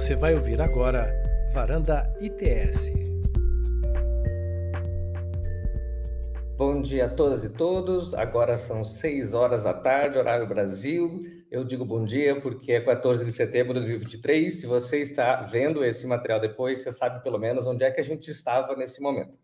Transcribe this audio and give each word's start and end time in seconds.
Você 0.00 0.16
vai 0.16 0.32
ouvir 0.32 0.62
agora 0.62 1.12
Varanda 1.52 2.10
ITS. 2.22 2.90
Bom 6.56 6.80
dia 6.80 7.04
a 7.04 7.08
todas 7.10 7.44
e 7.44 7.50
todos. 7.50 8.14
Agora 8.14 8.56
são 8.56 8.82
6 8.82 9.34
horas 9.34 9.64
da 9.64 9.74
tarde, 9.74 10.16
horário 10.16 10.48
Brasil. 10.48 11.20
Eu 11.50 11.64
digo 11.64 11.84
bom 11.84 12.02
dia 12.06 12.40
porque 12.40 12.72
é 12.72 12.80
14 12.80 13.26
de 13.26 13.30
setembro 13.30 13.74
de 13.74 13.80
2023. 13.80 14.62
Se 14.62 14.66
você 14.66 15.02
está 15.02 15.42
vendo 15.42 15.84
esse 15.84 16.06
material 16.06 16.40
depois, 16.40 16.78
você 16.78 16.90
sabe 16.90 17.22
pelo 17.22 17.38
menos 17.38 17.66
onde 17.66 17.84
é 17.84 17.90
que 17.90 18.00
a 18.00 18.04
gente 18.04 18.30
estava 18.30 18.74
nesse 18.74 19.02
momento. 19.02 19.38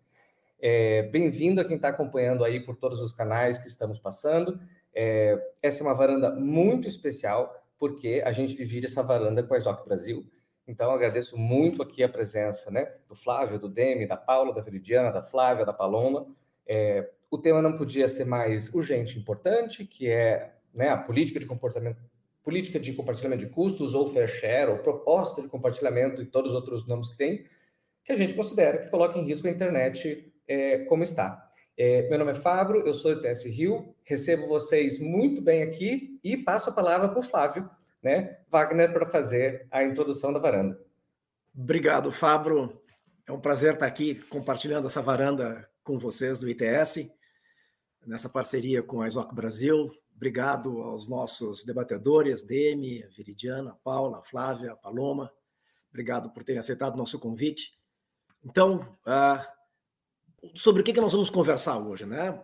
É, 0.58 1.02
Bem-vindo 1.02 1.60
a 1.60 1.66
quem 1.66 1.76
está 1.76 1.90
acompanhando 1.90 2.42
aí 2.42 2.60
por 2.60 2.76
todos 2.76 3.02
os 3.02 3.12
canais 3.12 3.58
que 3.58 3.68
estamos 3.68 3.98
passando. 3.98 4.58
É, 4.94 5.38
essa 5.62 5.82
é 5.82 5.86
uma 5.86 5.94
varanda 5.94 6.34
muito 6.34 6.88
especial 6.88 7.54
porque 7.78 8.22
a 8.24 8.32
gente 8.32 8.56
divide 8.56 8.86
essa 8.86 9.02
varanda 9.02 9.42
com 9.42 9.52
a 9.52 9.58
Exoc 9.58 9.84
Brasil. 9.84 10.24
Então, 10.66 10.90
agradeço 10.90 11.36
muito 11.36 11.82
aqui 11.82 12.02
a 12.02 12.08
presença 12.08 12.70
né, 12.70 12.92
do 13.08 13.14
Flávio, 13.14 13.58
do 13.58 13.68
Demi, 13.68 14.06
da 14.06 14.16
Paula, 14.16 14.52
da 14.52 14.60
Veridiana, 14.60 15.12
da 15.12 15.22
Flávia, 15.22 15.64
da 15.64 15.72
Paloma. 15.72 16.26
É, 16.66 17.08
o 17.30 17.38
tema 17.38 17.62
não 17.62 17.76
podia 17.76 18.08
ser 18.08 18.24
mais 18.24 18.72
urgente 18.74 19.16
e 19.16 19.20
importante, 19.20 19.84
que 19.84 20.08
é 20.08 20.54
né, 20.74 20.88
a 20.88 20.96
política 20.96 21.38
de 21.38 21.46
comportamento, 21.46 22.02
política 22.42 22.80
de 22.80 22.92
compartilhamento 22.92 23.46
de 23.46 23.52
custos, 23.52 23.94
ou 23.94 24.06
fair 24.06 24.28
share, 24.28 24.70
ou 24.70 24.78
proposta 24.78 25.40
de 25.40 25.48
compartilhamento 25.48 26.20
e 26.20 26.26
todos 26.26 26.50
os 26.50 26.56
outros 26.56 26.86
nomes 26.86 27.10
que 27.10 27.16
tem, 27.16 27.44
que 28.04 28.12
a 28.12 28.16
gente 28.16 28.34
considera 28.34 28.78
que 28.78 28.90
coloca 28.90 29.18
em 29.18 29.24
risco 29.24 29.46
a 29.46 29.50
internet 29.50 30.32
é, 30.48 30.78
como 30.84 31.02
está. 31.02 31.48
É, 31.76 32.08
meu 32.08 32.18
nome 32.18 32.30
é 32.30 32.34
Fábio, 32.34 32.86
eu 32.86 32.94
sou 32.94 33.14
do 33.14 33.20
TS 33.20 33.44
Rio, 33.44 33.94
recebo 34.02 34.46
vocês 34.46 34.98
muito 34.98 35.42
bem 35.42 35.62
aqui 35.62 36.18
e 36.24 36.36
passo 36.36 36.70
a 36.70 36.72
palavra 36.72 37.08
para 37.08 37.18
o 37.18 37.22
Flávio, 37.22 37.68
né, 38.06 38.38
Wagner, 38.48 38.92
para 38.92 39.10
fazer 39.10 39.66
a 39.68 39.82
introdução 39.82 40.32
da 40.32 40.38
varanda. 40.38 40.80
Obrigado, 41.52 42.12
Fábio. 42.12 42.80
É 43.26 43.32
um 43.32 43.40
prazer 43.40 43.74
estar 43.74 43.86
aqui 43.86 44.14
compartilhando 44.14 44.86
essa 44.86 45.02
varanda 45.02 45.68
com 45.82 45.98
vocês 45.98 46.38
do 46.38 46.48
ITS, 46.48 47.10
nessa 48.06 48.28
parceria 48.28 48.80
com 48.80 49.00
a 49.00 49.08
Exoc 49.08 49.34
Brasil. 49.34 49.90
Obrigado 50.14 50.82
aos 50.82 51.08
nossos 51.08 51.64
debatedores, 51.64 52.44
Demi, 52.44 53.02
Viridiana, 53.16 53.76
Paula, 53.82 54.22
Flávia, 54.22 54.76
Paloma. 54.76 55.32
Obrigado 55.90 56.30
por 56.30 56.44
terem 56.44 56.60
aceitado 56.60 56.94
o 56.94 56.98
nosso 56.98 57.18
convite. 57.18 57.76
Então, 58.44 58.96
uh, 59.04 60.54
sobre 60.54 60.82
o 60.82 60.84
que, 60.84 60.92
que 60.92 61.00
nós 61.00 61.12
vamos 61.12 61.28
conversar 61.28 61.76
hoje, 61.78 62.06
né? 62.06 62.40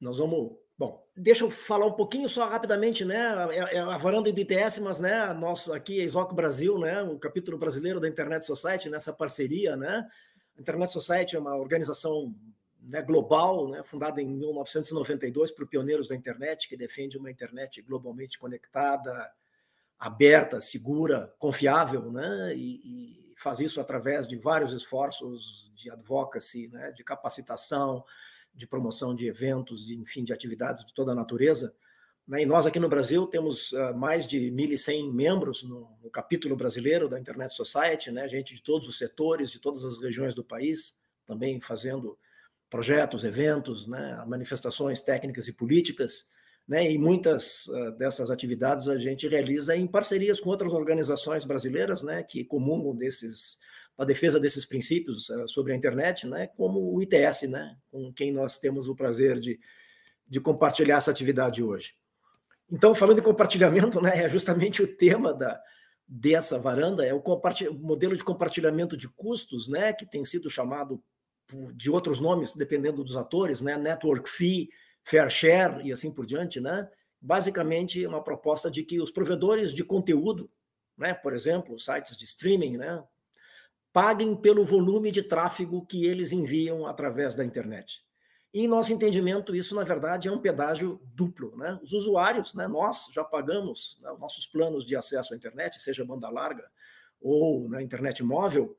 Nós 0.00 0.16
vamos 0.16 0.56
Bom, 0.78 1.02
deixa 1.16 1.42
eu 1.42 1.50
falar 1.50 1.86
um 1.86 1.92
pouquinho 1.92 2.28
só 2.28 2.46
rapidamente, 2.46 3.02
né? 3.02 3.16
É, 3.50 3.76
é 3.76 3.78
a 3.80 3.96
varanda 3.96 4.30
do 4.30 4.40
ITS, 4.40 4.78
mas 4.80 5.00
né, 5.00 5.32
nosso 5.32 5.72
aqui 5.72 6.00
é 6.00 6.04
Exoc 6.04 6.34
Brasil, 6.34 6.78
né? 6.78 7.02
O 7.02 7.18
capítulo 7.18 7.56
brasileiro 7.56 7.98
da 7.98 8.06
Internet 8.06 8.44
Society, 8.44 8.90
nessa 8.90 9.10
parceria, 9.12 9.74
né? 9.74 10.06
A 10.56 10.60
Internet 10.60 10.92
Society 10.92 11.34
é 11.34 11.38
uma 11.38 11.56
organização 11.56 12.34
né, 12.78 13.00
global, 13.00 13.68
né, 13.68 13.82
fundada 13.82 14.20
em 14.20 14.26
1992 14.26 15.50
por 15.50 15.66
pioneiros 15.66 16.08
da 16.08 16.14
internet, 16.14 16.68
que 16.68 16.76
defende 16.76 17.18
uma 17.18 17.30
internet 17.30 17.82
globalmente 17.82 18.38
conectada, 18.38 19.30
aberta, 19.98 20.60
segura, 20.60 21.34
confiável, 21.38 22.12
né? 22.12 22.54
E, 22.54 22.80
e 22.84 23.34
faz 23.36 23.60
isso 23.60 23.80
através 23.80 24.28
de 24.28 24.36
vários 24.36 24.74
esforços 24.74 25.72
de 25.74 25.90
advocacy, 25.90 26.68
né? 26.68 26.92
De 26.92 27.02
capacitação 27.02 28.04
de 28.56 28.66
promoção 28.66 29.14
de 29.14 29.28
eventos, 29.28 29.86
de, 29.86 29.96
enfim, 29.96 30.24
de 30.24 30.32
atividades 30.32 30.84
de 30.84 30.94
toda 30.94 31.12
a 31.12 31.14
natureza. 31.14 31.74
Né? 32.26 32.42
E 32.42 32.46
nós 32.46 32.66
aqui 32.66 32.80
no 32.80 32.88
Brasil 32.88 33.26
temos 33.26 33.72
uh, 33.72 33.94
mais 33.94 34.26
de 34.26 34.50
1.100 34.50 35.12
membros 35.12 35.62
no, 35.62 35.90
no, 36.02 36.10
capítulo 36.10 36.56
brasileiro 36.56 37.08
da 37.08 37.20
Internet 37.20 37.54
Society, 37.54 38.10
né? 38.10 38.26
gente 38.26 38.54
de 38.54 38.62
todos 38.62 38.88
os 38.88 38.98
setores, 38.98 39.50
de 39.50 39.60
todas 39.60 39.84
as 39.84 39.98
regiões 39.98 40.34
do 40.34 40.42
país, 40.42 40.94
também 41.26 41.60
fazendo 41.60 42.18
projetos, 42.70 43.24
eventos, 43.24 43.86
né? 43.86 44.24
manifestações 44.26 45.00
técnicas 45.00 45.46
e 45.46 45.52
políticas. 45.52 46.26
Né? 46.66 46.90
E 46.90 46.98
muitas 46.98 47.66
uh, 47.66 47.92
dessas 47.92 48.30
atividades 48.30 48.88
a 48.88 48.96
gente 48.96 49.28
realiza 49.28 49.76
em 49.76 49.86
parcerias 49.86 50.40
com 50.40 50.48
outras 50.48 50.72
organizações 50.72 51.44
brasileiras 51.44 52.02
né? 52.02 52.22
que 52.22 52.42
comungam 52.42 52.96
desses 52.96 53.58
a 53.98 54.04
defesa 54.04 54.38
desses 54.38 54.66
princípios 54.66 55.28
uh, 55.30 55.48
sobre 55.48 55.72
a 55.72 55.76
internet, 55.76 56.26
né, 56.26 56.46
como 56.48 56.94
o 56.94 57.02
ITS, 57.02 57.42
né, 57.42 57.76
com 57.90 58.12
quem 58.12 58.32
nós 58.32 58.58
temos 58.58 58.88
o 58.88 58.94
prazer 58.94 59.38
de, 59.40 59.58
de 60.28 60.40
compartilhar 60.40 60.96
essa 60.96 61.10
atividade 61.10 61.62
hoje. 61.62 61.94
Então, 62.70 62.94
falando 62.94 63.18
em 63.18 63.22
compartilhamento, 63.22 64.00
né, 64.02 64.24
é 64.24 64.28
justamente 64.28 64.82
o 64.82 64.96
tema 64.96 65.32
da, 65.32 65.60
dessa 66.06 66.58
varanda, 66.58 67.04
é 67.06 67.14
o, 67.14 67.18
o 67.20 67.74
modelo 67.74 68.16
de 68.16 68.24
compartilhamento 68.24 68.96
de 68.96 69.08
custos, 69.08 69.68
né, 69.68 69.92
que 69.92 70.04
tem 70.04 70.24
sido 70.24 70.50
chamado 70.50 71.02
de 71.74 71.90
outros 71.90 72.20
nomes, 72.20 72.52
dependendo 72.54 73.04
dos 73.04 73.16
atores, 73.16 73.62
né, 73.62 73.76
network 73.76 74.28
fee, 74.28 74.68
fair 75.04 75.30
share 75.30 75.86
e 75.86 75.92
assim 75.92 76.12
por 76.12 76.26
diante, 76.26 76.60
né, 76.60 76.88
basicamente 77.20 78.04
uma 78.06 78.22
proposta 78.22 78.70
de 78.70 78.82
que 78.82 79.00
os 79.00 79.10
provedores 79.10 79.72
de 79.72 79.84
conteúdo, 79.84 80.50
né, 80.98 81.14
por 81.14 81.32
exemplo, 81.32 81.78
sites 81.78 82.16
de 82.16 82.24
streaming, 82.24 82.76
né, 82.76 83.02
paguem 83.96 84.36
pelo 84.36 84.62
volume 84.62 85.10
de 85.10 85.22
tráfego 85.22 85.86
que 85.86 86.04
eles 86.04 86.30
enviam 86.30 86.84
através 86.84 87.34
da 87.34 87.42
internet. 87.42 88.04
E, 88.52 88.62
em 88.62 88.68
nosso 88.68 88.92
entendimento, 88.92 89.56
isso, 89.56 89.74
na 89.74 89.84
verdade, 89.84 90.28
é 90.28 90.30
um 90.30 90.38
pedágio 90.38 91.00
duplo. 91.14 91.56
Né? 91.56 91.80
Os 91.82 91.94
usuários, 91.94 92.52
né, 92.52 92.68
nós 92.68 93.06
já 93.10 93.24
pagamos 93.24 93.98
né, 94.02 94.14
nossos 94.20 94.46
planos 94.46 94.84
de 94.84 94.94
acesso 94.94 95.32
à 95.32 95.36
internet, 95.36 95.80
seja 95.80 96.04
banda 96.04 96.28
larga 96.28 96.70
ou 97.18 97.70
na 97.70 97.82
internet 97.82 98.22
móvel, 98.22 98.76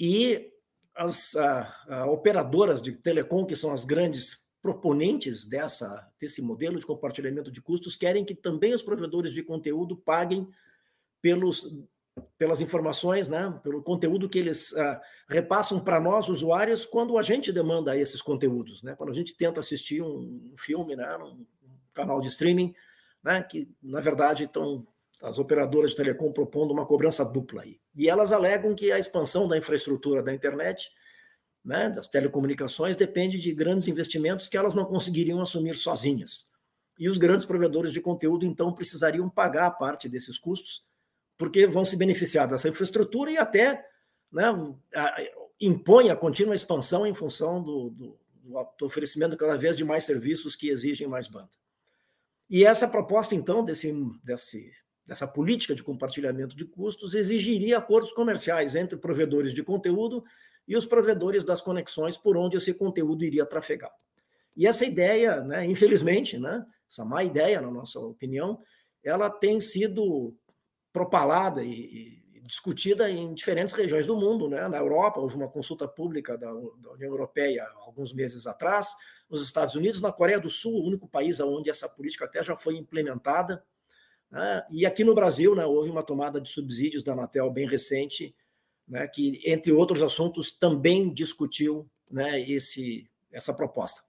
e 0.00 0.50
as 0.94 1.36
a, 1.36 1.84
a 1.90 2.06
operadoras 2.10 2.80
de 2.80 2.96
telecom, 2.96 3.44
que 3.44 3.54
são 3.54 3.70
as 3.70 3.84
grandes 3.84 4.48
proponentes 4.62 5.44
dessa, 5.44 6.10
desse 6.18 6.40
modelo 6.40 6.78
de 6.78 6.86
compartilhamento 6.86 7.52
de 7.52 7.60
custos, 7.60 7.94
querem 7.94 8.24
que 8.24 8.34
também 8.34 8.72
os 8.72 8.82
provedores 8.82 9.34
de 9.34 9.42
conteúdo 9.42 9.98
paguem 9.98 10.48
pelos 11.20 11.70
pelas 12.38 12.60
informações, 12.60 13.28
né, 13.28 13.58
pelo 13.62 13.82
conteúdo 13.82 14.28
que 14.28 14.38
eles 14.38 14.72
uh, 14.72 15.00
repassam 15.28 15.80
para 15.80 16.00
nós, 16.00 16.28
usuários, 16.28 16.84
quando 16.84 17.18
a 17.18 17.22
gente 17.22 17.52
demanda 17.52 17.96
esses 17.96 18.22
conteúdos. 18.22 18.82
Né, 18.82 18.94
quando 18.96 19.10
a 19.10 19.14
gente 19.14 19.36
tenta 19.36 19.60
assistir 19.60 20.02
um, 20.02 20.50
um 20.52 20.54
filme, 20.56 20.96
né, 20.96 21.16
um 21.18 21.44
canal 21.92 22.20
de 22.20 22.28
streaming, 22.28 22.74
né, 23.22 23.42
que, 23.42 23.68
na 23.82 24.00
verdade, 24.00 24.44
estão 24.44 24.86
as 25.22 25.38
operadoras 25.38 25.90
de 25.90 25.96
telecom 25.96 26.32
propondo 26.32 26.72
uma 26.72 26.86
cobrança 26.86 27.24
dupla 27.24 27.62
aí. 27.62 27.78
E 27.94 28.08
elas 28.08 28.32
alegam 28.32 28.74
que 28.74 28.90
a 28.90 28.98
expansão 28.98 29.46
da 29.46 29.56
infraestrutura 29.56 30.22
da 30.22 30.32
internet, 30.32 30.90
né, 31.64 31.90
das 31.90 32.08
telecomunicações, 32.08 32.96
depende 32.96 33.38
de 33.38 33.52
grandes 33.52 33.86
investimentos 33.86 34.48
que 34.48 34.56
elas 34.56 34.74
não 34.74 34.84
conseguiriam 34.84 35.40
assumir 35.40 35.76
sozinhas. 35.76 36.46
E 36.98 37.08
os 37.08 37.18
grandes 37.18 37.46
provedores 37.46 37.92
de 37.92 38.00
conteúdo, 38.00 38.46
então, 38.46 38.72
precisariam 38.72 39.28
pagar 39.28 39.70
parte 39.72 40.08
desses 40.08 40.38
custos 40.38 40.84
porque 41.40 41.66
vão 41.66 41.86
se 41.86 41.96
beneficiar 41.96 42.46
dessa 42.46 42.68
infraestrutura 42.68 43.30
e 43.30 43.38
até 43.38 43.82
né, 44.30 44.52
impõe 45.58 46.10
a 46.10 46.16
contínua 46.16 46.54
expansão 46.54 47.06
em 47.06 47.14
função 47.14 47.62
do, 47.62 47.88
do, 47.88 48.18
do, 48.44 48.84
oferecimento 48.86 49.38
cada 49.38 49.56
vez 49.56 49.74
de 49.74 49.82
mais 49.82 50.04
serviços 50.04 50.54
que 50.54 50.68
exigem 50.68 51.08
mais 51.08 51.28
banda. 51.28 51.48
E 52.50 52.62
essa 52.62 52.86
proposta, 52.86 53.34
então, 53.34 53.64
desse, 53.64 53.90
desse, 54.22 54.70
dessa 55.06 55.26
política 55.26 55.74
de 55.74 55.82
compartilhamento 55.82 56.54
de 56.54 56.66
custos 56.66 57.14
exigiria 57.14 57.78
acordos 57.78 58.12
comerciais 58.12 58.76
entre 58.76 58.98
provedores 58.98 59.54
de 59.54 59.62
conteúdo 59.62 60.22
e 60.68 60.76
os 60.76 60.84
provedores 60.84 61.42
das 61.42 61.62
conexões 61.62 62.18
por 62.18 62.36
onde 62.36 62.58
esse 62.58 62.74
conteúdo 62.74 63.24
iria 63.24 63.46
trafegar. 63.46 63.92
E 64.54 64.66
essa 64.66 64.84
ideia, 64.84 65.40
né, 65.40 65.64
infelizmente, 65.64 66.38
né, 66.38 66.66
essa 66.90 67.02
má 67.02 67.24
ideia, 67.24 67.62
na 67.62 67.70
nossa 67.70 67.98
opinião, 67.98 68.60
ela 69.02 69.30
tem 69.30 69.58
sido 69.58 70.34
propalada 70.92 71.62
e, 71.62 71.70
e, 71.70 72.20
discutida 72.42 73.08
em 73.08 73.32
diferentes 73.32 73.72
regiões 73.74 74.06
do 74.06 74.16
mundo. 74.16 74.48
Né? 74.48 74.66
Na 74.68 74.78
Europa, 74.78 75.20
houve 75.20 75.36
uma 75.36 75.48
consulta 75.48 75.86
pública 75.86 76.36
da, 76.36 76.50
da 76.50 76.92
União 76.92 77.10
Europeia 77.10 77.64
alguns 77.86 78.12
meses 78.12 78.46
atrás, 78.46 78.94
nos 79.28 79.42
Estados 79.42 79.76
Unidos, 79.76 80.00
na 80.00 80.10
Coreia 80.10 80.40
do 80.40 80.50
Sul, 80.50 80.72
o 80.72 80.86
único 80.86 81.08
país 81.08 81.38
onde 81.38 81.70
essa 81.70 81.88
política 81.88 82.24
até 82.24 82.42
já 82.42 82.56
foi 82.56 82.76
implementada. 82.76 83.62
Né? 84.28 84.66
E 84.72 84.84
aqui 84.84 85.04
no 85.04 85.14
Brasil, 85.14 85.54
né, 85.54 85.64
houve 85.64 85.90
uma 85.90 86.02
tomada 86.02 86.40
de 86.40 86.48
subsídios 86.48 87.04
da 87.04 87.12
Anatel 87.12 87.48
bem 87.50 87.68
recente, 87.68 88.34
né, 88.86 89.06
que, 89.06 89.40
entre 89.44 89.70
outros 89.70 90.02
assuntos, 90.02 90.50
também 90.50 91.14
discutiu 91.14 91.88
né, 92.10 92.40
esse, 92.40 93.08
essa 93.30 93.54
proposta. 93.54 94.02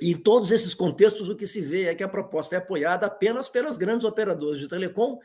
E 0.00 0.10
em 0.10 0.16
todos 0.16 0.50
esses 0.50 0.74
contextos, 0.74 1.28
o 1.28 1.36
que 1.36 1.46
se 1.46 1.60
vê 1.60 1.84
é 1.84 1.94
que 1.94 2.02
a 2.02 2.08
proposta 2.08 2.54
é 2.54 2.58
apoiada 2.58 3.06
apenas 3.06 3.48
pelas 3.48 3.76
grandes 3.76 4.04
operadoras 4.04 4.58
de 4.58 4.68
telecom 4.68 5.18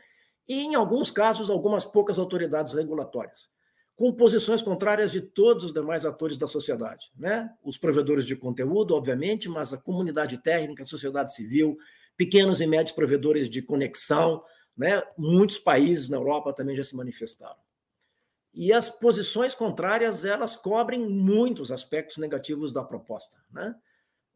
e, 0.50 0.62
em 0.62 0.74
alguns 0.74 1.12
casos, 1.12 1.48
algumas 1.48 1.84
poucas 1.84 2.18
autoridades 2.18 2.72
regulatórias, 2.72 3.52
com 3.94 4.12
posições 4.12 4.60
contrárias 4.60 5.12
de 5.12 5.20
todos 5.20 5.66
os 5.66 5.72
demais 5.72 6.04
atores 6.04 6.36
da 6.36 6.48
sociedade. 6.48 7.08
Né? 7.16 7.48
Os 7.62 7.78
provedores 7.78 8.26
de 8.26 8.34
conteúdo, 8.34 8.96
obviamente, 8.96 9.48
mas 9.48 9.72
a 9.72 9.78
comunidade 9.78 10.42
técnica, 10.42 10.82
a 10.82 10.86
sociedade 10.86 11.32
civil, 11.32 11.78
pequenos 12.16 12.60
e 12.60 12.66
médios 12.66 12.90
provedores 12.90 13.48
de 13.48 13.62
conexão, 13.62 14.42
né? 14.76 15.00
muitos 15.16 15.56
países 15.56 16.08
na 16.08 16.16
Europa 16.16 16.52
também 16.52 16.74
já 16.74 16.82
se 16.82 16.96
manifestaram. 16.96 17.60
e 18.52 18.72
as 18.72 18.88
posições 18.88 19.54
contrárias 19.54 20.24
elas 20.24 20.56
cobrem 20.56 21.08
muitos 21.08 21.70
aspectos 21.70 22.16
negativos 22.16 22.72
da 22.72 22.82
proposta. 22.82 23.36
Né? 23.52 23.72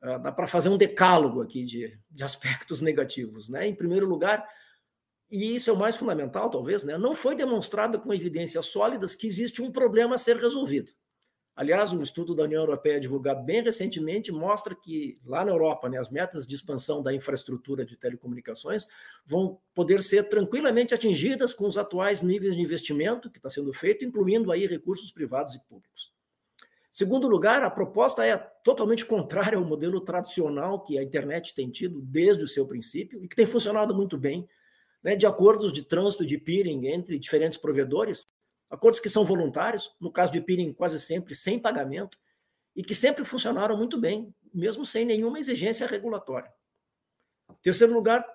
Ah, 0.01 0.19
dá 0.19 0.31
para 0.31 0.47
fazer 0.47 0.69
um 0.69 0.79
decálogo 0.79 1.43
aqui 1.43 1.65
de, 1.65 1.99
de 2.09 2.23
aspectos 2.23 2.81
negativos. 2.81 3.49
Né? 3.49 3.67
Em 3.67 3.75
primeiro 3.75 4.07
lugar, 4.07 4.49
e 5.31 5.55
isso 5.55 5.71
é 5.71 5.73
o 5.73 5.77
mais 5.77 5.97
fundamental, 5.97 6.51
talvez, 6.51 6.85
né? 6.85 6.97
não 6.99 7.15
foi 7.15 7.35
demonstrado 7.35 7.99
com 7.99 8.13
evidências 8.13 8.67
sólidas 8.67 9.15
que 9.15 9.27
existe 9.27 9.63
um 9.63 9.71
problema 9.71 10.15
a 10.15 10.19
ser 10.19 10.37
resolvido. 10.37 10.93
Aliás, 11.57 11.93
um 11.93 12.03
estudo 12.03 12.35
da 12.35 12.43
União 12.43 12.63
Europeia 12.63 12.99
divulgado 12.99 13.45
bem 13.45 13.63
recentemente 13.63 14.33
mostra 14.33 14.75
que 14.75 15.17
lá 15.25 15.45
na 15.45 15.53
Europa, 15.53 15.89
né, 15.89 15.99
as 15.99 16.11
metas 16.11 16.45
de 16.47 16.55
expansão 16.57 17.01
da 17.01 17.15
infraestrutura 17.15 17.85
de 17.85 17.97
telecomunicações 17.97 18.89
vão 19.25 19.61
poder 19.73 20.03
ser 20.03 20.29
tranquilamente 20.29 20.95
atingidas 20.95 21.55
com 21.55 21.69
os 21.69 21.79
atuais 21.79 22.23
níveis 22.23 22.57
de 22.57 22.61
investimento 22.61 23.31
que 23.31 23.39
está 23.39 23.49
sendo 23.49 23.73
feito, 23.73 24.05
incluindo 24.05 24.51
aí 24.51 24.67
recursos 24.67 25.13
privados 25.13 25.55
e 25.55 25.61
públicos. 25.61 26.13
Segundo 26.91 27.29
lugar, 27.29 27.63
a 27.63 27.71
proposta 27.71 28.27
é 28.27 28.37
totalmente 28.65 29.05
contrária 29.05 29.57
ao 29.57 29.65
modelo 29.65 30.01
tradicional 30.01 30.83
que 30.83 30.99
a 30.99 31.03
internet 31.05 31.55
tem 31.55 31.71
tido 31.71 32.01
desde 32.01 32.43
o 32.43 32.49
seu 32.49 32.67
princípio 32.67 33.23
e 33.23 33.29
que 33.29 33.37
tem 33.37 33.47
funcionado 33.47 33.95
muito 33.95 34.19
bem, 34.19 34.49
né, 35.05 35.15
de 35.15 35.27
acordos 35.27 35.71
de 35.71 35.83
trânsito 35.85 36.25
de 36.25 36.39
peering 36.39 36.89
entre 36.89 37.19
diferentes 37.19 37.59
provedores, 37.59 38.27
acordos 38.71 38.99
que 38.99 39.11
são 39.11 39.23
voluntários, 39.23 39.95
no 40.01 40.11
caso 40.11 40.33
de 40.33 40.41
peering 40.41 40.73
quase 40.73 40.99
sempre 40.99 41.35
sem 41.35 41.59
pagamento, 41.59 42.19
e 42.75 42.83
que 42.83 42.95
sempre 42.95 43.25
funcionaram 43.25 43.77
muito 43.77 44.01
bem, 44.01 44.35
mesmo 44.53 44.85
sem 44.85 45.05
nenhuma 45.05 45.39
exigência 45.39 45.87
regulatória. 45.87 46.51
Terceiro 47.63 47.93
lugar, 47.93 48.27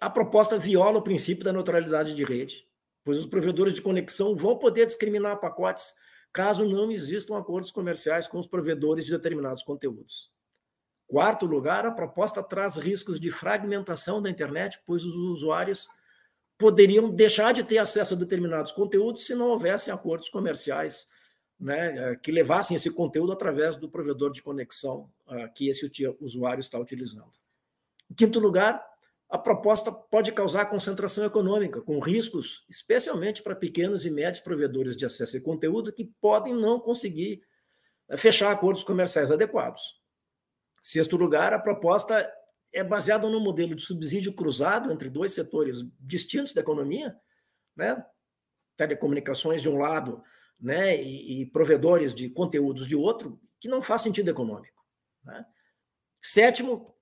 a 0.00 0.10
proposta 0.10 0.58
viola 0.58 0.98
o 0.98 1.02
princípio 1.02 1.44
da 1.44 1.52
neutralidade 1.52 2.14
de 2.14 2.24
rede, 2.24 2.68
pois 3.04 3.16
os 3.18 3.26
provedores 3.26 3.74
de 3.74 3.80
conexão 3.80 4.36
vão 4.36 4.58
poder 4.58 4.84
discriminar 4.84 5.40
pacotes 5.40 5.94
caso 6.32 6.64
não 6.66 6.90
existam 6.90 7.38
acordos 7.38 7.70
comerciais 7.70 8.28
com 8.28 8.38
os 8.38 8.46
provedores 8.46 9.06
de 9.06 9.12
determinados 9.12 9.62
conteúdos. 9.62 10.30
Quarto 11.06 11.46
lugar, 11.46 11.86
a 11.86 11.90
proposta 11.90 12.42
traz 12.42 12.76
riscos 12.76 13.18
de 13.18 13.30
fragmentação 13.30 14.20
da 14.20 14.28
internet, 14.28 14.78
pois 14.84 15.06
os 15.06 15.14
usuários 15.14 15.88
poderiam 16.58 17.08
deixar 17.08 17.52
de 17.52 17.62
ter 17.62 17.78
acesso 17.78 18.14
a 18.14 18.16
determinados 18.16 18.72
conteúdos 18.72 19.24
se 19.24 19.34
não 19.34 19.46
houvessem 19.46 19.94
acordos 19.94 20.28
comerciais 20.28 21.08
né, 21.58 21.96
eh, 21.96 22.16
que 22.16 22.32
levassem 22.32 22.76
esse 22.76 22.90
conteúdo 22.90 23.32
através 23.32 23.76
do 23.76 23.88
provedor 23.88 24.32
de 24.32 24.42
conexão 24.42 25.10
uh, 25.26 25.52
que 25.54 25.68
esse 25.68 25.90
usuário 26.20 26.60
está 26.60 26.78
utilizando. 26.78 27.32
Em 28.10 28.14
quinto 28.14 28.38
lugar, 28.38 28.84
a 29.28 29.36
proposta 29.36 29.92
pode 29.92 30.32
causar 30.32 30.66
concentração 30.66 31.24
econômica, 31.24 31.80
com 31.80 31.98
riscos, 31.98 32.64
especialmente 32.68 33.42
para 33.42 33.54
pequenos 33.54 34.06
e 34.06 34.10
médios 34.10 34.40
provedores 34.40 34.96
de 34.96 35.04
acesso 35.04 35.36
a 35.36 35.40
conteúdo 35.40 35.92
que 35.92 36.04
podem 36.20 36.54
não 36.54 36.80
conseguir 36.80 37.42
eh, 38.08 38.16
fechar 38.16 38.50
acordos 38.50 38.84
comerciais 38.84 39.30
adequados. 39.30 40.00
Sexto 40.80 41.16
lugar, 41.16 41.52
a 41.52 41.58
proposta 41.58 42.32
é 42.72 42.84
baseado 42.84 43.28
num 43.28 43.40
modelo 43.40 43.74
de 43.74 43.82
subsídio 43.82 44.32
cruzado 44.32 44.92
entre 44.92 45.08
dois 45.08 45.32
setores 45.32 45.82
distintos 46.00 46.52
da 46.52 46.60
economia, 46.60 47.16
né? 47.76 48.04
telecomunicações 48.76 49.62
de 49.62 49.68
um 49.68 49.78
lado 49.78 50.22
né? 50.60 51.00
e, 51.00 51.42
e 51.42 51.46
provedores 51.46 52.14
de 52.14 52.28
conteúdos 52.28 52.86
de 52.86 52.94
outro, 52.94 53.40
que 53.58 53.68
não 53.68 53.82
faz 53.82 54.02
sentido 54.02 54.30
econômico. 54.30 54.84
Né? 55.24 55.44
Sétimo, 56.20 56.94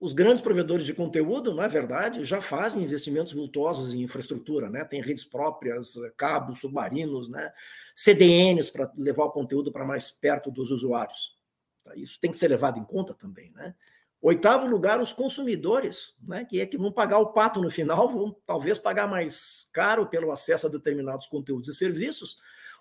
os 0.00 0.12
grandes 0.12 0.40
provedores 0.40 0.86
de 0.86 0.94
conteúdo, 0.94 1.52
na 1.52 1.66
verdade, 1.66 2.24
já 2.24 2.40
fazem 2.40 2.84
investimentos 2.84 3.32
vultosos 3.32 3.94
em 3.94 4.02
infraestrutura, 4.02 4.70
né? 4.70 4.84
Tem 4.84 5.02
redes 5.02 5.24
próprias, 5.24 5.94
cabos 6.16 6.60
submarinos, 6.60 7.28
né? 7.28 7.52
CDNs 7.96 8.70
para 8.70 8.92
levar 8.96 9.24
o 9.24 9.32
conteúdo 9.32 9.72
para 9.72 9.84
mais 9.84 10.12
perto 10.12 10.52
dos 10.52 10.70
usuários. 10.70 11.36
Tá? 11.82 11.96
Isso 11.96 12.20
tem 12.20 12.30
que 12.30 12.36
ser 12.36 12.46
levado 12.46 12.78
em 12.78 12.84
conta 12.84 13.12
também, 13.12 13.50
né? 13.50 13.74
Oitavo 14.20 14.66
lugar, 14.66 15.00
os 15.00 15.12
consumidores, 15.12 16.16
né, 16.26 16.44
que 16.44 16.60
é 16.60 16.66
que 16.66 16.76
vão 16.76 16.90
pagar 16.90 17.18
o 17.18 17.32
pato 17.32 17.62
no 17.62 17.70
final, 17.70 18.08
vão 18.08 18.34
talvez 18.44 18.76
pagar 18.76 19.06
mais 19.06 19.68
caro 19.72 20.06
pelo 20.06 20.32
acesso 20.32 20.66
a 20.66 20.70
determinados 20.70 21.28
conteúdos 21.28 21.68
e 21.68 21.74
serviços, 21.74 22.36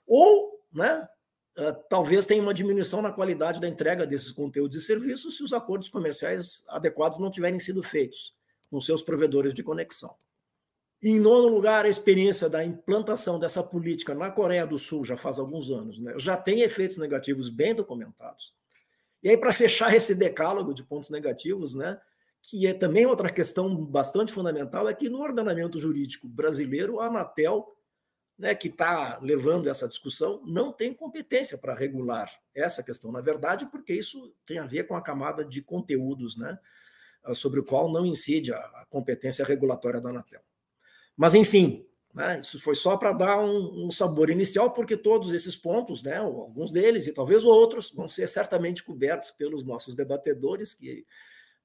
ou 0.08 0.60
né, 0.74 1.08
uh, 1.60 1.74
talvez 1.90 2.26
tenha 2.26 2.42
uma 2.42 2.56
diminuição 2.56 3.04
na 3.04 3.12
qualidade 3.12 3.62
da 3.62 3.68
entrega 3.68 4.08
desses 4.08 4.32
conteúdos 4.32 4.78
e 4.78 4.82
serviços 4.82 5.38
se 5.38 5.44
os 5.44 5.54
acordos 5.54 5.90
comerciais 5.90 6.64
adequados 6.70 7.20
não 7.20 7.30
tiverem 7.30 7.60
sido 7.60 7.84
feitos 7.84 8.34
com 8.72 8.82
seus 8.82 9.04
provedores 9.04 9.54
de 9.54 9.62
conexão. 9.62 10.16
Em 11.04 11.20
nono 11.20 11.48
lugar, 11.50 11.86
a 11.86 11.90
experiência 11.90 12.50
da 12.50 12.66
implantação 12.66 13.38
dessa 13.38 13.62
política 13.62 14.16
na 14.16 14.32
Coreia 14.32 14.66
do 14.66 14.80
Sul 14.80 15.06
já 15.06 15.16
faz 15.16 15.38
alguns 15.38 15.70
anos, 15.70 16.00
né, 16.00 16.16
já 16.18 16.36
tem 16.36 16.62
efeitos 16.62 16.98
negativos 16.98 17.48
bem 17.48 17.76
documentados. 17.76 18.56
E 19.22 19.30
aí, 19.30 19.38
para 19.38 19.54
fechar 19.54 19.94
esse 19.96 20.14
decálogo 20.14 20.74
de 20.74 20.84
pontos 20.84 21.10
negativos, 21.10 21.76
né, 21.76 22.00
que 22.42 22.68
é 22.68 22.74
também 22.74 23.06
outra 23.06 23.32
questão 23.32 23.76
bastante 23.86 24.32
fundamental, 24.32 24.88
é 24.88 24.94
que 24.94 25.10
no 25.10 25.22
ordenamento 25.22 25.80
jurídico 25.80 26.28
brasileiro, 26.28 27.00
a 27.00 27.08
Anatel, 27.08 27.76
né, 28.38 28.54
que 28.54 28.68
está 28.68 29.18
levando 29.22 29.68
essa 29.68 29.88
discussão, 29.88 30.42
não 30.46 30.72
tem 30.72 30.94
competência 30.94 31.58
para 31.58 31.74
regular 31.74 32.32
essa 32.54 32.84
questão, 32.84 33.12
na 33.12 33.22
verdade, 33.22 33.66
porque 33.66 33.94
isso 33.94 34.34
tem 34.46 34.60
a 34.60 34.66
ver 34.66 34.86
com 34.86 34.96
a 34.96 35.02
camada 35.02 35.44
de 35.44 35.62
conteúdos, 35.62 36.38
né, 36.38 36.58
sobre 37.34 37.60
o 37.60 37.64
qual 37.64 37.92
não 37.92 38.06
incide 38.06 38.54
a 38.54 38.86
competência 38.90 39.44
regulatória 39.44 40.00
da 40.00 40.10
Anatel. 40.10 40.42
Mas, 41.18 41.34
enfim, 41.34 41.86
né? 42.18 42.40
Isso 42.40 42.60
foi 42.60 42.74
só 42.74 42.98
para 42.98 43.14
dar 43.14 43.38
um, 43.38 43.86
um, 43.86 43.92
sabor 43.92 44.32
inicial, 44.32 44.72
porque 44.72 44.98
todos 44.98 45.32
esses 45.32 45.56
pontos, 45.56 46.02
né, 46.02 46.18
alguns 46.18 46.72
deles 46.72 47.06
e 47.06 47.14
talvez 47.14 47.46
outros, 47.46 47.92
vão 47.92 48.08
ser 48.08 48.28
certamente 48.28 48.84
cobertos 48.84 49.30
pelos 49.30 49.64
nossos 49.64 49.96
debatedores, 49.96 50.74
que 50.74 51.06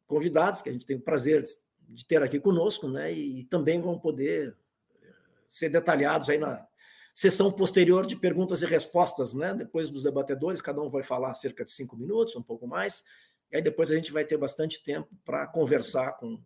convidados, 0.07 0.61
que 0.61 0.69
a 0.69 0.73
gente 0.73 0.85
tem 0.85 0.97
o 0.97 1.01
prazer 1.01 1.43
de 1.89 2.07
ter 2.07 2.23
aqui 2.23 2.39
conosco, 2.39 2.87
né, 2.87 3.11
e 3.11 3.45
também 3.45 3.81
vão 3.81 3.99
poder 3.99 4.55
eh, 5.03 5.07
ser 5.49 5.71
detalhados 5.71 6.29
aí 6.29 6.37
na 6.37 6.69
sessão 7.15 7.51
posterior 7.51 8.05
de 8.05 8.15
perguntas 8.15 8.61
e 8.61 8.67
respostas, 8.67 9.33
né? 9.33 9.55
Depois 9.55 9.89
dos 9.89 10.03
debatedores, 10.03 10.61
cada 10.61 10.83
um 10.83 10.91
vai 10.91 11.03
falar 11.03 11.33
cerca 11.33 11.65
de 11.65 11.73
cinco 11.73 11.97
minutos, 11.97 12.37
um 12.37 12.43
pouco 12.43 12.67
mais, 12.67 13.03
e 13.51 13.57
aí 13.57 13.63
depois 13.63 13.91
a 13.91 13.95
gente 13.95 14.13
vai 14.13 14.25
ter 14.25 14.37
bastante 14.37 14.83
tempo 14.83 15.09
para 15.25 15.47
conversar 15.47 16.13
com 16.19 16.39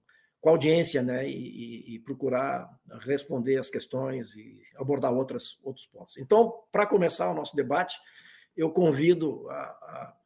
com 0.46 0.50
a 0.50 0.52
audiência, 0.52 1.02
né, 1.02 1.28
e, 1.28 1.96
e, 1.96 1.98
procurar 1.98 2.70
responder 3.00 3.58
as 3.58 3.68
questões 3.68 4.36
e 4.36 4.62
abordar 4.76 5.12
outras, 5.12 5.58
outros 5.60 5.86
pontos. 5.86 6.16
Então, 6.18 6.62
para 6.70 6.86
começar 6.86 7.28
o 7.32 7.34
nosso 7.34 7.56
debate, 7.56 7.98
eu 8.56 8.70
convido 8.70 9.50
a, 9.50 9.54
a, 9.54 10.16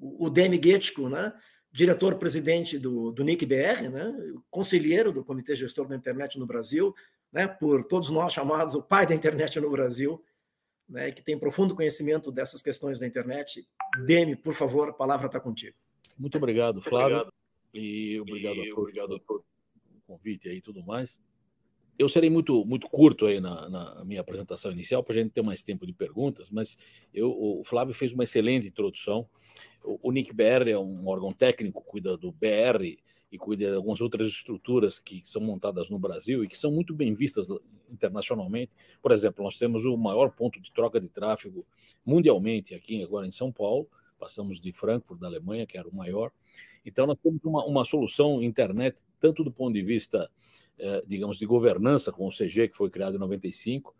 o 0.00 0.28
Demi 0.28 0.60
Getchko, 0.60 1.08
né, 1.08 1.32
diretor-presidente 1.70 2.80
do, 2.80 3.12
do 3.12 3.22
NIC-BR, 3.22 3.88
né, 3.92 4.12
conselheiro 4.50 5.12
do 5.12 5.24
Comitê 5.24 5.54
Gestor 5.54 5.86
da 5.86 5.94
Internet 5.94 6.36
no 6.36 6.46
Brasil, 6.48 6.92
né, 7.32 7.46
por 7.46 7.84
todos 7.84 8.10
nós 8.10 8.32
chamados 8.32 8.74
o 8.74 8.82
pai 8.82 9.06
da 9.06 9.14
internet 9.14 9.60
no 9.60 9.70
Brasil, 9.70 10.20
né, 10.88 11.12
que 11.12 11.22
tem 11.22 11.38
profundo 11.38 11.76
conhecimento 11.76 12.32
dessas 12.32 12.60
questões 12.60 12.98
da 12.98 13.06
internet. 13.06 13.64
Demi, 14.04 14.34
por 14.34 14.52
favor, 14.52 14.88
a 14.88 14.92
palavra 14.92 15.26
está 15.26 15.38
contigo. 15.38 15.76
Muito 16.18 16.36
obrigado, 16.38 16.82
Flávio. 16.82 17.18
Muito 17.18 17.28
obrigado. 17.28 17.40
E 17.72 18.20
obrigado 18.20 18.56
e 18.56 18.68
a 18.68 18.74
todos. 18.74 18.78
Obrigado 18.78 19.14
a 19.14 19.18
todos 19.20 19.49
convite 20.10 20.48
aí 20.48 20.56
e 20.56 20.60
tudo 20.60 20.84
mais. 20.84 21.18
Eu 21.98 22.08
serei 22.08 22.30
muito, 22.30 22.64
muito 22.64 22.88
curto 22.88 23.26
aí 23.26 23.40
na, 23.40 23.68
na 23.68 24.04
minha 24.04 24.22
apresentação 24.22 24.72
inicial, 24.72 25.04
para 25.04 25.14
a 25.14 25.22
gente 25.22 25.32
ter 25.32 25.42
mais 25.42 25.62
tempo 25.62 25.86
de 25.86 25.92
perguntas, 25.92 26.50
mas 26.50 26.76
eu, 27.12 27.30
o 27.30 27.62
Flávio 27.62 27.94
fez 27.94 28.12
uma 28.12 28.24
excelente 28.24 28.66
introdução. 28.66 29.28
O, 29.84 30.08
o 30.08 30.12
NIC-BR 30.12 30.70
é 30.70 30.78
um 30.78 31.06
órgão 31.06 31.32
técnico, 31.32 31.84
cuida 31.84 32.16
do 32.16 32.32
BR 32.32 32.96
e 33.30 33.38
cuida 33.38 33.66
de 33.70 33.76
algumas 33.76 34.00
outras 34.00 34.28
estruturas 34.28 34.98
que 34.98 35.20
são 35.24 35.42
montadas 35.42 35.90
no 35.90 35.98
Brasil 35.98 36.42
e 36.42 36.48
que 36.48 36.56
são 36.58 36.72
muito 36.72 36.94
bem 36.94 37.14
vistas 37.14 37.46
internacionalmente. 37.90 38.72
Por 39.02 39.12
exemplo, 39.12 39.44
nós 39.44 39.58
temos 39.58 39.84
o 39.84 39.96
maior 39.96 40.30
ponto 40.30 40.60
de 40.60 40.72
troca 40.72 41.00
de 41.00 41.08
tráfego 41.08 41.66
mundialmente 42.04 42.74
aqui 42.74 43.02
agora 43.02 43.26
em 43.26 43.32
São 43.32 43.52
Paulo, 43.52 43.86
passamos 44.18 44.58
de 44.58 44.72
Frankfurt, 44.72 45.20
da 45.20 45.26
Alemanha, 45.26 45.66
que 45.66 45.78
era 45.78 45.88
o 45.88 45.94
maior, 45.94 46.32
então, 46.84 47.06
nós 47.06 47.18
temos 47.22 47.44
uma, 47.44 47.64
uma 47.64 47.84
solução 47.84 48.42
internet, 48.42 49.02
tanto 49.18 49.44
do 49.44 49.52
ponto 49.52 49.74
de 49.74 49.82
vista, 49.82 50.30
eh, 50.78 51.04
digamos, 51.06 51.38
de 51.38 51.46
governança, 51.46 52.10
com 52.10 52.26
o 52.26 52.30
CG, 52.30 52.68
que 52.68 52.76
foi 52.76 52.88
criado 52.88 53.16
em 53.16 53.18
95, 53.18 53.94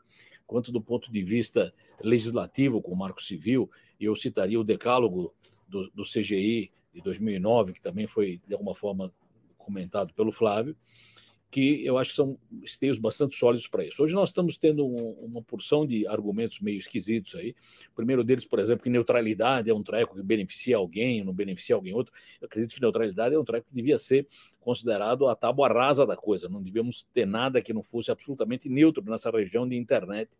quanto 0.46 0.72
do 0.72 0.80
ponto 0.80 1.12
de 1.12 1.22
vista 1.22 1.72
legislativo, 2.00 2.80
com 2.80 2.92
o 2.92 2.96
Marco 2.96 3.22
Civil, 3.22 3.70
eu 4.00 4.16
citaria 4.16 4.58
o 4.58 4.64
decálogo 4.64 5.34
do, 5.68 5.90
do 5.90 6.02
CGI 6.02 6.70
de 6.92 7.00
2009, 7.02 7.74
que 7.74 7.80
também 7.80 8.06
foi, 8.06 8.40
de 8.46 8.54
alguma 8.54 8.74
forma, 8.74 9.12
comentado 9.56 10.12
pelo 10.14 10.32
Flávio, 10.32 10.76
que 11.50 11.84
eu 11.84 11.98
acho 11.98 12.10
que 12.10 12.16
são 12.16 12.38
esteios 12.62 12.98
bastante 12.98 13.34
sólidos 13.34 13.66
para 13.66 13.84
isso. 13.84 14.02
Hoje 14.02 14.14
nós 14.14 14.28
estamos 14.28 14.56
tendo 14.56 14.86
um, 14.86 15.10
uma 15.20 15.42
porção 15.42 15.84
de 15.84 16.06
argumentos 16.06 16.60
meio 16.60 16.78
esquisitos 16.78 17.34
aí. 17.34 17.54
O 17.90 17.94
primeiro 17.96 18.22
deles, 18.22 18.44
por 18.44 18.60
exemplo, 18.60 18.84
que 18.84 18.90
neutralidade 18.90 19.68
é 19.68 19.74
um 19.74 19.82
treco 19.82 20.14
que 20.14 20.22
beneficia 20.22 20.76
alguém, 20.76 21.24
não 21.24 21.32
beneficia 21.32 21.74
alguém 21.74 21.92
outro. 21.92 22.14
Eu 22.40 22.46
acredito 22.46 22.74
que 22.74 22.80
neutralidade 22.80 23.34
é 23.34 23.38
um 23.38 23.44
treco 23.44 23.66
que 23.68 23.74
devia 23.74 23.98
ser 23.98 24.28
considerado 24.60 25.26
a 25.26 25.34
tábua 25.34 25.68
rasa 25.68 26.06
da 26.06 26.16
coisa. 26.16 26.48
Não 26.48 26.62
devíamos 26.62 27.04
ter 27.12 27.26
nada 27.26 27.60
que 27.60 27.72
não 27.72 27.82
fosse 27.82 28.12
absolutamente 28.12 28.68
neutro 28.68 29.02
nessa 29.04 29.30
região 29.30 29.68
de 29.68 29.76
internet. 29.76 30.30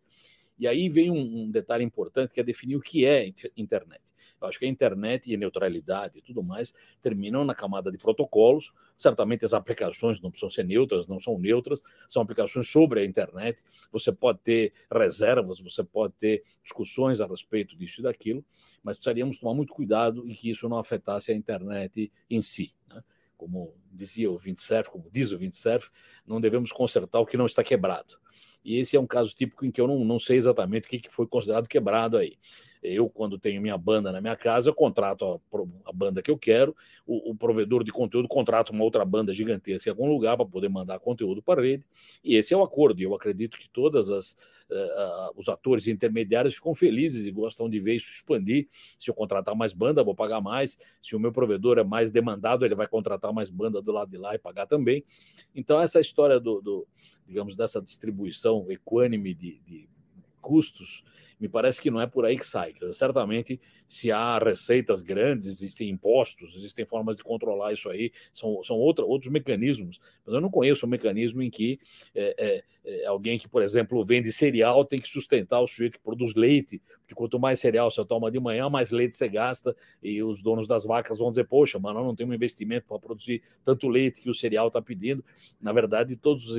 E 0.61 0.67
aí 0.67 0.87
vem 0.89 1.09
um, 1.09 1.45
um 1.45 1.49
detalhe 1.49 1.83
importante 1.83 2.35
que 2.35 2.39
é 2.39 2.43
definir 2.43 2.75
o 2.75 2.79
que 2.79 3.03
é 3.03 3.25
internet. 3.57 4.03
Eu 4.39 4.47
acho 4.47 4.59
que 4.59 4.65
a 4.65 4.67
internet 4.67 5.27
e 5.27 5.33
a 5.33 5.37
neutralidade 5.37 6.19
e 6.19 6.21
tudo 6.21 6.43
mais 6.43 6.71
terminam 7.01 7.43
na 7.43 7.55
camada 7.55 7.91
de 7.91 7.97
protocolos. 7.97 8.71
Certamente 8.95 9.43
as 9.43 9.55
aplicações 9.55 10.21
não 10.21 10.29
precisam 10.29 10.51
ser 10.51 10.63
neutras, 10.63 11.07
não 11.07 11.17
são 11.17 11.39
neutras, 11.39 11.81
são 12.07 12.21
aplicações 12.21 12.67
sobre 12.67 12.99
a 12.99 13.05
internet. 13.05 13.63
Você 13.91 14.11
pode 14.11 14.37
ter 14.43 14.71
reservas, 14.93 15.59
você 15.59 15.83
pode 15.83 16.13
ter 16.19 16.43
discussões 16.61 17.21
a 17.21 17.25
respeito 17.25 17.75
disso 17.75 18.01
e 18.01 18.03
daquilo, 18.03 18.45
mas 18.83 18.97
precisaríamos 18.97 19.39
tomar 19.39 19.55
muito 19.55 19.73
cuidado 19.73 20.29
em 20.29 20.33
que 20.35 20.51
isso 20.51 20.69
não 20.69 20.77
afetasse 20.77 21.31
a 21.31 21.35
internet 21.35 22.11
em 22.29 22.39
si. 22.43 22.71
Né? 22.87 23.03
Como 23.35 23.73
dizia 23.91 24.29
o 24.29 24.37
Windsurf, 24.37 24.91
como 24.91 25.09
diz 25.11 25.31
o 25.31 25.39
Windsurf, 25.39 25.89
não 26.23 26.39
devemos 26.39 26.71
consertar 26.71 27.19
o 27.19 27.25
que 27.25 27.35
não 27.35 27.47
está 27.47 27.63
quebrado. 27.63 28.21
E 28.63 28.77
esse 28.77 28.95
é 28.95 28.99
um 28.99 29.07
caso 29.07 29.33
típico 29.33 29.65
em 29.65 29.71
que 29.71 29.81
eu 29.81 29.87
não, 29.87 30.03
não 30.05 30.19
sei 30.19 30.37
exatamente 30.37 30.85
o 30.85 30.89
que, 30.89 30.99
que 30.99 31.13
foi 31.13 31.27
considerado 31.27 31.67
quebrado 31.67 32.17
aí. 32.17 32.37
Eu, 32.81 33.09
quando 33.09 33.37
tenho 33.37 33.61
minha 33.61 33.77
banda 33.77 34.11
na 34.11 34.19
minha 34.19 34.35
casa, 34.35 34.69
eu 34.69 34.73
contrato 34.73 35.25
a, 35.25 35.89
a 35.89 35.93
banda 35.93 36.21
que 36.21 36.31
eu 36.31 36.37
quero, 36.37 36.75
o, 37.05 37.31
o, 37.31 37.35
provedor 37.35 37.83
de 37.83 37.91
conteúdo 37.91 38.27
contrata 38.27 38.71
uma 38.71 38.83
outra 38.83 39.05
banda 39.05 39.33
gigantesca 39.33 39.89
em 39.89 39.91
algum 39.91 40.07
lugar 40.07 40.35
para 40.35 40.45
poder 40.45 40.69
mandar 40.69 40.99
conteúdo 40.99 41.41
para 41.41 41.61
a 41.61 41.63
rede, 41.63 41.85
e 42.23 42.35
esse 42.35 42.53
é 42.53 42.57
o 42.57 42.63
acordo. 42.63 42.99
E 42.99 43.03
eu 43.03 43.13
acredito 43.13 43.57
que 43.57 43.69
todas 43.69 44.09
as 44.09 44.35
uh, 44.71 45.31
os 45.35 45.49
atores 45.49 45.87
intermediários 45.87 46.55
ficam 46.55 46.73
felizes 46.73 47.25
e 47.25 47.31
gostam 47.31 47.69
de 47.69 47.79
ver 47.79 47.95
isso 47.95 48.09
expandir. 48.09 48.67
Se 48.97 49.09
eu 49.09 49.13
contratar 49.13 49.55
mais 49.55 49.73
banda, 49.73 50.03
vou 50.03 50.15
pagar 50.15 50.41
mais. 50.41 50.77
Se 51.01 51.15
o 51.15 51.19
meu 51.19 51.31
provedor 51.31 51.77
é 51.77 51.83
mais 51.83 52.09
demandado, 52.09 52.65
ele 52.65 52.75
vai 52.75 52.87
contratar 52.87 53.33
mais 53.33 53.49
banda 53.49 53.81
do 53.81 53.91
lado 53.91 54.09
de 54.09 54.17
lá 54.17 54.33
e 54.33 54.39
pagar 54.39 54.65
também. 54.65 55.03
Então, 55.53 55.79
essa 55.79 55.99
história 55.99 56.39
do, 56.39 56.61
do 56.61 56.87
digamos, 57.27 57.55
dessa 57.55 57.81
distribuição 57.81 58.65
equânime 58.69 59.33
de, 59.33 59.59
de 59.59 59.89
custos 60.39 61.03
me 61.41 61.49
parece 61.49 61.81
que 61.81 61.89
não 61.89 61.99
é 61.99 62.05
por 62.05 62.23
aí 62.23 62.37
que 62.37 62.45
sai. 62.45 62.71
Certamente, 62.93 63.59
se 63.87 64.11
há 64.11 64.37
receitas 64.37 65.01
grandes, 65.01 65.47
existem 65.47 65.89
impostos, 65.89 66.55
existem 66.55 66.85
formas 66.85 67.17
de 67.17 67.23
controlar 67.23 67.73
isso 67.73 67.89
aí, 67.89 68.11
são, 68.31 68.61
são 68.61 68.75
outra, 68.77 69.03
outros 69.03 69.31
mecanismos. 69.31 69.99
Mas 70.23 70.35
eu 70.35 70.39
não 70.39 70.51
conheço 70.51 70.85
um 70.85 70.89
mecanismo 70.89 71.41
em 71.41 71.49
que 71.49 71.79
é, 72.13 72.35
é, 72.37 72.63
é, 72.85 73.05
alguém 73.07 73.39
que, 73.39 73.47
por 73.47 73.63
exemplo, 73.63 74.05
vende 74.05 74.31
cereal 74.31 74.85
tem 74.85 75.01
que 75.01 75.09
sustentar 75.09 75.59
o 75.59 75.67
sujeito 75.67 75.97
que 75.97 76.03
produz 76.03 76.35
leite, 76.35 76.79
porque 76.99 77.15
quanto 77.15 77.39
mais 77.39 77.59
cereal 77.59 77.89
você 77.89 78.05
toma 78.05 78.29
de 78.29 78.39
manhã, 78.39 78.69
mais 78.69 78.91
leite 78.91 79.15
você 79.15 79.27
gasta, 79.27 79.75
e 80.03 80.21
os 80.21 80.43
donos 80.43 80.67
das 80.67 80.83
vacas 80.83 81.17
vão 81.17 81.31
dizer: 81.31 81.45
Poxa, 81.45 81.79
mas 81.79 81.91
nós 81.95 82.05
não 82.05 82.15
temos 82.15 82.33
um 82.33 82.35
investimento 82.35 82.85
para 82.87 82.99
produzir 82.99 83.41
tanto 83.63 83.87
leite 83.87 84.21
que 84.21 84.29
o 84.29 84.33
cereal 84.33 84.67
está 84.67 84.79
pedindo. 84.79 85.25
Na 85.59 85.73
verdade, 85.73 86.15
todos 86.15 86.47
os 86.47 86.55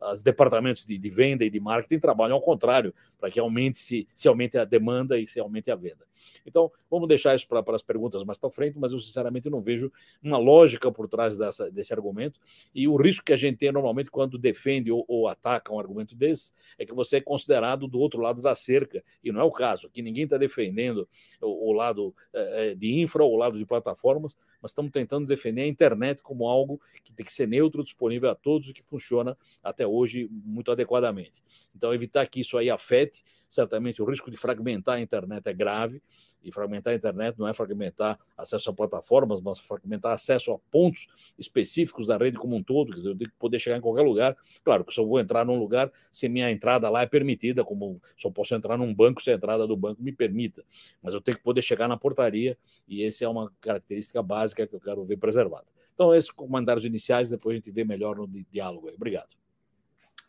os 0.00 0.22
departamentos 0.22 0.84
de, 0.84 0.98
de, 0.98 1.08
venda 1.08 1.44
e 1.44 1.50
de 1.50 1.58
marketing 1.58 1.98
trabalham 1.98 2.34
ao 2.34 2.40
contrário, 2.40 2.94
para 3.18 3.30
que 3.30 3.40
aumente 3.40 3.78
se, 3.86 4.08
se 4.14 4.26
aumente 4.26 4.58
a 4.58 4.64
demanda 4.64 5.18
e 5.18 5.26
se 5.26 5.38
aumente 5.38 5.70
a 5.70 5.76
venda. 5.76 6.06
Então, 6.44 6.70
vamos 6.90 7.08
deixar 7.08 7.34
isso 7.34 7.46
para 7.46 7.62
as 7.74 7.82
perguntas 7.82 8.24
mais 8.24 8.36
para 8.36 8.50
frente, 8.50 8.78
mas 8.78 8.92
eu 8.92 8.98
sinceramente 8.98 9.48
não 9.48 9.60
vejo 9.60 9.92
uma 10.22 10.38
lógica 10.38 10.90
por 10.90 11.08
trás 11.08 11.38
dessa, 11.38 11.70
desse 11.70 11.92
argumento. 11.92 12.40
E 12.74 12.88
o 12.88 12.96
risco 12.96 13.24
que 13.24 13.32
a 13.32 13.36
gente 13.36 13.58
tem 13.58 13.70
normalmente 13.70 14.10
quando 14.10 14.38
defende 14.38 14.90
ou, 14.90 15.04
ou 15.06 15.28
ataca 15.28 15.72
um 15.72 15.78
argumento 15.78 16.16
desse 16.16 16.52
é 16.78 16.84
que 16.84 16.92
você 16.92 17.18
é 17.18 17.20
considerado 17.20 17.86
do 17.86 17.98
outro 17.98 18.20
lado 18.20 18.42
da 18.42 18.54
cerca, 18.54 19.04
e 19.22 19.30
não 19.30 19.40
é 19.40 19.44
o 19.44 19.50
caso. 19.50 19.86
Aqui 19.86 20.02
ninguém 20.02 20.24
está 20.24 20.36
defendendo 20.36 21.08
o, 21.40 21.70
o 21.70 21.72
lado 21.72 22.14
é, 22.32 22.74
de 22.74 23.00
infra 23.00 23.22
ou 23.22 23.32
o 23.32 23.36
lado 23.36 23.58
de 23.58 23.64
plataformas, 23.64 24.36
mas 24.60 24.70
estamos 24.70 24.90
tentando 24.90 25.26
defender 25.26 25.62
a 25.62 25.66
internet 25.66 26.22
como 26.22 26.46
algo 26.46 26.80
que 27.04 27.12
tem 27.12 27.24
que 27.24 27.32
ser 27.32 27.46
neutro, 27.46 27.82
disponível 27.82 28.30
a 28.30 28.34
todos 28.34 28.68
e 28.68 28.72
que 28.72 28.82
funciona 28.82 29.36
até 29.62 29.86
hoje 29.86 30.28
muito 30.30 30.70
adequadamente. 30.70 31.42
Então, 31.74 31.92
evitar 31.92 32.26
que 32.26 32.40
isso 32.40 32.56
aí 32.58 32.70
afete, 32.70 33.22
certamente 33.48 34.02
o 34.02 34.04
risco 34.04 34.30
de 34.30 34.36
fragmentar 34.36 34.96
a 34.96 35.00
internet 35.00 35.46
é 35.46 35.52
grave, 35.52 36.02
e 36.46 36.52
fragmentar 36.52 36.92
a 36.92 36.96
internet 36.96 37.36
não 37.38 37.48
é 37.48 37.52
fragmentar 37.52 38.18
acesso 38.36 38.70
a 38.70 38.72
plataformas, 38.72 39.40
mas 39.40 39.58
fragmentar 39.58 40.12
acesso 40.12 40.52
a 40.52 40.58
pontos 40.70 41.08
específicos 41.36 42.06
da 42.06 42.16
rede 42.16 42.36
como 42.36 42.54
um 42.54 42.62
todo, 42.62 42.90
quer 42.90 42.98
dizer, 42.98 43.10
eu 43.10 43.16
tenho 43.16 43.30
que 43.30 43.36
poder 43.36 43.58
chegar 43.58 43.76
em 43.76 43.80
qualquer 43.80 44.02
lugar. 44.02 44.36
Claro 44.62 44.84
que 44.84 44.94
só 44.94 45.04
vou 45.04 45.18
entrar 45.18 45.44
num 45.44 45.58
lugar 45.58 45.90
se 46.12 46.28
minha 46.28 46.48
entrada 46.50 46.88
lá 46.88 47.02
é 47.02 47.06
permitida, 47.06 47.64
como 47.64 48.00
só 48.16 48.30
posso 48.30 48.54
entrar 48.54 48.78
num 48.78 48.94
banco 48.94 49.20
se 49.20 49.30
a 49.30 49.34
entrada 49.34 49.66
do 49.66 49.76
banco 49.76 50.00
me 50.00 50.12
permita, 50.12 50.64
mas 51.02 51.14
eu 51.14 51.20
tenho 51.20 51.36
que 51.36 51.42
poder 51.42 51.62
chegar 51.62 51.88
na 51.88 51.96
portaria, 51.96 52.56
e 52.86 53.02
essa 53.02 53.24
é 53.24 53.28
uma 53.28 53.52
característica 53.60 54.22
básica 54.22 54.45
que 54.54 54.62
eu 54.62 54.80
quero 54.80 55.04
ver 55.04 55.16
preservada. 55.16 55.66
Então, 55.94 56.14
esses 56.14 56.30
comentários 56.30 56.84
iniciais, 56.84 57.30
depois 57.30 57.54
a 57.54 57.56
gente 57.56 57.70
vê 57.70 57.84
melhor 57.84 58.16
no 58.16 58.28
diálogo 58.50 58.88
aí. 58.88 58.94
Obrigado. 58.94 59.36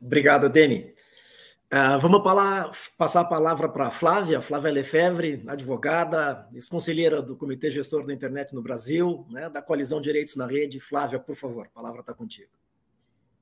Obrigado, 0.02 0.50
Deni. 0.50 0.94
Uh, 1.74 2.00
vamos 2.00 2.24
falar, 2.24 2.72
passar 2.98 3.22
a 3.22 3.26
palavra 3.26 3.68
para 3.68 3.88
a 3.88 3.92
Flávia, 3.92 4.40
Flávia 4.40 4.72
Lefebvre, 4.72 5.44
advogada, 5.48 6.48
ex-conselheira 6.54 7.22
do 7.22 7.36
Comitê 7.36 7.70
Gestor 7.70 8.06
da 8.06 8.14
Internet 8.14 8.56
no 8.56 8.62
Brasil, 8.62 9.28
né, 9.30 9.50
da 9.50 9.62
Coalizão 9.62 10.00
Direitos 10.00 10.38
na 10.38 10.48
Rede. 10.48 10.80
Flávia, 10.80 11.20
por 11.20 11.36
favor, 11.36 11.66
a 11.66 11.70
palavra 11.70 12.00
está 12.00 12.14
contigo. 12.14 12.52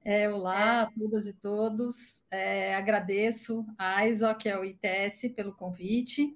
É, 0.03 0.27
olá 0.29 0.83
a 0.83 0.85
todas 0.87 1.27
e 1.27 1.33
todos. 1.33 2.23
É, 2.31 2.75
agradeço 2.75 3.63
a 3.77 4.07
ISOC 4.07 4.47
e 4.47 4.51
ao 4.51 4.65
ITS 4.65 5.29
pelo 5.35 5.53
convite. 5.53 6.35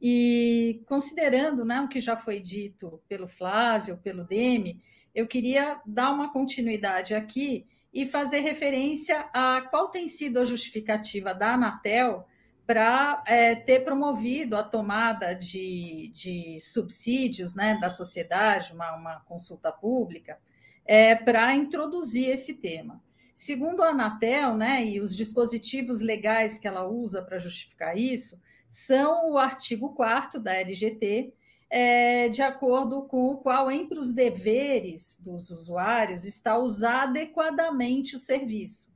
E 0.00 0.82
considerando 0.86 1.64
né, 1.64 1.80
o 1.80 1.88
que 1.88 2.00
já 2.00 2.16
foi 2.16 2.40
dito 2.40 3.00
pelo 3.08 3.26
Flávio, 3.26 3.98
pelo 3.98 4.24
Demi, 4.24 4.80
eu 5.14 5.26
queria 5.26 5.80
dar 5.84 6.12
uma 6.12 6.32
continuidade 6.32 7.14
aqui 7.14 7.66
e 7.92 8.06
fazer 8.06 8.40
referência 8.40 9.28
a 9.32 9.62
qual 9.62 9.88
tem 9.88 10.06
sido 10.06 10.38
a 10.38 10.44
justificativa 10.44 11.34
da 11.34 11.54
Anatel 11.54 12.26
para 12.66 13.22
é, 13.26 13.54
ter 13.54 13.80
promovido 13.80 14.54
a 14.54 14.62
tomada 14.62 15.34
de, 15.34 16.10
de 16.12 16.60
subsídios 16.60 17.54
né, 17.54 17.78
da 17.80 17.88
sociedade, 17.88 18.74
uma, 18.74 18.94
uma 18.94 19.20
consulta 19.20 19.72
pública, 19.72 20.38
é, 20.84 21.14
para 21.14 21.54
introduzir 21.54 22.28
esse 22.28 22.54
tema. 22.54 23.02
Segundo 23.34 23.82
a 23.82 23.88
Anatel, 23.88 24.54
né, 24.54 24.84
e 24.84 25.00
os 25.00 25.16
dispositivos 25.16 26.00
legais 26.00 26.58
que 26.58 26.68
ela 26.68 26.86
usa 26.86 27.22
para 27.22 27.38
justificar 27.38 27.96
isso, 27.96 28.38
são 28.68 29.32
o 29.32 29.38
artigo 29.38 29.94
4 29.94 30.40
da 30.40 30.54
LGT, 30.54 31.32
é, 31.70 32.28
de 32.28 32.42
acordo 32.42 33.02
com 33.02 33.28
o 33.28 33.38
qual, 33.38 33.70
entre 33.70 33.98
os 33.98 34.12
deveres 34.12 35.18
dos 35.20 35.50
usuários, 35.50 36.24
está 36.24 36.58
usar 36.58 37.04
adequadamente 37.04 38.14
o 38.14 38.18
serviço. 38.18 38.92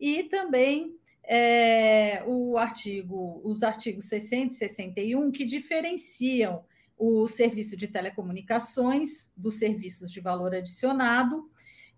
E 0.00 0.24
também 0.24 0.96
é, 1.24 2.22
o 2.26 2.56
artigo, 2.56 3.40
os 3.44 3.62
artigos 3.62 4.06
60 4.06 4.54
e 4.54 4.56
61, 4.56 5.30
que 5.30 5.44
diferenciam 5.44 6.64
o 6.96 7.28
serviço 7.28 7.76
de 7.76 7.86
telecomunicações 7.86 9.30
dos 9.36 9.54
serviços 9.54 10.10
de 10.10 10.20
valor 10.20 10.54
adicionado, 10.54 11.48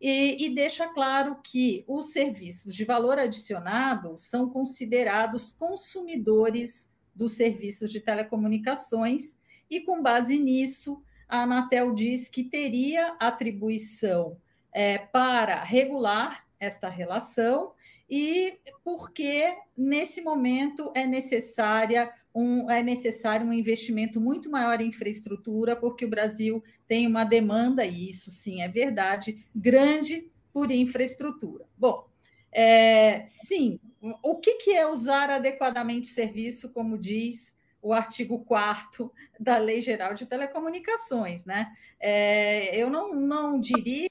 e, 0.01 0.47
e, 0.47 0.55
deixa 0.55 0.89
claro 0.89 1.37
que 1.43 1.85
os 1.87 2.07
serviços 2.07 2.75
de 2.75 2.87
valor 2.87 3.19
adicionado 3.19 4.17
são 4.17 4.49
considerados 4.49 5.53
consumidores 5.53 6.90
dos 7.15 7.33
serviços 7.33 7.91
de 7.91 8.01
telecomunicações 8.01 9.39
e, 9.69 9.81
com 9.81 10.03
base 10.03 10.39
nisso, 10.39 11.03
a 11.29 11.43
Anatel 11.43 11.95
diz 11.95 12.29
que 12.29 12.43
teria 12.43 13.15
atribuição 13.21 14.37
é, 14.73 14.99
para 14.99 15.63
regular 15.63 16.47
esta 16.59 16.89
relação 16.89 17.73
e 18.09 18.59
porque 18.85 19.57
nesse 19.77 20.21
momento 20.21 20.91
é 20.95 21.07
necessária 21.07 22.13
um, 22.35 22.71
é 22.71 22.83
necessário 22.83 23.47
um 23.47 23.53
investimento 23.53 24.21
muito 24.21 24.51
maior 24.51 24.81
em 24.81 24.89
infraestrutura, 24.89 25.75
porque 25.75 26.05
o 26.05 26.11
Brasil 26.11 26.63
tem 26.87 27.07
uma 27.07 27.25
demanda, 27.25 27.85
e 27.85 28.09
isso 28.09 28.31
sim 28.31 28.63
é 28.63 28.69
verdade, 28.69 29.45
grande 29.55 30.31
por 30.53 30.71
infraestrutura. 30.71 31.65
Bom, 31.77 32.10
é, 32.53 33.25
sim, 33.27 33.79
o 34.23 34.37
que, 34.37 34.55
que 34.55 34.71
é 34.73 34.87
usar 34.87 35.31
adequadamente 35.31 36.11
o 36.11 36.15
serviço, 36.15 36.71
como 36.71 36.99
diz 36.99 37.57
o 37.83 37.93
artigo 37.93 38.41
4 38.45 39.11
da 39.39 39.57
Lei 39.59 39.81
Geral 39.81 40.15
de 40.15 40.27
Telecomunicações, 40.27 41.45
né? 41.45 41.73
É, 41.99 42.77
eu 42.77 42.91
não, 42.91 43.15
não 43.15 43.61
diria 43.61 44.09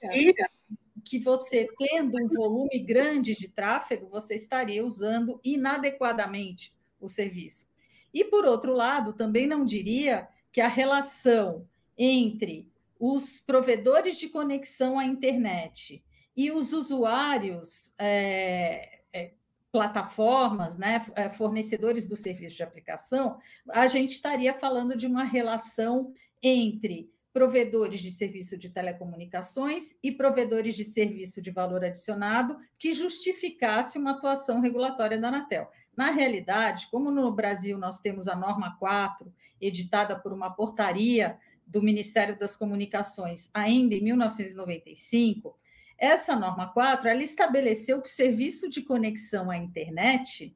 que 1.04 1.20
você, 1.20 1.68
tendo 1.78 2.18
um 2.22 2.28
volume 2.28 2.80
grande 2.80 3.36
de 3.36 3.48
tráfego, 3.48 4.10
você 4.10 4.36
estaria 4.36 4.84
usando 4.84 5.40
inadequadamente 5.44 6.74
o 7.00 7.08
serviço. 7.08 7.68
E, 8.14 8.24
por 8.24 8.46
outro 8.46 8.74
lado, 8.74 9.14
também 9.14 9.48
não 9.48 9.66
diria 9.66 10.28
que 10.52 10.62
a 10.62 10.68
relação 10.68 11.68
entre 11.98 12.68
os 13.00 13.40
provedores 13.40 14.18
de 14.18 14.30
conexão 14.30 14.98
à 14.98 15.06
internet 15.06 16.04
e 16.36 16.52
os 16.52 16.74
usuários 16.74 17.94
é, 17.98 19.00
é, 19.14 19.34
plataformas, 19.72 20.78
né, 20.78 21.06
eh, 21.16 21.30
fornecedores 21.30 22.06
do 22.06 22.16
serviço 22.16 22.56
de 22.56 22.64
aplicação, 22.64 23.38
a 23.70 23.88
gente 23.88 24.12
estaria 24.12 24.54
falando 24.54 24.96
de 24.96 25.06
uma 25.06 25.24
relação 25.24 26.14
entre 26.42 27.12
provedores 27.32 28.00
de 28.00 28.12
serviço 28.12 28.58
de 28.58 28.70
telecomunicações 28.70 29.96
e 30.04 30.12
provedores 30.12 30.76
de 30.76 30.84
serviço 30.84 31.42
de 31.42 31.52
valor 31.52 31.84
adicionado 31.84 32.58
que 32.78 32.94
justificasse 32.94 33.98
uma 33.98 34.12
atuação 34.12 34.62
regulatória 34.62 35.18
da 35.18 35.28
Anatel. 35.28 35.70
Na 35.96 36.10
realidade, 36.10 36.88
como 36.90 37.12
no 37.12 37.32
Brasil 37.32 37.78
nós 37.78 38.00
temos 38.00 38.28
a 38.28 38.36
norma 38.36 38.76
4, 38.80 39.32
editada 39.62 40.20
por 40.20 40.34
uma 40.34 40.50
portaria 40.50 41.38
do 41.68 41.84
Ministério 41.84 42.38
das 42.38 42.56
Comunicações 42.56 43.50
ainda 43.54 43.94
em 43.94 44.02
1995, 44.02 45.56
essa 46.00 46.36
norma 46.36 46.72
4 46.72 47.10
ela 47.10 47.24
estabeleceu 47.24 48.02
que 48.02 48.10
o 48.10 48.12
serviço 48.12 48.70
de 48.70 48.82
conexão 48.82 49.50
à 49.50 49.58
internet 49.58 50.56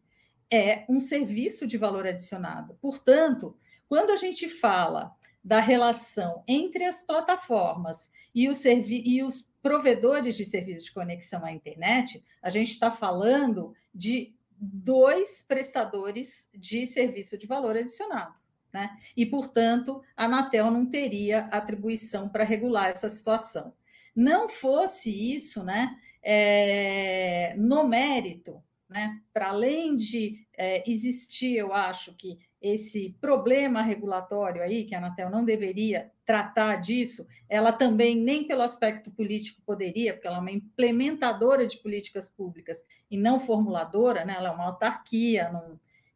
é 0.51 0.85
um 0.89 0.99
serviço 0.99 1.67
de 1.67 1.77
valor 1.77 2.05
adicionado. 2.07 2.77
Portanto, 2.81 3.57
quando 3.87 4.11
a 4.11 4.15
gente 4.15 4.47
fala 4.47 5.15
da 5.43 5.59
relação 5.59 6.43
entre 6.47 6.85
as 6.85 7.03
plataformas 7.03 8.09
e 8.33 8.47
os, 8.47 8.63
e 8.65 9.21
os 9.21 9.49
provedores 9.61 10.35
de 10.35 10.45
serviço 10.45 10.85
de 10.85 10.93
conexão 10.93 11.43
à 11.43 11.51
internet, 11.51 12.23
a 12.41 12.49
gente 12.49 12.71
está 12.71 12.91
falando 12.91 13.73
de 13.93 14.33
dois 14.57 15.41
prestadores 15.41 16.49
de 16.53 16.87
serviço 16.87 17.37
de 17.37 17.45
valor 17.45 17.75
adicionado. 17.75 18.35
Né? 18.71 18.89
E, 19.15 19.25
portanto, 19.25 20.01
a 20.15 20.25
Anatel 20.25 20.71
não 20.71 20.85
teria 20.85 21.45
atribuição 21.45 22.27
para 22.27 22.43
regular 22.43 22.89
essa 22.89 23.09
situação. 23.09 23.73
Não 24.15 24.47
fosse 24.47 25.09
isso, 25.33 25.63
né, 25.63 25.95
é, 26.21 27.55
no 27.57 27.87
mérito, 27.87 28.63
né, 28.89 29.19
para 29.33 29.49
além 29.49 29.95
de 29.97 30.45
é, 30.55 30.89
existir, 30.89 31.55
eu 31.55 31.73
acho 31.73 32.13
que 32.15 32.39
esse 32.61 33.17
problema 33.19 33.81
regulatório 33.81 34.61
aí, 34.61 34.85
que 34.85 34.95
a 34.95 34.99
Anatel 34.99 35.29
não 35.29 35.43
deveria 35.43 36.09
tratar 36.25 36.77
disso, 36.77 37.27
ela 37.49 37.73
também, 37.73 38.15
nem 38.15 38.47
pelo 38.47 38.61
aspecto 38.61 39.11
político, 39.11 39.61
poderia, 39.65 40.13
porque 40.13 40.27
ela 40.27 40.37
é 40.37 40.39
uma 40.39 40.51
implementadora 40.51 41.67
de 41.67 41.77
políticas 41.79 42.29
públicas 42.29 42.81
e 43.11 43.17
não 43.17 43.37
formuladora, 43.37 44.23
né? 44.23 44.35
ela 44.37 44.47
é 44.49 44.51
uma 44.51 44.67
autarquia, 44.67 45.51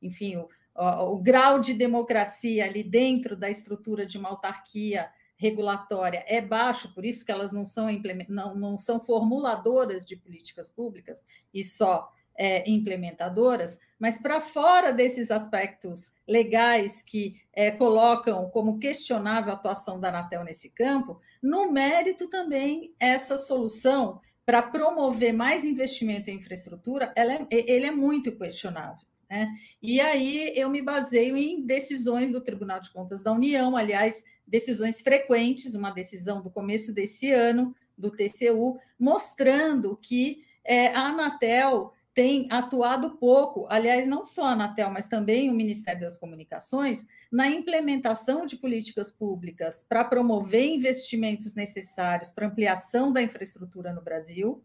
enfim, 0.01 0.37
o, 0.37 0.47
o, 0.73 1.15
o 1.15 1.21
grau 1.21 1.59
de 1.59 1.73
democracia 1.73 2.63
ali 2.63 2.81
dentro 2.81 3.35
da 3.35 3.49
estrutura 3.49 4.05
de 4.05 4.17
uma 4.17 4.29
autarquia 4.29 5.09
regulatória 5.37 6.25
é 6.27 6.41
baixo, 6.41 6.93
por 6.93 7.05
isso 7.05 7.25
que 7.25 7.31
elas 7.31 7.51
não 7.51 7.65
são, 7.65 7.87
não, 8.27 8.55
não 8.55 8.77
são 8.77 8.99
formuladoras 8.99 10.03
de 10.03 10.15
políticas 10.15 10.69
públicas 10.69 11.23
e 11.53 11.63
só 11.63 12.11
é, 12.37 12.69
implementadoras, 12.69 13.79
mas 13.99 14.19
para 14.19 14.39
fora 14.39 14.91
desses 14.91 15.31
aspectos 15.31 16.13
legais 16.27 17.01
que 17.01 17.41
é, 17.51 17.71
colocam 17.71 18.49
como 18.49 18.77
questionável 18.77 19.51
a 19.51 19.55
atuação 19.55 19.99
da 19.99 20.09
Anatel 20.09 20.43
nesse 20.43 20.69
campo, 20.69 21.19
no 21.41 21.71
mérito 21.71 22.29
também 22.29 22.93
essa 22.99 23.37
solução 23.37 24.21
para 24.45 24.61
promover 24.61 25.33
mais 25.33 25.65
investimento 25.65 26.29
em 26.29 26.37
infraestrutura, 26.37 27.11
é, 27.15 27.47
ele 27.51 27.85
é 27.85 27.91
muito 27.91 28.37
questionável. 28.37 29.05
Né? 29.29 29.49
E 29.81 29.99
aí 29.99 30.53
eu 30.55 30.69
me 30.69 30.81
baseio 30.81 31.35
em 31.35 31.65
decisões 31.65 32.31
do 32.31 32.41
Tribunal 32.41 32.79
de 32.79 32.91
Contas 32.91 33.21
da 33.21 33.33
União, 33.33 33.75
aliás, 33.75 34.23
decisões 34.47 35.01
frequentes, 35.01 35.75
uma 35.75 35.91
decisão 35.91 36.41
do 36.41 36.49
começo 36.49 36.93
desse 36.93 37.31
ano, 37.31 37.75
do 37.97 38.11
TCU, 38.11 38.79
mostrando 38.99 39.97
que 39.97 40.43
é, 40.63 40.87
a 40.87 41.07
Anatel 41.07 41.93
tem 42.17 42.47
atuado 42.49 43.11
pouco, 43.17 43.67
aliás, 43.69 44.07
não 44.07 44.25
só 44.25 44.45
a 44.45 44.51
Anatel, 44.53 44.89
mas 44.89 45.07
também 45.07 45.51
o 45.51 45.53
Ministério 45.53 46.01
das 46.01 46.17
Comunicações, 46.17 47.05
na 47.31 47.47
implementação 47.47 48.47
de 48.47 48.55
políticas 48.55 49.11
públicas 49.11 49.85
para 49.87 50.03
promover 50.03 50.65
investimentos 50.65 51.53
necessários 51.53 52.31
para 52.31 52.47
ampliação 52.47 53.13
da 53.13 53.21
infraestrutura 53.21 53.93
no 53.93 54.01
Brasil. 54.01 54.63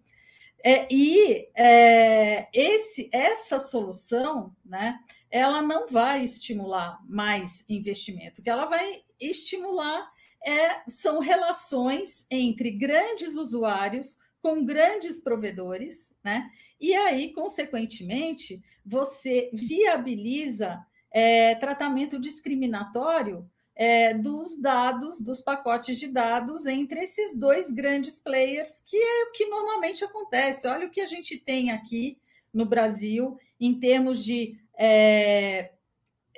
É, 0.64 0.86
e 0.90 1.48
é, 1.54 2.48
esse, 2.54 3.10
essa 3.12 3.58
solução, 3.58 4.56
né, 4.64 4.98
ela 5.30 5.60
não 5.60 5.88
vai 5.88 6.24
estimular 6.24 7.00
mais 7.06 7.66
investimento, 7.68 8.40
que 8.40 8.48
ela 8.48 8.64
vai 8.64 9.02
estimular 9.30 10.10
é, 10.44 10.82
são 10.88 11.20
relações 11.20 12.26
entre 12.30 12.70
grandes 12.70 13.36
usuários 13.36 14.18
com 14.42 14.64
grandes 14.64 15.20
provedores, 15.20 16.14
né? 16.22 16.50
E 16.80 16.94
aí, 16.94 17.32
consequentemente, 17.32 18.60
você 18.84 19.50
viabiliza 19.52 20.84
é, 21.12 21.54
tratamento 21.54 22.18
discriminatório 22.18 23.48
é, 23.74 24.12
dos 24.14 24.60
dados, 24.60 25.20
dos 25.20 25.40
pacotes 25.40 25.98
de 25.98 26.08
dados 26.08 26.66
entre 26.66 27.00
esses 27.00 27.38
dois 27.38 27.70
grandes 27.70 28.18
players, 28.18 28.80
que 28.80 28.96
é 28.96 29.24
o 29.24 29.32
que 29.32 29.46
normalmente 29.46 30.04
acontece. 30.04 30.66
Olha 30.66 30.86
o 30.86 30.90
que 30.90 31.00
a 31.00 31.06
gente 31.06 31.38
tem 31.38 31.70
aqui 31.70 32.18
no 32.52 32.66
Brasil 32.66 33.38
em 33.60 33.78
termos 33.78 34.24
de 34.24 34.58
é, 34.76 35.70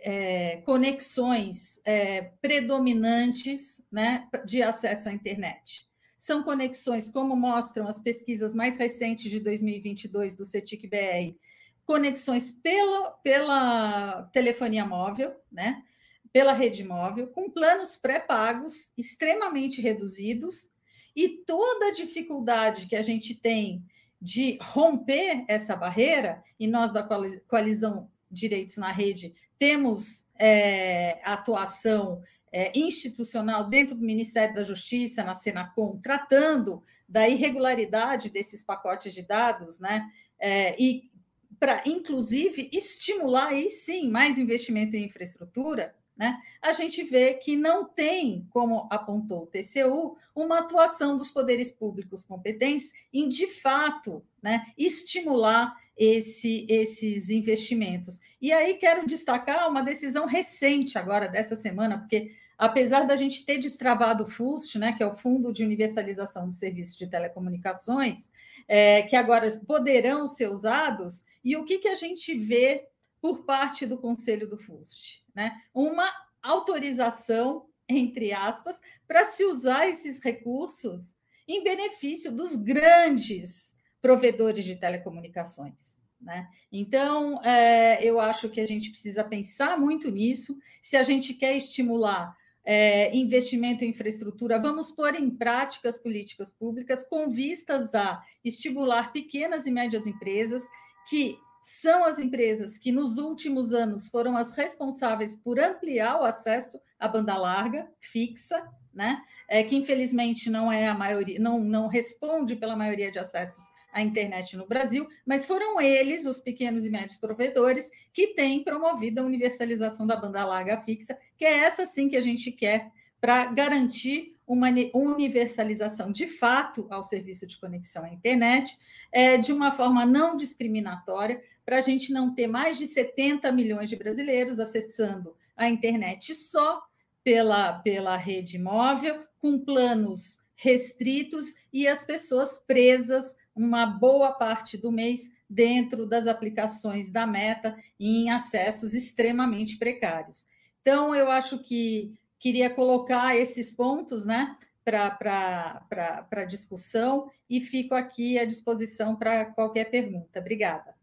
é, 0.07 0.59
conexões 0.67 1.81
é, 1.83 2.21
predominantes 2.43 3.83
né, 3.91 4.29
de 4.45 4.63
acesso 4.63 5.09
à 5.09 5.13
internet. 5.13 5.87
São 6.19 6.43
conexões, 6.43 7.09
como 7.09 7.35
mostram 7.35 7.87
as 7.89 7.99
pesquisas 7.99 8.55
mais 8.55 8.77
recentes 8.77 9.31
de 9.31 9.41
2022 9.41 10.37
do 10.37 10.45
CETIC-BR, 10.45 11.39
conexões 11.87 12.51
pela, 12.51 13.13
pela 13.23 14.23
telefonia 14.33 14.85
móvel, 14.85 15.35
né? 15.51 15.83
pela 16.31 16.53
rede 16.53 16.85
móvel, 16.85 17.29
com 17.29 17.51
planos 17.51 17.97
pré-pagos 17.97 18.93
extremamente 18.99 19.81
reduzidos, 19.81 20.71
e 21.17 21.29
toda 21.29 21.87
a 21.87 21.93
dificuldade 21.93 22.89
que 22.89 22.97
a 22.97 23.03
gente 23.03 23.35
tem 23.37 23.85
de 24.21 24.59
romper 24.61 25.45
essa 25.49 25.77
barreira, 25.77 26.43
e 26.59 26.67
nós 26.67 26.93
da 26.93 27.07
Coalizão 27.49 28.11
Direitos 28.35 28.77
na 28.77 28.93
Rede 28.93 29.35
temos 29.59 30.27
é, 30.39 31.21
atuação 31.25 32.23
é, 32.53 32.71
institucional 32.79 33.69
dentro 33.69 33.95
do 33.95 34.05
Ministério 34.05 34.55
da 34.55 34.63
Justiça, 34.63 35.25
na 35.25 35.35
Senacom, 35.35 35.99
tratando 36.03 36.83
da 37.09 37.29
irregularidade 37.29 38.31
desses 38.31 38.63
pacotes 38.63 39.13
de 39.13 39.23
dados, 39.23 39.79
né? 39.79 40.09
É, 40.39 40.81
e 40.81 41.11
para, 41.59 41.83
inclusive, 41.87 42.69
estimular 42.73 43.49
aí 43.49 43.71
sim 43.71 44.11
mais 44.11 44.39
investimento 44.39 44.97
em 44.97 45.05
infraestrutura, 45.05 45.95
né? 46.17 46.41
A 46.63 46.73
gente 46.73 47.03
vê 47.03 47.35
que 47.35 47.57
não 47.57 47.85
tem, 47.85 48.47
como 48.51 48.89
apontou 48.91 49.43
o 49.43 49.47
TCU, 49.47 50.17
uma 50.35 50.61
atuação 50.61 51.17
dos 51.17 51.31
poderes 51.31 51.71
públicos 51.71 52.25
competentes 52.25 52.93
em, 53.13 53.29
de 53.29 53.49
fato, 53.49 54.25
né, 54.43 54.67
estimular 54.79 55.75
esse, 55.97 56.67
esses 56.69 57.31
investimentos. 57.31 58.21
E 58.41 58.53
aí 58.53 58.75
quero 58.75 59.07
destacar 59.07 59.69
uma 59.69 59.83
decisão 59.83 60.27
recente 60.27 60.99
agora 60.99 61.29
dessa 61.29 61.57
semana, 61.57 61.99
porque 61.99 62.33
apesar 62.57 63.05
da 63.05 63.17
gente 63.17 63.45
ter 63.45 63.59
destravado 63.59 64.25
o 64.25 64.27
FUST, 64.27 64.79
né, 64.79 64.93
que 64.93 65.03
é 65.03 65.07
o 65.07 65.17
Fundo 65.17 65.53
de 65.53 65.65
Universalização 65.65 66.47
do 66.47 66.55
Serviço 66.55 66.97
de 66.99 67.09
Telecomunicações, 67.09 68.31
é, 68.69 69.03
que 69.03 69.17
agora 69.17 69.49
poderão 69.67 70.27
ser 70.27 70.49
usados, 70.49 71.25
e 71.45 71.57
o 71.57 71.65
que, 71.65 71.79
que 71.79 71.89
a 71.89 71.97
gente 71.97 72.37
vê 72.37 72.87
por 73.25 73.47
parte 73.47 73.87
do 73.87 73.97
Conselho 73.97 74.47
do 74.47 74.59
FUST? 74.59 75.25
Né? 75.35 75.59
Uma 75.73 76.13
autorização, 76.43 77.65
entre 77.89 78.35
aspas, 78.35 78.83
para 79.09 79.25
se 79.25 79.47
usar 79.47 79.89
esses 79.89 80.23
recursos 80.23 81.15
em 81.49 81.65
benefício 81.65 82.31
dos 82.31 82.55
grandes 82.55 83.75
provedores 84.03 84.63
de 84.63 84.77
telecomunicações. 84.77 86.03
Né? 86.21 86.47
Então, 86.71 87.43
é, 87.43 88.05
eu 88.05 88.21
acho 88.21 88.51
que 88.51 88.61
a 88.61 88.67
gente 88.67 88.91
precisa 88.91 89.25
pensar 89.25 89.81
muito 89.81 90.11
nisso. 90.11 90.59
Se 90.83 90.95
a 90.95 91.03
gente 91.03 91.33
quer 91.33 91.57
estimular 91.57 92.37
é, 92.63 93.17
investimento 93.17 93.87
em 93.87 93.89
infraestrutura, 93.89 94.61
vamos 94.61 94.91
pôr 94.91 95.15
em 95.15 95.31
prática 95.31 95.89
as 95.89 95.97
políticas 95.97 96.53
públicas 96.53 97.03
com 97.09 97.31
vistas 97.31 97.95
a 97.95 98.23
estimular 98.45 99.15
pequenas 99.15 99.65
e 99.65 99.71
médias 99.71 100.07
empresas, 100.07 100.63
que 101.09 101.39
são 101.67 102.05
as 102.05 102.19
empresas 102.19 102.77
que 102.77 102.93
nos 102.93 103.17
últimos 103.17 103.73
anos 103.73 104.07
foram 104.09 104.37
as 104.37 104.55
responsáveis 104.55 105.35
por 105.35 105.59
ampliar 105.59 106.21
o 106.21 106.25
acesso 106.25 106.79
à 106.99 107.09
banda 107.09 107.35
larga 107.39 107.89
fixa, 107.99 108.63
né? 108.93 109.23
É, 109.49 109.63
que 109.63 109.75
infelizmente 109.75 110.51
não 110.51 110.71
é 110.71 110.87
a 110.87 110.93
maioria, 110.93 111.41
não, 111.41 111.59
não 111.59 111.87
responde 111.87 112.55
pela 112.55 112.77
maioria 112.77 113.11
de 113.11 113.19
acessos 113.19 113.65
à 113.95 114.03
internet 114.03 114.59
no 114.59 114.67
Brasil, 114.67 115.09
mas 115.25 115.47
foram 115.47 115.81
eles, 115.81 116.27
os 116.27 116.39
pequenos 116.39 116.85
e 116.85 116.91
médios 116.91 117.17
provedores, 117.17 117.91
que 118.13 118.35
têm 118.35 118.63
promovido 118.63 119.23
a 119.23 119.25
universalização 119.25 120.07
da 120.07 120.17
banda 120.17 120.45
larga 120.45 120.83
fixa, 120.83 121.17
que 121.35 121.47
é 121.47 121.61
essa 121.61 121.87
sim 121.87 122.11
que 122.11 122.17
a 122.19 122.21
gente 122.21 122.53
quer 122.53 122.93
para 123.23 123.47
garantir 123.47 124.35
uma 124.47 124.69
universalização 124.93 126.13
de 126.13 126.27
fato 126.27 126.87
ao 126.91 127.03
serviço 127.03 127.47
de 127.47 127.59
conexão 127.59 128.05
à 128.05 128.11
internet, 128.11 128.77
é, 129.11 129.39
de 129.39 129.53
uma 129.53 129.73
forma 129.73 130.05
não 130.05 130.37
discriminatória, 130.37 131.43
para 131.65 131.79
a 131.79 131.81
gente 131.81 132.13
não 132.13 132.35
ter 132.35 132.47
mais 132.47 132.79
de 132.79 132.87
70 132.87 133.51
milhões 133.53 133.89
de 133.89 133.97
brasileiros 133.97 134.61
acessando 134.61 135.35
a 135.57 135.69
internet 135.69 136.35
só 136.35 136.83
pela, 137.23 137.75
pela 137.81 138.17
rede 138.17 138.59
móvel, 138.59 139.25
com 139.41 139.59
planos 139.59 140.39
restritos 140.57 141.55
e 141.73 141.89
as 141.89 142.05
pessoas 142.05 142.59
presas 142.59 143.37
uma 143.55 143.87
boa 143.87 144.33
parte 144.33 144.77
do 144.77 144.91
mês 144.91 145.31
dentro 145.49 146.07
das 146.07 146.27
aplicações 146.27 147.09
da 147.09 147.27
Meta 147.27 147.77
em 147.99 148.31
acessos 148.31 148.95
extremamente 148.95 149.79
precários. 149.79 150.47
Então, 150.81 151.15
eu 151.15 151.31
acho 151.31 151.59
que 151.61 152.19
queria 152.39 152.69
colocar 152.69 153.37
esses 153.37 153.73
pontos 153.73 154.25
né, 154.25 154.57
para 154.85 156.45
discussão 156.47 157.31
e 157.49 157.61
fico 157.61 157.95
aqui 157.95 158.39
à 158.39 158.45
disposição 158.45 159.17
para 159.17 159.47
qualquer 159.47 159.91
pergunta. 159.91 160.41
Obrigada. 160.41 160.95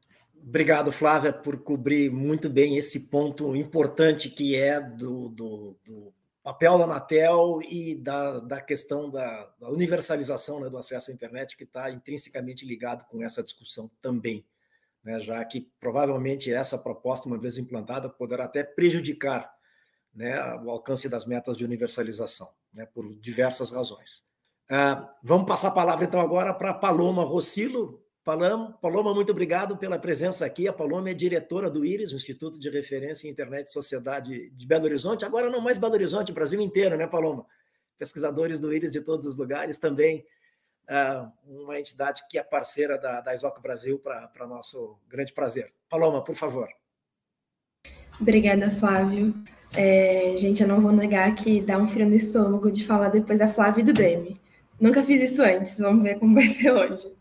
Obrigado, 0.44 0.92
Flávia, 0.92 1.32
por 1.32 1.62
cobrir 1.62 2.12
muito 2.12 2.50
bem 2.50 2.78
esse 2.78 3.02
ponto 3.02 3.56
importante 3.56 4.30
que 4.30 4.56
é 4.56 4.82
do, 4.82 5.30
do, 5.30 5.78
do 5.86 6.14
papel 6.42 6.80
da 6.80 6.86
Anatel 6.86 7.60
e 7.70 7.96
da, 7.96 8.40
da 8.40 8.60
questão 8.60 9.10
da, 9.10 9.54
da 9.60 9.70
universalização 9.70 10.60
né, 10.60 10.70
do 10.70 10.78
acesso 10.78 11.12
à 11.12 11.14
internet, 11.14 11.56
que 11.56 11.64
está 11.64 11.92
intrinsecamente 11.92 12.66
ligado 12.66 13.06
com 13.08 13.24
essa 13.24 13.44
discussão 13.44 13.90
também, 14.02 14.44
né, 15.04 15.22
já 15.22 15.46
que 15.46 15.70
provavelmente 15.80 16.52
essa 16.52 16.78
proposta, 16.78 17.28
uma 17.28 17.38
vez 17.38 17.60
implantada, 17.60 18.10
poderá 18.10 18.46
até 18.46 18.64
prejudicar 18.64 19.54
né, 20.14 20.42
o 20.56 20.72
alcance 20.72 21.08
das 21.08 21.26
metas 21.26 21.56
de 21.56 21.64
universalização, 21.64 22.50
né, 22.74 22.88
por 22.88 23.08
diversas 23.16 23.70
razões. 23.70 24.24
Uh, 24.72 25.08
vamos 25.22 25.48
passar 25.48 25.68
a 25.68 25.72
palavra 25.72 26.06
então 26.06 26.20
agora 26.20 26.54
para 26.54 26.74
Paloma 26.74 27.24
Rossilo, 27.24 28.04
Paloma, 28.24 29.16
muito 29.16 29.32
obrigado 29.32 29.76
pela 29.78 29.98
presença 29.98 30.46
aqui. 30.46 30.68
A 30.68 30.74
Paloma 30.74 31.10
é 31.10 31.14
diretora 31.14 31.72
do 31.72 31.84
IRIS, 31.84 32.12
Instituto 32.12 32.60
de 32.60 32.70
Referência 32.70 33.28
em 33.28 33.32
Internet 33.32 33.68
e 33.68 33.72
Sociedade 33.72 34.52
de 34.52 34.68
Belo 34.68 34.86
Horizonte. 34.86 35.26
Agora 35.26 35.50
não 35.50 35.60
mais 35.60 35.80
Belo 35.80 35.94
Horizonte, 35.94 36.32
Brasil 36.32 36.62
inteiro, 36.62 36.96
né, 36.96 37.08
Paloma? 37.08 37.46
Pesquisadores 37.98 38.60
do 38.60 38.72
IRIS 38.72 38.92
de 38.92 39.02
todos 39.02 39.26
os 39.26 39.36
lugares 39.36 39.80
também. 39.80 40.24
Uh, 40.88 41.62
uma 41.64 41.80
entidade 41.80 42.22
que 42.30 42.38
é 42.38 42.44
parceira 42.44 42.98
da, 42.98 43.22
da 43.22 43.32
Brasil 43.62 43.98
para 43.98 44.46
nosso 44.48 45.00
grande 45.08 45.34
prazer. 45.34 45.74
Paloma, 45.90 46.24
por 46.24 46.36
favor. 46.36 46.70
Obrigada, 48.20 48.70
Flávio. 48.70 49.34
É, 49.74 50.36
gente, 50.38 50.62
eu 50.62 50.68
não 50.68 50.82
vou 50.82 50.92
negar 50.92 51.34
que 51.34 51.62
dá 51.62 51.78
um 51.78 51.88
frio 51.88 52.06
no 52.06 52.16
estômago 52.16 52.72
de 52.72 52.86
falar 52.86 53.10
depois 53.10 53.40
da 53.40 53.52
Flávia 53.52 53.82
e 53.82 53.86
do 53.86 53.94
Demi. 53.94 54.40
Nunca 54.80 55.04
fiz 55.04 55.22
isso 55.22 55.42
antes, 55.42 55.80
vamos 55.80 56.04
ver 56.04 56.20
como 56.20 56.36
vai 56.36 56.48
ser 56.48 56.72
hoje. 56.72 57.21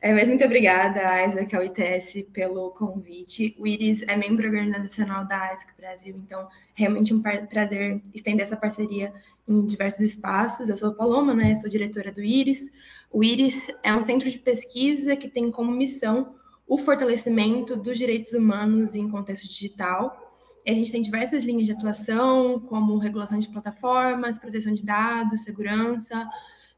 É, 0.00 0.12
mas 0.12 0.28
muito 0.28 0.44
obrigada, 0.44 1.26
Isaac, 1.26 1.54
ao 1.54 1.64
ITS, 1.64 2.22
pelo 2.32 2.70
convite. 2.70 3.54
O 3.58 3.66
IRIS 3.66 4.02
é 4.02 4.16
membro 4.16 4.46
organizacional 4.46 5.26
da 5.26 5.52
ISAC 5.52 5.76
Brasil, 5.76 6.16
então 6.16 6.48
realmente 6.74 7.12
um 7.12 7.20
prazer 7.20 8.00
estender 8.14 8.44
essa 8.44 8.56
parceria 8.56 9.12
em 9.46 9.66
diversos 9.66 10.00
espaços. 10.00 10.68
Eu 10.68 10.76
sou 10.76 10.90
a 10.90 10.94
Paloma, 10.94 11.34
né? 11.34 11.54
Sou 11.56 11.68
diretora 11.68 12.10
do 12.10 12.22
IRIS. 12.22 12.70
O 13.10 13.22
IRIS 13.22 13.70
é 13.82 13.94
um 13.94 14.02
centro 14.02 14.30
de 14.30 14.38
pesquisa 14.38 15.14
que 15.16 15.28
tem 15.28 15.50
como 15.50 15.70
missão 15.70 16.34
o 16.66 16.78
fortalecimento 16.78 17.76
dos 17.76 17.98
direitos 17.98 18.32
humanos 18.32 18.94
em 18.94 19.08
contexto 19.10 19.46
digital. 19.46 20.20
E 20.64 20.70
a 20.70 20.74
gente 20.74 20.90
tem 20.90 21.02
diversas 21.02 21.44
linhas 21.44 21.66
de 21.66 21.72
atuação, 21.72 22.58
como 22.58 22.96
regulação 22.96 23.38
de 23.38 23.48
plataformas, 23.48 24.38
proteção 24.38 24.74
de 24.74 24.82
dados, 24.82 25.44
segurança, 25.44 26.26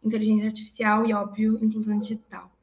inteligência 0.03 0.49
artificial 0.49 1.07
e, 1.07 1.15
óbvio, 1.15 1.63
inclusão 1.63 1.99
digital. 1.99 2.56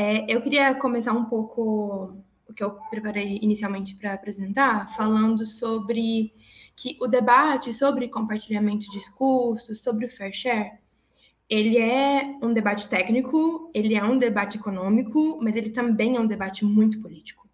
É, 0.00 0.24
eu 0.32 0.40
queria 0.40 0.76
começar 0.76 1.12
um 1.12 1.24
pouco 1.24 2.22
o 2.48 2.54
que 2.54 2.62
eu 2.62 2.70
preparei 2.88 3.40
inicialmente 3.42 3.96
para 3.96 4.14
apresentar, 4.14 4.94
falando 4.96 5.44
sobre 5.44 6.32
que 6.76 6.96
o 7.00 7.08
debate 7.08 7.74
sobre 7.74 8.06
compartilhamento 8.06 8.88
de 8.88 8.96
discursos, 8.96 9.80
sobre 9.80 10.06
o 10.06 10.08
fair 10.08 10.32
share, 10.32 10.78
ele 11.50 11.78
é 11.78 12.38
um 12.40 12.52
debate 12.52 12.88
técnico, 12.88 13.72
ele 13.74 13.96
é 13.96 14.04
um 14.04 14.16
debate 14.16 14.56
econômico, 14.56 15.36
mas 15.42 15.56
ele 15.56 15.70
também 15.70 16.14
é 16.14 16.20
um 16.20 16.28
debate 16.28 16.64
muito 16.64 17.00
político. 17.00 17.48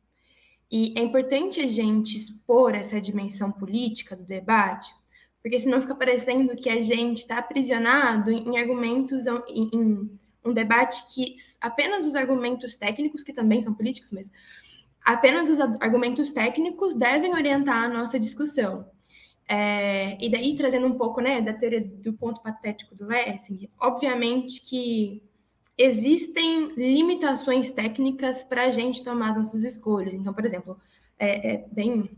E 0.70 0.92
é 0.98 1.02
importante 1.02 1.62
a 1.62 1.70
gente 1.70 2.14
expor 2.14 2.74
essa 2.74 3.00
dimensão 3.00 3.50
política 3.50 4.14
do 4.14 4.22
debate, 4.22 4.92
porque 5.40 5.59
senão 5.59 5.80
fica 5.80 5.94
parecendo 5.94 6.54
que 6.57 6.68
a 6.68 6.83
gente 6.83 7.20
está 7.20 7.38
aprisionado 7.38 8.30
em 8.30 8.59
argumentos, 8.59 9.24
em, 9.48 9.70
em 9.72 10.18
um 10.44 10.52
debate 10.52 11.02
que 11.14 11.37
apenas 11.61 12.07
os 12.07 12.14
argumentos 12.14 12.74
técnicos, 12.74 13.22
que 13.22 13.33
também 13.33 13.61
são 13.61 13.74
políticos, 13.74 14.12
mas 14.12 14.30
apenas 15.04 15.48
os 15.48 15.59
argumentos 15.59 16.30
técnicos 16.30 16.94
devem 16.94 17.35
orientar 17.35 17.85
a 17.85 17.88
nossa 17.88 18.18
discussão. 18.18 18.87
É, 19.46 20.16
e 20.24 20.30
daí, 20.30 20.57
trazendo 20.57 20.87
um 20.87 20.96
pouco 20.96 21.20
né, 21.20 21.40
da 21.40 21.52
teoria 21.52 21.85
do 21.85 22.12
ponto 22.14 22.42
patético 22.42 22.94
do 22.94 23.07
Lessing, 23.07 23.68
obviamente 23.78 24.64
que 24.64 25.22
existem 25.76 26.72
limitações 26.76 27.70
técnicas 27.70 28.42
para 28.42 28.64
a 28.64 28.70
gente 28.70 29.04
tomar 29.04 29.30
as 29.30 29.37
nossas 29.37 29.64
escolhas. 29.64 30.14
Então, 30.14 30.33
por 30.33 30.44
exemplo, 30.44 30.78
é, 31.18 31.54
é 31.54 31.68
bem 31.70 32.11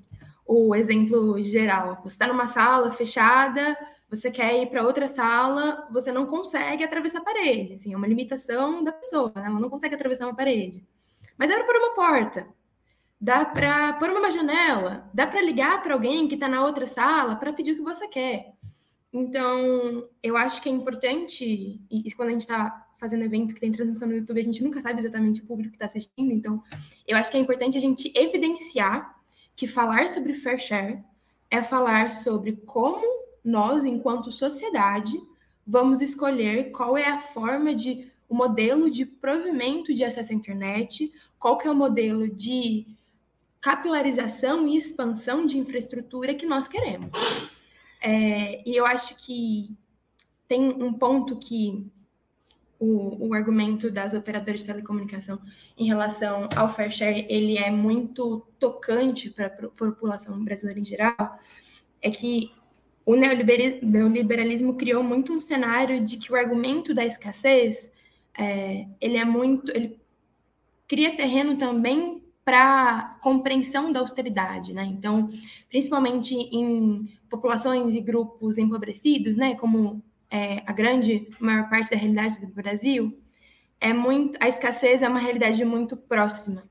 o 0.47 0.75
exemplo 0.75 1.41
geral: 1.43 2.01
você 2.03 2.15
está 2.15 2.29
numa 2.29 2.47
sala 2.47 2.93
fechada, 2.93 3.77
você 4.09 4.31
quer 4.31 4.63
ir 4.63 4.67
para 4.67 4.85
outra 4.85 5.09
sala, 5.09 5.89
você 5.91 6.13
não 6.13 6.27
consegue 6.27 6.85
atravessar 6.85 7.19
a 7.19 7.25
parede. 7.25 7.75
Assim, 7.75 7.93
é 7.93 7.97
uma 7.97 8.07
limitação 8.07 8.85
da 8.85 8.93
pessoa, 8.93 9.33
né? 9.35 9.47
ela 9.47 9.61
não 9.61 9.69
consegue 9.69 9.95
atravessar 9.95 10.27
uma 10.27 10.37
parede. 10.37 10.87
Mas 11.37 11.49
dá 11.49 11.57
para 11.57 11.65
pôr 11.65 11.77
uma 11.77 11.95
porta, 11.95 12.49
dá 13.21 13.45
para 13.45 13.93
pôr 13.95 14.11
uma 14.11 14.31
janela, 14.31 15.11
dá 15.13 15.27
para 15.27 15.43
ligar 15.43 15.83
para 15.83 15.95
alguém 15.95 16.29
que 16.29 16.35
está 16.35 16.49
na 16.49 16.65
outra 16.65 16.87
sala 16.87 17.37
para 17.37 17.53
pedir 17.53 17.73
o 17.73 17.77
que 17.77 17.83
você 17.83 18.07
quer. 18.07 18.55
Então, 19.13 20.09
eu 20.23 20.37
acho 20.37 20.63
que 20.63 20.69
é 20.69 20.73
importante, 20.73 21.81
e, 21.91 22.13
quando 22.13 22.29
a 22.29 22.33
gente 22.33 22.43
está 22.43 22.87
fazendo 22.99 23.25
evento 23.25 23.55
que 23.55 23.61
tem 23.61 23.73
transmissão 23.73 24.09
no 24.09 24.15
YouTube, 24.15 24.41
a 24.41 24.45
gente 24.45 24.63
nunca 24.63 24.81
sabe 24.81 25.01
exatamente 25.01 25.43
o 25.43 25.47
público 25.47 25.71
que 25.71 25.77
está 25.77 25.87
assistindo, 25.87 26.33
então 26.33 26.63
eu 27.07 27.17
acho 27.17 27.31
que 27.31 27.37
é 27.37 27.41
importante 27.41 27.77
a 27.77 27.81
gente 27.81 28.11
evidenciar 28.15 29.15
que 29.55 29.67
falar 29.67 30.09
sobre 30.09 30.35
fair 30.35 30.59
share 30.59 31.03
é 31.51 31.63
falar 31.63 32.13
sobre 32.13 32.53
como 32.53 33.26
nós, 33.47 33.85
enquanto 33.85 34.33
sociedade, 34.33 35.19
vamos 35.67 36.01
escolher 36.01 36.73
qual 36.73 36.99
é 36.99 37.09
a 37.09 37.23
forma 37.29 37.75
de 37.75 38.11
o 38.29 38.35
modelo 38.35 38.91
de 38.91 39.07
provimento 39.07 39.95
de 39.95 40.03
acesso 40.03 40.33
à 40.33 40.35
internet, 40.35 41.13
qual 41.39 41.57
que 41.57 41.69
é 41.69 41.71
o 41.71 41.75
modelo 41.75 42.29
de 42.29 42.87
capilarização 43.61 44.67
e 44.67 44.77
expansão 44.77 45.47
de 45.47 45.59
infraestrutura 45.59 46.35
que 46.35 46.45
nós 46.45 46.67
queremos. 46.67 47.11
É, 48.01 48.69
e 48.69 48.77
eu 48.77 48.85
acho 48.85 49.15
que 49.17 49.71
tem 50.49 50.71
um 50.83 50.93
ponto 50.93 51.39
que 51.39 51.87
o, 52.79 53.29
o, 53.29 53.35
argumento 53.35 53.91
das 53.91 54.13
operadoras 54.13 54.61
de 54.61 54.67
telecomunicação 54.67 55.41
em 55.79 55.87
relação 55.87 56.49
ao 56.55 56.73
fair 56.75 56.93
share 56.93 57.27
ele 57.29 57.57
é 57.57 57.71
muito 57.71 58.47
tocante 58.59 59.31
para 59.31 59.47
a 59.47 59.51
população 59.51 60.45
brasileira 60.45 60.81
em 60.81 60.85
geral, 60.85 61.39
é 62.03 62.11
que 62.11 62.53
o 63.07 63.15
neoliberalismo 63.15 64.75
criou 64.75 65.03
muito 65.03 65.33
um 65.33 65.41
cenário 65.41 66.05
de 66.05 66.17
que 66.17 66.33
o 66.33 66.37
argumento 66.37 66.93
da 66.93 67.07
escassez 67.07 67.93
é, 68.37 68.87
ele 69.01 69.17
é 69.17 69.25
muito 69.25 69.71
ele 69.71 69.99
cria 70.89 71.17
terreno 71.17 71.57
também 71.57 72.23
para 72.45 73.19
compreensão 73.23 73.93
da 73.93 74.01
austeridade, 74.01 74.73
né? 74.73 74.85
Então, 74.85 75.31
principalmente 75.69 76.35
em 76.35 77.09
populações 77.31 77.95
e 77.95 78.01
grupos 78.01 78.59
empobrecidos, 78.59 79.37
né, 79.37 79.57
como 79.57 80.01
é, 80.31 80.63
a 80.65 80.73
grande 80.73 81.29
maior 81.41 81.69
parte 81.69 81.91
da 81.91 81.97
realidade 81.97 82.41
do 82.41 82.47
Brasil, 82.49 83.19
é 83.81 83.93
muito 83.93 84.37
a 84.41 84.49
escassez 84.49 85.03
é 85.03 85.09
uma 85.09 85.19
realidade 85.19 85.65
muito 85.65 85.97
próxima. 85.97 86.65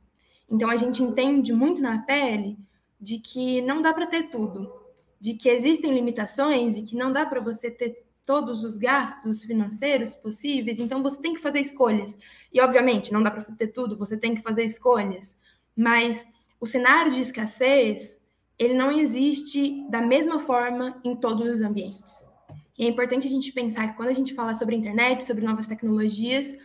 Então, 0.50 0.70
a 0.70 0.76
gente 0.76 1.02
entende 1.02 1.52
muito 1.52 1.82
na 1.82 2.00
pele 2.00 2.58
de 3.00 3.20
que 3.20 3.62
não 3.62 3.82
dá 3.82 3.94
para 3.94 4.08
ter 4.08 4.30
tudo, 4.30 4.85
de 5.26 5.34
que 5.34 5.50
existem 5.50 5.92
limitações 5.92 6.78
e 6.78 6.84
que 6.84 6.96
não 6.96 7.12
dá 7.12 7.26
para 7.26 7.42
você 7.42 7.72
ter 7.72 8.06
todos 8.28 8.64
os 8.64 8.78
gastos 8.78 9.42
financeiros 9.42 10.14
possíveis, 10.16 10.78
então 10.78 11.02
você 11.02 11.20
tem 11.20 11.34
que 11.34 11.42
fazer 11.42 11.62
escolhas. 11.62 12.16
E, 12.54 12.62
obviamente, 12.62 13.12
não 13.12 13.24
dá 13.24 13.32
para 13.32 13.44
ter 13.44 13.70
tudo, 13.70 13.98
você 13.98 14.16
tem 14.16 14.36
que 14.36 14.44
fazer 14.44 14.64
escolhas. 14.64 15.36
Mas 15.76 16.24
o 16.60 16.68
cenário 16.68 17.12
de 17.12 17.22
escassez, 17.22 18.22
ele 18.60 18.76
não 18.76 18.92
existe 18.92 19.84
da 19.90 20.00
mesma 20.00 20.42
forma 20.42 21.02
em 21.04 21.16
todos 21.16 21.56
os 21.56 21.62
ambientes. 21.64 22.30
E 22.78 22.86
é 22.86 22.88
importante 22.88 23.26
a 23.26 23.30
gente 23.30 23.52
pensar 23.52 23.88
que 23.88 23.98
quando 23.98 24.10
a 24.10 24.14
gente 24.14 24.36
fala 24.36 24.54
sobre 24.54 24.76
internet, 24.76 25.26
sobre 25.26 25.44
novas 25.44 25.66
tecnologias, 25.66 26.56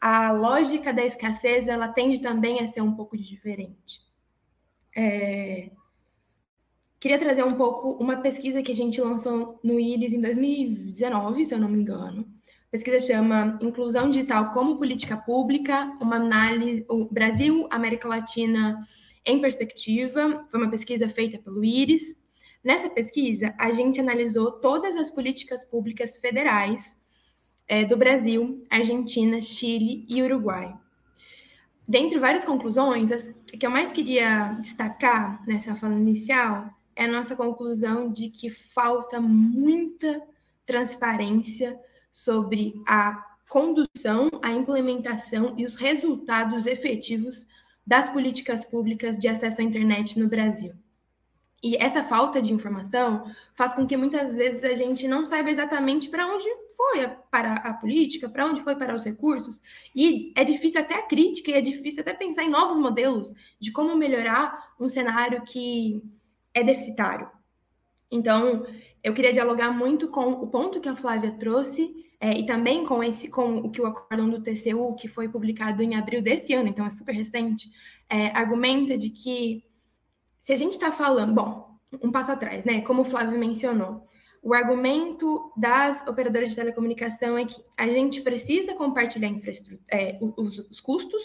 a 0.00 0.30
lógica 0.30 0.92
da 0.92 1.04
escassez, 1.04 1.66
ela 1.66 1.88
tende 1.88 2.20
também 2.20 2.60
a 2.60 2.68
ser 2.68 2.80
um 2.80 2.94
pouco 2.94 3.16
diferente. 3.18 4.00
É... 4.96 5.70
Queria 7.04 7.18
trazer 7.18 7.44
um 7.44 7.52
pouco 7.52 8.02
uma 8.02 8.16
pesquisa 8.22 8.62
que 8.62 8.72
a 8.72 8.74
gente 8.74 8.98
lançou 8.98 9.60
no 9.62 9.78
IRIS 9.78 10.14
em 10.14 10.22
2019, 10.22 11.44
se 11.44 11.52
eu 11.54 11.58
não 11.58 11.68
me 11.68 11.78
engano. 11.78 12.26
A 12.68 12.70
pesquisa 12.70 12.98
chama 12.98 13.58
Inclusão 13.60 14.08
Digital 14.08 14.54
como 14.54 14.78
Política 14.78 15.14
Pública, 15.14 15.94
uma 16.00 16.16
análise, 16.16 16.82
o 16.88 17.04
Brasil, 17.04 17.68
América 17.70 18.08
Latina 18.08 18.88
em 19.22 19.38
perspectiva. 19.38 20.46
Foi 20.50 20.58
uma 20.58 20.70
pesquisa 20.70 21.06
feita 21.06 21.36
pelo 21.36 21.62
IRIS. 21.62 22.18
Nessa 22.64 22.88
pesquisa, 22.88 23.54
a 23.58 23.70
gente 23.70 24.00
analisou 24.00 24.52
todas 24.52 24.96
as 24.96 25.10
políticas 25.10 25.62
públicas 25.62 26.16
federais 26.16 26.98
é, 27.68 27.84
do 27.84 27.98
Brasil, 27.98 28.64
Argentina, 28.70 29.42
Chile 29.42 30.06
e 30.08 30.22
Uruguai. 30.22 30.74
Dentre 31.86 32.18
várias 32.18 32.46
conclusões, 32.46 33.12
as 33.12 33.30
que 33.44 33.66
eu 33.66 33.70
mais 33.70 33.92
queria 33.92 34.56
destacar 34.58 35.46
nessa 35.46 35.76
fala 35.76 35.92
inicial 35.96 36.72
é 36.96 37.04
a 37.04 37.08
nossa 37.08 37.34
conclusão 37.36 38.12
de 38.12 38.28
que 38.28 38.50
falta 38.50 39.20
muita 39.20 40.22
transparência 40.66 41.78
sobre 42.12 42.74
a 42.86 43.22
condução, 43.48 44.30
a 44.42 44.52
implementação 44.52 45.54
e 45.56 45.64
os 45.64 45.74
resultados 45.74 46.66
efetivos 46.66 47.46
das 47.86 48.08
políticas 48.08 48.64
públicas 48.64 49.18
de 49.18 49.28
acesso 49.28 49.60
à 49.60 49.64
internet 49.64 50.18
no 50.18 50.28
Brasil. 50.28 50.72
E 51.62 51.76
essa 51.76 52.04
falta 52.04 52.42
de 52.42 52.52
informação 52.52 53.24
faz 53.54 53.74
com 53.74 53.86
que 53.86 53.96
muitas 53.96 54.36
vezes 54.36 54.64
a 54.64 54.74
gente 54.74 55.08
não 55.08 55.24
saiba 55.24 55.50
exatamente 55.50 56.10
para 56.10 56.26
onde 56.26 56.46
foi 56.76 57.08
para 57.30 57.54
a 57.54 57.72
política, 57.72 58.28
para 58.28 58.46
onde 58.46 58.62
foi 58.62 58.76
para 58.76 58.94
os 58.94 59.04
recursos. 59.04 59.62
E 59.94 60.30
é 60.36 60.44
difícil 60.44 60.82
até 60.82 60.96
a 60.96 61.06
crítica 61.06 61.50
e 61.50 61.54
é 61.54 61.62
difícil 61.62 62.02
até 62.02 62.12
pensar 62.12 62.44
em 62.44 62.50
novos 62.50 62.76
modelos 62.78 63.32
de 63.58 63.72
como 63.72 63.96
melhorar 63.96 64.74
um 64.78 64.90
cenário 64.90 65.42
que 65.42 66.02
é 66.54 66.62
deficitário. 66.62 67.28
Então, 68.10 68.64
eu 69.02 69.12
queria 69.12 69.32
dialogar 69.32 69.72
muito 69.72 70.08
com 70.08 70.32
o 70.32 70.46
ponto 70.46 70.80
que 70.80 70.88
a 70.88 70.96
Flávia 70.96 71.32
trouxe 71.32 71.92
é, 72.20 72.38
e 72.38 72.46
também 72.46 72.86
com 72.86 73.02
esse 73.02 73.28
com 73.28 73.56
o 73.56 73.70
que 73.70 73.82
o 73.82 73.86
acórdão 73.86 74.30
do 74.30 74.40
TCU, 74.40 74.94
que 74.96 75.08
foi 75.08 75.28
publicado 75.28 75.82
em 75.82 75.94
abril 75.94 76.22
desse 76.22 76.54
ano, 76.54 76.68
então 76.68 76.86
é 76.86 76.90
super 76.90 77.14
recente, 77.14 77.68
é, 78.08 78.28
argumenta 78.28 78.96
de 78.96 79.10
que 79.10 79.64
se 80.38 80.52
a 80.52 80.56
gente 80.56 80.72
está 80.72 80.92
falando, 80.92 81.34
bom, 81.34 81.78
um 82.02 82.10
passo 82.10 82.32
atrás, 82.32 82.64
né? 82.64 82.80
Como 82.82 83.02
o 83.02 83.04
Flávio 83.04 83.38
mencionou, 83.38 84.06
o 84.42 84.52
argumento 84.52 85.52
das 85.56 86.06
operadoras 86.06 86.50
de 86.50 86.56
telecomunicação 86.56 87.38
é 87.38 87.46
que 87.46 87.62
a 87.76 87.86
gente 87.88 88.20
precisa 88.20 88.74
compartilhar 88.74 89.30
é, 89.90 90.18
os, 90.20 90.58
os, 90.58 90.80
custos 90.80 91.22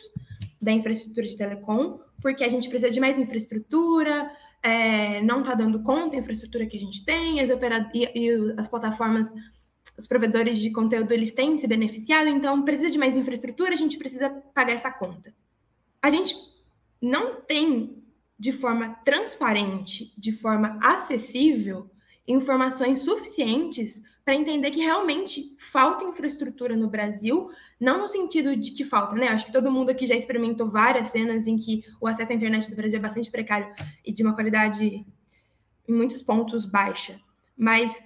da 0.61 0.71
infraestrutura 0.71 1.27
de 1.27 1.35
telecom, 1.35 1.99
porque 2.21 2.45
a 2.45 2.49
gente 2.49 2.69
precisa 2.69 2.89
de 2.89 2.99
mais 2.99 3.17
infraestrutura, 3.17 4.31
é, 4.61 5.21
não 5.21 5.39
está 5.39 5.53
dando 5.53 5.81
conta 5.81 6.11
da 6.11 6.17
infraestrutura 6.17 6.65
que 6.65 6.77
a 6.77 6.79
gente 6.79 7.03
tem, 7.05 7.39
as, 7.39 7.49
e, 7.93 8.11
e 8.15 8.53
as 8.57 8.67
plataformas, 8.67 9.31
os 9.97 10.07
provedores 10.07 10.57
de 10.57 10.71
conteúdo, 10.71 11.11
eles 11.13 11.31
têm 11.31 11.57
se 11.57 11.67
beneficiado, 11.67 12.27
então 12.27 12.63
precisa 12.63 12.91
de 12.91 12.97
mais 12.97 13.15
infraestrutura, 13.15 13.73
a 13.73 13.77
gente 13.77 13.97
precisa 13.97 14.29
pagar 14.53 14.73
essa 14.73 14.91
conta. 14.91 15.33
A 16.01 16.09
gente 16.09 16.35
não 17.01 17.41
tem 17.41 18.03
de 18.37 18.51
forma 18.53 18.95
transparente, 19.03 20.13
de 20.17 20.31
forma 20.31 20.79
acessível, 20.81 21.89
informações 22.27 22.99
suficientes 22.99 24.01
para 24.29 24.37
entender 24.37 24.69
que 24.69 24.81
realmente 24.81 25.55
falta 25.71 26.03
infraestrutura 26.03 26.77
no 26.77 26.87
Brasil, 26.87 27.49
não 27.79 28.01
no 28.01 28.07
sentido 28.07 28.55
de 28.55 28.69
que 28.69 28.83
falta, 28.83 29.15
né? 29.15 29.27
Acho 29.27 29.47
que 29.47 29.51
todo 29.51 29.71
mundo 29.71 29.89
aqui 29.89 30.05
já 30.05 30.13
experimentou 30.13 30.69
várias 30.69 31.07
cenas 31.07 31.47
em 31.47 31.57
que 31.57 31.83
o 31.99 32.05
acesso 32.05 32.31
à 32.31 32.35
internet 32.35 32.69
do 32.69 32.75
Brasil 32.75 32.99
é 32.99 33.01
bastante 33.01 33.31
precário 33.31 33.73
e 34.05 34.13
de 34.13 34.21
uma 34.21 34.35
qualidade 34.35 35.03
em 35.87 35.91
muitos 35.91 36.21
pontos 36.21 36.63
baixa. 36.63 37.19
Mas 37.57 38.03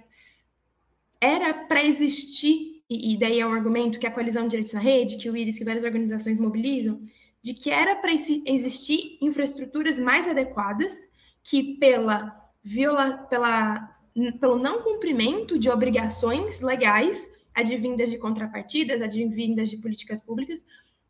era 1.20 1.52
para 1.52 1.84
existir, 1.84 2.82
e 2.88 3.18
daí 3.18 3.40
é 3.40 3.46
um 3.46 3.52
argumento 3.52 3.98
que 3.98 4.06
a 4.06 4.10
coalizão 4.10 4.44
de 4.44 4.48
direitos 4.48 4.72
na 4.72 4.80
rede, 4.80 5.18
que 5.18 5.28
o 5.28 5.36
IRIS, 5.36 5.58
que 5.58 5.64
várias 5.66 5.84
organizações 5.84 6.38
mobilizam, 6.38 7.02
de 7.42 7.52
que 7.52 7.70
era 7.70 7.96
para 7.96 8.14
existir 8.14 9.18
infraestruturas 9.20 9.98
mais 9.98 10.26
adequadas 10.26 10.96
que 11.42 11.74
pela 11.74 12.34
viola, 12.62 13.18
pela, 13.28 13.93
pelo 14.40 14.58
não 14.58 14.82
cumprimento 14.82 15.58
de 15.58 15.68
obrigações 15.68 16.60
legais 16.60 17.30
advindas 17.54 18.10
de 18.10 18.18
contrapartidas, 18.18 19.02
advindas 19.02 19.68
de 19.70 19.76
políticas 19.76 20.20
públicas, 20.20 20.64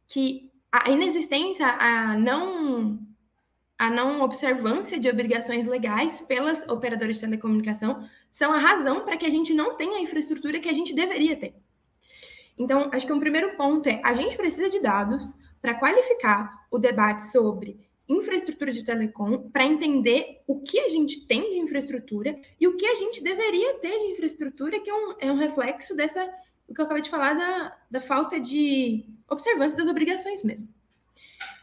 que 0.06 0.50
a 0.70 0.90
inexistência, 0.90 1.66
a 1.66 2.16
não 2.18 2.98
a 3.76 3.90
não 3.90 4.22
observância 4.22 5.00
de 5.00 5.08
obrigações 5.08 5.66
legais 5.66 6.20
pelas 6.20 6.66
operadoras 6.68 7.16
de 7.16 7.22
telecomunicação 7.22 8.08
são 8.30 8.52
a 8.52 8.58
razão 8.58 9.04
para 9.04 9.16
que 9.16 9.26
a 9.26 9.30
gente 9.30 9.52
não 9.52 9.76
tenha 9.76 9.96
a 9.96 10.00
infraestrutura 10.00 10.60
que 10.60 10.68
a 10.68 10.72
gente 10.72 10.94
deveria 10.94 11.36
ter. 11.36 11.56
Então, 12.56 12.88
acho 12.92 13.04
que 13.04 13.12
um 13.12 13.18
primeiro 13.18 13.56
ponto 13.56 13.88
é 13.88 14.00
a 14.04 14.14
gente 14.14 14.36
precisa 14.36 14.70
de 14.70 14.80
dados, 14.80 15.34
para 15.64 15.74
qualificar 15.74 16.66
o 16.70 16.78
debate 16.78 17.22
sobre 17.30 17.88
infraestrutura 18.08 18.72
de 18.72 18.84
telecom, 18.84 19.48
para 19.50 19.64
entender 19.64 20.42
o 20.46 20.60
que 20.60 20.78
a 20.78 20.88
gente 20.88 21.26
tem 21.26 21.52
de 21.52 21.58
infraestrutura 21.58 22.38
e 22.60 22.68
o 22.68 22.76
que 22.76 22.86
a 22.86 22.94
gente 22.94 23.22
deveria 23.22 23.74
ter 23.74 23.98
de 23.98 24.12
infraestrutura, 24.12 24.80
que 24.80 24.90
é 24.90 24.94
um, 24.94 25.14
é 25.18 25.32
um 25.32 25.38
reflexo 25.38 25.94
dessa, 25.94 26.28
o 26.68 26.74
que 26.74 26.80
eu 26.80 26.84
acabei 26.84 27.02
de 27.02 27.10
falar, 27.10 27.34
da, 27.34 27.76
da 27.90 28.00
falta 28.00 28.38
de 28.38 29.06
observância 29.28 29.76
das 29.76 29.88
obrigações 29.88 30.42
mesmo. 30.42 30.68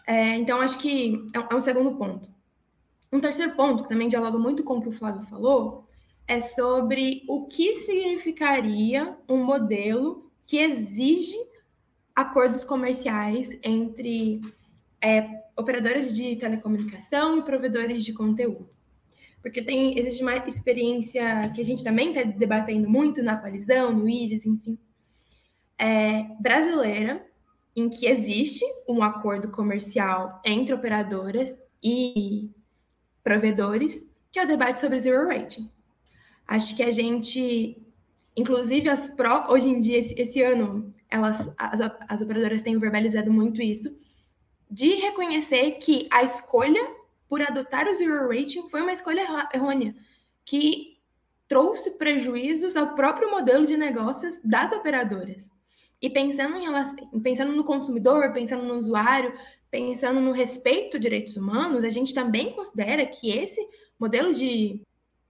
É, 0.07 0.35
então, 0.35 0.59
acho 0.61 0.79
que 0.79 1.27
é, 1.33 1.53
é 1.53 1.55
um 1.55 1.61
segundo 1.61 1.95
ponto. 1.95 2.29
Um 3.13 3.19
terceiro 3.19 3.55
ponto, 3.55 3.83
que 3.83 3.89
também 3.89 4.07
dialoga 4.07 4.39
muito 4.39 4.63
com 4.63 4.77
o 4.77 4.81
que 4.81 4.89
o 4.89 4.93
Flávio 4.93 5.25
falou, 5.27 5.87
é 6.27 6.39
sobre 6.39 7.23
o 7.27 7.45
que 7.45 7.73
significaria 7.73 9.15
um 9.27 9.43
modelo 9.43 10.31
que 10.47 10.57
exige 10.57 11.37
acordos 12.15 12.63
comerciais 12.63 13.49
entre 13.63 14.41
é, 15.01 15.40
operadoras 15.57 16.15
de 16.15 16.35
telecomunicação 16.35 17.37
e 17.37 17.43
provedores 17.43 18.03
de 18.03 18.13
conteúdo. 18.13 18.69
Porque 19.41 19.61
tem, 19.61 19.97
existe 19.97 20.21
uma 20.21 20.37
experiência 20.47 21.51
que 21.55 21.61
a 21.61 21.65
gente 21.65 21.83
também 21.83 22.09
está 22.09 22.23
debatendo 22.23 22.89
muito 22.89 23.23
na 23.23 23.37
coalizão, 23.37 23.91
no 23.91 24.07
IRIS, 24.07 24.45
enfim, 24.45 24.77
é, 25.77 26.23
brasileira, 26.39 27.25
em 27.75 27.89
que 27.89 28.05
existe 28.05 28.63
um 28.87 29.01
acordo 29.01 29.49
comercial 29.49 30.39
entre 30.45 30.73
operadoras 30.73 31.57
e 31.81 32.51
provedores, 33.23 34.05
que 34.31 34.39
é 34.39 34.43
o 34.43 34.47
debate 34.47 34.79
sobre 34.79 34.99
zero 34.99 35.27
rating. 35.27 35.71
Acho 36.47 36.75
que 36.75 36.83
a 36.83 36.91
gente, 36.91 37.81
inclusive 38.35 38.89
as 38.89 39.07
pró, 39.07 39.47
hoje 39.49 39.69
em 39.69 39.79
dia, 39.79 39.97
esse, 39.97 40.13
esse 40.19 40.41
ano, 40.41 40.93
elas, 41.09 41.51
as, 41.57 41.81
as 42.07 42.21
operadoras 42.21 42.61
têm 42.61 42.77
verbalizado 42.77 43.31
muito 43.31 43.61
isso, 43.61 43.95
de 44.71 44.95
reconhecer 44.95 45.71
que 45.71 46.07
a 46.09 46.23
escolha 46.23 46.95
por 47.27 47.41
adotar 47.41 47.89
o 47.89 47.93
zero 47.93 48.29
rating 48.29 48.69
foi 48.69 48.81
uma 48.81 48.93
escolha 48.93 49.49
errônea, 49.53 49.93
que 50.45 50.97
trouxe 51.47 51.91
prejuízos 51.91 52.77
ao 52.77 52.95
próprio 52.95 53.29
modelo 53.29 53.65
de 53.65 53.75
negócios 53.75 54.39
das 54.41 54.71
operadoras. 54.71 55.49
E 56.01 56.09
pensando 56.09 56.57
em 56.57 57.21
pensando 57.21 57.51
no 57.51 57.65
consumidor, 57.65 58.31
pensando 58.31 58.63
no 58.63 58.75
usuário, 58.75 59.33
pensando 59.69 60.21
no 60.21 60.31
respeito 60.31 60.95
a 60.95 60.99
direitos 60.99 61.35
humanos, 61.35 61.83
a 61.83 61.89
gente 61.89 62.13
também 62.13 62.53
considera 62.53 63.05
que 63.05 63.29
esse 63.29 63.59
modelo 63.99 64.33
de 64.33 64.81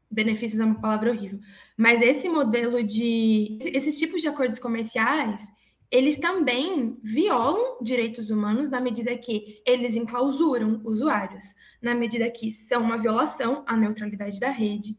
benefícios 0.10 0.62
é 0.62 0.66
uma 0.66 0.80
palavra 0.80 1.12
horrível, 1.12 1.40
mas 1.76 2.02
esse 2.02 2.30
modelo 2.30 2.84
de 2.84 3.58
esses 3.62 3.98
tipos 3.98 4.22
de 4.22 4.28
acordos 4.28 4.60
comerciais, 4.60 5.52
eles 5.92 6.18
também 6.18 6.98
violam 7.04 7.78
direitos 7.84 8.30
humanos 8.30 8.72
na 8.72 8.80
medida 8.80 9.16
que 9.18 9.62
eles 9.66 9.94
enclausuram 9.94 10.80
usuários, 10.86 11.54
na 11.82 11.94
medida 11.94 12.32
que 12.32 12.54
são 12.54 12.82
uma 12.82 12.98
violação 12.98 13.64
à 13.68 13.76
neutralidade 13.76 14.40
da 14.40 14.50
rede. 14.50 14.96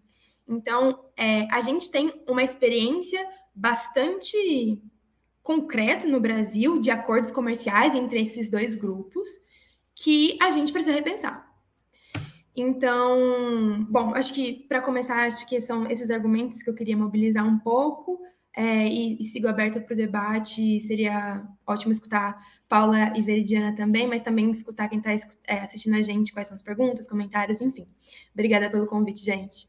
Então, 0.46 1.06
é, 1.16 1.48
a 1.50 1.62
gente 1.62 1.90
tem 1.90 2.22
uma 2.28 2.42
experiência 2.42 3.26
bastante 3.54 4.78
concreta 5.42 6.06
no 6.06 6.20
Brasil 6.20 6.78
de 6.78 6.90
acordos 6.90 7.30
comerciais 7.30 7.94
entre 7.94 8.20
esses 8.20 8.50
dois 8.50 8.76
grupos 8.76 9.30
que 9.94 10.36
a 10.42 10.50
gente 10.50 10.72
precisa 10.72 10.94
repensar. 10.94 11.50
Então, 12.54 13.80
bom, 13.88 14.14
acho 14.14 14.34
que 14.34 14.66
para 14.68 14.82
começar, 14.82 15.26
acho 15.26 15.48
que 15.48 15.58
são 15.58 15.90
esses 15.90 16.10
argumentos 16.10 16.62
que 16.62 16.68
eu 16.68 16.74
queria 16.74 16.96
mobilizar 16.96 17.46
um 17.46 17.58
pouco 17.58 18.20
é, 18.54 18.86
e, 18.86 19.18
e, 19.18 19.24
sigo 19.24 19.48
aberta 19.48 19.80
para 19.80 19.94
o 19.94 19.96
debate. 19.96 20.80
Seria 20.82 21.42
ótimo 21.66 21.92
escutar 21.92 22.38
Paula 22.68 23.16
e 23.16 23.22
Veridiana 23.22 23.74
também, 23.74 24.06
mas 24.06 24.22
também 24.22 24.50
escutar 24.50 24.88
quem 24.88 24.98
está 24.98 25.12
é, 25.46 25.60
assistindo 25.60 25.96
a 25.96 26.02
gente, 26.02 26.32
quais 26.32 26.48
são 26.48 26.54
as 26.54 26.62
perguntas, 26.62 27.08
comentários, 27.08 27.60
enfim. 27.60 27.88
Obrigada 28.34 28.70
pelo 28.70 28.86
convite, 28.86 29.24
gente. 29.24 29.68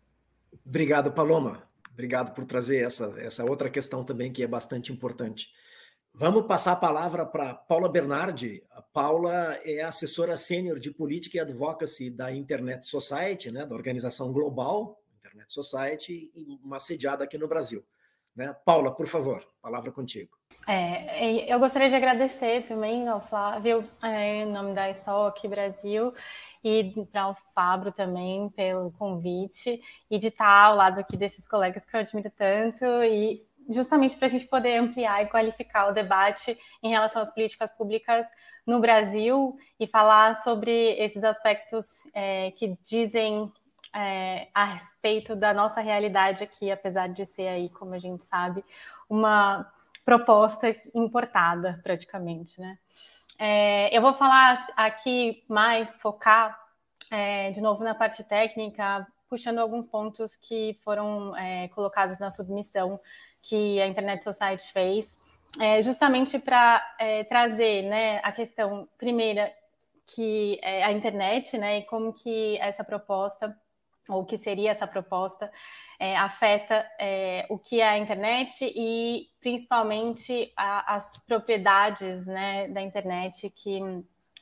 Obrigado, 0.66 1.12
Paloma. 1.12 1.64
Obrigado 1.92 2.34
por 2.34 2.44
trazer 2.44 2.84
essa, 2.84 3.06
essa 3.18 3.46
outra 3.46 3.70
questão 3.70 4.04
também 4.04 4.32
que 4.32 4.44
é 4.44 4.48
bastante 4.48 4.92
importante. 4.92 5.54
Vamos 6.14 6.46
passar 6.46 6.74
a 6.74 6.76
palavra 6.76 7.26
para 7.26 7.54
Paula 7.54 7.90
Bernardi. 7.90 8.64
A 8.72 8.82
Paula 8.82 9.60
é 9.64 9.82
assessora 9.82 10.38
sênior 10.38 10.80
de 10.80 10.92
política 10.92 11.38
e 11.38 11.40
advocacy 11.40 12.10
da 12.10 12.32
Internet 12.32 12.86
Society, 12.86 13.50
né, 13.50 13.66
da 13.66 13.74
organização 13.74 14.32
global 14.32 15.00
Internet 15.18 15.52
Society, 15.52 16.32
e 16.36 16.60
uma 16.64 16.80
sediada 16.80 17.24
aqui 17.24 17.38
no 17.38 17.48
Brasil. 17.48 17.84
Né? 18.36 18.56
Paula, 18.66 18.92
por 18.92 19.08
favor, 19.08 19.46
palavra 19.62 19.92
contigo. 19.92 20.32
É, 20.68 21.54
eu 21.54 21.60
gostaria 21.60 21.90
de 21.90 21.96
agradecer 21.96 22.66
também 22.68 23.08
ao 23.08 23.20
Flávio, 23.20 23.88
é, 24.02 24.44
em 24.44 24.46
nome 24.46 24.74
da 24.74 24.90
Stock 24.92 25.46
Brasil, 25.48 26.14
e 26.64 26.94
para 27.12 27.30
o 27.30 27.36
Fabro 27.54 27.92
também 27.92 28.50
pelo 28.50 28.92
convite 28.92 29.82
e 30.10 30.18
de 30.18 30.28
estar 30.28 30.68
ao 30.68 30.76
lado 30.78 31.00
aqui 31.00 31.18
desses 31.18 31.48
colegas 31.48 31.84
que 31.84 31.96
eu 31.96 32.00
admiro 32.00 32.32
tanto 32.32 32.86
e 33.04 33.46
justamente 33.70 34.16
para 34.16 34.28
a 34.28 34.30
gente 34.30 34.48
poder 34.48 34.78
ampliar 34.78 35.24
e 35.24 35.28
qualificar 35.28 35.90
o 35.90 35.94
debate 35.94 36.58
em 36.82 36.90
relação 36.90 37.22
às 37.22 37.34
políticas 37.34 37.72
públicas 37.72 38.26
no 38.66 38.80
Brasil 38.80 39.58
e 39.80 39.86
falar 39.86 40.42
sobre 40.42 40.72
esses 40.98 41.24
aspectos 41.24 41.88
é, 42.14 42.52
que 42.52 42.78
dizem 42.82 43.52
é, 43.94 44.48
a 44.54 44.66
respeito 44.66 45.36
da 45.36 45.54
nossa 45.54 45.82
realidade 45.82 46.44
aqui, 46.44 46.72
apesar 46.72 47.08
de 47.10 47.26
ser 47.26 47.48
aí, 47.48 47.70
como 47.70 47.94
a 47.94 48.00
gente 48.00 48.24
sabe, 48.24 48.64
uma 49.10 49.72
proposta 50.06 50.76
importada 50.94 51.80
praticamente, 51.84 52.60
né? 52.60 52.78
É, 53.40 53.96
eu 53.96 54.02
vou 54.02 54.14
falar 54.14 54.68
aqui 54.76 55.44
mais, 55.48 55.98
focar 55.98 56.60
é, 57.10 57.52
de 57.52 57.62
novo 57.62 57.84
na 57.84 57.96
parte 57.96 58.24
técnica, 58.24 59.08
puxando 59.30 59.60
alguns 59.60 59.86
pontos 59.86 60.36
que 60.36 60.78
foram 60.84 61.36
é, 61.36 61.68
colocados 61.70 62.20
na 62.20 62.30
submissão 62.30 63.00
que 63.42 63.82
a 63.82 63.88
Internet 63.88 64.24
Society 64.24 64.72
fez, 64.72 65.18
é, 65.60 65.82
justamente 65.84 66.40
para 66.40 66.96
é, 67.00 67.24
trazer 67.24 67.84
né, 67.84 68.20
a 68.24 68.32
questão, 68.32 68.88
primeira, 68.98 69.54
que 70.06 70.60
é 70.62 70.84
a 70.84 70.92
internet, 70.92 71.58
né, 71.58 71.80
e 71.80 71.82
como 71.84 72.14
que 72.14 72.58
essa 72.60 72.84
proposta 72.84 73.56
ou 74.10 74.26
que 74.26 74.38
seria 74.38 74.72
essa 74.72 74.88
proposta, 74.88 75.52
é, 76.00 76.16
afeta 76.16 76.86
é, 77.00 77.46
o 77.50 77.58
que 77.58 77.80
é 77.80 77.88
a 77.88 77.98
internet 77.98 78.72
e 78.76 79.28
principalmente 79.40 80.52
a, 80.58 80.96
as 80.96 81.18
propriedades 81.26 82.26
né, 82.26 82.68
da 82.68 82.82
internet 82.82 83.50
que 83.50 83.80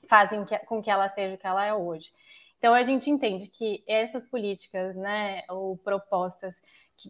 fazem 0.08 0.44
que, 0.46 0.58
com 0.60 0.82
que 0.82 0.90
ela 0.90 1.08
seja 1.10 1.36
o 1.36 1.38
que 1.38 1.48
ela 1.48 1.66
é 1.66 1.74
hoje. 1.74 2.12
Então 2.58 2.74
a 2.74 2.84
gente 2.84 3.10
entende 3.10 3.48
que 3.48 3.84
essas 3.88 4.26
políticas, 4.26 4.96
né, 4.96 5.44
ou 5.50 5.78
propostas 5.78 6.56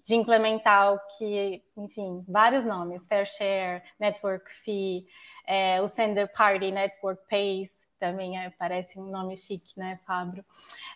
de 0.06 0.16
implementar 0.16 0.94
o 0.94 1.00
que, 1.18 1.62
enfim, 1.76 2.24
vários 2.28 2.64
nomes, 2.64 3.06
fair 3.06 3.26
share, 3.26 3.84
network 4.00 4.50
fee, 4.64 5.06
é, 5.46 5.82
o 5.82 5.88
sender 5.88 6.32
party 6.32 6.72
network 6.72 7.28
pays, 7.28 7.70
também 8.02 8.38
é, 8.40 8.50
parece 8.50 9.00
um 9.00 9.06
nome 9.06 9.38
chique, 9.38 9.78
né, 9.78 10.00
Fabro? 10.08 10.44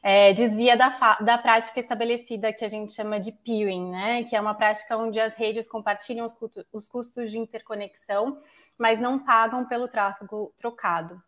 É, 0.02 0.34
desvia 0.34 0.76
da, 0.76 0.90
da 1.22 1.38
prática 1.38 1.80
estabelecida 1.80 2.52
que 2.52 2.66
a 2.66 2.70
gente 2.70 2.94
chama 2.94 3.20
de 3.20 3.32
peering, 3.32 3.92
né, 3.92 4.24
que 4.24 4.36
é 4.36 4.42
uma 4.42 4.56
prática 4.56 4.98
onde 4.98 5.20
as 5.20 5.36
redes 5.36 5.68
compartilham 5.68 6.26
os, 6.26 6.36
os 6.74 6.88
custos 6.88 7.30
de 7.30 7.38
interconexão, 7.38 8.42
mas 8.76 9.00
não 9.00 9.20
pagam 9.20 9.66
pelo 9.66 9.88
tráfego 9.88 10.52
trocado. 10.58 11.22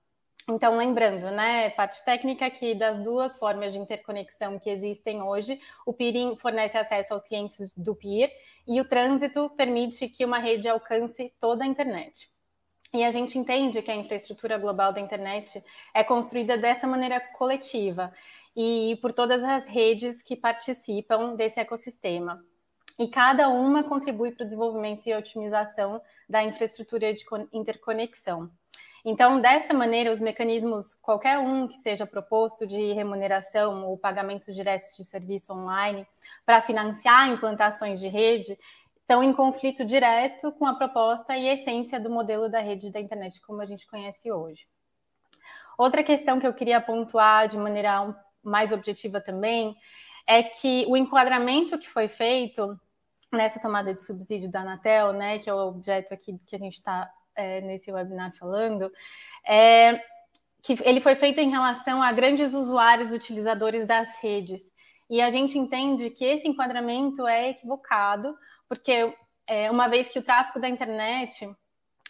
Então, 0.50 0.78
lembrando, 0.78 1.30
né, 1.30 1.70
parte 1.70 2.04
técnica 2.04 2.46
aqui 2.48 2.74
das 2.74 3.04
duas 3.04 3.38
formas 3.38 3.74
de 3.74 3.80
interconexão 3.80 4.58
que 4.58 4.70
existem 4.70 5.22
hoje, 5.22 5.60
o 5.86 5.94
peering 5.94 6.38
fornece 6.38 6.78
acesso 6.78 7.14
aos 7.14 7.22
clientes 7.22 7.74
do 7.76 7.94
peer 7.94 8.32
e 8.66 8.82
o 8.82 8.86
trânsito 8.86 9.50
permite 9.52 10.10
que 10.10 10.26
uma 10.26 10.40
rede 10.40 10.68
alcance 10.68 11.32
toda 11.40 11.64
a 11.64 11.68
internet. 11.68 12.32
E 12.94 13.04
a 13.04 13.12
gente 13.12 13.38
entende 13.38 13.82
que 13.82 13.92
a 13.92 13.96
infraestrutura 13.96 14.58
global 14.58 14.94
da 14.94 15.02
internet 15.02 15.62
é 15.94 16.04
construída 16.04 16.58
dessa 16.58 16.88
maneira 16.88 17.20
coletiva 17.20 18.14
e 18.56 18.98
por 19.02 19.12
todas 19.14 19.44
as 19.44 19.66
redes 19.66 20.22
que 20.22 20.36
participam 20.36 21.36
desse 21.36 21.60
ecossistema. 21.60 22.44
E 22.98 23.08
cada 23.08 23.50
uma 23.50 23.84
contribui 23.84 24.32
para 24.32 24.44
o 24.44 24.46
desenvolvimento 24.46 25.06
e 25.06 25.14
otimização 25.14 26.02
da 26.28 26.44
infraestrutura 26.44 27.14
de 27.14 27.24
interconexão. 27.54 28.50
Então, 29.06 29.40
dessa 29.40 29.74
maneira, 29.74 30.12
os 30.12 30.20
mecanismos, 30.20 30.96
qualquer 30.96 31.38
um 31.38 31.68
que 31.68 31.78
seja 31.78 32.06
proposto 32.06 32.66
de 32.66 32.92
remuneração 32.94 33.86
ou 33.88 33.98
pagamento 33.98 34.52
direto 34.52 34.84
de 34.98 35.06
serviço 35.06 35.54
online 35.54 36.06
para 36.46 36.62
financiar 36.62 37.30
implantações 37.30 38.00
de 38.00 38.08
rede, 38.08 38.58
estão 39.08 39.24
em 39.24 39.32
conflito 39.32 39.86
direto 39.86 40.52
com 40.52 40.66
a 40.66 40.76
proposta 40.76 41.38
e 41.38 41.48
essência 41.48 41.98
do 41.98 42.10
modelo 42.10 42.50
da 42.50 42.60
rede 42.60 42.92
da 42.92 43.00
internet 43.00 43.40
como 43.40 43.62
a 43.62 43.66
gente 43.66 43.88
conhece 43.88 44.30
hoje. 44.30 44.68
Outra 45.78 46.04
questão 46.04 46.42
que 46.42 46.46
eu 46.46 46.54
queria 46.54 46.82
pontuar 46.82 47.48
de 47.48 47.58
maneira 47.58 48.14
mais 48.44 48.74
objetiva 48.74 49.22
também 49.22 49.78
é 50.28 50.44
que 50.44 50.86
o 50.90 50.98
enquadramento 50.98 51.78
que 51.78 51.88
foi 51.88 52.10
feito 52.10 52.78
nessa 53.32 53.62
tomada 53.62 53.94
de 53.94 54.04
subsídio 54.04 54.52
da 54.52 54.60
Anatel, 54.60 55.14
né, 55.14 55.40
que 55.40 55.50
é 55.50 55.54
o 55.54 55.68
objeto 55.70 56.14
aqui 56.14 56.38
que 56.46 56.58
a 56.58 56.60
gente 56.60 56.74
está 56.74 57.10
é, 57.34 57.62
nesse 57.62 57.90
webinar 57.90 58.36
falando, 58.36 58.92
é 59.48 60.02
que 60.62 60.78
ele 60.84 61.00
foi 61.00 61.16
feito 61.16 61.40
em 61.40 61.50
relação 61.50 62.04
a 62.04 62.12
grandes 62.12 62.54
usuários 62.54 63.12
utilizadores 63.12 63.86
das 63.86 64.20
redes. 64.22 64.62
E 65.10 65.22
a 65.22 65.30
gente 65.30 65.58
entende 65.58 66.10
que 66.10 66.26
esse 66.26 66.46
enquadramento 66.46 67.26
é 67.26 67.52
equivocado, 67.52 68.36
porque 68.68 69.16
é, 69.46 69.72
uma 69.72 69.88
vez 69.88 70.12
que 70.12 70.20
o 70.20 70.24
tráfego 70.24 70.60
da 70.60 70.70
internet 70.70 71.50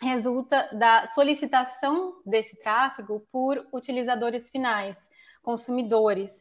resulta 0.01 0.69
da 0.73 1.07
solicitação 1.07 2.21
desse 2.25 2.59
tráfego 2.59 3.25
por 3.31 3.65
utilizadores 3.73 4.49
finais, 4.49 4.97
consumidores, 5.41 6.31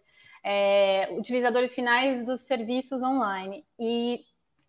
é, 0.43 1.09
utilizadores 1.13 1.75
finais 1.75 2.25
dos 2.25 2.43
serviços 2.43 3.03
online. 3.03 3.65
E, 3.79 4.25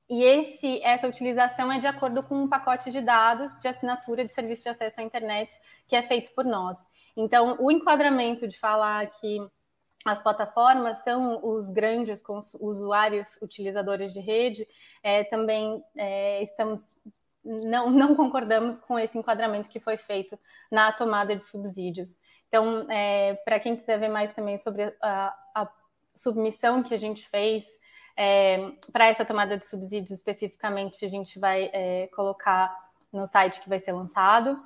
e 0.10 0.24
esse, 0.24 0.82
essa 0.84 1.08
utilização 1.08 1.72
é 1.72 1.80
de 1.80 1.88
acordo 1.88 2.24
com 2.24 2.44
um 2.44 2.48
pacote 2.48 2.92
de 2.92 3.02
dados 3.02 3.58
de 3.60 3.68
assinatura 3.68 4.26
de 4.26 4.32
serviço 4.32 4.64
de 4.64 4.70
acesso 4.70 5.02
à 5.02 5.04
internet 5.04 5.54
que 5.88 5.96
é 5.96 6.02
feito 6.02 6.34
por 6.34 6.46
nós. 6.46 6.78
Então, 7.16 7.58
o 7.60 7.72
enquadramento 7.72 8.48
de 8.48 8.58
falar 8.58 9.08
que 9.08 9.40
as 10.10 10.22
plataformas 10.22 10.98
são 11.04 11.40
os 11.44 11.70
grandes 11.70 12.22
usuários 12.60 13.38
utilizadores 13.42 14.14
de 14.14 14.20
rede, 14.20 14.68
é, 15.04 15.24
também 15.24 15.84
é, 15.96 16.42
estamos 16.44 16.84
não, 17.44 17.90
não 17.90 18.16
concordamos 18.16 18.78
com 18.80 19.00
esse 19.00 19.18
enquadramento 19.18 19.70
que 19.70 19.80
foi 19.80 19.98
feito 19.98 20.38
na 20.70 20.92
tomada 20.92 21.36
de 21.36 21.46
subsídios. 21.46 22.18
Então, 22.48 22.86
é, 22.90 23.36
para 23.46 23.60
quem 23.60 23.76
quiser 23.76 24.00
ver 24.00 24.10
mais 24.10 24.34
também 24.34 24.58
sobre 24.58 24.94
a, 25.02 25.34
a 25.56 25.70
submissão 26.16 26.84
que 26.84 26.94
a 26.94 26.98
gente 26.98 27.28
fez 27.30 27.64
é, 28.16 28.72
para 28.92 29.08
essa 29.08 29.24
tomada 29.24 29.58
de 29.58 29.66
subsídios 29.66 30.12
especificamente, 30.12 31.06
a 31.06 31.10
gente 31.10 31.40
vai 31.40 31.70
é, 31.74 32.08
colocar 32.08 32.76
no 33.14 33.26
site 33.28 33.62
que 33.62 33.70
vai 33.70 33.80
ser 33.80 33.92
lançado. 33.92 34.60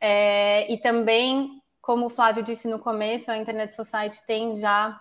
É, 0.00 0.72
e 0.72 0.78
também 0.78 1.61
como 1.82 2.06
o 2.06 2.10
Flávio 2.10 2.42
disse 2.42 2.68
no 2.68 2.78
começo, 2.78 3.30
a 3.30 3.36
Internet 3.36 3.74
Society 3.74 4.24
tem 4.24 4.56
já 4.56 4.98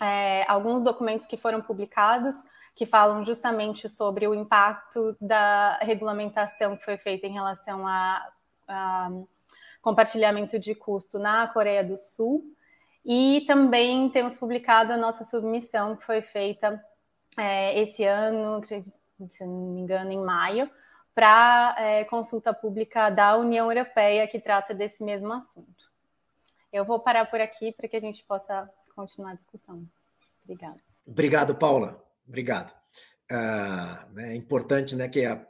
é, 0.00 0.44
alguns 0.46 0.84
documentos 0.84 1.26
que 1.26 1.36
foram 1.36 1.60
publicados 1.60 2.36
que 2.74 2.86
falam 2.86 3.24
justamente 3.24 3.88
sobre 3.88 4.26
o 4.26 4.34
impacto 4.34 5.16
da 5.20 5.76
regulamentação 5.82 6.76
que 6.76 6.84
foi 6.84 6.96
feita 6.96 7.26
em 7.26 7.32
relação 7.32 7.86
a, 7.86 8.26
a 8.68 9.10
compartilhamento 9.82 10.58
de 10.58 10.74
custo 10.74 11.18
na 11.18 11.46
Coreia 11.48 11.82
do 11.84 11.98
Sul. 11.98 12.44
E 13.04 13.44
também 13.46 14.08
temos 14.10 14.36
publicado 14.36 14.92
a 14.92 14.96
nossa 14.96 15.24
submissão, 15.24 15.96
que 15.96 16.04
foi 16.04 16.22
feita 16.22 16.82
é, 17.36 17.78
esse 17.80 18.04
ano, 18.04 18.62
se 19.28 19.44
não 19.44 19.72
me 19.72 19.80
engano, 19.80 20.12
em 20.12 20.22
maio, 20.22 20.70
para 21.14 21.74
é, 21.78 22.04
consulta 22.04 22.52
pública 22.54 23.10
da 23.10 23.36
União 23.36 23.70
Europeia, 23.70 24.26
que 24.26 24.38
trata 24.38 24.74
desse 24.74 25.02
mesmo 25.02 25.32
assunto. 25.32 25.90
Eu 26.72 26.84
vou 26.84 27.00
parar 27.00 27.26
por 27.26 27.40
aqui 27.40 27.72
para 27.72 27.88
que 27.88 27.96
a 27.96 28.00
gente 28.00 28.24
possa 28.24 28.68
continuar 28.94 29.32
a 29.32 29.34
discussão. 29.34 29.84
Obrigada. 30.44 30.80
Obrigado, 31.06 31.54
Paula. 31.54 32.04
Obrigado. 32.26 32.74
Ah, 33.30 34.08
né, 34.12 34.32
é 34.32 34.36
importante 34.36 34.94
né, 34.96 35.08
que, 35.08 35.24
a, 35.24 35.46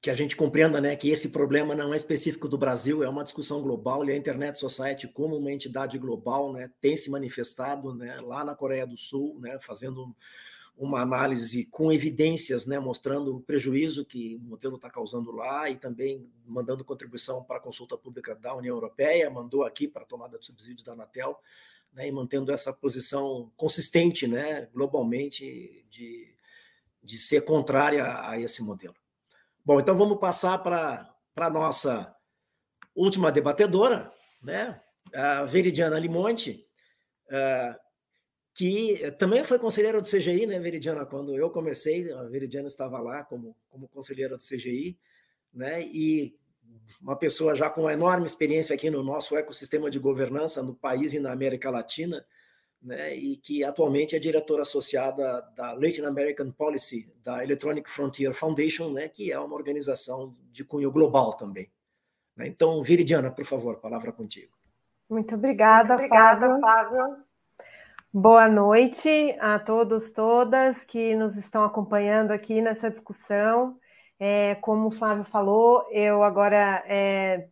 que 0.00 0.10
a 0.10 0.14
gente 0.14 0.36
compreenda 0.36 0.80
né, 0.80 0.94
que 0.96 1.10
esse 1.10 1.30
problema 1.30 1.74
não 1.74 1.92
é 1.92 1.96
específico 1.96 2.48
do 2.48 2.58
Brasil, 2.58 3.02
é 3.02 3.08
uma 3.08 3.24
discussão 3.24 3.62
global 3.62 4.04
e 4.04 4.12
a 4.12 4.16
Internet 4.16 4.58
Society, 4.58 5.08
como 5.08 5.36
uma 5.36 5.52
entidade 5.52 5.98
global, 5.98 6.52
né, 6.52 6.70
tem 6.80 6.96
se 6.96 7.10
manifestado 7.10 7.94
né, 7.94 8.18
lá 8.20 8.44
na 8.44 8.54
Coreia 8.54 8.86
do 8.86 8.96
Sul, 8.96 9.38
né, 9.40 9.58
fazendo 9.60 10.14
uma 10.76 11.00
análise 11.00 11.64
com 11.66 11.92
evidências, 11.92 12.66
né, 12.66 12.78
mostrando 12.78 13.36
o 13.36 13.40
prejuízo 13.40 14.04
que 14.04 14.36
o 14.36 14.40
modelo 14.40 14.76
está 14.76 14.90
causando 14.90 15.30
lá 15.30 15.70
e 15.70 15.76
também 15.76 16.28
mandando 16.46 16.84
contribuição 16.84 17.44
para 17.44 17.58
a 17.58 17.60
consulta 17.60 17.96
pública 17.96 18.34
da 18.34 18.54
União 18.54 18.74
Europeia, 18.74 19.30
mandou 19.30 19.64
aqui 19.64 19.86
para 19.86 20.02
a 20.02 20.06
tomada 20.06 20.38
de 20.38 20.46
subsídios 20.46 20.82
da 20.82 20.92
Anatel, 20.92 21.38
né, 21.92 22.08
e 22.08 22.12
mantendo 22.12 22.50
essa 22.50 22.72
posição 22.72 23.52
consistente, 23.56 24.26
né, 24.26 24.66
globalmente, 24.72 25.86
de, 25.90 26.34
de 27.02 27.18
ser 27.18 27.44
contrária 27.44 28.26
a 28.26 28.38
esse 28.40 28.62
modelo. 28.62 28.94
Bom, 29.64 29.78
então 29.78 29.96
vamos 29.96 30.18
passar 30.18 30.58
para 30.58 31.14
a 31.36 31.50
nossa 31.50 32.16
última 32.94 33.30
debatedora, 33.30 34.12
né, 34.42 34.80
a 35.14 35.44
Veridiana 35.44 35.98
Limonte, 35.98 36.66
uh, 37.28 37.81
que 38.54 39.10
também 39.18 39.42
foi 39.42 39.58
conselheira 39.58 40.00
do 40.00 40.08
CGI, 40.08 40.46
né, 40.46 40.58
Veridiana? 40.60 41.06
Quando 41.06 41.36
eu 41.36 41.50
comecei, 41.50 42.12
a 42.12 42.24
Veridiana 42.24 42.66
estava 42.66 43.00
lá 43.00 43.24
como, 43.24 43.56
como 43.70 43.88
conselheira 43.88 44.36
do 44.36 44.42
CGI, 44.42 44.98
né? 45.52 45.82
E 45.82 46.36
uma 47.00 47.16
pessoa 47.16 47.54
já 47.54 47.70
com 47.70 47.90
enorme 47.90 48.26
experiência 48.26 48.74
aqui 48.74 48.90
no 48.90 49.02
nosso 49.02 49.36
ecossistema 49.36 49.90
de 49.90 49.98
governança 49.98 50.62
no 50.62 50.74
país 50.74 51.14
e 51.14 51.20
na 51.20 51.32
América 51.32 51.70
Latina, 51.70 52.24
né? 52.80 53.14
E 53.14 53.36
que 53.36 53.64
atualmente 53.64 54.14
é 54.14 54.18
diretora 54.18 54.62
associada 54.62 55.40
da 55.56 55.72
Latin 55.72 56.02
American 56.02 56.50
Policy 56.50 57.10
da 57.22 57.42
Electronic 57.42 57.90
Frontier 57.90 58.34
Foundation, 58.34 58.92
né? 58.92 59.08
Que 59.08 59.32
é 59.32 59.38
uma 59.38 59.54
organização 59.54 60.36
de 60.50 60.62
cunho 60.62 60.92
global 60.92 61.32
também. 61.32 61.70
Né? 62.36 62.48
Então, 62.48 62.82
Viridiana, 62.82 63.30
por 63.30 63.46
favor, 63.46 63.80
palavra 63.80 64.12
contigo. 64.12 64.52
Muito 65.08 65.34
obrigada, 65.34 65.94
Muito 65.94 66.04
obrigada 66.04 66.60
Fábio. 66.60 66.60
Fábio. 66.60 67.31
Boa 68.14 68.46
noite 68.46 69.08
a 69.40 69.58
todos, 69.58 70.12
todas 70.12 70.84
que 70.84 71.14
nos 71.14 71.38
estão 71.38 71.64
acompanhando 71.64 72.30
aqui 72.30 72.60
nessa 72.60 72.90
discussão. 72.90 73.78
É, 74.20 74.54
como 74.56 74.88
o 74.88 74.90
Flávio 74.90 75.24
falou, 75.24 75.86
eu 75.90 76.22
agora 76.22 76.82
é, 76.86 77.48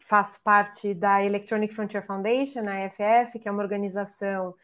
faço 0.00 0.42
parte 0.42 0.92
da 0.92 1.24
Electronic 1.24 1.72
Frontier 1.72 2.04
Foundation, 2.04 2.62
a 2.66 2.80
EFF, 2.86 3.38
que 3.38 3.48
é 3.48 3.52
uma 3.52 3.62
organização 3.62 4.56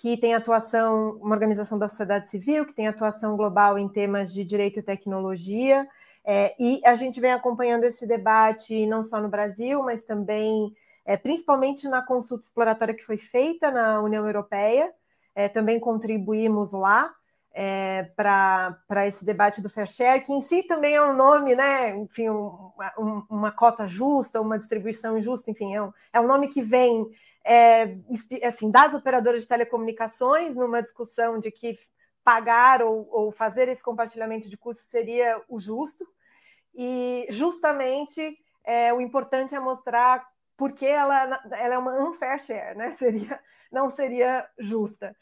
que 0.00 0.16
tem 0.18 0.34
atuação, 0.36 1.18
uma 1.20 1.34
organização 1.34 1.78
da 1.78 1.88
sociedade 1.88 2.28
civil, 2.28 2.64
que 2.64 2.74
tem 2.74 2.86
atuação 2.86 3.36
global 3.36 3.76
em 3.78 3.88
temas 3.88 4.32
de 4.32 4.44
direito 4.44 4.78
e 4.78 4.82
tecnologia, 4.82 5.88
é, 6.24 6.54
e 6.60 6.80
a 6.84 6.94
gente 6.94 7.20
vem 7.20 7.32
acompanhando 7.32 7.84
esse 7.84 8.06
debate 8.06 8.86
não 8.86 9.02
só 9.02 9.20
no 9.20 9.28
Brasil, 9.28 9.82
mas 9.82 10.04
também 10.04 10.72
é, 11.06 11.16
principalmente 11.16 11.88
na 11.88 12.02
consulta 12.02 12.44
exploratória 12.44 12.92
que 12.92 13.04
foi 13.04 13.16
feita 13.16 13.70
na 13.70 14.02
União 14.02 14.26
Europeia, 14.26 14.92
é, 15.34 15.48
também 15.48 15.78
contribuímos 15.78 16.72
lá 16.72 17.14
é, 17.54 18.10
para 18.16 19.06
esse 19.06 19.24
debate 19.24 19.62
do 19.62 19.70
fair 19.70 19.86
share, 19.86 20.22
que 20.22 20.32
em 20.32 20.42
si 20.42 20.64
também 20.64 20.96
é 20.96 21.02
um 21.02 21.14
nome, 21.14 21.54
né? 21.54 21.96
Enfim, 21.96 22.28
um, 22.28 22.72
um, 22.98 23.22
uma 23.30 23.52
cota 23.52 23.86
justa, 23.86 24.40
uma 24.40 24.58
distribuição 24.58 25.20
justa, 25.22 25.50
enfim, 25.50 25.74
é 25.74 25.82
um, 25.82 25.92
é 26.12 26.20
um 26.20 26.26
nome 26.26 26.48
que 26.48 26.60
vem 26.60 27.06
é, 27.44 27.96
assim, 28.42 28.70
das 28.70 28.92
operadoras 28.92 29.42
de 29.42 29.48
telecomunicações 29.48 30.56
numa 30.56 30.82
discussão 30.82 31.38
de 31.38 31.50
que 31.52 31.78
pagar 32.24 32.82
ou, 32.82 33.08
ou 33.10 33.30
fazer 33.30 33.68
esse 33.68 33.82
compartilhamento 33.82 34.50
de 34.50 34.56
custos 34.56 34.86
seria 34.86 35.40
o 35.48 35.60
justo, 35.60 36.04
e 36.74 37.26
justamente 37.30 38.36
é, 38.64 38.92
o 38.92 39.00
importante 39.00 39.54
é 39.54 39.60
mostrar 39.60 40.26
porque 40.56 40.86
ela, 40.86 41.42
ela 41.52 41.74
é 41.74 41.78
uma 41.78 41.92
unfair 42.00 42.40
share, 42.40 42.76
né? 42.76 42.90
Seria, 42.96 43.40
não 43.70 43.90
seria 43.90 44.48
justa. 44.58 45.14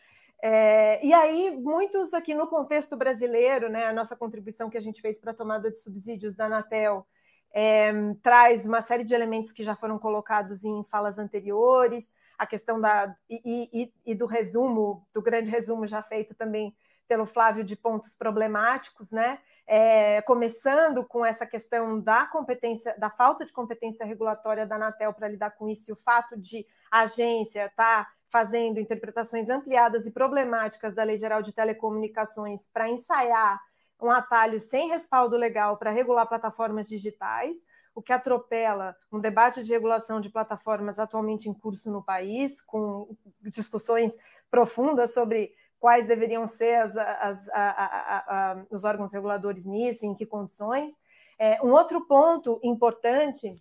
É, 0.42 1.04
e 1.04 1.12
aí, 1.12 1.56
muitos 1.56 2.12
aqui 2.12 2.34
no 2.34 2.46
contexto 2.46 2.96
brasileiro, 2.96 3.70
né, 3.70 3.86
a 3.86 3.94
nossa 3.94 4.14
contribuição 4.14 4.68
que 4.68 4.76
a 4.76 4.80
gente 4.80 5.00
fez 5.00 5.18
para 5.18 5.30
a 5.30 5.34
tomada 5.34 5.70
de 5.70 5.78
subsídios 5.78 6.36
da 6.36 6.44
Anatel 6.44 7.06
é, 7.54 7.90
traz 8.22 8.66
uma 8.66 8.82
série 8.82 9.04
de 9.04 9.14
elementos 9.14 9.52
que 9.52 9.64
já 9.64 9.74
foram 9.74 9.98
colocados 9.98 10.64
em 10.64 10.84
falas 10.84 11.18
anteriores, 11.18 12.10
a 12.36 12.46
questão 12.46 12.80
da 12.80 13.16
e, 13.30 13.70
e, 13.72 13.92
e 14.04 14.14
do 14.14 14.26
resumo, 14.26 15.06
do 15.14 15.22
grande 15.22 15.50
resumo 15.50 15.86
já 15.86 16.02
feito 16.02 16.34
também 16.34 16.76
pelo 17.06 17.24
Flávio 17.24 17.62
de 17.64 17.76
pontos 17.76 18.12
problemáticos, 18.14 19.12
né? 19.12 19.38
É, 19.66 20.20
começando 20.22 21.04
com 21.04 21.24
essa 21.24 21.46
questão 21.46 22.00
da 22.00 22.26
competência, 22.26 22.94
da 22.98 23.08
falta 23.08 23.44
de 23.44 23.52
competência 23.52 24.04
regulatória 24.04 24.66
da 24.66 24.76
Anatel 24.76 25.12
para 25.12 25.28
lidar 25.28 25.52
com 25.52 25.68
isso, 25.68 25.90
e 25.90 25.92
o 25.92 25.96
fato 25.96 26.38
de 26.38 26.66
a 26.90 27.00
agência 27.00 27.66
estar 27.66 28.04
tá 28.04 28.10
fazendo 28.30 28.80
interpretações 28.80 29.48
ampliadas 29.48 30.06
e 30.06 30.10
problemáticas 30.10 30.94
da 30.94 31.04
Lei 31.04 31.16
Geral 31.16 31.40
de 31.40 31.52
Telecomunicações 31.52 32.68
para 32.72 32.90
ensaiar 32.90 33.60
um 34.00 34.10
atalho 34.10 34.60
sem 34.60 34.88
respaldo 34.88 35.36
legal 35.36 35.76
para 35.76 35.92
regular 35.92 36.26
plataformas 36.26 36.88
digitais, 36.88 37.56
o 37.94 38.02
que 38.02 38.12
atropela 38.12 38.96
um 39.10 39.20
debate 39.20 39.62
de 39.62 39.72
regulação 39.72 40.20
de 40.20 40.28
plataformas 40.28 40.98
atualmente 40.98 41.48
em 41.48 41.54
curso 41.54 41.90
no 41.90 42.02
país, 42.02 42.60
com 42.60 43.16
discussões 43.40 44.12
profundas 44.50 45.14
sobre 45.14 45.54
quais 45.78 46.06
deveriam 46.06 46.46
ser 46.46 46.76
as, 46.76 46.96
as, 46.96 47.48
a, 47.50 48.52
a, 48.52 48.64
os 48.70 48.84
órgãos 48.84 49.12
reguladores 49.12 49.64
nisso, 49.64 50.06
em 50.06 50.14
que 50.14 50.26
condições. 50.26 50.94
É, 51.38 51.60
um 51.62 51.72
outro 51.72 52.06
ponto 52.06 52.60
importante 52.62 53.52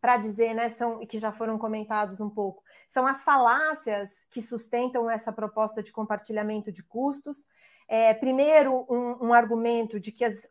para 0.00 0.16
dizer, 0.16 0.52
né, 0.52 0.68
são, 0.68 1.06
que 1.06 1.18
já 1.18 1.30
foram 1.30 1.56
comentados 1.56 2.20
um 2.20 2.28
pouco, 2.28 2.62
são 2.88 3.06
as 3.06 3.22
falácias 3.22 4.26
que 4.32 4.42
sustentam 4.42 5.08
essa 5.08 5.32
proposta 5.32 5.82
de 5.82 5.92
compartilhamento 5.92 6.72
de 6.72 6.82
custos. 6.82 7.46
É, 7.88 8.12
primeiro, 8.12 8.84
um, 8.90 9.28
um, 9.28 9.32
argumento 9.32 10.00
de 10.00 10.10
que, 10.10 10.24
as 10.24 10.48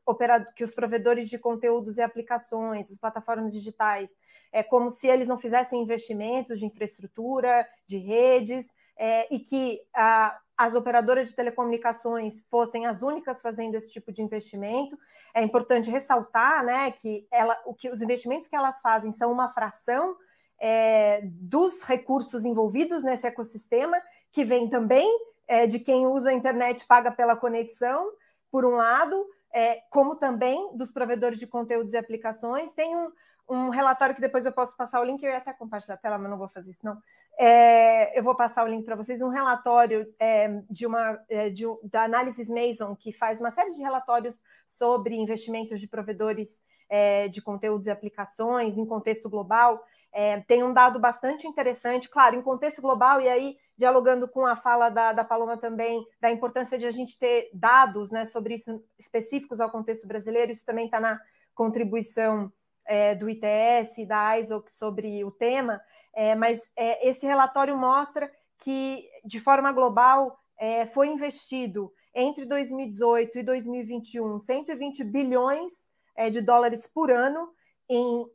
que 0.56 0.64
os 0.64 0.74
provedores 0.74 1.30
de 1.30 1.38
conteúdos 1.38 1.98
e 1.98 2.02
aplicações, 2.02 2.90
as 2.90 2.98
plataformas 2.98 3.52
digitais, 3.52 4.10
é 4.52 4.64
como 4.64 4.90
se 4.90 5.08
eles 5.08 5.28
não 5.28 5.38
fizessem 5.38 5.82
investimentos 5.82 6.60
de 6.60 6.66
infraestrutura, 6.66 7.68
de 7.86 7.98
redes, 7.98 8.68
é, 8.98 9.34
e 9.34 9.40
que 9.40 9.82
a, 9.94 10.40
as 10.62 10.76
operadoras 10.76 11.28
de 11.28 11.36
telecomunicações 11.36 12.46
fossem 12.48 12.86
as 12.86 13.02
únicas 13.02 13.42
fazendo 13.42 13.74
esse 13.74 13.92
tipo 13.92 14.12
de 14.12 14.22
investimento. 14.22 14.96
É 15.34 15.42
importante 15.42 15.90
ressaltar 15.90 16.64
né, 16.64 16.92
que, 16.92 17.28
ela, 17.32 17.60
o 17.66 17.74
que 17.74 17.90
os 17.90 18.00
investimentos 18.00 18.48
que 18.48 18.56
elas 18.56 18.80
fazem 18.80 19.12
são 19.12 19.32
uma 19.32 19.50
fração 19.50 20.16
é, 20.60 21.22
dos 21.24 21.82
recursos 21.82 22.46
envolvidos 22.46 23.02
nesse 23.02 23.26
ecossistema, 23.26 24.00
que 24.32 24.44
vem 24.44 24.70
também 24.70 25.10
é, 25.48 25.66
de 25.66 25.80
quem 25.80 26.06
usa 26.06 26.30
a 26.30 26.34
internet 26.34 26.86
paga 26.86 27.12
pela 27.12 27.36
conexão, 27.36 28.12
por 28.52 28.64
um 28.64 28.76
lado, 28.76 29.26
é, 29.52 29.82
como 29.90 30.16
também 30.16 30.78
dos 30.78 30.92
provedores 30.92 31.40
de 31.40 31.48
conteúdos 31.48 31.94
e 31.94 31.98
aplicações. 31.98 32.72
Tem 32.74 32.96
um, 32.96 33.12
um 33.52 33.70
relatório 33.70 34.16
que 34.16 34.22
depois 34.22 34.46
eu 34.46 34.54
posso 34.54 34.78
passar 34.78 35.02
o 35.02 35.04
link, 35.04 35.22
eu 35.22 35.30
ia 35.30 35.38
até 35.38 35.52
compartilhar 35.52 35.96
a 35.96 35.98
tela, 35.98 36.18
mas 36.18 36.32
não 36.32 36.38
vou 36.38 36.48
fazer 36.48 36.72
isso, 36.72 36.86
não. 36.86 36.98
É, 37.38 38.18
eu 38.18 38.24
vou 38.24 38.34
passar 38.34 38.64
o 38.64 38.68
link 38.68 38.86
para 38.86 38.96
vocês, 38.96 39.22
um 39.22 39.28
relatório 39.28 40.08
é, 40.18 40.62
de 40.70 40.88
uma 40.88 41.20
é, 41.28 41.50
de, 41.50 41.66
da 41.84 42.04
Analysis 42.04 42.50
Mason, 42.50 42.96
que 42.96 43.12
faz 43.12 43.42
uma 43.42 43.52
série 43.52 43.72
de 43.72 43.82
relatórios 43.82 44.42
sobre 44.66 45.16
investimentos 45.16 45.82
de 45.82 45.88
provedores 45.88 46.64
é, 46.90 47.28
de 47.28 47.42
conteúdos 47.42 47.88
e 47.88 47.92
aplicações 47.92 48.78
em 48.78 48.86
contexto 48.86 49.30
global. 49.30 49.84
É, 50.14 50.40
tem 50.42 50.64
um 50.64 50.74
dado 50.74 50.98
bastante 50.98 51.46
interessante, 51.46 52.10
claro, 52.10 52.38
em 52.38 52.42
contexto 52.42 52.82
global, 52.82 53.20
e 53.20 53.28
aí 53.28 53.58
dialogando 53.78 54.30
com 54.30 54.46
a 54.46 54.56
fala 54.56 54.90
da, 54.90 55.12
da 55.12 55.26
Paloma 55.26 55.58
também, 55.58 56.06
da 56.22 56.32
importância 56.32 56.78
de 56.78 56.86
a 56.86 56.92
gente 56.92 57.20
ter 57.20 57.50
dados 57.54 58.12
né, 58.12 58.26
sobre 58.26 58.56
isso 58.56 58.82
específicos 58.98 59.60
ao 59.60 59.72
contexto 59.72 60.08
brasileiro, 60.08 60.54
isso 60.54 60.66
também 60.66 60.86
está 60.86 61.02
na 61.02 61.20
contribuição 61.54 62.52
é, 62.86 63.16
do 63.16 63.30
ITS, 63.30 64.06
da 64.08 64.38
ISOC 64.40 64.72
sobre 64.72 65.24
o 65.24 65.32
tema, 65.32 65.82
é, 66.14 66.36
mas 66.36 66.62
é, 66.76 67.10
esse 67.10 67.26
relatório 67.26 67.78
mostra 67.78 68.32
que, 68.60 69.08
de 69.26 69.40
forma 69.40 69.72
global, 69.72 70.38
é, 70.58 70.86
foi 70.86 71.08
investido 71.08 71.92
entre 72.14 72.46
2018 72.46 73.38
e 73.38 73.44
2021 73.44 74.38
120 74.38 75.04
bilhões 75.06 75.90
é, 76.16 76.30
de 76.30 76.42
dólares 76.42 76.86
por 76.88 77.10
ano 77.10 77.50
em 77.90 78.26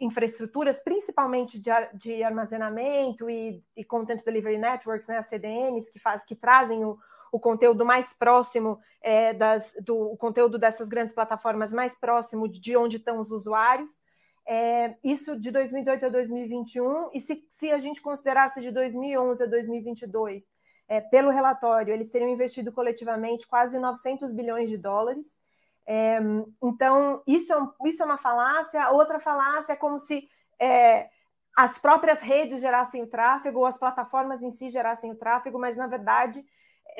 infraestruturas, 0.00 0.80
principalmente 0.80 1.60
de, 1.60 1.70
de 1.94 2.22
armazenamento 2.22 3.30
e, 3.30 3.62
e, 3.76 3.84
Content 3.84 4.24
Delivery 4.24 4.58
Networks, 4.58 5.06
né, 5.06 5.18
as 5.18 5.28
CDNs, 5.28 5.92
que, 5.92 5.98
faz, 5.98 6.24
que 6.24 6.34
trazem 6.34 6.84
o, 6.84 6.98
o 7.36 7.40
conteúdo 7.40 7.84
mais 7.84 8.14
próximo 8.14 8.80
é, 9.02 9.34
das, 9.34 9.74
do 9.84 10.16
conteúdo 10.16 10.58
dessas 10.58 10.88
grandes 10.88 11.14
plataformas 11.14 11.70
mais 11.70 11.94
próximo 11.94 12.48
de 12.48 12.74
onde 12.74 12.96
estão 12.96 13.20
os 13.20 13.30
usuários. 13.30 13.92
É, 14.48 14.96
isso 15.04 15.38
de 15.38 15.50
2018 15.50 16.06
a 16.06 16.08
2021, 16.08 17.10
e 17.12 17.20
se, 17.20 17.46
se 17.50 17.70
a 17.70 17.78
gente 17.78 18.00
considerasse 18.00 18.62
de 18.62 18.70
2011 18.70 19.42
a 19.42 19.46
2022, 19.46 20.44
é, 20.88 20.98
pelo 20.98 21.30
relatório, 21.30 21.92
eles 21.92 22.10
teriam 22.10 22.30
investido 22.30 22.72
coletivamente 22.72 23.46
quase 23.46 23.78
900 23.78 24.32
bilhões 24.32 24.70
de 24.70 24.78
dólares. 24.78 25.38
É, 25.86 26.18
então, 26.62 27.22
isso 27.26 27.52
é, 27.52 27.60
um, 27.60 27.70
isso 27.84 28.02
é 28.02 28.06
uma 28.06 28.16
falácia. 28.16 28.88
Outra 28.92 29.20
falácia 29.20 29.74
é 29.74 29.76
como 29.76 29.98
se 29.98 30.26
é, 30.58 31.10
as 31.54 31.78
próprias 31.78 32.20
redes 32.20 32.62
gerassem 32.62 33.02
o 33.02 33.06
tráfego, 33.06 33.58
ou 33.58 33.66
as 33.66 33.76
plataformas 33.76 34.42
em 34.42 34.52
si 34.52 34.70
gerassem 34.70 35.10
o 35.10 35.16
tráfego, 35.16 35.58
mas, 35.58 35.76
na 35.76 35.86
verdade, 35.86 36.42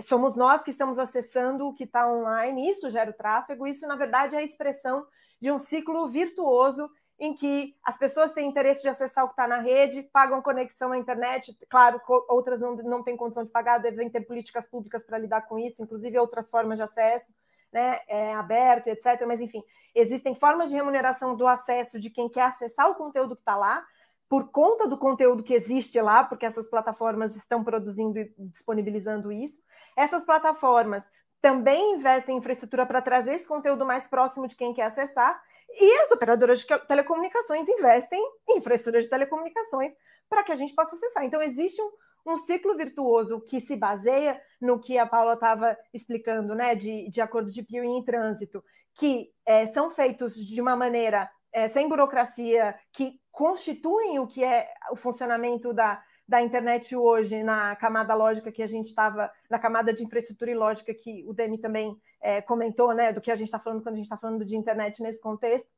somos 0.02 0.34
nós 0.34 0.62
que 0.62 0.70
estamos 0.70 0.98
acessando 0.98 1.66
o 1.66 1.74
que 1.74 1.84
está 1.84 2.10
online, 2.10 2.70
isso 2.70 2.90
gera 2.90 3.10
o 3.10 3.14
tráfego, 3.14 3.66
isso, 3.66 3.86
na 3.86 3.96
verdade, 3.96 4.36
é 4.36 4.38
a 4.38 4.44
expressão 4.44 5.06
de 5.40 5.50
um 5.50 5.58
ciclo 5.58 6.08
virtuoso 6.08 6.90
em 7.18 7.34
que 7.34 7.74
as 7.82 7.96
pessoas 7.96 8.32
têm 8.32 8.46
interesse 8.46 8.82
de 8.82 8.88
acessar 8.88 9.24
o 9.24 9.28
que 9.28 9.32
está 9.32 9.48
na 9.48 9.58
rede, 9.58 10.02
pagam 10.12 10.42
conexão 10.42 10.92
à 10.92 10.98
internet, 10.98 11.56
claro, 11.68 12.00
outras 12.28 12.60
não, 12.60 12.76
não 12.76 13.02
têm 13.02 13.16
condição 13.16 13.44
de 13.44 13.50
pagar, 13.50 13.78
devem 13.78 14.10
ter 14.10 14.20
políticas 14.22 14.68
públicas 14.68 15.02
para 15.02 15.18
lidar 15.18 15.42
com 15.42 15.58
isso, 15.58 15.82
inclusive 15.82 16.18
outras 16.18 16.50
formas 16.50 16.76
de 16.76 16.82
acesso, 16.82 17.32
né, 17.72 18.00
é, 18.06 18.34
aberto, 18.34 18.88
etc. 18.88 19.24
Mas, 19.26 19.40
enfim, 19.40 19.62
existem 19.94 20.34
formas 20.34 20.68
de 20.68 20.76
remuneração 20.76 21.34
do 21.34 21.46
acesso 21.46 21.98
de 21.98 22.10
quem 22.10 22.28
quer 22.28 22.42
acessar 22.42 22.90
o 22.90 22.94
conteúdo 22.94 23.34
que 23.34 23.40
está 23.40 23.56
lá, 23.56 23.82
por 24.28 24.50
conta 24.50 24.88
do 24.88 24.98
conteúdo 24.98 25.42
que 25.42 25.54
existe 25.54 26.00
lá, 26.00 26.24
porque 26.24 26.46
essas 26.46 26.68
plataformas 26.68 27.36
estão 27.36 27.62
produzindo 27.62 28.18
e 28.18 28.32
disponibilizando 28.38 29.30
isso. 29.30 29.60
Essas 29.96 30.24
plataformas 30.24 31.04
também 31.40 31.94
investem 31.94 32.34
em 32.34 32.38
infraestrutura 32.38 32.84
para 32.84 33.02
trazer 33.02 33.34
esse 33.34 33.46
conteúdo 33.46 33.86
mais 33.86 34.06
próximo 34.06 34.48
de 34.48 34.56
quem 34.56 34.74
quer 34.74 34.86
acessar, 34.86 35.40
e 35.68 35.98
as 36.00 36.10
operadoras 36.10 36.60
de 36.60 36.66
telecomunicações 36.86 37.68
investem 37.68 38.20
em 38.48 38.58
infraestrutura 38.58 39.02
de 39.02 39.08
telecomunicações 39.08 39.92
para 40.28 40.42
que 40.42 40.52
a 40.52 40.56
gente 40.56 40.74
possa 40.74 40.96
acessar. 40.96 41.24
Então, 41.24 41.42
existe 41.42 41.80
um, 41.80 42.32
um 42.32 42.38
ciclo 42.38 42.76
virtuoso 42.76 43.40
que 43.40 43.60
se 43.60 43.76
baseia 43.76 44.40
no 44.60 44.80
que 44.80 44.96
a 44.96 45.06
Paula 45.06 45.34
estava 45.34 45.76
explicando, 45.92 46.54
né, 46.54 46.74
de, 46.74 47.08
de 47.10 47.20
acordos 47.20 47.52
de 47.54 47.62
peering 47.62 47.98
em 47.98 48.04
trânsito, 48.04 48.64
que 48.94 49.30
é, 49.44 49.66
são 49.66 49.90
feitos 49.90 50.34
de 50.34 50.60
uma 50.60 50.74
maneira 50.74 51.30
é, 51.56 51.68
sem 51.68 51.88
burocracia, 51.88 52.78
que 52.92 53.18
constituem 53.32 54.18
o 54.18 54.26
que 54.26 54.44
é 54.44 54.70
o 54.90 54.96
funcionamento 54.96 55.72
da, 55.72 56.04
da 56.28 56.42
internet 56.42 56.94
hoje 56.94 57.42
na 57.42 57.74
camada 57.76 58.14
lógica 58.14 58.52
que 58.52 58.62
a 58.62 58.66
gente 58.66 58.88
estava, 58.88 59.32
na 59.48 59.58
camada 59.58 59.90
de 59.90 60.04
infraestrutura 60.04 60.50
e 60.50 60.54
lógica 60.54 60.92
que 60.92 61.24
o 61.26 61.32
Demi 61.32 61.56
também 61.56 61.98
é, 62.20 62.42
comentou, 62.42 62.92
né, 62.92 63.10
do 63.10 63.22
que 63.22 63.30
a 63.30 63.34
gente 63.34 63.46
está 63.46 63.58
falando 63.58 63.82
quando 63.82 63.94
a 63.94 63.96
gente 63.96 64.04
está 64.04 64.18
falando 64.18 64.44
de 64.44 64.54
internet 64.54 65.02
nesse 65.02 65.22
contexto, 65.22 65.70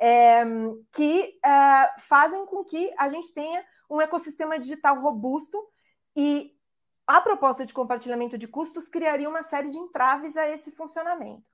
é, 0.00 0.42
que 0.90 1.38
é, 1.44 2.00
fazem 2.00 2.46
com 2.46 2.64
que 2.64 2.90
a 2.96 3.10
gente 3.10 3.34
tenha 3.34 3.62
um 3.90 4.00
ecossistema 4.00 4.58
digital 4.58 4.98
robusto 4.98 5.62
e 6.16 6.50
a 7.06 7.20
proposta 7.20 7.66
de 7.66 7.74
compartilhamento 7.74 8.38
de 8.38 8.48
custos 8.48 8.88
criaria 8.88 9.28
uma 9.28 9.42
série 9.42 9.68
de 9.68 9.76
entraves 9.76 10.34
a 10.34 10.48
esse 10.48 10.70
funcionamento. 10.70 11.44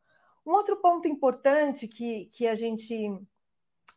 Um 0.47 0.53
outro 0.53 0.77
ponto 0.77 1.09
importante 1.09 1.89
que, 1.89 2.27
que 2.27 2.47
a 2.47 2.55
gente 2.55 3.21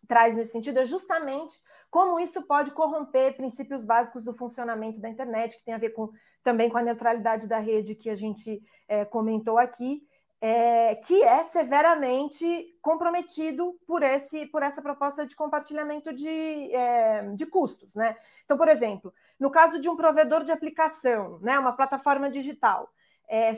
traz 0.05 0.35
nesse 0.35 0.51
sentido 0.51 0.79
é 0.79 0.85
justamente 0.85 1.59
como 1.89 2.19
isso 2.19 2.41
pode 2.41 2.71
corromper 2.71 3.37
princípios 3.37 3.85
básicos 3.85 4.23
do 4.23 4.33
funcionamento 4.33 4.99
da 4.99 5.09
internet, 5.09 5.57
que 5.57 5.63
tem 5.63 5.73
a 5.73 5.77
ver 5.77 5.91
com, 5.91 6.09
também 6.43 6.69
com 6.69 6.77
a 6.77 6.81
neutralidade 6.81 7.47
da 7.47 7.59
rede 7.59 7.95
que 7.95 8.09
a 8.09 8.15
gente 8.15 8.61
é, 8.87 9.05
comentou 9.05 9.57
aqui, 9.57 10.05
é, 10.41 10.95
que 10.95 11.23
é 11.23 11.45
severamente 11.45 12.77
comprometido 12.81 13.79
por, 13.87 14.03
esse, 14.03 14.45
por 14.47 14.61
essa 14.61 14.81
proposta 14.81 15.25
de 15.25 15.35
compartilhamento 15.35 16.13
de, 16.13 16.75
é, 16.75 17.31
de 17.33 17.45
custos. 17.45 17.95
Né? 17.95 18.17
Então, 18.43 18.57
por 18.57 18.67
exemplo, 18.67 19.13
no 19.39 19.49
caso 19.49 19.79
de 19.79 19.87
um 19.87 19.95
provedor 19.95 20.43
de 20.43 20.51
aplicação, 20.51 21.39
né, 21.39 21.57
uma 21.57 21.73
plataforma 21.73 22.29
digital, 22.29 22.89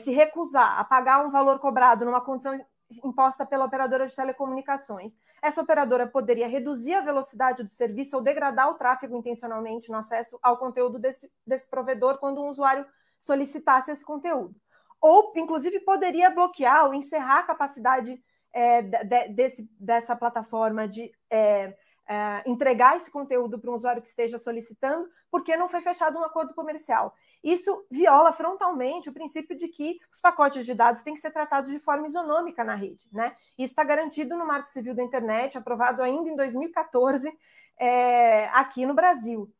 se 0.02 0.12
recusar 0.12 0.78
a 0.78 0.84
pagar 0.84 1.26
um 1.26 1.30
valor 1.30 1.58
cobrado 1.58 2.06
numa 2.06 2.22
condição 2.22 2.58
imposta 3.04 3.44
pela 3.44 3.64
operadora 3.64 4.06
de 4.06 4.16
telecomunicações. 4.16 5.16
Essa 5.42 5.60
operadora 5.60 6.06
poderia 6.06 6.48
reduzir 6.48 6.94
a 6.94 7.00
velocidade 7.00 7.62
do 7.62 7.72
serviço 7.72 8.16
ou 8.16 8.22
degradar 8.22 8.70
o 8.70 8.74
tráfego 8.74 9.16
intencionalmente 9.16 9.90
no 9.90 9.98
acesso 9.98 10.38
ao 10.42 10.56
conteúdo 10.56 10.98
desse, 10.98 11.30
desse 11.46 11.68
provedor 11.68 12.18
quando 12.18 12.40
um 12.40 12.48
usuário 12.48 12.86
solicitasse 13.20 13.90
esse 13.90 14.04
conteúdo. 14.04 14.54
Ou, 15.00 15.32
inclusive, 15.36 15.80
poderia 15.80 16.30
bloquear 16.30 16.86
ou 16.86 16.94
encerrar 16.94 17.40
a 17.40 17.44
capacidade 17.44 18.20
é, 18.52 18.82
de, 18.82 19.28
desse, 19.28 19.70
dessa 19.78 20.16
plataforma 20.16 20.88
de 20.88 21.12
é, 21.30 21.76
é, 22.08 22.42
entregar 22.46 22.96
esse 22.96 23.10
conteúdo 23.10 23.58
para 23.58 23.70
um 23.70 23.74
usuário 23.74 24.00
que 24.00 24.08
esteja 24.08 24.38
solicitando, 24.38 25.08
porque 25.30 25.56
não 25.56 25.68
foi 25.68 25.82
fechado 25.82 26.18
um 26.18 26.24
acordo 26.24 26.54
comercial. 26.54 27.14
Isso 27.44 27.86
viola 27.90 28.32
frontalmente 28.32 29.10
o 29.10 29.12
princípio 29.12 29.56
de 29.56 29.68
que 29.68 29.98
os 30.12 30.18
pacotes 30.18 30.64
de 30.64 30.74
dados 30.74 31.02
têm 31.02 31.14
que 31.14 31.20
ser 31.20 31.30
tratados 31.30 31.70
de 31.70 31.78
forma 31.78 32.08
isonômica 32.08 32.64
na 32.64 32.74
rede. 32.74 33.06
Né? 33.12 33.36
Isso 33.58 33.72
está 33.72 33.84
garantido 33.84 34.36
no 34.36 34.46
Marco 34.46 34.68
Civil 34.68 34.94
da 34.94 35.02
Internet, 35.02 35.58
aprovado 35.58 36.02
ainda 36.02 36.30
em 36.30 36.34
2014 36.34 37.30
é, 37.78 38.46
aqui 38.48 38.86
no 38.86 38.94
Brasil. 38.94 39.52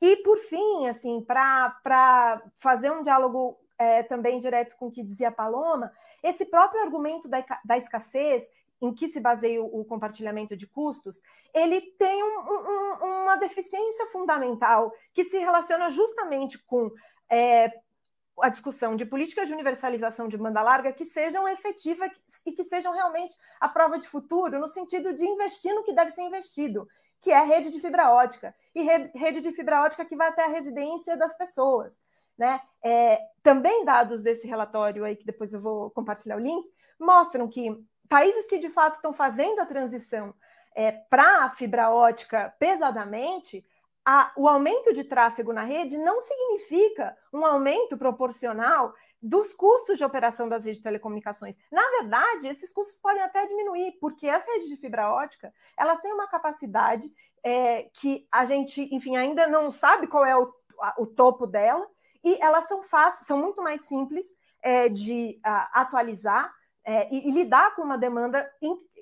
E, 0.00 0.16
por 0.24 0.36
fim, 0.38 0.88
assim, 0.88 1.22
para 1.22 2.42
fazer 2.58 2.90
um 2.90 3.04
diálogo 3.04 3.56
é, 3.78 4.02
também 4.02 4.40
direto 4.40 4.76
com 4.76 4.88
o 4.88 4.90
que 4.90 5.02
dizia 5.02 5.28
a 5.28 5.32
Paloma, 5.32 5.92
esse 6.22 6.44
próprio 6.46 6.82
argumento 6.82 7.28
da, 7.28 7.44
da 7.64 7.78
escassez 7.78 8.42
em 8.82 8.92
que 8.92 9.06
se 9.06 9.20
baseia 9.20 9.62
o 9.62 9.84
compartilhamento 9.84 10.56
de 10.56 10.66
custos, 10.66 11.22
ele 11.54 11.80
tem 11.80 12.22
um, 12.22 12.40
um, 12.40 13.22
uma 13.22 13.36
deficiência 13.36 14.06
fundamental 14.06 14.92
que 15.14 15.24
se 15.24 15.38
relaciona 15.38 15.88
justamente 15.88 16.58
com 16.58 16.90
é, 17.30 17.72
a 18.40 18.48
discussão 18.48 18.96
de 18.96 19.06
políticas 19.06 19.46
de 19.46 19.54
universalização 19.54 20.26
de 20.26 20.36
banda 20.36 20.60
larga 20.62 20.92
que 20.92 21.04
sejam 21.04 21.48
efetivas 21.48 22.10
e 22.44 22.50
que 22.50 22.64
sejam 22.64 22.92
realmente 22.92 23.36
a 23.60 23.68
prova 23.68 24.00
de 24.00 24.08
futuro, 24.08 24.58
no 24.58 24.66
sentido 24.66 25.14
de 25.14 25.24
investir 25.24 25.72
no 25.72 25.84
que 25.84 25.94
deve 25.94 26.10
ser 26.10 26.22
investido, 26.22 26.88
que 27.20 27.30
é 27.30 27.40
rede 27.44 27.70
de 27.70 27.80
fibra 27.80 28.10
ótica, 28.10 28.52
e 28.74 28.82
rede 28.82 29.40
de 29.40 29.52
fibra 29.52 29.82
ótica 29.82 30.04
que 30.04 30.16
vai 30.16 30.28
até 30.28 30.44
a 30.44 30.48
residência 30.48 31.16
das 31.16 31.38
pessoas. 31.38 32.00
Né? 32.36 32.60
É, 32.82 33.20
também 33.44 33.84
dados 33.84 34.22
desse 34.22 34.44
relatório 34.44 35.04
aí, 35.04 35.14
que 35.14 35.24
depois 35.24 35.52
eu 35.52 35.60
vou 35.60 35.90
compartilhar 35.90 36.36
o 36.36 36.40
link, 36.40 36.66
mostram 36.98 37.46
que 37.46 37.68
países 38.08 38.46
que 38.46 38.58
de 38.58 38.68
fato 38.68 38.96
estão 38.96 39.12
fazendo 39.12 39.60
a 39.60 39.66
transição 39.66 40.34
é, 40.74 40.92
para 40.92 41.44
a 41.44 41.50
fibra 41.50 41.90
ótica 41.90 42.54
pesadamente, 42.58 43.64
a, 44.04 44.32
o 44.36 44.48
aumento 44.48 44.92
de 44.92 45.04
tráfego 45.04 45.52
na 45.52 45.62
rede 45.62 45.96
não 45.96 46.20
significa 46.20 47.16
um 47.32 47.44
aumento 47.44 47.96
proporcional 47.96 48.92
dos 49.22 49.52
custos 49.52 49.98
de 49.98 50.04
operação 50.04 50.48
das 50.48 50.64
redes 50.64 50.78
de 50.78 50.82
telecomunicações. 50.82 51.56
Na 51.70 51.82
verdade, 52.00 52.48
esses 52.48 52.72
custos 52.72 52.98
podem 52.98 53.22
até 53.22 53.46
diminuir, 53.46 53.92
porque 54.00 54.28
as 54.28 54.44
redes 54.44 54.68
de 54.68 54.76
fibra 54.76 55.12
ótica 55.12 55.54
elas 55.78 56.00
têm 56.00 56.12
uma 56.12 56.26
capacidade 56.26 57.08
é, 57.44 57.84
que 57.94 58.26
a 58.32 58.44
gente, 58.44 58.92
enfim, 58.94 59.16
ainda 59.16 59.46
não 59.46 59.70
sabe 59.70 60.08
qual 60.08 60.26
é 60.26 60.36
o, 60.36 60.52
a, 60.80 60.94
o 60.98 61.06
topo 61.06 61.46
dela, 61.46 61.88
e 62.24 62.36
elas 62.40 62.66
são 62.66 62.82
fáceis, 62.82 63.26
são 63.26 63.38
muito 63.38 63.62
mais 63.62 63.82
simples 63.82 64.26
é, 64.60 64.88
de 64.88 65.38
a, 65.44 65.80
atualizar 65.82 66.52
é, 66.84 67.12
e, 67.14 67.28
e, 67.28 67.32
lidar 67.32 67.74
com 67.74 67.82
uma 67.82 67.96
demanda 67.96 68.48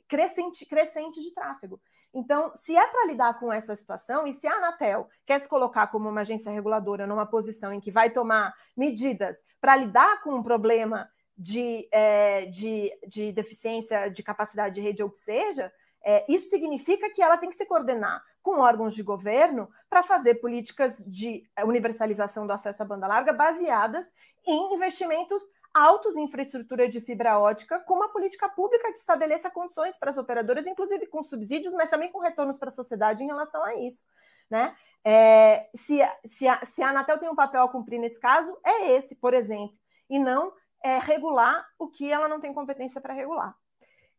crescente, 0.08 0.66
crescente 0.66 1.20
de 1.20 1.32
tráfego. 1.32 1.80
Então, 2.12 2.50
se 2.54 2.76
é 2.76 2.86
para 2.88 3.06
lidar 3.06 3.38
com 3.38 3.52
essa 3.52 3.74
situação, 3.76 4.26
e 4.26 4.32
se 4.32 4.46
a 4.46 4.54
Anatel 4.54 5.08
quer 5.24 5.40
se 5.40 5.48
colocar 5.48 5.86
como 5.86 6.08
uma 6.08 6.22
agência 6.22 6.50
reguladora 6.50 7.06
numa 7.06 7.24
posição 7.24 7.72
em 7.72 7.80
que 7.80 7.90
vai 7.90 8.10
tomar 8.10 8.52
medidas 8.76 9.36
para 9.60 9.76
lidar 9.76 10.20
com 10.22 10.34
um 10.34 10.42
problema 10.42 11.08
de, 11.38 11.88
é, 11.92 12.46
de, 12.46 12.92
de, 13.06 13.32
deficiência 13.32 14.08
de 14.10 14.22
capacidade 14.22 14.74
de 14.74 14.80
rede 14.80 15.02
ou 15.02 15.08
que 15.08 15.18
seja, 15.18 15.72
é, 16.04 16.24
isso 16.28 16.50
significa 16.50 17.10
que 17.10 17.22
ela 17.22 17.38
tem 17.38 17.48
que 17.48 17.56
se 17.56 17.64
coordenar 17.64 18.22
com 18.42 18.60
órgãos 18.60 18.94
de 18.94 19.02
governo 19.02 19.68
para 19.88 20.02
fazer 20.02 20.36
políticas 20.36 21.04
de 21.06 21.44
universalização 21.64 22.46
do 22.46 22.52
acesso 22.52 22.82
à 22.82 22.86
banda 22.86 23.06
larga 23.06 23.32
baseadas 23.32 24.12
em 24.46 24.74
investimentos 24.74 25.42
altos 25.74 26.16
em 26.16 26.24
infraestrutura 26.24 26.88
de 26.88 27.00
fibra 27.00 27.38
ótica, 27.38 27.78
com 27.80 27.94
uma 27.94 28.12
política 28.12 28.48
pública 28.48 28.92
que 28.92 28.98
estabeleça 28.98 29.50
condições 29.50 29.98
para 29.98 30.10
as 30.10 30.18
operadoras, 30.18 30.66
inclusive 30.66 31.06
com 31.06 31.22
subsídios, 31.22 31.72
mas 31.74 31.90
também 31.90 32.10
com 32.10 32.18
retornos 32.18 32.58
para 32.58 32.68
a 32.68 32.72
sociedade 32.72 33.22
em 33.22 33.26
relação 33.26 33.62
a 33.64 33.74
isso. 33.76 34.04
Né? 34.50 34.76
É, 35.04 35.68
se, 35.74 36.00
se, 36.26 36.46
a, 36.48 36.64
se 36.66 36.82
a 36.82 36.90
Anatel 36.90 37.18
tem 37.18 37.28
um 37.28 37.36
papel 37.36 37.62
a 37.62 37.68
cumprir 37.68 37.98
nesse 37.98 38.18
caso, 38.18 38.58
é 38.64 38.92
esse, 38.92 39.14
por 39.14 39.32
exemplo, 39.32 39.76
e 40.08 40.18
não 40.18 40.52
é, 40.82 40.98
regular 40.98 41.66
o 41.78 41.88
que 41.88 42.10
ela 42.10 42.28
não 42.28 42.40
tem 42.40 42.52
competência 42.52 43.00
para 43.00 43.14
regular. 43.14 43.54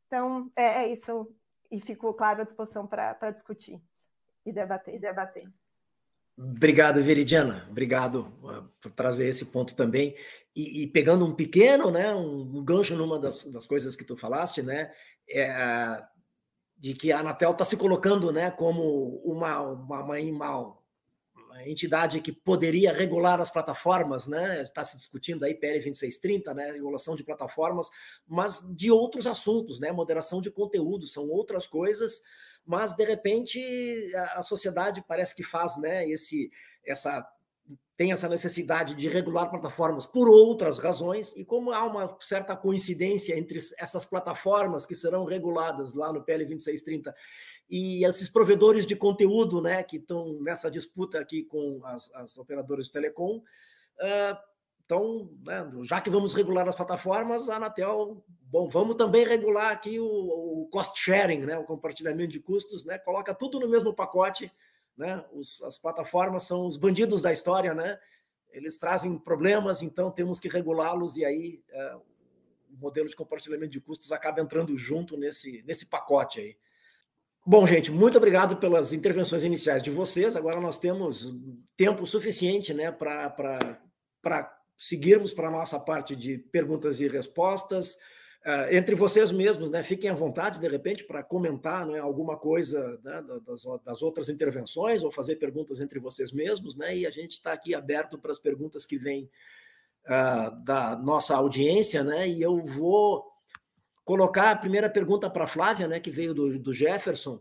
Então, 0.07 0.51
é, 0.55 0.83
é, 0.83 0.87
isso, 0.87 1.33
e 1.69 1.79
fico, 1.79 2.13
claro, 2.13 2.41
à 2.41 2.43
disposição 2.43 2.87
para 2.87 3.31
discutir 3.31 3.81
e 4.45 4.51
debater. 4.51 4.95
E 4.95 4.99
debater. 4.99 5.47
Obrigado, 6.37 7.01
Veridiana. 7.01 7.67
Obrigado 7.69 8.33
uh, 8.41 8.63
por 8.79 8.91
trazer 8.91 9.27
esse 9.27 9.45
ponto 9.45 9.75
também. 9.75 10.15
E, 10.55 10.83
e, 10.83 10.87
pegando 10.87 11.25
um 11.25 11.33
pequeno, 11.33 11.91
né, 11.91 12.13
um, 12.13 12.63
gancho 12.63 12.95
numa 12.95 13.19
das, 13.19 13.43
das, 13.51 13.65
coisas 13.65 13.95
que 13.95 14.03
tu 14.03 14.17
falaste, 14.17 14.61
né, 14.61 14.91
é, 15.29 16.03
de 16.77 16.93
que 16.93 17.11
a 17.11 17.19
Anatel 17.19 17.51
está 17.51 17.63
se 17.63 17.77
colocando, 17.77 18.31
né, 18.31 18.51
como 18.51 19.21
uma, 19.23 19.61
uma, 19.61 20.01
uma, 20.01 20.17
uma, 20.19 20.81
entidade 21.65 22.19
que 22.19 22.33
poderia 22.33 22.91
regular 22.91 23.39
as 23.39 23.49
plataformas, 23.49 24.27
né, 24.27 24.61
está 24.61 24.83
se 24.83 24.97
discutindo 24.97 25.45
aí 25.45 25.53
PL 25.53 25.75
2630, 25.75 26.53
né, 26.53 26.71
regulação 26.71 27.15
de 27.15 27.23
plataformas, 27.23 27.89
mas 28.27 28.61
de 28.75 28.91
outros 28.91 29.27
assuntos, 29.27 29.79
né, 29.79 29.91
moderação 29.91 30.41
de 30.41 30.51
conteúdo, 30.51 31.07
são 31.07 31.29
outras 31.29 31.65
coisas 31.65 32.21
mas 32.65 32.93
de 32.93 33.03
repente 33.03 33.59
a, 34.33 34.43
sociedade 34.43 35.03
parece 35.07 35.35
que 35.35 35.43
faz, 35.43 35.77
né, 35.77 36.07
esse 36.07 36.51
essa 36.85 37.25
tem 38.01 38.11
essa 38.11 38.27
necessidade 38.27 38.95
de 38.95 39.07
regular 39.07 39.47
plataformas 39.47 40.07
por 40.07 40.27
outras 40.27 40.79
razões, 40.79 41.33
e 41.37 41.45
como 41.45 41.71
há 41.71 41.85
uma 41.85 42.17
certa 42.19 42.55
coincidência 42.55 43.37
entre 43.37 43.59
essas 43.77 44.07
plataformas 44.07 44.87
que 44.87 44.95
serão 44.95 45.23
reguladas 45.23 45.93
lá 45.93 46.11
no 46.11 46.23
PL 46.23 46.43
2630 46.45 47.15
e 47.69 48.03
esses 48.03 48.27
provedores 48.27 48.87
de 48.87 48.95
conteúdo 48.95 49.61
né, 49.61 49.83
que 49.83 49.97
estão 49.97 50.33
nessa 50.41 50.71
disputa 50.71 51.19
aqui 51.19 51.43
com 51.43 51.79
as, 51.85 52.11
as 52.15 52.39
operadoras 52.39 52.87
de 52.87 52.91
telecom, 52.91 53.37
uh, 53.37 54.50
então, 54.93 55.29
né, 55.45 55.71
já 55.83 56.01
que 56.01 56.09
vamos 56.09 56.33
regular 56.33 56.67
as 56.67 56.75
plataformas, 56.75 57.49
a 57.49 57.55
Anatel, 57.55 58.23
bom, 58.43 58.67
vamos 58.67 58.95
também 58.95 59.25
regular 59.25 59.71
aqui 59.71 59.99
o, 59.99 60.05
o, 60.05 60.67
cost 60.71 60.99
sharing, 60.99 61.45
né, 61.45 61.57
o 61.57 61.63
compartilhamento 61.63 62.31
de 62.31 62.39
custos, 62.39 62.83
né, 62.83 62.97
coloca 62.97 63.33
tudo 63.33 63.59
no 63.59 63.69
mesmo 63.69 63.93
pacote 63.93 64.51
né? 64.97 65.23
Os, 65.31 65.61
as 65.63 65.77
plataformas 65.77 66.43
são 66.43 66.65
os 66.67 66.77
bandidos 66.77 67.21
da 67.21 67.31
história, 67.31 67.73
né? 67.73 67.97
Eles 68.51 68.77
trazem 68.77 69.17
problemas, 69.17 69.81
então 69.81 70.11
temos 70.11 70.39
que 70.39 70.47
regulá-los 70.47 71.17
e 71.17 71.25
aí 71.25 71.63
é, 71.69 71.95
o 71.95 72.77
modelo 72.77 73.07
de 73.09 73.15
compartilhamento 73.15 73.71
de 73.71 73.81
custos 73.81 74.11
acaba 74.11 74.41
entrando 74.41 74.77
junto 74.77 75.17
nesse, 75.17 75.63
nesse 75.63 75.85
pacote 75.85 76.39
aí. 76.39 76.57
Bom, 77.43 77.65
gente, 77.65 77.89
muito 77.89 78.17
obrigado 78.17 78.57
pelas 78.57 78.93
intervenções 78.93 79.43
iniciais 79.43 79.81
de 79.81 79.89
vocês. 79.89 80.35
Agora 80.35 80.59
nós 80.59 80.77
temos 80.77 81.33
tempo 81.75 82.05
suficiente 82.05 82.71
né, 82.73 82.91
para 82.91 84.60
seguirmos 84.81 85.31
para 85.31 85.47
a 85.47 85.51
nossa 85.51 85.79
parte 85.79 86.15
de 86.15 86.39
perguntas 86.39 86.99
e 86.99 87.07
respostas. 87.07 87.93
Uh, 88.43 88.65
entre 88.71 88.95
vocês 88.95 89.31
mesmos, 89.31 89.69
né, 89.69 89.83
fiquem 89.83 90.09
à 90.09 90.13
vontade, 90.15 90.59
de 90.59 90.67
repente, 90.67 91.03
para 91.03 91.21
comentar 91.21 91.85
né, 91.85 91.99
alguma 91.99 92.35
coisa 92.35 92.99
né, 93.03 93.23
das, 93.45 93.63
das, 93.85 94.01
outras 94.01 94.27
intervenções 94.27 95.03
ou 95.03 95.11
fazer 95.11 95.35
perguntas 95.35 95.79
entre 95.79 95.99
vocês 95.99 96.31
mesmos, 96.31 96.75
né, 96.75 96.97
e 96.97 97.05
a 97.05 97.11
gente 97.11 97.33
está 97.33 97.53
aqui 97.53 97.75
aberto 97.75 98.17
para 98.17 98.31
as 98.31 98.39
perguntas 98.39 98.83
que 98.83 98.97
vêm 98.97 99.29
uh, 100.07 100.63
da 100.63 100.95
nossa 100.95 101.35
audiência, 101.35 102.03
né, 102.03 102.27
e 102.27 102.41
eu 102.41 102.57
vou 102.63 103.23
colocar 104.03 104.49
a 104.49 104.55
primeira 104.55 104.89
pergunta 104.89 105.29
para 105.29 105.43
a 105.43 105.47
Flávia, 105.47 105.87
né, 105.87 105.99
que 105.99 106.09
veio 106.09 106.33
do, 106.33 106.57
do 106.57 106.73
Jefferson, 106.73 107.39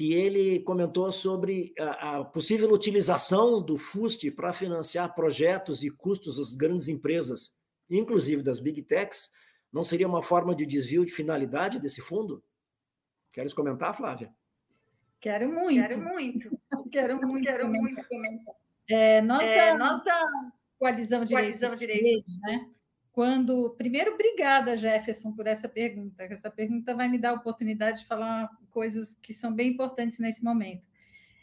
que 0.00 0.14
ele 0.14 0.60
comentou 0.60 1.12
sobre 1.12 1.74
a, 1.78 2.20
a 2.20 2.24
possível 2.24 2.72
utilização 2.72 3.62
do 3.62 3.76
FUST 3.76 4.30
para 4.30 4.50
financiar 4.50 5.14
projetos 5.14 5.84
e 5.84 5.90
custos 5.90 6.38
das 6.38 6.56
grandes 6.56 6.88
empresas, 6.88 7.54
inclusive 7.90 8.42
das 8.42 8.60
Big 8.60 8.80
Techs, 8.80 9.30
não 9.70 9.84
seria 9.84 10.08
uma 10.08 10.22
forma 10.22 10.56
de 10.56 10.64
desvio 10.64 11.04
de 11.04 11.12
finalidade 11.12 11.78
desse 11.78 12.00
fundo? 12.00 12.42
Queres 13.30 13.52
comentar, 13.52 13.94
Flávia? 13.94 14.34
Quero 15.20 15.52
muito. 15.52 15.86
Quero 15.86 16.00
muito. 16.00 16.60
Quero 16.90 17.20
muito. 17.20 17.46
Quero 17.46 17.68
muito 17.68 18.08
comentar. 18.08 18.54
É, 18.88 19.20
nós, 19.20 19.42
é, 19.42 19.54
da, 19.54 19.78
nós 19.78 20.02
da 20.02 20.18
Coalizão 20.78 21.26
Direitos, 21.26 21.60
Coalizão 21.60 21.76
Direitos. 21.76 22.40
né? 22.40 22.70
Quando, 23.12 23.70
primeiro, 23.76 24.14
obrigada, 24.14 24.76
Jefferson, 24.76 25.32
por 25.32 25.46
essa 25.46 25.68
pergunta. 25.68 26.22
Essa 26.24 26.50
pergunta 26.50 26.94
vai 26.94 27.08
me 27.08 27.18
dar 27.18 27.30
a 27.30 27.34
oportunidade 27.34 28.00
de 28.00 28.06
falar 28.06 28.48
coisas 28.70 29.16
que 29.20 29.34
são 29.34 29.52
bem 29.52 29.70
importantes 29.70 30.18
nesse 30.18 30.44
momento. 30.44 30.88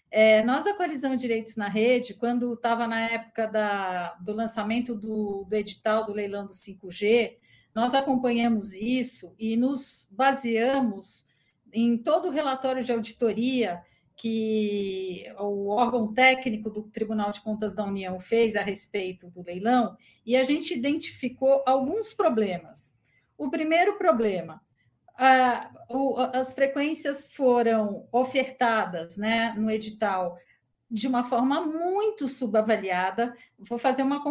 É, 0.10 0.42
nós 0.44 0.64
da 0.64 0.74
Coalizão 0.74 1.16
Direitos 1.16 1.58
na 1.58 1.68
Rede, 1.68 2.14
quando 2.14 2.54
estava 2.54 2.88
na 2.88 3.02
época 3.02 3.46
da, 3.46 4.14
do 4.16 4.32
lançamento 4.32 4.96
do, 4.96 5.44
do 5.44 5.56
edital 5.56 6.06
do 6.06 6.14
leilão 6.14 6.46
do 6.46 6.54
5G, 6.54 7.36
nós 7.76 7.94
acompanhamos 7.94 8.74
isso 8.74 9.36
e 9.38 9.58
nos 9.58 10.08
baseamos 10.10 11.26
em 11.74 11.98
todo 11.98 12.30
o 12.30 12.32
relatório 12.32 12.84
de 12.84 12.92
auditoria 12.92 13.82
que 14.18 15.24
o 15.38 15.70
órgão 15.70 16.12
técnico 16.12 16.72
do 16.72 16.82
Tribunal 16.84 17.32
de 17.32 17.40
Contas 17.40 17.76
da 17.76 17.86
União 17.86 18.20
fez 18.20 18.56
a 18.56 18.62
respeito 18.64 19.30
do 19.30 19.44
leilão, 19.44 19.96
e 20.26 20.36
a 20.36 20.44
gente 20.44 20.74
identificou 20.74 21.64
alguns 21.68 22.16
problemas. 22.16 22.96
O 23.38 23.52
primeiro 23.52 23.96
problema, 23.96 24.60
as 26.34 26.52
frequências 26.54 27.30
foram 27.32 28.08
ofertadas 28.12 29.18
né, 29.18 29.54
no 29.56 29.70
edital 29.70 30.36
de 30.90 31.08
uma 31.08 31.24
forma 31.24 31.62
muito 31.62 32.28
subavaliada. 32.28 33.36
Vou 33.60 33.78
fazer 33.78 34.02
uma, 34.02 34.24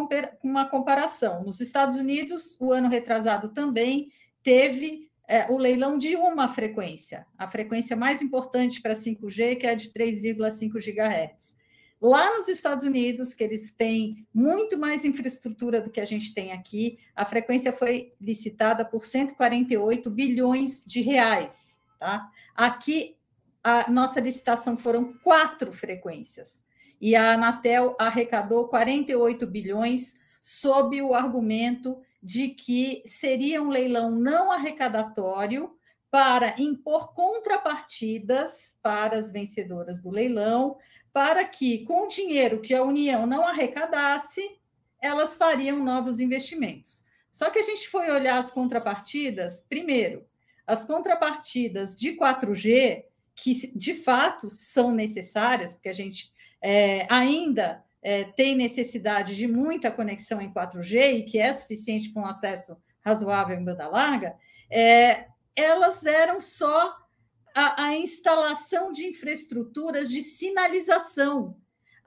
uma 0.43 0.65
comparação. 0.65 1.43
Nos 1.43 1.61
Estados 1.61 1.95
Unidos, 1.95 2.57
o 2.59 2.73
ano 2.73 2.89
retrasado 2.89 3.49
também 3.49 4.11
teve 4.43 5.06
é, 5.27 5.51
o 5.51 5.57
leilão 5.57 5.97
de 5.97 6.15
uma 6.15 6.47
frequência, 6.47 7.27
a 7.37 7.47
frequência 7.47 7.95
mais 7.95 8.21
importante 8.21 8.81
para 8.81 8.93
5G, 8.93 9.57
que 9.57 9.67
é 9.67 9.71
a 9.71 9.75
de 9.75 9.89
3,5 9.89 10.79
GHz. 10.79 11.57
Lá 11.99 12.37
nos 12.37 12.47
Estados 12.47 12.85
Unidos, 12.85 13.33
que 13.33 13.43
eles 13.43 13.71
têm 13.71 14.25
muito 14.33 14.77
mais 14.77 15.03
infraestrutura 15.03 15.81
do 15.81 15.89
que 15.89 15.99
a 15.99 16.05
gente 16.05 16.33
tem 16.33 16.51
aqui, 16.51 16.99
a 17.15 17.25
frequência 17.25 17.73
foi 17.73 18.13
licitada 18.21 18.85
por 18.85 19.03
148 19.03 20.09
bilhões 20.11 20.83
de 20.85 21.01
reais. 21.01 21.81
Tá? 21.99 22.29
Aqui 22.55 23.17
a 23.63 23.89
nossa 23.91 24.19
licitação 24.19 24.77
foram 24.77 25.13
quatro 25.23 25.73
frequências 25.73 26.63
e 27.01 27.15
a 27.15 27.33
Anatel 27.33 27.95
arrecadou 27.99 28.67
48 28.67 29.45
bilhões 29.47 30.15
sob 30.39 31.01
o 31.01 31.13
argumento 31.13 31.99
de 32.21 32.49
que 32.49 33.01
seria 33.05 33.61
um 33.61 33.69
leilão 33.69 34.11
não 34.11 34.51
arrecadatório 34.51 35.75
para 36.09 36.55
impor 36.57 37.13
contrapartidas 37.13 38.79
para 38.81 39.17
as 39.17 39.31
vencedoras 39.31 39.99
do 39.99 40.09
leilão, 40.09 40.77
para 41.13 41.43
que, 41.45 41.83
com 41.83 42.03
o 42.03 42.07
dinheiro 42.07 42.61
que 42.61 42.73
a 42.73 42.83
União 42.83 43.25
não 43.25 43.43
arrecadasse, 43.43 44.41
elas 45.01 45.35
fariam 45.35 45.83
novos 45.83 46.19
investimentos. 46.19 47.03
Só 47.29 47.49
que 47.49 47.59
a 47.59 47.63
gente 47.63 47.87
foi 47.89 48.09
olhar 48.09 48.37
as 48.37 48.49
contrapartidas, 48.49 49.61
primeiro, 49.61 50.25
as 50.65 50.85
contrapartidas 50.85 51.95
de 51.95 52.17
4G 52.17 53.05
que 53.35 53.53
de 53.75 53.93
fato 53.93 54.49
são 54.49 54.91
necessárias, 54.91 55.75
porque 55.75 55.89
a 55.89 55.93
gente 55.93 56.31
é, 56.61 57.05
ainda 57.09 57.83
é, 58.07 58.23
tem 58.23 58.55
necessidade 58.55 59.35
de 59.35 59.45
muita 59.49 59.91
conexão 59.91 60.39
em 60.39 60.49
4G 60.49 61.17
e 61.17 61.23
que 61.23 61.39
é 61.39 61.51
suficiente 61.51 62.09
um 62.15 62.25
acesso 62.25 62.81
razoável 63.01 63.57
em 63.57 63.65
banda 63.65 63.85
larga, 63.85 64.37
é, 64.71 65.27
elas 65.53 66.05
eram 66.05 66.39
só 66.39 66.95
a, 67.53 67.83
a, 67.83 67.97
instalação 67.97 68.93
de 68.93 69.05
infraestruturas 69.05 70.09
de 70.09 70.21
sinalização. 70.21 71.57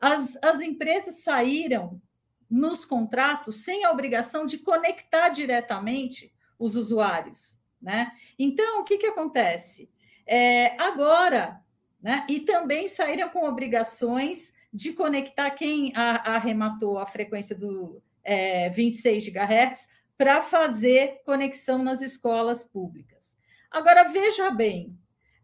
As, 0.01 0.39
as 0.43 0.61
empresas 0.61 1.17
saíram 1.17 2.01
nos 2.49 2.87
contratos 2.87 3.63
sem 3.63 3.85
a 3.85 3.91
obrigação 3.91 4.47
de 4.47 4.57
conectar 4.57 5.29
diretamente 5.29 6.33
os 6.59 6.77
usuários. 6.77 7.61
Né? 7.79 8.11
Então, 8.39 8.81
o 8.81 8.85
que, 8.85 8.97
que 8.97 9.07
acontece? 9.07 9.91
É, 10.27 10.81
agora, 10.81 11.61
né, 12.01 12.25
e 12.27 12.41
também 12.41 12.89
saíram 12.89 13.29
com 13.29 13.47
obrigações 13.47 14.55
de 14.73 14.93
conectar 14.93 15.51
quem 15.51 15.93
arrematou 15.95 16.99
a 16.99 17.07
frequência 17.07 17.57
do 17.57 18.03
é, 18.23 18.71
26 18.71 19.29
GHz 19.29 19.89
para 20.17 20.43
fazer 20.43 21.23
conexão 21.25 21.79
nas 21.79 22.03
escolas 22.03 22.63
públicas. 22.63 23.39
Agora, 23.71 24.05
veja 24.05 24.51
bem, 24.51 24.97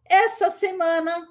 essa 0.05 0.51
semana 0.51 1.27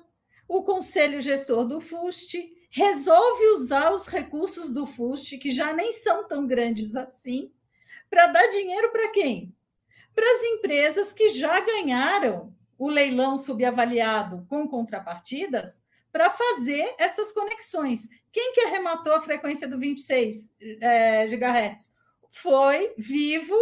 o 0.48 0.64
Conselho 0.64 1.22
Gestor 1.22 1.66
do 1.66 1.80
FUST 1.80 2.52
resolve 2.70 3.48
usar 3.56 3.92
os 3.92 4.08
recursos 4.08 4.70
do 4.70 4.86
FUST, 4.86 5.38
que 5.38 5.52
já 5.52 5.74
nem 5.74 5.94
são 5.94 6.28
tão 6.28 6.46
grandes 6.46 6.96
assim, 6.96 7.52
para 8.10 8.28
dar 8.28 8.48
dinheiro 8.48 8.92
para 8.92 9.12
quem? 9.12 9.56
Para 10.14 10.26
as 10.36 10.44
empresas 10.44 11.14
que 11.14 11.30
já 11.30 11.60
ganharam 11.60 12.54
o 12.78 12.90
leilão 12.90 13.38
subavaliado 13.38 14.46
com 14.50 14.68
contrapartidas 14.68 15.85
para 16.16 16.30
fazer 16.30 16.96
essas 16.98 17.34
conexões. 17.34 18.08
Quem 18.32 18.54
que 18.54 18.62
arrematou 18.62 19.14
a 19.14 19.22
frequência 19.22 19.68
do 19.68 19.78
26 19.78 20.50
é, 20.80 21.28
GHz? 21.28 21.92
Foi 22.32 22.94
Vivo, 22.98 23.54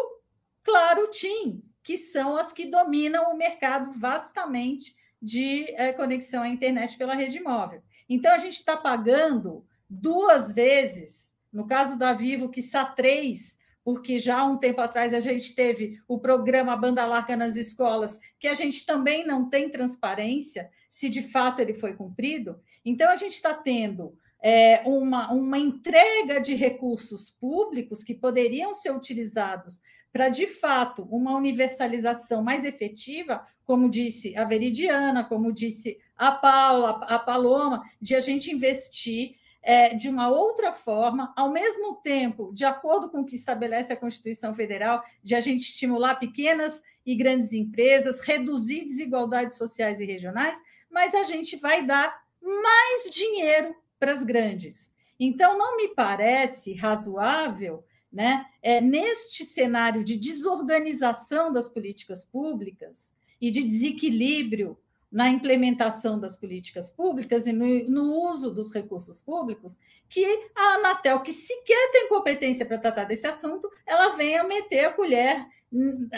Claro, 0.64 1.10
TIM, 1.10 1.64
que 1.82 1.98
são 1.98 2.38
as 2.38 2.54
que 2.54 2.68
dominam 2.68 3.34
o 3.34 3.38
mercado 3.38 3.92
vastamente 3.94 4.96
de 5.20 5.66
é, 5.74 5.92
conexão 5.94 6.44
à 6.44 6.48
internet 6.48 6.96
pela 6.96 7.16
rede 7.16 7.40
móvel. 7.40 7.82
Então, 8.08 8.32
a 8.32 8.38
gente 8.38 8.58
está 8.58 8.78
pagando 8.78 9.66
duas 9.90 10.52
vezes, 10.52 11.34
no 11.52 11.66
caso 11.66 11.98
da 11.98 12.14
Vivo, 12.14 12.52
que 12.52 12.62
SA3 12.62 13.58
porque 13.84 14.18
já 14.18 14.40
há 14.40 14.46
um 14.46 14.58
tempo 14.58 14.80
atrás 14.80 15.14
a 15.14 15.20
gente 15.20 15.54
teve 15.54 16.02
o 16.08 16.18
programa 16.18 16.78
Banda 16.78 17.06
Larga 17.06 17.36
nas 17.36 17.56
escolas, 17.58 18.18
que 18.40 18.48
a 18.48 18.54
gente 18.54 18.86
também 18.86 19.28
não 19.28 19.50
tem 19.50 19.70
transparência 19.70 20.70
se 20.94 21.10
de 21.10 21.24
fato 21.24 21.60
ele 21.60 21.74
foi 21.74 21.96
cumprido. 21.96 22.62
Então, 22.86 23.10
a 23.10 23.16
gente 23.16 23.34
está 23.34 23.52
tendo 23.52 24.16
é, 24.40 24.84
uma, 24.86 25.34
uma 25.34 25.58
entrega 25.58 26.40
de 26.40 26.54
recursos 26.54 27.32
públicos 27.32 28.04
que 28.04 28.14
poderiam 28.14 28.76
ser 28.76 28.92
utilizados 28.92 29.82
para, 30.12 30.30
de 30.30 30.46
fato, 30.46 31.02
uma 31.10 31.36
universalização 31.36 32.44
mais 32.44 32.64
efetiva, 32.64 33.44
como 33.66 33.90
disse 33.90 34.38
a 34.38 34.46
Veridiana, 34.46 35.24
como 35.24 35.52
disse 35.52 35.98
a 36.16 36.32
Paula, 36.32 36.92
a 37.08 37.18
Paloma, 37.18 37.82
de 38.00 38.14
a 38.14 38.20
gente 38.20 38.52
investir 38.52 39.34
é, 39.64 39.96
de 39.96 40.10
uma 40.10 40.30
outra 40.30 40.74
forma, 40.74 41.34
ao 41.38 41.50
mesmo 41.50 41.96
tempo, 42.04 42.52
de 42.54 42.66
acordo 42.66 43.10
com 43.10 43.22
o 43.22 43.26
que 43.26 43.36
estabelece 43.36 43.94
a 43.94 43.98
Constituição 43.98 44.54
Federal, 44.54 45.02
de 45.24 45.34
a 45.34 45.40
gente 45.40 45.62
estimular 45.62 46.16
pequenas 46.16 46.84
e 47.06 47.16
grandes 47.16 47.54
empresas, 47.54 48.20
reduzir 48.20 48.84
desigualdades 48.84 49.56
sociais 49.56 50.02
e 50.02 50.06
regionais, 50.06 50.62
mas 50.92 51.16
a 51.16 51.24
gente 51.24 51.56
vai 51.56 51.86
dar 51.86 52.14
mais 52.42 53.10
dinheiro 53.10 53.74
para 53.98 54.12
as 54.12 54.22
grandes. 54.22 54.94
Então, 55.18 55.58
não 55.58 55.78
me 55.78 55.88
parece 55.96 56.74
razoável, 56.74 57.86
né, 58.12 58.46
é, 58.62 58.82
neste 58.82 59.46
cenário 59.46 60.04
de 60.04 60.18
desorganização 60.18 61.52
das 61.52 61.70
políticas 61.70 62.26
públicas 62.26 63.14
e 63.42 63.50
de 63.50 63.64
desequilíbrio 63.64 64.78
na 65.14 65.30
implementação 65.30 66.20
das 66.20 66.36
políticas 66.36 66.90
públicas 66.90 67.46
e 67.46 67.54
no, 67.54 67.86
no, 67.86 68.32
uso 68.32 68.52
dos 68.52 68.74
recursos 68.74 69.22
públicos, 69.22 69.78
que 70.10 70.26
a 70.56 70.74
Anatel, 70.74 71.22
que 71.22 71.32
sequer 71.32 71.92
tem 71.92 72.10
competência 72.10 72.66
para 72.66 72.80
tratar 72.80 73.04
desse 73.04 73.28
assunto, 73.28 73.70
ela 73.86 74.16
venha 74.16 74.44
meter 74.44 74.86
a 74.86 74.92
colher 74.92 75.48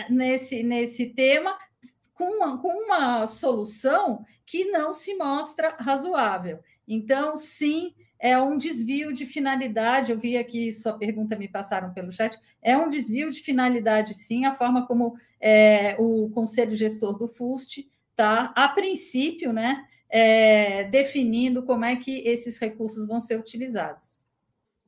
nesse, 0.09 0.63
nesse 0.63 1.07
tema 1.07 1.57
com 2.13 2.23
uma, 2.23 2.57
com 2.57 2.69
uma 2.69 3.27
solução 3.27 4.23
que 4.45 4.63
não 4.71 4.93
se 4.93 5.13
mostra 5.15 5.75
razoável. 5.77 6.59
Então, 6.87 7.35
sim, 7.35 7.93
é 8.17 8.37
um 8.41 8.57
desvio 8.57 9.11
de 9.11 9.25
finalidade. 9.25 10.13
Eu 10.13 10.17
vi 10.17 10.37
aqui 10.37 10.71
sua 10.71 10.93
pergunta, 10.93 11.35
me 11.35 11.49
passaram 11.49 11.93
pelo 11.93 12.13
chat. 12.13 12.39
É 12.61 12.77
um 12.77 12.87
desvio 12.87 13.29
de 13.29 13.41
finalidade, 13.41 14.13
sim, 14.13 14.45
a 14.45 14.53
forma 14.55 14.87
como 14.87 15.17
é, 15.41 15.97
o 15.99 16.29
Conselho 16.29 16.77
Gestor 16.77 17.17
do 17.17 17.27
FUST 17.27 17.89
está, 18.15 18.53
a 18.55 18.69
princípio, 18.69 19.51
né, 19.51 19.85
é, 20.09 20.85
definindo 20.85 21.63
como 21.63 21.83
é 21.83 21.95
que 21.97 22.21
esses 22.27 22.57
recursos 22.57 23.05
vão 23.05 23.19
ser 23.19 23.37
utilizados. 23.37 24.25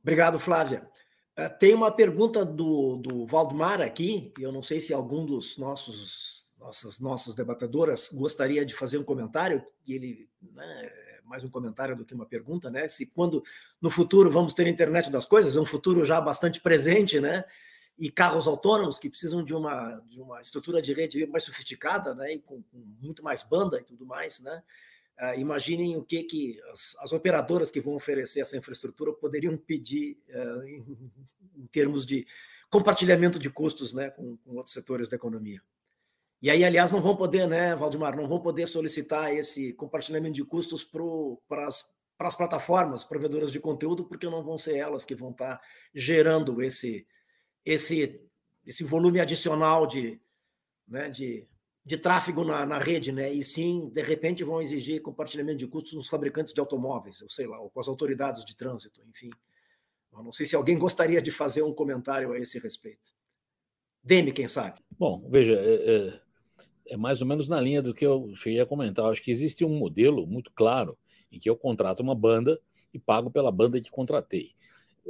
Obrigado, 0.02 0.38
Flávia. 0.38 0.88
É, 1.36 1.48
tem 1.48 1.74
uma 1.74 1.90
pergunta 1.90 2.44
do, 2.44 2.96
do 2.96 3.26
Valdemar 3.26 3.82
aqui, 3.82 4.32
eu 4.38 4.50
não 4.50 4.62
sei 4.62 4.80
se 4.80 4.94
algum 4.94 5.24
dos 5.24 5.58
nossos 5.58 6.38
nossas 6.58 6.98
nossas 6.98 7.36
debatadoras 7.36 8.10
gostaria 8.12 8.66
de 8.66 8.74
fazer 8.74 8.98
um 8.98 9.04
comentário, 9.04 9.64
que 9.84 9.94
ele 9.94 10.28
né, 10.42 10.86
é 10.86 11.20
mais 11.24 11.44
um 11.44 11.48
comentário 11.48 11.94
do 11.94 12.04
que 12.04 12.14
uma 12.14 12.26
pergunta, 12.26 12.68
né? 12.68 12.88
Se 12.88 13.06
quando 13.06 13.44
no 13.80 13.88
futuro 13.90 14.28
vamos 14.28 14.54
ter 14.54 14.66
internet 14.66 15.08
das 15.08 15.24
coisas, 15.24 15.54
é 15.54 15.60
um 15.60 15.64
futuro 15.64 16.04
já 16.04 16.20
bastante 16.20 16.60
presente, 16.60 17.20
né? 17.20 17.44
E 17.98 18.10
carros 18.10 18.46
autônomos 18.46 18.98
que 18.98 19.10
precisam 19.10 19.42
de 19.42 19.52
uma, 19.52 19.98
de 20.08 20.20
uma 20.20 20.40
estrutura 20.40 20.80
de 20.80 20.92
rede 20.92 21.26
mais 21.26 21.42
sofisticada, 21.42 22.14
né, 22.14 22.34
e 22.34 22.40
com, 22.40 22.62
com 22.62 22.78
muito 23.00 23.24
mais 23.24 23.42
banda 23.42 23.80
e 23.80 23.84
tudo 23.84 24.06
mais, 24.06 24.38
né, 24.40 24.62
uh, 25.20 25.38
imaginem 25.38 25.96
o 25.96 26.04
que, 26.04 26.22
que 26.22 26.60
as, 26.72 26.96
as, 27.00 27.12
operadoras 27.12 27.72
que 27.72 27.80
vão 27.80 27.94
oferecer 27.94 28.40
essa 28.40 28.56
infraestrutura 28.56 29.12
poderiam 29.12 29.56
pedir 29.56 30.16
uh, 30.28 30.62
em, 30.62 31.12
em, 31.56 31.66
termos 31.66 32.06
de 32.06 32.24
compartilhamento 32.70 33.38
de 33.38 33.50
custos 33.50 33.92
né, 33.92 34.10
com, 34.10 34.36
com, 34.36 34.56
outros 34.56 34.74
setores 34.74 35.08
da 35.08 35.16
economia. 35.16 35.60
E 36.40 36.50
aí, 36.50 36.64
aliás, 36.64 36.92
não 36.92 37.02
vão 37.02 37.16
poder, 37.16 37.48
né, 37.48 37.74
Valdemar, 37.74 38.16
não 38.16 38.28
vão 38.28 38.40
poder 38.40 38.68
solicitar 38.68 39.34
esse 39.34 39.72
compartilhamento 39.72 40.36
de 40.36 40.44
custos 40.44 40.84
para 40.84 41.66
as 41.66 42.36
plataformas 42.36 43.04
provedoras 43.04 43.50
de 43.50 43.58
conteúdo, 43.58 44.04
porque 44.04 44.26
não 44.28 44.44
vão 44.44 44.56
ser 44.56 44.76
elas 44.76 45.04
que 45.04 45.16
vão 45.16 45.32
estar 45.32 45.60
gerando 45.92 46.62
esse, 46.62 47.04
esse, 47.64 48.20
esse 48.66 48.84
volume 48.84 49.20
adicional 49.20 49.86
de, 49.86 50.20
né, 50.86 51.08
de, 51.08 51.46
de 51.84 51.96
tráfego 51.96 52.44
na, 52.44 52.64
na 52.66 52.78
rede, 52.78 53.12
né? 53.12 53.32
E 53.32 53.42
sim, 53.42 53.90
de 53.92 54.02
repente, 54.02 54.44
vão 54.44 54.60
exigir 54.60 55.02
compartilhamento 55.02 55.58
de 55.58 55.66
custos 55.66 55.94
nos 55.94 56.08
fabricantes 56.08 56.52
de 56.52 56.60
automóveis, 56.60 57.20
eu 57.20 57.28
sei 57.28 57.46
lá, 57.46 57.60
ou 57.60 57.70
com 57.70 57.80
as 57.80 57.88
autoridades 57.88 58.44
de 58.44 58.56
trânsito, 58.56 59.02
enfim. 59.08 59.30
Eu 60.12 60.22
não 60.22 60.32
sei 60.32 60.46
se 60.46 60.56
alguém 60.56 60.76
gostaria 60.78 61.20
de 61.20 61.30
fazer 61.30 61.62
um 61.62 61.72
comentário 61.72 62.32
a 62.32 62.38
esse 62.38 62.58
respeito. 62.58 63.14
Deme, 64.02 64.32
quem 64.32 64.48
sabe. 64.48 64.80
Bom, 64.98 65.28
veja, 65.30 65.54
é, 65.54 65.96
é, 65.96 66.20
é 66.94 66.96
mais 66.96 67.20
ou 67.20 67.26
menos 67.26 67.48
na 67.48 67.60
linha 67.60 67.82
do 67.82 67.92
que 67.92 68.06
eu 68.06 68.34
cheguei 68.34 68.60
a 68.60 68.66
comentar. 68.66 69.06
Acho 69.06 69.22
que 69.22 69.30
existe 69.30 69.64
um 69.64 69.78
modelo 69.78 70.26
muito 70.26 70.50
claro 70.52 70.96
em 71.30 71.38
que 71.38 71.50
eu 71.50 71.56
contrato 71.56 72.00
uma 72.00 72.14
banda 72.14 72.58
e 72.92 72.98
pago 72.98 73.30
pela 73.30 73.52
banda 73.52 73.80
que 73.80 73.90
contratei 73.90 74.56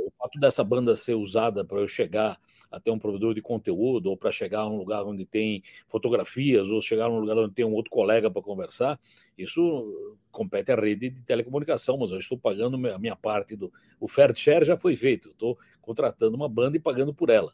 o 0.06 0.12
fato 0.18 0.38
dessa 0.38 0.62
banda 0.62 0.94
ser 0.96 1.14
usada 1.14 1.64
para 1.64 1.78
eu 1.78 1.88
chegar 1.88 2.38
até 2.70 2.92
um 2.92 2.98
provedor 2.98 3.34
de 3.34 3.40
conteúdo, 3.40 4.10
ou 4.10 4.16
para 4.16 4.30
chegar 4.30 4.60
a 4.60 4.68
um 4.68 4.76
lugar 4.76 5.04
onde 5.04 5.24
tem 5.24 5.62
fotografias, 5.86 6.70
ou 6.70 6.80
chegar 6.80 7.06
a 7.06 7.08
um 7.08 7.18
lugar 7.18 7.36
onde 7.38 7.54
tem 7.54 7.64
um 7.64 7.72
outro 7.72 7.90
colega 7.90 8.30
para 8.30 8.42
conversar, 8.42 9.00
isso 9.36 10.16
compete 10.30 10.70
à 10.70 10.76
rede 10.76 11.08
de 11.08 11.22
telecomunicação, 11.22 11.96
mas 11.96 12.10
eu 12.10 12.18
estou 12.18 12.38
pagando 12.38 12.76
a 12.88 12.98
minha 12.98 13.16
parte 13.16 13.56
do. 13.56 13.72
O 13.98 14.06
fair 14.06 14.34
share 14.34 14.64
já 14.64 14.76
foi 14.76 14.94
feito, 14.94 15.30
estou 15.30 15.58
contratando 15.80 16.36
uma 16.36 16.48
banda 16.48 16.76
e 16.76 16.80
pagando 16.80 17.14
por 17.14 17.30
ela. 17.30 17.52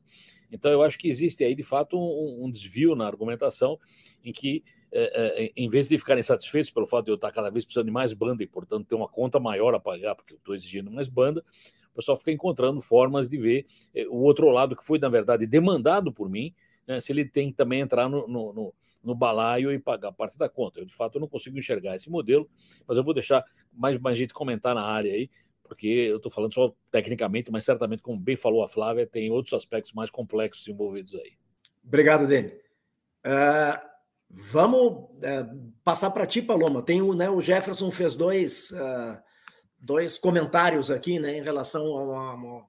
Então, 0.51 0.71
eu 0.71 0.83
acho 0.83 0.99
que 0.99 1.09
existe 1.09 1.43
aí, 1.45 1.55
de 1.55 1.63
fato, 1.63 1.97
um, 1.97 2.45
um 2.45 2.51
desvio 2.51 2.95
na 2.95 3.07
argumentação 3.07 3.79
em 4.25 4.33
que 4.33 4.63
é, 4.97 5.45
é, 5.47 5.53
em 5.57 5.69
vez 5.69 5.89
de 5.89 5.99
ficarem 5.99 6.23
satisfeitos 6.23 6.71
pelo 6.71 6.87
fato 6.87 7.07
de 7.07 7.11
eu 7.11 7.17
estar 7.17 7.33
cada 7.33 7.51
vez 7.51 7.65
precisando 7.65 7.87
de 7.87 7.93
mais 7.93 8.13
banda 8.13 8.45
e, 8.45 8.47
portanto, 8.47 8.87
ter 8.87 8.95
uma 8.95 9.09
conta 9.09 9.41
maior 9.41 9.75
a 9.75 9.81
pagar, 9.81 10.15
porque 10.15 10.35
eu 10.35 10.37
estou 10.37 10.55
exigindo 10.55 10.89
mais 10.89 11.09
banda, 11.09 11.45
o 11.95 11.97
pessoal 11.97 12.17
fica 12.17 12.33
encontrando 12.33 12.81
formas 12.81 13.29
de 13.29 13.37
ver 13.39 13.67
eh, 13.95 14.07
o 14.09 14.17
outro 14.17 14.51
lado 14.51 14.75
que 14.75 14.85
foi, 14.85 14.99
na 14.99 15.09
verdade, 15.09 15.47
demandado 15.47 16.13
por 16.13 16.29
mim, 16.29 16.53
né, 16.87 16.99
se 16.99 17.13
ele 17.13 17.25
tem 17.25 17.49
que 17.49 17.55
também 17.55 17.81
entrar 17.81 18.09
no, 18.09 18.27
no, 18.27 18.53
no, 18.53 18.75
no, 19.03 19.15
balaio 19.15 19.73
e 19.73 19.79
pagar 19.79 20.11
parte 20.11 20.37
da 20.37 20.49
conta. 20.49 20.81
Eu, 20.81 20.85
de 20.85 20.95
fato, 20.95 21.21
não 21.21 21.29
consigo 21.29 21.57
enxergar 21.57 21.95
esse 21.95 22.11
modelo, 22.11 22.51
mas 22.87 22.99
eu 22.99 23.05
vou 23.05 23.15
deixar 23.15 23.45
mais, 23.73 23.97
mais 23.99 24.19
gente 24.19 24.35
comentar 24.35 24.75
na 24.75 24.83
área 24.83 25.13
aí, 25.13 25.31
porque 25.63 25.87
eu 25.87 26.17
estou 26.17 26.33
falando 26.33 26.53
só 26.53 26.75
tecnicamente, 26.91 27.51
mas 27.53 27.65
certamente, 27.65 28.03
como 28.03 28.19
bem 28.19 28.35
falou 28.35 28.65
a 28.65 28.69
Flávia, 28.69 29.07
tem 29.07 29.31
outros 29.31 29.55
aspectos 29.55 29.93
mais 29.93 30.11
complexos 30.11 30.67
envolvidos 30.67 31.15
aí. 31.15 31.33
Obrigado, 31.87 32.27
Dani. 32.27 32.49
Uh, 33.25 33.81
vamos 34.29 34.93
uh, 34.93 35.73
passar 35.85 36.11
para 36.11 36.27
ti, 36.27 36.43
Paloma. 36.43 36.83
Tem 36.83 37.01
o, 37.01 37.15
né, 37.15 37.31
o 37.31 37.41
Jefferson 37.41 37.91
fez 37.93 38.17
dois. 38.17 38.73
Uh, 38.73 39.23
dois 39.85 40.17
comentários 40.17 40.91
aqui, 40.91 41.19
né, 41.19 41.39
em 41.39 41.43
relação 41.43 41.85
a 41.85 42.03
uma, 42.03 42.35
uma, 42.35 42.69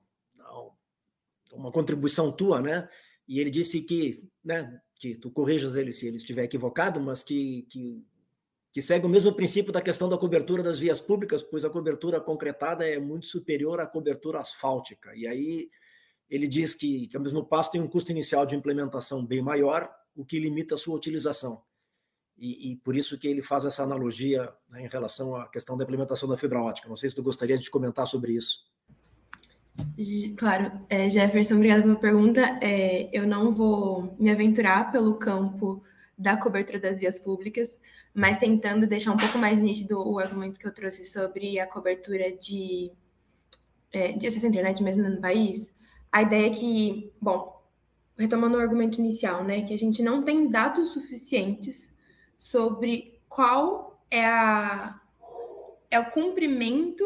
uma, 1.54 1.72
contribuição 1.72 2.32
tua, 2.32 2.62
né? 2.62 2.90
E 3.28 3.40
ele 3.40 3.50
disse 3.50 3.82
que, 3.82 4.28
né, 4.44 4.80
que 4.96 5.16
tu 5.16 5.32
corrijas 5.32 5.76
ele 5.76 5.92
se 5.92 6.08
ele 6.08 6.18
estiver 6.18 6.44
equivocado, 6.44 7.00
mas 7.00 7.24
que, 7.24 7.66
que, 7.70 8.06
que 8.72 8.82
segue 8.82 9.06
o 9.06 9.10
mesmo 9.10 9.34
princípio 9.34 9.72
da 9.72 9.82
questão 9.82 10.10
da 10.10 10.18
cobertura 10.18 10.62
das 10.62 10.78
vias 10.78 11.00
públicas, 11.00 11.42
pois 11.42 11.64
a 11.64 11.70
cobertura 11.70 12.20
concretada 12.20 12.86
é 12.86 13.00
muito 13.00 13.28
superior 13.28 13.80
à 13.80 13.88
cobertura 13.88 14.40
asfáltica. 14.40 15.16
E 15.16 15.26
aí 15.26 15.70
ele 16.30 16.48
diz 16.48 16.76
que, 16.76 17.08
que 17.08 17.16
ao 17.16 17.24
mesmo 17.24 17.46
passo 17.46 17.72
tem 17.72 17.82
um 17.82 17.88
custo 17.88 18.12
inicial 18.12 18.46
de 18.46 18.56
implementação 18.56 19.26
bem 19.26 19.42
maior, 19.42 19.90
o 20.16 20.26
que 20.26 20.40
limita 20.40 20.76
a 20.76 20.78
sua 20.78 20.96
utilização. 20.96 21.62
E, 22.38 22.72
e, 22.72 22.76
por 22.78 22.96
isso 22.96 23.18
que 23.18 23.28
ele 23.28 23.42
faz 23.42 23.64
essa 23.64 23.84
analogia 23.84 24.54
né, 24.70 24.86
em 24.86 24.90
relação 24.90 25.36
à 25.36 25.48
questão 25.48 25.78
da 25.78 25.86
implementação 25.86 26.28
da 26.28 26.38
fibra 26.38 26.62
ótica. 26.62 26.90
Não 26.90 26.98
sei 26.98 27.10
se 27.10 27.16
tu 27.16 27.24
gostaria 27.24 27.58
de 27.58 27.70
comentar 27.70 28.06
sobre 28.06 28.34
isso. 28.34 28.70
Claro, 30.38 30.72
é, 30.90 31.10
Jefferson, 31.10 31.56
obrigada 31.56 31.82
pela 31.84 31.96
pergunta. 31.96 32.42
É, 32.62 33.10
eu 33.18 33.26
não 33.26 33.54
vou 33.54 34.16
me 34.20 34.30
aventurar 34.30 34.92
pelo 34.92 35.16
campo 35.16 35.82
da 36.18 36.38
cobertura 36.38 36.80
das 36.80 36.98
vias 36.98 37.20
públicas, 37.20 37.78
mas 38.14 38.38
tentando 38.38 38.88
deixar 38.88 39.12
um 39.12 39.18
pouco 39.18 39.38
mais 39.38 39.58
nítido 39.58 40.00
o 40.00 40.20
argumento 40.20 40.60
que 40.60 40.68
eu 40.68 40.74
trouxe 40.74 41.06
sobre 41.06 41.60
a 41.60 41.68
cobertura 41.68 42.32
de, 42.32 42.92
é, 43.92 44.14
de 44.14 44.28
acesso 44.28 44.46
à 44.46 44.50
internet 44.50 44.84
mesmo 44.84 45.08
no 45.08 45.22
país. 45.22 45.74
A 46.12 46.22
ideia 46.22 46.48
é 46.48 46.50
que, 46.50 47.14
bom, 47.22 47.62
retomando 48.18 48.58
o 48.58 48.62
argumento 48.62 49.00
inicial, 49.00 49.44
né, 49.44 49.64
que 49.64 49.74
a 49.74 49.80
gente 49.80 50.02
não 50.02 50.24
tem 50.24 50.50
dados 50.50 50.94
suficientes 50.94 51.94
sobre 52.38 53.20
qual 53.30 54.00
é, 54.10 54.26
a, 54.26 55.00
é 55.90 56.00
o 56.00 56.12
cumprimento 56.12 57.04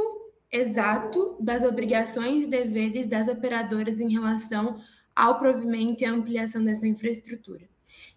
exato 0.52 1.38
das 1.40 1.64
obrigações 1.64 2.44
e 2.44 2.48
deveres 2.48 3.08
das 3.08 3.28
operadoras 3.28 4.00
em 4.00 4.12
relação 4.12 4.82
ao 5.16 5.38
provimento 5.38 6.04
e 6.04 6.06
ampliação 6.06 6.64
dessa 6.64 6.88
infraestrutura. 6.88 7.68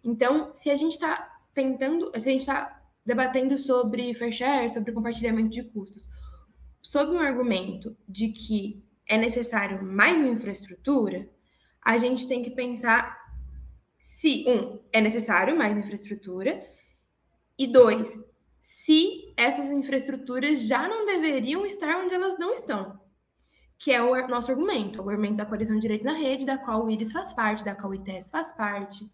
Então, 0.05 0.53
se 0.55 0.71
a 0.71 0.75
gente 0.75 0.93
está 0.93 1.41
tentando, 1.55 2.11
se 2.21 2.29
a 2.29 2.33
gente 2.33 2.41
está 2.41 2.83
debatendo 3.05 3.59
sobre 3.59 4.15
fair 4.15 4.33
share, 4.33 4.71
sobre 4.71 4.93
compartilhamento 4.93 5.51
de 5.51 5.65
custos, 5.65 6.09
sob 6.81 7.13
um 7.13 7.19
argumento 7.21 7.97
de 8.09 8.29
que 8.29 8.83
é 9.07 9.19
necessário 9.19 9.83
mais 9.83 10.25
infraestrutura, 10.25 11.29
a 11.85 11.99
gente 11.99 12.29
tem 12.29 12.43
que 12.43 12.51
pensar 12.51 13.21
se, 13.99 14.45
um, 14.47 14.79
é 14.93 15.01
necessário 15.01 15.57
mais 15.57 15.77
infraestrutura, 15.77 16.65
e 17.59 17.67
dois, 17.67 18.19
se 18.61 19.33
essas 19.37 19.71
infraestruturas 19.71 20.63
já 20.63 20.89
não 20.89 21.07
deveriam 21.07 21.67
estar 21.67 21.97
onde 22.03 22.15
elas 22.15 22.39
não 22.39 22.53
estão, 22.53 23.01
que 23.79 23.91
é 23.91 24.01
o 24.03 24.29
nosso 24.29 24.51
argumento, 24.51 25.03
o 25.03 25.11
argumento 25.11 25.37
da 25.37 25.47
coalizão 25.47 25.75
de 25.77 25.83
direitos 25.83 26.07
na 26.07 26.13
rede, 26.13 26.47
da 26.47 26.57
qual 26.57 26.85
o 26.85 26.91
IRIS 26.91 27.13
faz 27.13 27.33
parte, 27.33 27.65
da 27.65 27.75
qual 27.75 27.91
o 27.91 27.95
ITES 27.95 28.31
faz 28.31 28.53
parte. 28.53 29.05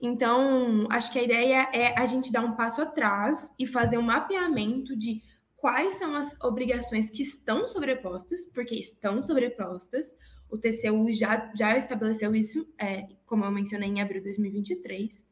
Então, 0.00 0.86
acho 0.90 1.12
que 1.12 1.18
a 1.18 1.22
ideia 1.22 1.68
é 1.72 1.98
a 1.98 2.06
gente 2.06 2.32
dar 2.32 2.42
um 2.42 2.54
passo 2.54 2.80
atrás 2.80 3.52
e 3.58 3.66
fazer 3.66 3.98
um 3.98 4.02
mapeamento 4.02 4.96
de 4.96 5.20
quais 5.56 5.94
são 5.94 6.14
as 6.14 6.40
obrigações 6.40 7.10
que 7.10 7.22
estão 7.22 7.68
sobrepostas, 7.68 8.46
porque 8.54 8.76
estão 8.76 9.22
sobrepostas. 9.22 10.14
O 10.48 10.56
TCU 10.56 11.12
já, 11.12 11.52
já 11.54 11.76
estabeleceu 11.76 12.34
isso, 12.34 12.66
é, 12.80 13.08
como 13.26 13.44
eu 13.44 13.50
mencionei, 13.50 13.90
em 13.90 14.00
abril 14.00 14.20
de 14.20 14.28
2023 14.28 15.27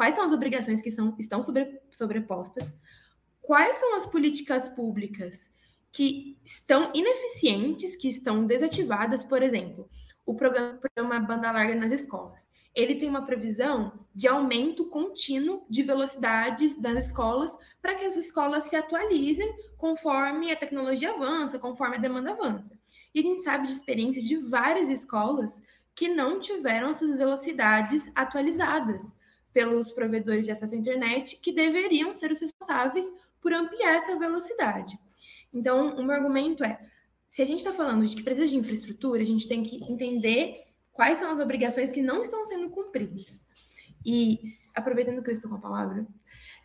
quais 0.00 0.14
são 0.14 0.24
as 0.24 0.32
obrigações 0.32 0.80
que 0.80 0.90
são, 0.90 1.14
estão 1.18 1.44
sobre, 1.44 1.78
sobrepostas, 1.92 2.72
quais 3.38 3.76
são 3.76 3.94
as 3.94 4.06
políticas 4.06 4.66
públicas 4.66 5.52
que 5.92 6.38
estão 6.42 6.90
ineficientes, 6.94 7.96
que 7.96 8.08
estão 8.08 8.46
desativadas, 8.46 9.22
por 9.22 9.42
exemplo, 9.42 9.90
o 10.24 10.34
programa, 10.34 10.78
programa 10.78 11.20
Banda 11.20 11.52
Larga 11.52 11.74
nas 11.74 11.92
escolas. 11.92 12.48
ele 12.74 12.94
tem 12.94 13.10
uma 13.10 13.26
previsão 13.26 13.92
de 14.14 14.26
aumento 14.26 14.86
contínuo 14.86 15.66
de 15.68 15.82
velocidades 15.82 16.80
das 16.80 17.04
escolas 17.04 17.54
para 17.82 17.94
que 17.94 18.06
as 18.06 18.16
escolas 18.16 18.64
se 18.64 18.76
atualizem 18.76 19.54
conforme 19.76 20.50
a 20.50 20.56
tecnologia 20.56 21.12
avança, 21.12 21.58
conforme 21.58 21.96
a 21.96 22.00
demanda 22.00 22.30
avança. 22.30 22.74
E 23.14 23.20
a 23.20 23.22
gente 23.22 23.42
sabe 23.42 23.66
de 23.66 23.74
experiências 23.74 24.24
de 24.24 24.38
várias 24.38 24.88
escolas 24.88 25.62
que 25.94 26.08
não 26.08 26.40
tiveram 26.40 26.94
suas 26.94 27.18
velocidades 27.18 28.10
atualizadas 28.14 29.19
pelos 29.52 29.90
provedores 29.90 30.44
de 30.44 30.52
acesso 30.52 30.74
à 30.74 30.78
internet, 30.78 31.36
que 31.36 31.52
deveriam 31.52 32.16
ser 32.16 32.30
os 32.30 32.40
responsáveis 32.40 33.06
por 33.40 33.52
ampliar 33.52 33.96
essa 33.96 34.18
velocidade. 34.18 34.98
Então, 35.52 35.96
o 35.96 36.02
meu 36.02 36.14
argumento 36.14 36.62
é: 36.62 36.78
se 37.28 37.42
a 37.42 37.44
gente 37.44 37.58
está 37.58 37.72
falando 37.72 38.06
de 38.06 38.16
que 38.16 38.22
precisa 38.22 38.48
de 38.48 38.56
infraestrutura, 38.56 39.22
a 39.22 39.26
gente 39.26 39.48
tem 39.48 39.62
que 39.62 39.76
entender 39.90 40.54
quais 40.92 41.18
são 41.18 41.30
as 41.30 41.40
obrigações 41.40 41.90
que 41.90 42.02
não 42.02 42.22
estão 42.22 42.44
sendo 42.44 42.70
cumpridas. 42.70 43.40
E, 44.04 44.40
aproveitando 44.74 45.22
que 45.22 45.30
eu 45.30 45.34
estou 45.34 45.50
com 45.50 45.56
a 45.56 45.60
palavra, 45.60 46.06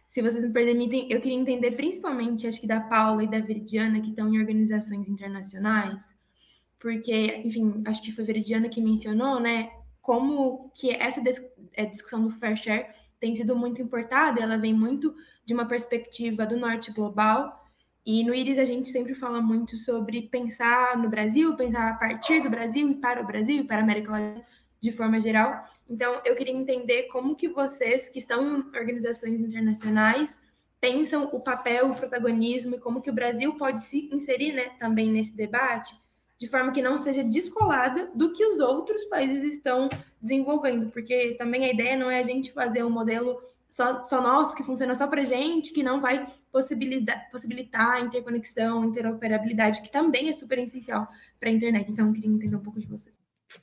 se 0.09 0.21
vocês 0.21 0.43
me 0.43 0.53
permitem, 0.53 1.07
eu 1.11 1.19
queria 1.19 1.37
entender 1.37 1.71
principalmente, 1.71 2.47
acho 2.47 2.61
que 2.61 2.67
da 2.67 2.79
Paula 2.79 3.23
e 3.23 3.27
da 3.27 3.39
Veridiana, 3.39 3.99
que 3.99 4.09
estão 4.09 4.33
em 4.33 4.39
organizações 4.39 5.09
internacionais, 5.09 6.15
porque, 6.79 7.41
enfim, 7.43 7.83
acho 7.85 8.01
que 8.01 8.11
foi 8.11 8.23
a 8.23 8.27
Veridiana 8.27 8.69
que 8.69 8.79
mencionou, 8.79 9.39
né, 9.39 9.71
como 10.01 10.71
que 10.73 10.91
essa 10.91 11.21
é, 11.75 11.85
discussão 11.85 12.23
do 12.23 12.31
fair 12.31 12.57
share 12.57 12.87
tem 13.19 13.35
sido 13.35 13.55
muito 13.55 13.81
importada, 13.81 14.41
ela 14.41 14.57
vem 14.57 14.73
muito 14.73 15.15
de 15.45 15.53
uma 15.53 15.65
perspectiva 15.67 16.45
do 16.45 16.57
norte 16.57 16.91
global, 16.91 17.65
e 18.05 18.23
no 18.23 18.35
Iris 18.35 18.59
a 18.59 18.65
gente 18.65 18.89
sempre 18.89 19.15
fala 19.15 19.41
muito 19.41 19.75
sobre 19.77 20.23
pensar 20.23 20.95
no 20.97 21.09
Brasil, 21.09 21.55
pensar 21.55 21.89
a 21.89 21.95
partir 21.95 22.41
do 22.41 22.49
Brasil 22.49 22.87
e 22.89 22.95
para 22.95 23.21
o 23.21 23.25
Brasil 23.25 23.61
e 23.61 23.63
para 23.63 23.77
a 23.77 23.81
América 23.83 24.11
Latina 24.11 24.45
de 24.79 24.91
forma 24.91 25.19
geral. 25.19 25.65
Então, 25.89 26.21
eu 26.23 26.35
queria 26.35 26.53
entender 26.53 27.03
como 27.03 27.35
que 27.35 27.47
vocês 27.47 28.07
que 28.07 28.19
estão 28.19 28.59
em 28.59 28.77
organizações 28.77 29.39
internacionais 29.39 30.37
pensam 30.79 31.29
o 31.33 31.39
papel, 31.39 31.89
o 31.89 31.95
protagonismo 31.95 32.75
e 32.75 32.79
como 32.79 33.01
que 33.01 33.09
o 33.09 33.13
Brasil 33.13 33.55
pode 33.55 33.81
se 33.81 34.07
inserir, 34.13 34.53
né, 34.53 34.69
também 34.79 35.09
nesse 35.09 35.35
debate, 35.35 35.95
de 36.39 36.47
forma 36.47 36.71
que 36.71 36.81
não 36.81 36.97
seja 36.97 37.23
descolada 37.23 38.09
do 38.13 38.33
que 38.33 38.45
os 38.45 38.59
outros 38.59 39.03
países 39.05 39.43
estão 39.53 39.89
desenvolvendo, 40.21 40.91
porque 40.91 41.35
também 41.37 41.65
a 41.65 41.71
ideia 41.71 41.97
não 41.97 42.11
é 42.11 42.19
a 42.19 42.23
gente 42.23 42.51
fazer 42.51 42.83
um 42.83 42.89
modelo 42.89 43.41
só, 43.69 44.05
só 44.05 44.21
nosso, 44.21 44.55
que 44.55 44.63
funciona 44.63 44.95
só 44.95 45.07
para 45.07 45.23
gente, 45.23 45.73
que 45.73 45.83
não 45.83 46.01
vai 46.01 46.31
possibilitar, 46.51 47.29
possibilitar 47.29 47.95
a 47.95 47.99
interconexão, 47.99 48.85
interoperabilidade, 48.85 49.81
que 49.81 49.91
também 49.91 50.29
é 50.29 50.33
super 50.33 50.57
essencial 50.59 51.07
para 51.39 51.49
a 51.49 51.51
internet. 51.51 51.91
Então, 51.91 52.07
eu 52.07 52.13
queria 52.13 52.29
entender 52.29 52.55
um 52.55 52.63
pouco 52.63 52.79
de 52.79 52.87
você. 52.87 53.11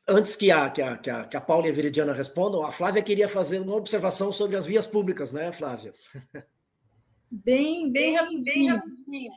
Antes 0.06 0.36
que 0.36 0.50
a, 0.50 0.70
que, 0.70 0.82
a, 0.82 0.96
que, 0.96 1.10
a, 1.10 1.24
que 1.24 1.36
a 1.36 1.40
Paula 1.40 1.66
e 1.66 1.70
a 1.70 1.72
Veridiana 1.72 2.12
respondam, 2.12 2.64
a 2.64 2.70
Flávia 2.70 3.02
queria 3.02 3.28
fazer 3.28 3.60
uma 3.60 3.74
observação 3.74 4.30
sobre 4.30 4.56
as 4.56 4.66
vias 4.66 4.86
públicas, 4.86 5.32
né, 5.32 5.52
Flávia? 5.52 5.94
Bem, 7.30 7.90
bem 7.90 8.14
rapidinho. 8.14 8.44
Bem 8.54 8.68
rapidinho. 8.68 9.32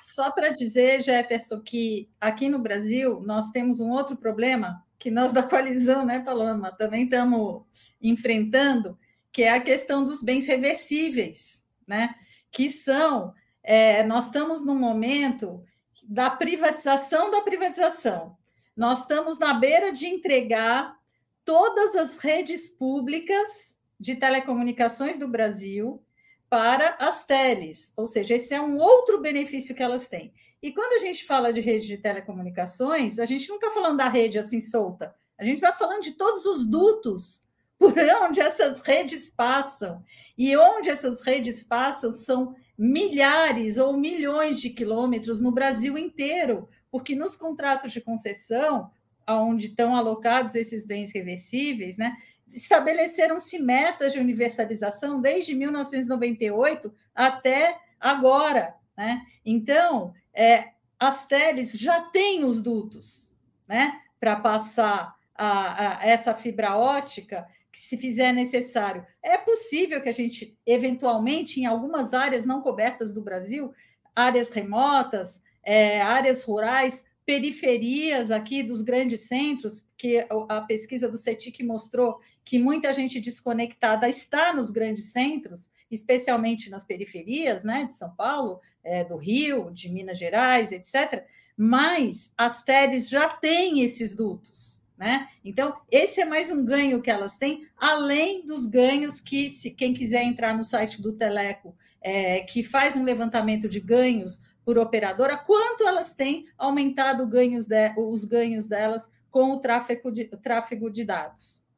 Só 0.00 0.30
para 0.30 0.50
dizer, 0.50 1.02
Jefferson, 1.02 1.60
que 1.60 2.08
aqui 2.20 2.48
no 2.48 2.58
Brasil 2.58 3.20
nós 3.20 3.50
temos 3.50 3.80
um 3.80 3.90
outro 3.90 4.16
problema 4.16 4.84
que 4.98 5.10
nós 5.10 5.32
da 5.32 5.42
coalizão, 5.42 6.04
né, 6.04 6.20
Paloma, 6.20 6.70
também 6.72 7.04
estamos 7.04 7.62
enfrentando, 8.00 8.98
que 9.32 9.42
é 9.42 9.50
a 9.50 9.60
questão 9.60 10.04
dos 10.04 10.22
bens 10.22 10.46
reversíveis, 10.46 11.64
né? 11.86 12.14
Que 12.50 12.70
são, 12.70 13.32
é, 13.62 14.02
nós 14.02 14.26
estamos 14.26 14.64
num 14.64 14.78
momento 14.78 15.62
da 16.04 16.28
privatização 16.28 17.30
da 17.30 17.40
privatização. 17.40 18.36
Nós 18.76 19.00
estamos 19.00 19.38
na 19.38 19.54
beira 19.54 19.92
de 19.92 20.06
entregar 20.06 20.96
todas 21.44 21.94
as 21.94 22.18
redes 22.18 22.68
públicas 22.68 23.78
de 23.98 24.14
telecomunicações 24.14 25.18
do 25.18 25.28
Brasil 25.28 26.02
para 26.50 26.96
as 26.98 27.24
teles, 27.24 27.92
ou 27.96 28.08
seja, 28.08 28.34
esse 28.34 28.52
é 28.52 28.60
um 28.60 28.76
outro 28.76 29.20
benefício 29.20 29.74
que 29.74 29.82
elas 29.82 30.08
têm. 30.08 30.34
E 30.60 30.72
quando 30.72 31.00
a 31.00 31.06
gente 31.06 31.24
fala 31.24 31.52
de 31.52 31.60
rede 31.60 31.86
de 31.86 31.96
telecomunicações, 31.96 33.18
a 33.18 33.24
gente 33.24 33.48
não 33.48 33.56
está 33.56 33.70
falando 33.70 33.98
da 33.98 34.08
rede 34.08 34.38
assim 34.38 34.60
solta, 34.60 35.14
a 35.38 35.44
gente 35.44 35.56
está 35.56 35.72
falando 35.72 36.02
de 36.02 36.12
todos 36.12 36.44
os 36.44 36.68
dutos 36.68 37.44
por 37.78 37.94
onde 38.22 38.40
essas 38.40 38.82
redes 38.82 39.30
passam. 39.30 40.04
E 40.36 40.54
onde 40.54 40.90
essas 40.90 41.22
redes 41.22 41.62
passam 41.62 42.12
são 42.12 42.54
milhares 42.76 43.78
ou 43.78 43.96
milhões 43.96 44.60
de 44.60 44.68
quilômetros 44.68 45.40
no 45.40 45.50
Brasil 45.50 45.96
inteiro, 45.96 46.68
porque 46.90 47.14
nos 47.14 47.36
contratos 47.36 47.90
de 47.90 48.00
concessão, 48.00 48.90
onde 49.26 49.66
estão 49.66 49.94
alocados 49.94 50.54
esses 50.54 50.86
bens 50.86 51.12
reversíveis, 51.12 51.96
né, 51.96 52.16
estabeleceram-se 52.50 53.58
metas 53.58 54.12
de 54.12 54.18
universalização 54.18 55.20
desde 55.20 55.54
1998 55.54 56.92
até 57.14 57.78
agora. 57.98 58.74
Né? 58.96 59.22
Então, 59.44 60.12
é, 60.34 60.70
as 60.98 61.26
teles 61.26 61.72
já 61.72 62.02
têm 62.02 62.44
os 62.44 62.60
dutos 62.60 63.32
né, 63.66 64.00
para 64.18 64.36
passar 64.36 65.14
a, 65.34 65.98
a 66.00 66.06
essa 66.06 66.34
fibra 66.34 66.76
ótica 66.76 67.46
que 67.72 67.78
se 67.78 67.96
fizer 67.96 68.32
necessário. 68.32 69.06
É 69.22 69.38
possível 69.38 70.02
que 70.02 70.08
a 70.08 70.12
gente, 70.12 70.58
eventualmente, 70.66 71.60
em 71.60 71.66
algumas 71.66 72.12
áreas 72.12 72.44
não 72.44 72.60
cobertas 72.60 73.12
do 73.12 73.22
Brasil, 73.22 73.72
áreas 74.14 74.50
remotas, 74.50 75.42
é, 75.62 76.00
áreas 76.00 76.42
rurais, 76.42 77.04
periferias 77.24 78.30
aqui 78.30 78.62
dos 78.62 78.82
grandes 78.82 79.20
centros, 79.20 79.88
que 79.96 80.26
a 80.48 80.60
pesquisa 80.62 81.08
do 81.08 81.16
CETIC 81.16 81.62
mostrou 81.62 82.18
que 82.50 82.58
muita 82.58 82.92
gente 82.92 83.20
desconectada 83.20 84.08
está 84.08 84.52
nos 84.52 84.72
grandes 84.72 85.12
centros, 85.12 85.70
especialmente 85.88 86.68
nas 86.68 86.82
periferias, 86.82 87.62
né, 87.62 87.84
de 87.84 87.94
São 87.94 88.10
Paulo, 88.10 88.60
é, 88.82 89.04
do 89.04 89.16
Rio, 89.16 89.70
de 89.70 89.88
Minas 89.88 90.18
Gerais, 90.18 90.72
etc. 90.72 91.24
Mas 91.56 92.34
as 92.36 92.64
TEDs 92.64 93.08
já 93.08 93.28
têm 93.28 93.82
esses 93.82 94.16
dutos. 94.16 94.82
Né? 94.98 95.28
Então, 95.44 95.76
esse 95.88 96.22
é 96.22 96.24
mais 96.24 96.50
um 96.50 96.64
ganho 96.64 97.00
que 97.00 97.08
elas 97.08 97.38
têm, 97.38 97.68
além 97.76 98.44
dos 98.44 98.66
ganhos 98.66 99.20
que, 99.20 99.48
se 99.48 99.70
quem 99.70 99.94
quiser 99.94 100.24
entrar 100.24 100.52
no 100.52 100.64
site 100.64 101.00
do 101.00 101.12
Teleco, 101.12 101.72
é, 102.02 102.40
que 102.40 102.64
faz 102.64 102.96
um 102.96 103.04
levantamento 103.04 103.68
de 103.68 103.78
ganhos 103.78 104.40
por 104.64 104.76
operadora, 104.76 105.36
quanto 105.36 105.86
elas 105.86 106.14
têm 106.14 106.48
aumentado 106.58 107.28
ganhos 107.28 107.68
de, 107.68 107.94
os 107.96 108.24
ganhos 108.24 108.66
delas 108.66 109.08
com 109.30 109.52
o 109.52 109.60
tráfego 109.60 110.10
de, 110.10 110.28
o 110.32 110.36
tráfego 110.36 110.90
de 110.90 111.04
dados. 111.04 111.69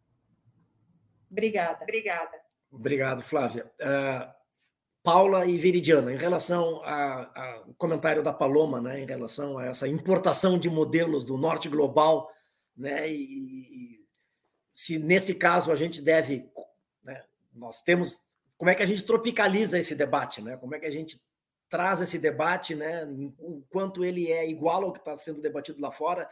Obrigada. 1.32 1.82
Obrigada. 1.82 2.40
Obrigado, 2.70 3.22
Flávia. 3.22 3.70
Uh, 3.80 4.32
Paula 5.02 5.46
e 5.46 5.58
Veridiana, 5.58 6.12
em 6.12 6.16
relação 6.16 6.80
ao 6.84 7.74
comentário 7.74 8.22
da 8.22 8.32
Paloma, 8.32 8.80
né, 8.80 9.00
em 9.00 9.06
relação 9.06 9.58
a 9.58 9.66
essa 9.66 9.88
importação 9.88 10.56
de 10.56 10.70
modelos 10.70 11.24
do 11.24 11.36
norte 11.36 11.68
global 11.68 12.30
né? 12.76 13.10
E, 13.10 14.06
se 14.70 14.98
nesse 14.98 15.34
caso 15.34 15.70
a 15.70 15.76
gente 15.76 16.00
deve, 16.00 16.48
né? 17.02 17.22
nós 17.52 17.82
temos, 17.82 18.20
como 18.56 18.70
é 18.70 18.74
que 18.74 18.82
a 18.82 18.86
gente 18.86 19.04
tropicaliza 19.04 19.78
esse 19.78 19.94
debate, 19.94 20.40
né? 20.40 20.56
Como 20.56 20.74
é 20.74 20.78
que 20.78 20.86
a 20.86 20.90
gente 20.90 21.20
traz 21.68 22.00
esse 22.00 22.18
debate, 22.18 22.74
né? 22.74 23.04
O 23.38 23.62
quanto 23.68 24.04
ele 24.04 24.30
é 24.30 24.48
igual 24.48 24.84
ao 24.84 24.92
que 24.92 24.98
está 24.98 25.16
sendo 25.16 25.40
debatido 25.40 25.80
lá 25.80 25.90
fora 25.90 26.28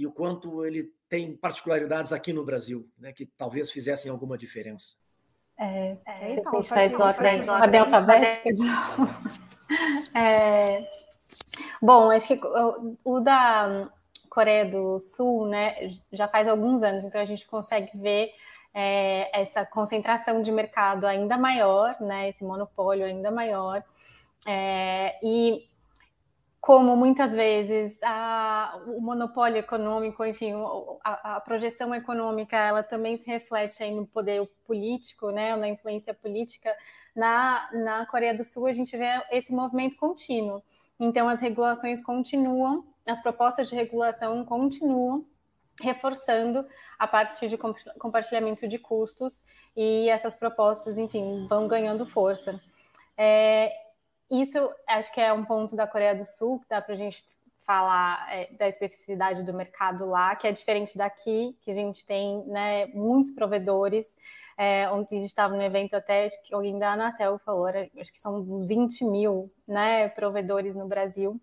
e 0.00 0.06
o 0.06 0.12
quanto 0.12 0.64
ele 0.64 0.90
tem 1.08 1.36
particularidades 1.36 2.12
aqui 2.12 2.32
no 2.32 2.44
Brasil, 2.44 2.88
né? 2.98 3.12
Que 3.12 3.26
talvez 3.26 3.70
fizessem 3.70 4.10
alguma 4.10 4.38
diferença. 4.38 4.96
É, 5.58 5.98
é 6.06 6.32
então, 6.32 6.54
a 6.54 6.56
gente 6.56 6.68
faz 6.68 6.98
ordem, 6.98 7.48
ordem 7.50 7.80
alfabética 7.80 8.52
de 8.52 8.62
é, 10.18 10.88
Bom, 11.82 12.10
acho 12.10 12.28
que 12.28 12.46
o, 12.46 12.96
o 13.04 13.20
da 13.20 13.90
Coreia 14.28 14.64
do 14.64 14.98
Sul, 14.98 15.46
né, 15.46 15.74
já 16.12 16.28
faz 16.28 16.48
alguns 16.48 16.82
anos, 16.82 17.04
então 17.04 17.20
a 17.20 17.24
gente 17.24 17.46
consegue 17.46 17.90
ver 17.94 18.32
é, 18.72 19.30
essa 19.38 19.64
concentração 19.64 20.40
de 20.40 20.52
mercado 20.52 21.06
ainda 21.06 21.36
maior, 21.36 21.96
né, 22.00 22.28
esse 22.28 22.44
monopólio 22.44 23.04
ainda 23.04 23.30
maior, 23.30 23.82
é, 24.46 25.18
e 25.22 25.68
como 26.60 26.94
muitas 26.96 27.34
vezes 27.34 27.98
a, 28.02 28.80
o 28.86 29.00
monopólio 29.00 29.58
econômico, 29.58 30.24
enfim, 30.24 30.52
a, 31.02 31.36
a, 31.36 31.40
projeção 31.40 31.94
econômica, 31.94 32.56
ela 32.56 32.82
também 32.82 33.16
se 33.16 33.26
reflete 33.26 33.82
aí 33.82 33.94
no 33.94 34.06
poder 34.06 34.46
político, 34.66 35.30
né, 35.30 35.56
na 35.56 35.68
influência 35.68 36.12
política, 36.12 36.74
na, 37.16 37.68
na 37.72 38.06
Coreia 38.06 38.34
do 38.34 38.44
Sul 38.44 38.66
a 38.66 38.72
gente 38.72 38.96
vê 38.96 39.08
esse 39.30 39.52
movimento 39.52 39.96
contínuo. 39.96 40.62
Então 40.98 41.28
as 41.28 41.40
regulações 41.40 42.02
continuam 42.02 42.84
as 43.10 43.20
propostas 43.20 43.68
de 43.68 43.74
regulação 43.74 44.44
continuam 44.44 45.24
reforçando 45.80 46.66
a 46.98 47.08
parte 47.08 47.48
de 47.48 47.56
compartilhamento 47.98 48.68
de 48.68 48.78
custos 48.78 49.32
e 49.74 50.08
essas 50.10 50.36
propostas, 50.36 50.98
enfim, 50.98 51.46
vão 51.48 51.66
ganhando 51.66 52.04
força. 52.04 52.60
É, 53.16 53.72
isso 54.30 54.70
acho 54.86 55.12
que 55.12 55.20
é 55.20 55.32
um 55.32 55.44
ponto 55.44 55.74
da 55.74 55.86
Coreia 55.86 56.14
do 56.14 56.26
Sul 56.26 56.60
que 56.60 56.68
dá 56.68 56.80
para 56.80 56.94
a 56.94 56.98
gente 56.98 57.24
falar 57.60 58.26
é, 58.30 58.52
da 58.54 58.68
especificidade 58.68 59.42
do 59.42 59.54
mercado 59.54 60.06
lá, 60.06 60.34
que 60.34 60.46
é 60.46 60.52
diferente 60.52 60.96
daqui, 60.96 61.56
que 61.60 61.70
a 61.70 61.74
gente 61.74 62.04
tem 62.04 62.44
né, 62.46 62.86
muitos 62.86 63.32
provedores. 63.32 64.06
É, 64.56 64.90
ontem 64.90 65.18
a 65.18 65.20
gente 65.20 65.30
estava 65.30 65.54
no 65.54 65.62
evento 65.62 65.94
até, 65.94 66.26
acho 66.26 66.42
que 66.42 66.54
alguém 66.54 66.78
da 66.78 66.92
Anatel 66.92 67.38
falou, 67.38 67.66
acho 67.66 68.12
que 68.12 68.20
são 68.20 68.66
20 68.66 69.04
mil 69.04 69.52
né, 69.66 70.08
provedores 70.08 70.74
no 70.74 70.86
Brasil. 70.86 71.40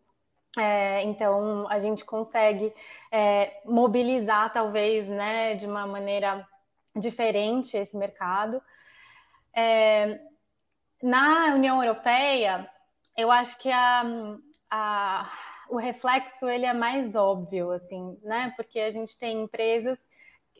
É, 0.57 1.03
então 1.03 1.67
a 1.69 1.79
gente 1.79 2.03
consegue 2.03 2.73
é, 3.11 3.61
mobilizar 3.63 4.51
talvez 4.51 5.07
né, 5.07 5.55
de 5.55 5.65
uma 5.65 5.85
maneira 5.85 6.47
diferente 6.95 7.77
esse 7.77 7.95
mercado. 7.95 8.61
É, 9.55 10.19
na 11.01 11.53
União 11.53 11.81
Europeia, 11.83 12.69
eu 13.17 13.31
acho 13.31 13.57
que 13.57 13.71
a, 13.71 14.03
a, 14.69 15.31
o 15.69 15.77
reflexo 15.77 16.47
ele 16.47 16.65
é 16.65 16.73
mais 16.73 17.15
óbvio, 17.15 17.71
assim, 17.71 18.17
né? 18.23 18.53
Porque 18.55 18.79
a 18.79 18.91
gente 18.91 19.17
tem 19.17 19.41
empresas 19.41 19.99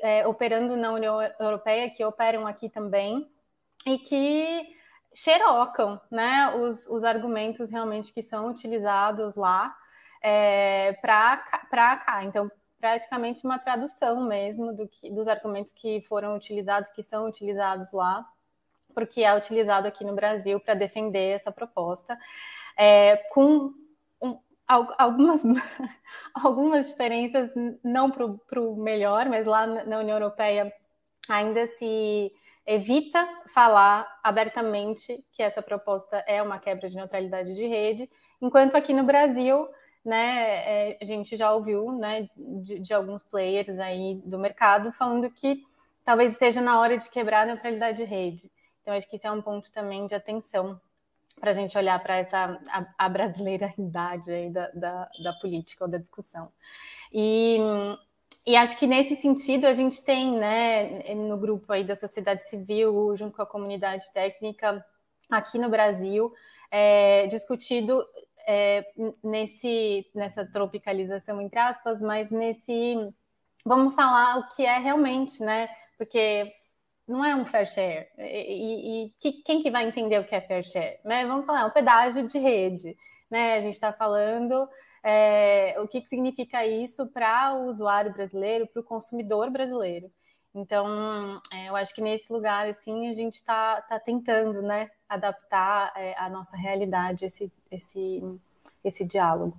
é, 0.02 0.28
operando 0.28 0.76
na 0.76 0.92
União 0.92 1.22
Europeia 1.40 1.90
que 1.90 2.04
operam 2.04 2.48
aqui 2.48 2.70
também 2.70 3.30
e 3.86 3.98
que 4.00 4.76
xerocam, 5.14 6.02
né? 6.12 6.54
Os, 6.56 6.88
os 6.88 7.04
argumentos 7.04 7.70
realmente 7.70 8.12
que 8.12 8.24
são 8.24 8.50
utilizados 8.50 9.36
lá 9.36 9.76
é, 10.22 10.94
para 10.94 11.38
cá. 11.98 12.24
Então, 12.24 12.52
praticamente 12.80 13.46
uma 13.46 13.60
tradução 13.60 14.24
mesmo 14.28 14.74
do 14.74 14.88
que, 14.88 15.12
dos 15.12 15.28
argumentos 15.28 15.74
que 15.74 16.02
foram 16.02 16.36
utilizados, 16.36 16.90
que 16.92 17.04
são 17.04 17.28
utilizados 17.28 17.92
lá, 17.92 18.28
porque 18.98 19.24
é 19.24 19.38
utilizado 19.38 19.88
aqui 19.88 20.04
no 20.04 20.16
Brasil 20.16 20.60
para 20.60 20.74
defender 20.74 21.36
essa 21.36 21.52
proposta, 21.52 22.18
é, 22.76 23.18
com 23.30 23.72
um, 24.20 24.40
algumas, 24.68 25.44
algumas 26.34 26.88
diferenças, 26.88 27.52
não 27.84 28.10
para 28.10 28.60
o 28.60 28.76
melhor, 28.76 29.30
mas 29.30 29.46
lá 29.46 29.68
na 29.68 30.00
União 30.00 30.16
Europeia 30.16 30.74
ainda 31.30 31.68
se 31.68 32.32
evita 32.66 33.24
falar 33.54 34.20
abertamente 34.24 35.24
que 35.32 35.44
essa 35.44 35.62
proposta 35.62 36.24
é 36.26 36.42
uma 36.42 36.58
quebra 36.58 36.90
de 36.90 36.96
neutralidade 36.96 37.54
de 37.54 37.68
rede, 37.68 38.10
enquanto 38.42 38.76
aqui 38.76 38.96
no 38.96 39.04
Brasil 39.04 39.70
né, 40.04 40.94
é, 40.94 40.98
a 41.00 41.06
gente 41.06 41.38
já 41.38 41.54
ouviu, 41.54 41.92
né, 41.92 42.28
de, 42.36 42.80
de, 42.80 42.94
alguns 42.96 43.22
players 43.22 43.78
aí 43.78 44.20
do 44.26 44.40
mercado 44.40 44.92
falando 44.92 45.30
que 45.30 45.64
talvez 46.04 46.32
esteja 46.32 46.62
na 46.62 46.80
hora 46.80 46.98
de 46.98 47.12
quebrar 47.12 47.42
a 47.42 47.46
neutralidade 47.46 47.98
de 47.98 48.06
rede. 48.06 48.52
Então, 48.88 48.96
acho 48.96 49.10
que 49.10 49.18
isso 49.18 49.28
é 49.28 49.32
um 49.32 49.42
ponto 49.42 49.70
também 49.70 50.08
de 50.08 50.16
atenção 50.16 50.80
para 51.42 51.52
a 51.52 51.54
gente 51.54 51.78
olhar 51.78 52.02
para 52.02 52.16
essa 52.16 52.58
a, 52.70 52.86
a 52.98 53.10
aí 54.32 54.50
da, 54.50 54.70
da, 54.70 55.10
da, 55.22 55.34
política 55.42 55.84
ou 55.84 55.92
da 55.92 55.98
discussão. 55.98 56.50
E, 57.12 57.58
e 58.46 58.56
acho 58.56 58.80
que 58.80 58.88
nesse 58.88 59.18
sentido 59.18 59.68
a 59.68 59.74
gente 59.74 60.02
tem, 60.02 60.32
né, 60.32 61.14
no 61.14 61.38
grupo 61.38 61.74
aí 61.74 61.84
da 61.84 61.98
sociedade 61.98 62.48
civil, 62.48 63.14
junto 63.18 63.36
com 63.36 63.42
a 63.42 63.46
comunidade 63.46 64.06
técnica 64.14 64.86
aqui 65.30 65.58
no 65.60 65.68
Brasil, 65.68 66.34
é, 66.72 67.28
discutido 67.28 68.06
é, 68.48 68.86
nesse, 69.22 70.10
nessa 70.16 70.46
tropicalização, 70.46 71.42
entre 71.42 71.60
aspas, 71.60 72.02
mas 72.02 72.32
nesse. 72.32 72.96
Vamos 73.66 73.96
falar 73.96 74.38
o 74.38 74.48
que 74.56 74.66
é 74.66 74.78
realmente, 74.78 75.44
né? 75.44 75.68
Porque 75.98 76.54
não 77.08 77.24
é 77.24 77.36
um 77.36 77.46
fair 77.46 77.66
share. 77.66 78.08
E, 78.18 79.12
e, 79.24 79.32
quem 79.44 79.62
que 79.62 79.72
vai 79.72 79.88
entender 79.88 80.20
o 80.20 80.26
que 80.26 80.36
é 80.36 80.42
fair 80.42 80.64
share? 80.64 81.00
Né? 81.04 81.26
Vamos 81.26 81.46
falar, 81.46 81.62
é 81.62 81.66
um 81.66 81.72
pedágio 81.72 82.28
de 82.28 82.38
rede. 82.38 82.98
Né? 83.30 83.56
A 83.56 83.62
gente 83.62 83.74
está 83.74 83.94
falando 83.94 84.68
é, 85.04 85.76
o 85.80 85.88
que, 85.88 86.02
que 86.02 86.10
significa 86.10 86.66
isso 86.66 87.08
para 87.08 87.54
o 87.54 87.68
usuário 87.68 88.12
brasileiro, 88.12 88.68
para 88.68 88.82
o 88.82 88.86
consumidor 88.86 89.50
brasileiro. 89.50 90.12
Então, 90.54 91.40
é, 91.54 91.70
eu 91.70 91.76
acho 91.76 91.94
que 91.94 92.02
nesse 92.02 92.34
lugar, 92.34 92.68
assim, 92.68 93.10
a 93.10 93.14
gente 93.14 93.36
está 93.36 93.82
tá 93.82 94.00
tentando, 94.00 94.62
né, 94.62 94.90
adaptar 95.08 95.94
é, 95.96 96.16
a 96.18 96.30
nossa 96.30 96.58
realidade, 96.58 97.26
esse, 97.26 97.52
esse, 97.70 98.22
esse 98.84 99.06
diálogo. 99.06 99.56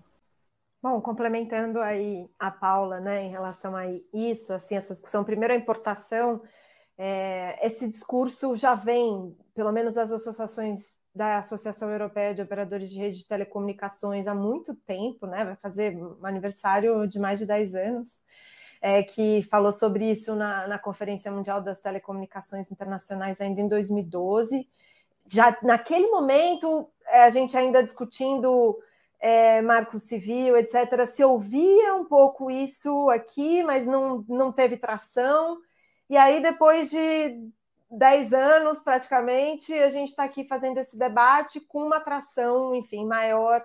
Bom, 0.83 1.01
complementando 1.01 1.81
aí 1.81 2.29
a 2.39 2.51
Paula, 2.51 3.01
né, 3.01 3.25
em 3.25 3.31
relação 3.31 3.77
a 3.77 3.85
isso, 4.13 4.53
assim, 4.53 4.77
essa 4.77 4.93
discussão, 4.93 5.25
primeiro 5.25 5.55
a 5.55 5.57
importação, 5.57 6.43
é, 6.99 7.65
esse 7.65 7.89
discurso 7.89 8.57
já 8.57 8.75
vem, 8.75 9.37
pelo 9.55 9.73
menos 9.73 9.95
das 9.95 10.11
associações 10.11 10.99
da 11.15 11.39
Associação 11.39 11.91
Europeia 11.91 12.35
de 12.35 12.43
Operadores 12.43 12.91
de 12.91 12.99
Rede 12.99 13.19
de 13.19 13.29
Telecomunicações 13.29 14.27
há 14.27 14.35
muito 14.35 14.75
tempo, 14.75 15.27
né, 15.27 15.45
vai 15.45 15.57
fazer 15.57 15.97
um 15.97 16.25
aniversário 16.25 17.07
de 17.07 17.19
mais 17.19 17.39
de 17.39 17.47
10 17.47 17.75
anos, 17.75 18.21
é, 18.81 19.03
que 19.03 19.43
falou 19.51 19.73
sobre 19.73 20.11
isso 20.11 20.37
na, 20.37 20.69
na 20.69 20.79
Conferência 20.79 21.31
Mundial 21.33 21.61
das 21.61 21.81
Telecomunicações 21.81 22.71
Internacionais 22.71 23.41
ainda 23.41 23.61
em 23.61 23.69
2012. 23.69 24.69
Já 25.27 25.57
naquele 25.63 26.07
momento, 26.09 26.89
é, 27.07 27.25
a 27.25 27.31
gente 27.31 27.57
ainda 27.57 27.83
discutindo 27.83 28.79
é, 29.21 29.61
marco 29.63 29.99
civil, 29.99 30.57
etc., 30.57 31.05
se 31.07 31.25
ouvia 31.25 31.95
um 31.95 32.05
pouco 32.05 32.51
isso 32.51 33.09
aqui, 33.11 33.63
mas 33.65 33.85
não, 33.85 34.25
não 34.29 34.53
teve 34.53 34.77
tração. 34.77 35.59
E 36.09 36.17
aí, 36.17 36.43
depois 36.43 36.91
de 36.91 37.51
10 37.91 38.33
anos, 38.33 38.81
praticamente, 38.81 39.73
a 39.73 39.91
gente 39.91 40.09
está 40.09 40.25
aqui 40.25 40.45
fazendo 40.45 40.79
esse 40.79 40.99
debate 40.99 41.61
com 41.61 41.85
uma 41.85 42.01
tração, 42.01 42.75
enfim, 42.75 43.07
maior 43.07 43.65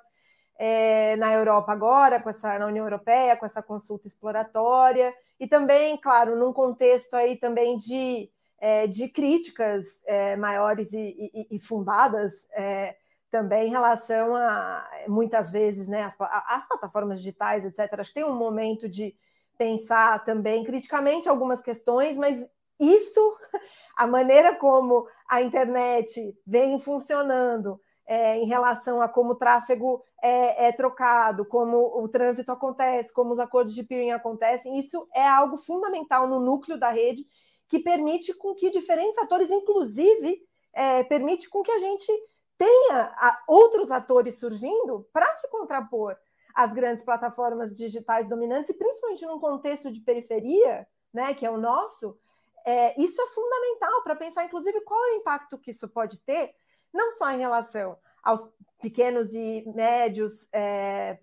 é, 0.58 1.16
na 1.18 1.34
Europa 1.34 1.72
agora, 1.72 2.22
com 2.22 2.30
essa 2.30 2.60
na 2.60 2.68
União 2.68 2.86
Europeia, 2.86 3.36
com 3.38 3.46
essa 3.46 3.64
consulta 3.64 4.08
exploratória, 4.08 5.14
e 5.40 5.48
também, 5.48 5.98
claro, 5.98 6.38
num 6.38 6.54
contexto 6.54 7.16
aí 7.16 7.38
também 7.38 7.78
de, 7.78 8.30
é, 8.60 8.88
de 8.88 9.10
críticas 9.10 10.04
é, 10.06 10.36
maiores 10.36 10.94
e, 10.94 11.32
e, 11.34 11.56
e 11.56 11.60
fundadas 11.60 12.48
é, 12.54 12.96
também 13.32 13.68
em 13.68 13.72
relação 13.72 14.36
a 14.36 14.88
muitas 15.08 15.52
vezes 15.52 15.88
né, 15.88 16.04
as, 16.04 16.16
as 16.20 16.68
plataformas 16.68 17.18
digitais, 17.18 17.66
etc. 17.66 18.00
Acho 18.00 18.14
que 18.14 18.20
tem 18.22 18.24
um 18.24 18.36
momento 18.36 18.88
de 18.88 19.16
pensar 19.58 20.24
também 20.24 20.64
criticamente 20.64 21.30
algumas 21.30 21.62
questões, 21.62 22.18
mas 22.18 22.46
isso, 22.80 23.38
a 23.98 24.08
maneira 24.08 24.56
como 24.56 25.08
a 25.28 25.42
internet 25.42 26.36
vem 26.46 26.80
funcionando, 26.80 27.80
é, 28.06 28.38
em 28.38 28.46
relação 28.46 29.02
a 29.02 29.08
como 29.08 29.32
o 29.32 29.36
tráfego 29.36 30.04
é, 30.22 30.68
é, 30.68 30.72
trocado, 30.72 31.46
como 31.46 31.78
o 32.02 32.08
trânsito 32.08 32.52
acontece, 32.52 33.14
como 33.14 33.32
os 33.32 33.40
acordos 33.40 33.74
de 33.74 33.84
peering 33.84 34.12
acontecem, 34.12 34.78
isso 34.78 35.08
é 35.16 35.26
algo 35.26 35.58
fundamental 35.58 36.28
no 36.28 36.40
núcleo 36.40 36.78
da 36.78 36.90
rede 36.90 37.26
que 37.68 37.80
permite 37.80 38.34
com 38.34 38.54
que 38.54 38.70
diferentes 38.70 39.18
atores, 39.18 39.50
inclusive, 39.50 40.42
é, 40.74 41.04
permite 41.04 41.50
com 41.50 41.64
que 41.64 41.72
a 41.72 41.80
gente 41.80 42.12
tenha 42.58 43.16
outros 43.48 43.90
atores 43.90 44.38
surgindo 44.38 45.08
para 45.12 45.34
se 45.36 45.50
contrapor 45.50 46.16
às 46.54 46.74
grandes 46.74 47.04
plataformas 47.04 47.76
digitais 47.76 48.30
dominantes 48.30 48.70
e 48.70 48.78
principalmente 48.78 49.26
num 49.26 49.40
contexto 49.40 49.92
de 49.92 50.02
periferia, 50.02 50.88
né, 51.14 51.34
que 51.34 51.46
é 51.46 51.50
o 51.50 51.58
nosso, 51.58 52.18
é, 52.66 53.00
isso 53.02 53.22
é 53.22 53.28
fundamental 53.28 54.04
para 54.04 54.16
pensar, 54.16 54.46
inclusive, 54.46 54.82
qual 54.82 55.04
é 55.06 55.12
o 55.12 55.16
impacto 55.18 55.58
que 55.58 55.72
isso 55.72 55.88
pode 55.88 56.20
ter 56.20 56.56
não 56.94 57.12
só 57.14 57.32
em 57.32 57.40
relação 57.40 57.98
aos 58.24 58.42
pequenos 58.82 59.34
e 59.34 59.64
médios 59.74 60.48
é, 60.52 61.18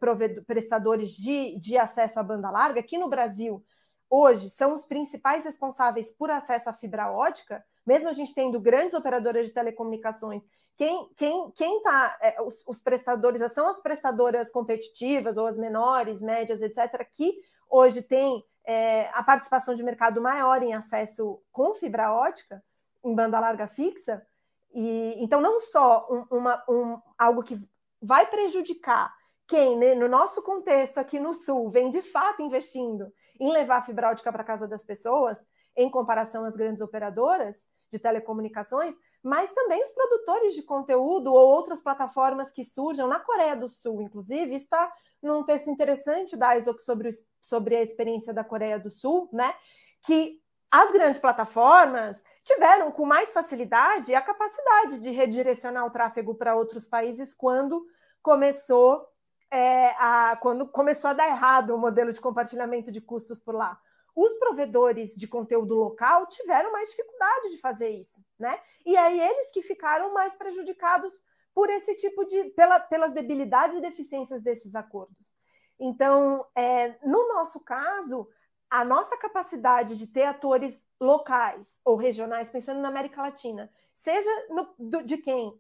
prestadores 0.47 1.13
de, 1.13 1.59
de 1.59 1.79
acesso 1.79 2.19
à 2.19 2.23
banda 2.23 2.51
larga, 2.51 2.83
que 2.83 2.99
no 2.99 3.09
Brasil 3.09 3.65
hoje 4.09 4.51
são 4.51 4.75
os 4.75 4.85
principais 4.85 5.45
responsáveis 5.45 6.11
por 6.11 6.31
acesso 6.31 6.69
à 6.69 6.73
fibra 6.73 7.13
ótica, 7.13 7.65
mesmo 7.87 8.09
a 8.09 8.13
gente 8.13 8.35
tendo 8.35 8.61
grandes 8.61 8.95
operadoras 8.95 9.47
de 9.47 9.53
telecomunicações, 9.53 10.43
quem 10.77 11.11
quem 11.17 11.51
quem 11.53 11.77
está 11.79 12.19
é, 12.21 12.41
os, 12.43 12.63
os, 12.67 12.81
prestadores 12.81 13.53
são 13.53 13.69
as 13.69 13.83
prestadoras 13.83 14.51
competitivas 14.51 15.37
ou 15.37 15.47
as 15.47 15.59
menores, 15.59 16.21
médias, 16.21 16.63
etc, 16.63 17.07
que 17.15 17.41
hoje 17.69 18.03
têm 18.03 18.45
é, 18.65 19.09
a 19.13 19.23
participação 19.23 19.75
de 19.75 19.83
mercado 19.83 20.21
maior 20.21 20.63
em 20.63 20.75
acesso 20.75 21.41
com 21.53 21.75
fibra 21.75 22.13
ótica 22.13 22.63
em 23.05 23.15
banda 23.15 23.41
larga 23.41 23.69
fixa. 23.69 24.25
E, 24.73 25.15
então, 25.23 25.41
não 25.41 25.59
só 25.61 26.07
um, 26.11 26.37
uma, 26.37 26.65
um, 26.69 27.01
algo 27.19 27.43
que 27.43 27.59
vai 28.01 28.27
prejudicar 28.27 29.13
quem, 29.47 29.77
né, 29.77 29.95
no 29.95 30.09
nosso 30.09 30.43
contexto 30.43 30.99
aqui 30.99 31.19
no 31.19 31.35
Sul, 31.35 31.71
vem 31.71 31.91
de 31.91 32.03
fato 32.03 32.41
investindo 32.43 33.13
em 33.39 33.53
levar 33.53 33.79
a 33.79 33.83
fibra 33.83 34.11
ótica 34.11 34.31
para 34.31 34.45
casa 34.45 34.69
das 34.69 34.85
pessoas, 34.85 35.45
em 35.77 35.91
comparação 35.91 36.45
às 36.45 36.57
grandes 36.57 36.83
operadoras 36.83 37.69
de 37.91 37.99
telecomunicações, 37.99 38.95
mas 39.23 39.53
também 39.53 39.83
os 39.83 39.89
produtores 39.91 40.55
de 40.55 40.63
conteúdo 40.63 41.33
ou 41.33 41.49
outras 41.49 41.81
plataformas 41.81 42.53
que 42.53 42.65
surjam 42.65 43.09
na 43.09 43.21
Coreia 43.21 43.57
do 43.57 43.69
Sul, 43.69 44.01
inclusive, 44.01 44.55
está 44.55 44.91
num 45.23 45.45
texto 45.45 45.69
interessante 45.69 46.37
da 46.37 46.57
ISOC 46.57 46.83
sobre, 46.83 47.11
sobre 47.41 47.77
a 47.77 47.83
experiência 47.83 48.33
da 48.33 48.43
Coreia 48.43 48.79
do 48.79 48.91
Sul, 48.91 49.29
né? 49.33 49.55
Que 50.03 50.41
as 50.71 50.91
grandes 50.93 51.21
plataformas 51.21 52.23
tiveram 52.45 52.91
com 52.91 53.05
mais 53.05 53.33
facilidade 53.33 54.15
a 54.15 54.23
capacidade 54.23 55.01
de 55.01 55.11
redirecionar 55.11 55.85
o 55.85 55.91
tráfego 55.91 56.35
para 56.35 56.55
outros 56.55 56.87
países 56.87 57.35
quando 57.35 57.85
começou 58.23 59.07
é, 59.51 59.89
a, 59.99 60.37
quando 60.41 60.67
começou 60.67 61.11
a 61.11 61.15
dar 61.15 61.29
errado 61.29 61.75
o 61.75 61.79
modelo 61.79 62.13
de 62.13 62.21
compartilhamento 62.21 62.91
de 62.93 63.01
custos 63.01 63.41
por 63.41 63.55
lá. 63.55 63.79
Os 64.21 64.35
provedores 64.35 65.15
de 65.15 65.27
conteúdo 65.27 65.75
local 65.75 66.27
tiveram 66.27 66.71
mais 66.71 66.91
dificuldade 66.91 67.53
de 67.53 67.59
fazer 67.59 67.89
isso, 67.89 68.23
né? 68.39 68.61
E 68.85 68.95
aí 68.95 69.19
eles 69.19 69.51
que 69.51 69.63
ficaram 69.63 70.13
mais 70.13 70.37
prejudicados 70.37 71.11
por 71.55 71.71
esse 71.71 71.97
tipo 71.97 72.27
de 72.27 72.45
pela, 72.51 72.79
pelas 72.81 73.15
debilidades 73.15 73.79
e 73.79 73.81
deficiências 73.81 74.43
desses 74.43 74.75
acordos. 74.75 75.35
Então, 75.79 76.45
é, 76.55 76.99
no 77.03 77.29
nosso 77.29 77.61
caso, 77.61 78.29
a 78.69 78.85
nossa 78.85 79.17
capacidade 79.17 79.97
de 79.97 80.09
ter 80.09 80.25
atores 80.25 80.87
locais 81.01 81.81
ou 81.83 81.97
regionais, 81.97 82.51
pensando 82.51 82.83
na 82.83 82.89
América 82.89 83.23
Latina, 83.23 83.73
seja 83.95 84.29
no, 84.51 84.75
do, 84.79 85.03
de 85.03 85.17
quem 85.17 85.59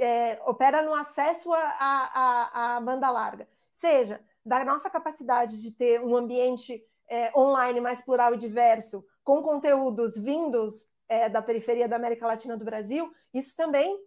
é, 0.00 0.42
opera 0.46 0.82
no 0.82 0.94
acesso 0.94 1.52
à 1.52 2.82
banda 2.82 3.08
larga, 3.08 3.48
seja 3.72 4.20
da 4.44 4.64
nossa 4.64 4.90
capacidade 4.90 5.62
de 5.62 5.70
ter 5.70 6.00
um 6.00 6.16
ambiente 6.16 6.84
é, 7.10 7.36
online 7.36 7.80
mais 7.80 8.00
plural 8.02 8.34
e 8.34 8.38
diverso, 8.38 9.04
com 9.24 9.42
conteúdos 9.42 10.16
vindos 10.16 10.88
é, 11.08 11.28
da 11.28 11.42
periferia 11.42 11.88
da 11.88 11.96
América 11.96 12.26
Latina 12.26 12.56
do 12.56 12.64
Brasil, 12.64 13.12
isso 13.34 13.56
também 13.56 13.98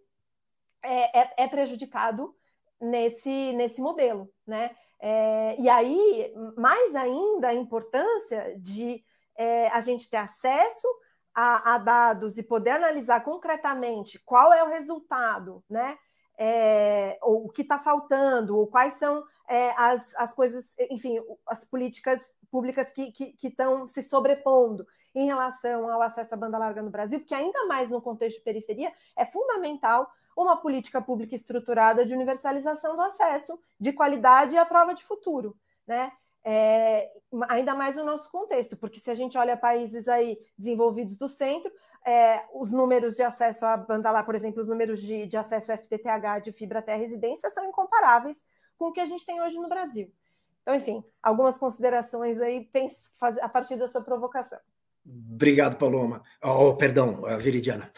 é, 0.82 1.20
é, 1.20 1.34
é 1.36 1.48
prejudicado 1.48 2.34
nesse, 2.80 3.52
nesse 3.52 3.80
modelo. 3.80 4.32
Né? 4.46 4.74
É, 4.98 5.60
e 5.60 5.68
aí, 5.68 6.32
mais 6.56 6.94
ainda, 6.94 7.48
a 7.48 7.54
importância 7.54 8.56
de 8.58 9.04
é, 9.36 9.68
a 9.68 9.80
gente 9.80 10.08
ter 10.08 10.16
acesso 10.16 10.88
a, 11.34 11.74
a, 11.74 11.78
dados 11.78 12.38
e 12.38 12.42
poder 12.42 12.70
analisar 12.70 13.20
concretamente 13.22 14.18
qual 14.24 14.52
é 14.52 14.62
o 14.62 14.68
resultado, 14.68 15.62
né? 15.68 15.98
É, 16.38 17.18
ou 17.22 17.46
o 17.46 17.48
que 17.48 17.62
está 17.62 17.78
faltando, 17.78 18.56
ou 18.56 18.66
quais 18.66 18.94
são 18.94 19.24
é, 19.48 19.70
as, 19.76 20.14
as 20.16 20.34
coisas, 20.34 20.74
enfim, 20.90 21.18
as 21.46 21.64
políticas 21.64 22.20
públicas 22.50 22.92
que 22.92 23.36
estão 23.42 23.88
se 23.88 24.02
sobrepondo 24.02 24.86
em 25.14 25.26
relação 25.26 25.88
ao 25.90 26.02
acesso 26.02 26.34
à 26.34 26.36
banda 26.36 26.58
larga 26.58 26.82
no 26.82 26.90
Brasil, 26.90 27.20
porque 27.20 27.34
ainda 27.34 27.66
mais 27.66 27.88
no 27.88 28.02
contexto 28.02 28.38
de 28.38 28.44
periferia, 28.44 28.92
é 29.16 29.24
fundamental 29.24 30.10
uma 30.36 30.56
política 30.56 31.00
pública 31.00 31.36
estruturada 31.36 32.04
de 32.04 32.12
universalização 32.12 32.96
do 32.96 33.02
acesso, 33.02 33.58
de 33.78 33.92
qualidade 33.92 34.54
e 34.54 34.58
à 34.58 34.64
prova 34.64 34.92
de 34.92 35.04
futuro, 35.04 35.56
né? 35.86 36.10
É, 36.46 37.10
ainda 37.48 37.74
mais 37.74 37.96
no 37.96 38.04
nosso 38.04 38.30
contexto, 38.30 38.76
porque 38.76 39.00
se 39.00 39.10
a 39.10 39.14
gente 39.14 39.36
olha 39.38 39.56
países 39.56 40.06
aí 40.08 40.38
desenvolvidos 40.58 41.16
do 41.16 41.28
centro, 41.28 41.72
é, 42.06 42.44
os 42.52 42.70
números 42.70 43.16
de 43.16 43.22
acesso 43.22 43.64
à 43.64 43.76
banda 43.76 44.10
lá, 44.10 44.22
por 44.22 44.34
exemplo, 44.34 44.60
os 44.60 44.68
números 44.68 45.00
de, 45.00 45.26
de 45.26 45.36
acesso 45.36 45.72
ao 45.72 45.78
FTTH 45.78 46.42
de 46.42 46.52
fibra 46.52 46.80
até 46.80 46.92
a 46.92 46.98
residência 46.98 47.48
são 47.48 47.64
incomparáveis 47.64 48.44
com 48.76 48.88
o 48.88 48.92
que 48.92 49.00
a 49.00 49.06
gente 49.06 49.24
tem 49.24 49.40
hoje 49.40 49.56
no 49.56 49.68
Brasil. 49.68 50.12
Então, 50.62 50.74
enfim, 50.74 51.02
algumas 51.22 51.58
considerações 51.58 52.40
aí 52.40 52.68
a 53.40 53.48
partir 53.48 53.76
da 53.76 53.88
sua 53.88 54.02
provocação. 54.02 54.58
Obrigado, 55.06 55.76
Paloma. 55.76 56.22
Oh, 56.42 56.74
perdão, 56.74 57.22
Veridiana. 57.38 57.90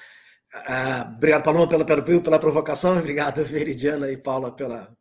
Uh, 0.55 1.15
obrigado, 1.15 1.45
Paloma, 1.45 1.69
pela, 1.69 1.85
pela, 1.85 2.03
pela 2.03 2.39
provocação. 2.39 2.99
Obrigado, 2.99 3.45
Veridiana 3.45 4.11
e 4.11 4.17
Paula, 4.17 4.51
pela, 4.51 4.97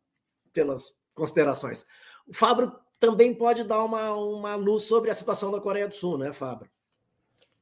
pelas 0.53 0.91
considerações. 1.15 1.85
O 2.27 2.33
Fábio 2.33 2.71
também 2.99 3.33
pode 3.33 3.63
dar 3.63 3.83
uma, 3.83 4.13
uma 4.15 4.55
luz 4.55 4.83
sobre 4.83 5.09
a 5.09 5.13
situação 5.13 5.51
da 5.51 5.59
Coreia 5.59 5.87
do 5.87 5.95
Sul, 5.95 6.17
né, 6.17 6.31
Fábio? 6.33 6.69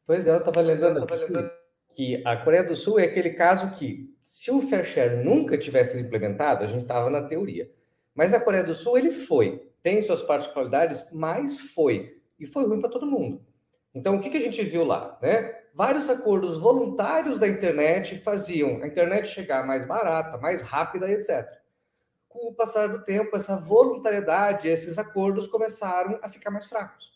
Pois 0.06 0.28
é, 0.28 0.32
eu 0.32 0.38
estava 0.38 0.62
lembrando, 0.62 1.00
lembrando 1.00 1.52
que 1.94 2.22
a 2.26 2.36
Coreia 2.38 2.64
do 2.64 2.76
Sul 2.76 3.00
é 3.00 3.04
aquele 3.04 3.32
caso 3.32 3.72
que, 3.72 4.14
se 4.22 4.52
o 4.52 4.62
fair 4.62 4.84
share 4.84 5.24
nunca 5.24 5.58
tivesse 5.58 5.98
sido 5.98 6.06
implementado, 6.06 6.64
a 6.64 6.68
gente 6.68 6.82
estava 6.82 7.10
na 7.10 7.24
teoria. 7.24 7.70
Mas 8.14 8.32
na 8.32 8.40
Coreia 8.40 8.64
do 8.64 8.76
Sul 8.76 8.98
ele 8.98 9.12
foi, 9.12 9.72
tem 9.82 10.02
suas 10.02 10.22
particularidades, 10.22 11.08
mas 11.12 11.60
foi. 11.60 12.18
E 12.40 12.46
foi 12.46 12.66
ruim 12.66 12.80
para 12.80 12.90
todo 12.90 13.06
mundo. 13.06 13.46
Então, 13.94 14.16
o 14.16 14.20
que, 14.20 14.30
que 14.30 14.38
a 14.38 14.42
gente 14.42 14.64
viu 14.64 14.84
lá? 14.84 15.18
Né? 15.22 15.54
Vários 15.74 16.10
acordos 16.10 16.58
voluntários 16.58 17.38
da 17.38 17.48
internet 17.48 18.18
faziam 18.18 18.82
a 18.82 18.88
internet 18.88 19.28
chegar 19.28 19.66
mais 19.66 19.86
barata, 19.86 20.38
mais 20.38 20.62
rápida, 20.62 21.10
etc. 21.12 21.48
Com 22.34 22.48
o 22.48 22.54
passar 22.56 22.88
do 22.88 23.04
tempo, 23.04 23.36
essa 23.36 23.56
voluntariedade, 23.56 24.68
esses 24.68 24.98
acordos 24.98 25.46
começaram 25.46 26.20
a 26.20 26.28
ficar 26.28 26.50
mais 26.50 26.68
fracos. 26.68 27.14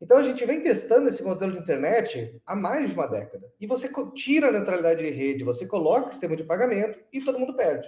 Então 0.00 0.16
a 0.16 0.22
gente 0.22 0.46
vem 0.46 0.62
testando 0.62 1.08
esse 1.08 1.22
modelo 1.22 1.52
de 1.52 1.58
internet 1.58 2.40
há 2.46 2.56
mais 2.56 2.88
de 2.88 2.96
uma 2.96 3.06
década. 3.06 3.52
E 3.60 3.66
você 3.66 3.92
tira 4.14 4.48
a 4.48 4.50
neutralidade 4.50 5.04
de 5.04 5.10
rede, 5.10 5.44
você 5.44 5.66
coloca 5.66 6.08
o 6.08 6.10
sistema 6.10 6.34
de 6.34 6.42
pagamento 6.42 6.98
e 7.12 7.22
todo 7.22 7.38
mundo 7.38 7.54
perde. 7.54 7.86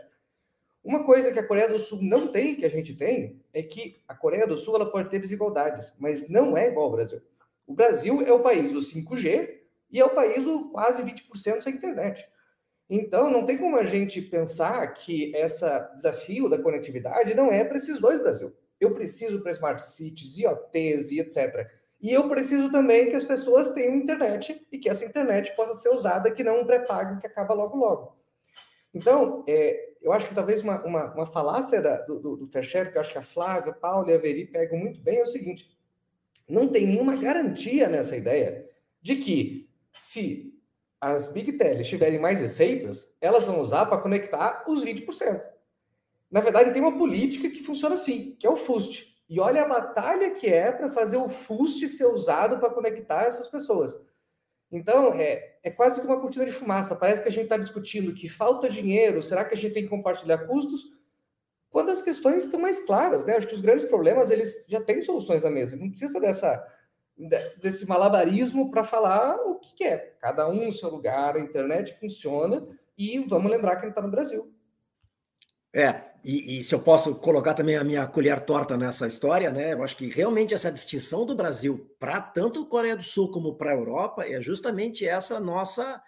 Uma 0.85 1.05
coisa 1.05 1.33
que 1.33 1.39
a 1.39 1.47
Coreia 1.47 1.71
do 1.71 1.79
Sul 1.79 2.03
não 2.03 2.29
tem, 2.29 2.55
que 2.55 2.67
a 2.67 2.71
gente 2.71 2.95
tem, 2.95 3.43
é 3.55 3.63
que 3.63 4.03
a 4.07 4.15
Coreia 4.15 4.47
do 4.47 4.59
Sul 4.59 4.75
ela 4.77 4.93
pode 4.93 5.09
ter 5.09 5.21
desigualdades, 5.21 5.95
mas 5.99 6.29
não 6.29 6.55
é 6.55 6.69
igual 6.69 6.85
ao 6.85 6.93
Brasil. 6.93 7.23
O 7.67 7.73
Brasil 7.73 8.21
é 8.27 8.31
o 8.31 8.41
país 8.41 8.69
do 8.69 8.81
5G 8.81 9.59
e 9.91 9.99
é 9.99 10.05
o 10.05 10.11
país 10.11 10.45
do 10.45 10.69
quase 10.69 11.03
20% 11.03 11.63
sem 11.63 11.77
internet. 11.77 12.31
Então, 12.95 13.31
não 13.31 13.47
tem 13.47 13.57
como 13.57 13.79
a 13.79 13.85
gente 13.85 14.21
pensar 14.21 14.87
que 14.89 15.35
esse 15.35 15.65
desafio 15.97 16.47
da 16.47 16.61
conectividade 16.61 17.35
não 17.35 17.51
é 17.51 17.65
para 17.65 17.79
esses 17.79 17.99
dois 17.99 18.21
Brasil. 18.21 18.55
Eu 18.79 18.93
preciso 18.93 19.41
para 19.41 19.51
smart 19.53 19.81
cities, 19.81 20.37
IoTs 20.37 21.11
e 21.11 21.21
etc. 21.21 21.71
E 22.03 22.13
eu 22.13 22.29
preciso 22.29 22.71
também 22.71 23.09
que 23.09 23.17
as 23.17 23.25
pessoas 23.25 23.71
tenham 23.71 23.97
internet 23.97 24.67
e 24.71 24.77
que 24.79 24.91
essa 24.91 25.07
internet 25.07 25.57
possa 25.57 25.73
ser 25.81 25.89
usada, 25.89 26.31
que 26.31 26.45
não 26.45 26.61
um 26.61 26.67
pré-pago 26.67 27.19
que 27.19 27.27
acaba 27.27 27.55
logo 27.55 27.79
logo. 27.79 28.15
Então, 28.93 29.43
é, 29.49 29.95
eu 30.03 30.13
acho 30.13 30.29
que 30.29 30.35
talvez 30.35 30.61
uma, 30.63 30.85
uma, 30.85 31.15
uma 31.15 31.25
falácia 31.25 31.81
da, 31.81 31.97
do, 32.03 32.19
do, 32.21 32.47
que 32.47 32.59
eu 32.59 33.01
acho 33.01 33.11
que 33.11 33.19
a 33.19 33.23
Flávia, 33.23 33.73
a 33.73 33.75
Paula 33.75 34.11
e 34.11 34.15
a 34.15 34.19
Veri 34.19 34.45
pegam 34.45 34.79
muito 34.79 35.01
bem, 35.01 35.21
é 35.21 35.23
o 35.23 35.27
seguinte: 35.27 35.75
não 36.47 36.69
tem 36.69 36.87
nenhuma 36.87 37.17
garantia 37.17 37.89
nessa 37.89 38.19
ideia 38.19 38.69
de 39.01 39.17
que 39.17 39.71
se 39.95 40.52
as 41.03 41.27
Big 41.27 41.55
Techs 41.55 41.89
tiverem 41.89 42.21
mais 42.21 42.41
receitas, 42.41 43.13
elas 43.21 43.45
vão 43.49 43.61
usar 43.61 43.87
para 43.87 43.99
conectar 43.99 44.63
os 44.69 44.85
20%. 44.85 45.43
Na 46.31 46.41
verdade, 46.41 46.71
tem 46.71 46.81
uma 46.81 46.97
política 46.97 47.51
que 47.51 47.65
funciona 47.65 47.97
assim, 47.97 48.37
que 48.39 48.47
é 48.47 48.51
o 48.51 48.55
FUST, 48.55 49.13
e 49.29 49.41
olha 49.41 49.63
a 49.63 49.69
batalha 49.69 50.31
que 50.31 50.47
é 50.47 50.71
para 50.71 50.89
fazer 50.89 51.17
o 51.17 51.29
FUST 51.29 51.89
ser 51.89 52.07
usado 52.07 52.61
para 52.61 52.71
conectar 52.71 53.25
essas 53.25 53.49
pessoas. 53.49 53.99
Então, 54.71 55.13
é, 55.15 55.57
é 55.65 55.71
quase 55.73 56.01
que 56.01 56.07
uma 56.07 56.21
cortina 56.21 56.45
de 56.45 56.53
fumaça. 56.53 56.95
Parece 56.95 57.21
que 57.21 57.29
a 57.29 57.33
gente 57.33 57.45
está 57.45 57.57
discutindo 57.57 58.15
que 58.15 58.29
falta 58.29 58.69
dinheiro, 58.69 59.25
será 59.25 59.45
que 59.45 59.55
a 59.55 59.57
gente 59.57 59.75
tem 59.75 59.83
que 59.83 59.91
compartilhar 59.91 60.47
custos? 60.47 60.85
Quando 61.69 61.91
as 61.91 62.01
questões 62.01 62.45
estão 62.45 62.61
mais 62.61 62.81
claras, 62.81 63.27
né? 63.27 63.37
Acho 63.37 63.49
que 63.49 63.55
os 63.57 63.61
grandes 63.61 63.87
problemas, 63.87 64.31
eles 64.31 64.65
já 64.69 64.81
têm 64.81 65.03
soluções 65.03 65.45
à 65.45 65.51
mesa. 65.51 65.77
Não 65.77 65.91
precisa 65.91 66.21
dessa, 66.21 66.65
desse 67.61 67.87
malabarismo 67.87 68.71
para 68.71 68.85
falar 68.85 69.37
o 69.37 69.57
que 69.57 69.85
é. 69.85 70.15
Cada 70.21 70.49
um 70.49 70.65
no 70.65 70.73
seu 70.73 70.91
lugar, 70.91 71.37
a 71.37 71.41
internet 71.41 71.99
funciona 71.99 72.67
e 72.97 73.19
vamos 73.21 73.51
lembrar 73.51 73.77
que 73.77 73.83
gente 73.83 73.91
está 73.91 74.03
no 74.03 74.11
Brasil. 74.11 74.53
É, 75.75 76.13
e, 76.23 76.59
e, 76.59 76.65
se 76.65 76.75
eu 76.75 76.81
posso 76.81 77.15
colocar 77.17 77.55
também 77.55 77.77
a 77.77 77.85
minha 77.85 78.07
colher 78.07 78.41
torta 78.41 78.77
nessa 78.77 79.07
história, 79.07 79.51
né? 79.51 79.73
Eu 79.73 79.83
acho 79.83 79.97
que 79.97 80.07
realmente 80.09 80.53
essa 80.53 80.71
distinção 80.71 81.25
do 81.25 81.35
Brasil 81.35 81.91
para 81.99 82.21
tanto 82.21 82.67
Coreia 82.67 82.95
do 82.95 83.03
Sul 83.03 83.31
como 83.31 83.55
para 83.55 83.71
a 83.71 83.75
Europa 83.75 84.27
é 84.27 84.41
justamente 84.41 85.07
essa 85.07 85.41
nossa 85.41 86.03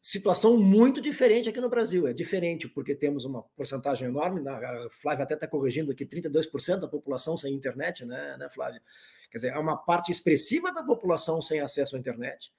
situação 0.00 0.58
muito 0.58 1.00
diferente 1.00 1.48
aqui 1.48 1.60
no 1.60 1.70
Brasil. 1.70 2.06
É 2.06 2.12
diferente 2.12 2.68
porque 2.68 2.94
temos 2.94 3.24
uma 3.24 3.42
porcentagem 3.56 4.08
enorme, 4.08 4.46
a 4.46 4.88
Flávia 4.90 5.24
até 5.24 5.34
está 5.34 5.46
corrigindo 5.46 5.90
aqui, 5.90 6.04
32% 6.06 6.80
da 6.80 6.88
população 6.88 7.36
sem 7.36 7.52
internet, 7.54 8.04
né, 8.04 8.36
né, 8.38 8.48
Flávia? 8.48 8.82
Quer 9.30 9.38
dizer, 9.38 9.52
é 9.52 9.58
uma 9.58 9.76
parte 9.76 10.10
expressiva 10.10 10.72
da 10.72 10.82
população 10.82 11.40
sem 11.42 11.60
acesso 11.60 11.96
à 11.96 11.98
internet 11.98 12.52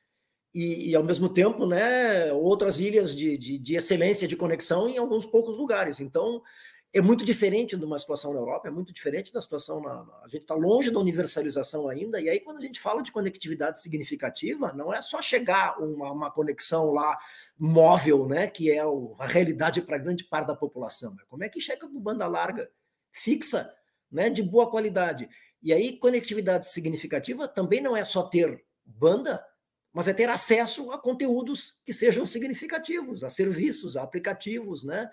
e, 0.53 0.89
e, 0.89 0.95
ao 0.95 1.03
mesmo 1.03 1.29
tempo, 1.29 1.65
né, 1.65 2.33
outras 2.33 2.79
ilhas 2.79 3.15
de, 3.15 3.37
de, 3.37 3.57
de, 3.59 3.75
excelência 3.75 4.27
de 4.27 4.35
conexão 4.35 4.89
em 4.89 4.97
alguns 4.97 5.25
poucos 5.25 5.57
lugares. 5.57 5.99
Então, 5.99 6.41
é 6.91 7.01
muito 7.01 7.23
diferente 7.23 7.77
de 7.77 7.85
uma 7.85 7.99
situação 7.99 8.33
na 8.33 8.39
Europa, 8.39 8.67
é 8.67 8.71
muito 8.71 8.91
diferente 8.91 9.31
da 9.31 9.39
situação 9.41 9.79
na. 9.79 9.91
A 10.23 10.27
gente 10.27 10.41
está 10.41 10.55
longe 10.55 10.89
da 10.89 10.99
universalização 10.99 11.87
ainda, 11.87 12.19
e 12.19 12.27
aí, 12.27 12.39
quando 12.39 12.57
a 12.57 12.61
gente 12.61 12.79
fala 12.79 13.03
de 13.03 13.11
conectividade 13.11 13.79
significativa, 13.79 14.73
não 14.73 14.91
é 14.91 14.99
só 15.01 15.21
chegar 15.21 15.79
uma, 15.79 16.11
uma 16.11 16.31
conexão 16.31 16.91
lá 16.91 17.15
móvel, 17.57 18.27
né, 18.27 18.47
que 18.47 18.71
é 18.71 18.83
o, 18.83 19.15
a 19.19 19.27
realidade 19.27 19.83
para 19.83 19.99
grande 19.99 20.23
parte 20.23 20.47
da 20.47 20.55
população. 20.55 21.15
É 21.21 21.25
como 21.27 21.43
é 21.43 21.49
que 21.49 21.61
chega 21.61 21.87
com 21.87 21.99
banda 21.99 22.25
larga, 22.25 22.67
fixa, 23.11 23.71
né, 24.11 24.31
de 24.31 24.41
boa 24.41 24.67
qualidade. 24.71 25.29
E 25.61 25.73
aí, 25.73 25.97
conectividade 25.97 26.67
significativa 26.71 27.47
também 27.47 27.81
não 27.81 27.95
é 27.95 28.03
só 28.03 28.23
ter 28.23 28.63
banda, 28.85 29.43
mas 29.91 30.07
é 30.07 30.13
ter 30.13 30.29
acesso 30.29 30.91
a 30.91 30.97
conteúdos 30.97 31.79
que 31.83 31.93
sejam 31.93 32.25
significativos, 32.25 33.23
a 33.23 33.29
serviços, 33.29 33.97
a 33.97 34.03
aplicativos, 34.03 34.83
né? 34.83 35.09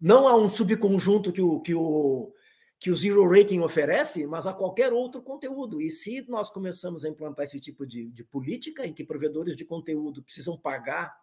Não 0.00 0.26
a 0.26 0.36
um 0.36 0.48
subconjunto 0.48 1.32
que 1.32 1.40
o, 1.40 1.60
que 1.60 1.74
o, 1.74 2.32
que 2.80 2.90
o 2.90 2.96
Zero 2.96 3.26
Rating 3.28 3.60
oferece, 3.60 4.26
mas 4.26 4.46
a 4.46 4.52
qualquer 4.52 4.92
outro 4.92 5.22
conteúdo. 5.22 5.80
E 5.80 5.90
se 5.90 6.24
nós 6.28 6.50
começamos 6.50 7.04
a 7.04 7.08
implantar 7.08 7.44
esse 7.44 7.60
tipo 7.60 7.86
de, 7.86 8.10
de 8.10 8.24
política, 8.24 8.86
em 8.86 8.92
que 8.92 9.04
provedores 9.04 9.56
de 9.56 9.64
conteúdo 9.64 10.22
precisam 10.22 10.58
pagar 10.58 11.16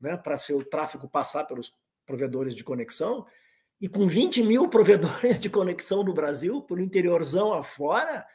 né, 0.00 0.16
para 0.16 0.38
seu 0.38 0.64
tráfego 0.64 1.08
passar 1.08 1.44
pelos 1.44 1.72
provedores 2.06 2.54
de 2.54 2.64
conexão, 2.64 3.26
e 3.84 3.88
com 3.88 4.06
20 4.06 4.42
mil 4.42 4.66
provedores 4.66 5.38
de 5.38 5.50
conexão 5.50 6.02
no 6.02 6.14
Brasil, 6.14 6.62
pelo 6.62 6.80
interiorzão 6.80 7.52
afora, 7.52 8.26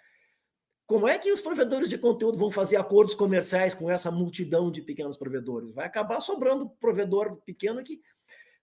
como 0.86 1.08
é 1.08 1.18
que 1.18 1.32
os 1.32 1.42
provedores 1.42 1.90
de 1.90 1.98
conteúdo 1.98 2.38
vão 2.38 2.52
fazer 2.52 2.76
acordos 2.76 3.16
comerciais 3.16 3.74
com 3.74 3.90
essa 3.90 4.12
multidão 4.12 4.72
de 4.72 4.80
pequenos 4.80 5.18
provedores? 5.18 5.74
Vai 5.74 5.88
acabar 5.88 6.20
sobrando 6.20 6.70
provedor 6.80 7.38
pequeno 7.38 7.82
que 7.84 8.00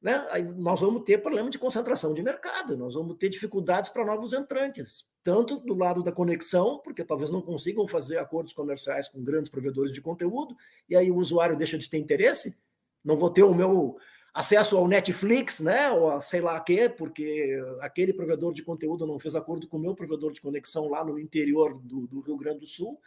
né, 0.00 0.24
aí 0.30 0.44
nós 0.44 0.80
vamos 0.80 1.02
ter 1.02 1.18
problema 1.18 1.50
de 1.50 1.58
concentração 1.58 2.14
de 2.14 2.22
mercado, 2.22 2.76
nós 2.76 2.94
vamos 2.94 3.16
ter 3.16 3.30
dificuldades 3.30 3.90
para 3.90 4.04
novos 4.04 4.32
entrantes, 4.32 5.08
tanto 5.24 5.58
do 5.58 5.74
lado 5.74 6.04
da 6.04 6.12
conexão, 6.12 6.78
porque 6.84 7.02
talvez 7.02 7.32
não 7.32 7.42
consigam 7.42 7.88
fazer 7.88 8.18
acordos 8.18 8.52
comerciais 8.52 9.08
com 9.08 9.24
grandes 9.24 9.50
provedores 9.50 9.92
de 9.92 10.00
conteúdo, 10.00 10.54
e 10.88 10.94
aí 10.94 11.10
o 11.10 11.16
usuário 11.16 11.56
deixa 11.56 11.76
de 11.76 11.90
ter 11.90 11.98
interesse, 11.98 12.56
não 13.04 13.16
vou 13.16 13.30
ter 13.30 13.42
o 13.42 13.52
meu 13.52 13.96
acesso 14.36 14.76
ao 14.76 14.86
Netflix, 14.86 15.60
né, 15.60 15.90
ou 15.90 16.10
a 16.10 16.20
sei 16.20 16.42
lá 16.42 16.60
quê, 16.60 16.90
porque 16.90 17.58
aquele 17.80 18.12
provedor 18.12 18.52
de 18.52 18.62
conteúdo 18.62 19.06
não 19.06 19.18
fez 19.18 19.34
acordo 19.34 19.66
com 19.66 19.78
o 19.78 19.80
meu 19.80 19.94
provedor 19.94 20.30
de 20.30 20.42
conexão 20.42 20.90
lá 20.90 21.02
no 21.02 21.18
interior 21.18 21.80
do, 21.80 22.06
do 22.06 22.20
Rio 22.20 22.36
Grande 22.36 22.60
do 22.60 22.66
Sul. 22.66 23.00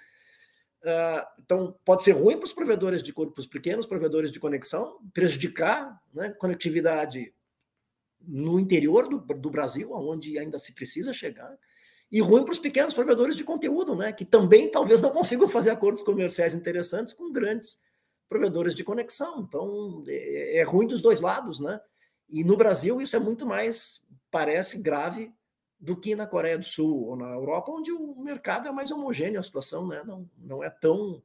Uh, 0.81 1.21
então, 1.37 1.75
pode 1.85 2.01
ser 2.01 2.13
ruim 2.13 2.35
para 2.35 2.47
os 2.47 2.53
provedores 2.53 3.03
de 3.03 3.13
para 3.13 3.29
os 3.37 3.45
pequenos 3.45 3.85
provedores 3.85 4.31
de 4.31 4.39
conexão, 4.39 4.97
prejudicar 5.13 6.01
né, 6.11 6.31
conectividade 6.31 7.31
no 8.19 8.59
interior 8.59 9.07
do, 9.07 9.19
do 9.19 9.51
Brasil, 9.51 9.93
onde 9.93 10.39
ainda 10.39 10.57
se 10.57 10.73
precisa 10.73 11.13
chegar, 11.13 11.55
e 12.11 12.19
ruim 12.21 12.43
para 12.43 12.53
os 12.53 12.59
pequenos 12.59 12.95
provedores 12.95 13.37
de 13.37 13.43
conteúdo, 13.43 13.95
né, 13.95 14.11
que 14.11 14.25
também 14.25 14.71
talvez 14.71 14.99
não 14.99 15.11
consigam 15.11 15.47
fazer 15.47 15.69
acordos 15.69 16.01
comerciais 16.01 16.55
interessantes 16.55 17.13
com 17.13 17.31
grandes 17.31 17.77
provedores 18.29 18.75
de 18.75 18.83
conexão. 18.83 19.41
Então, 19.41 20.03
é, 20.07 20.59
é 20.59 20.63
ruim 20.63 20.87
dos 20.87 21.01
dois 21.01 21.19
lados, 21.19 21.59
né? 21.59 21.81
E 22.29 22.43
no 22.43 22.55
Brasil 22.55 23.01
isso 23.01 23.15
é 23.15 23.19
muito 23.19 23.45
mais, 23.45 24.01
parece 24.29 24.81
grave 24.81 25.33
do 25.79 25.99
que 25.99 26.15
na 26.15 26.27
Coreia 26.27 26.57
do 26.57 26.65
Sul 26.65 27.07
ou 27.07 27.15
na 27.15 27.31
Europa, 27.31 27.71
onde 27.71 27.91
o 27.91 28.15
mercado 28.21 28.67
é 28.67 28.71
mais 28.71 28.91
homogêneo 28.91 29.39
a 29.39 29.43
situação, 29.43 29.87
né? 29.87 30.03
Não, 30.05 30.29
não 30.37 30.63
é 30.63 30.69
tão 30.69 31.23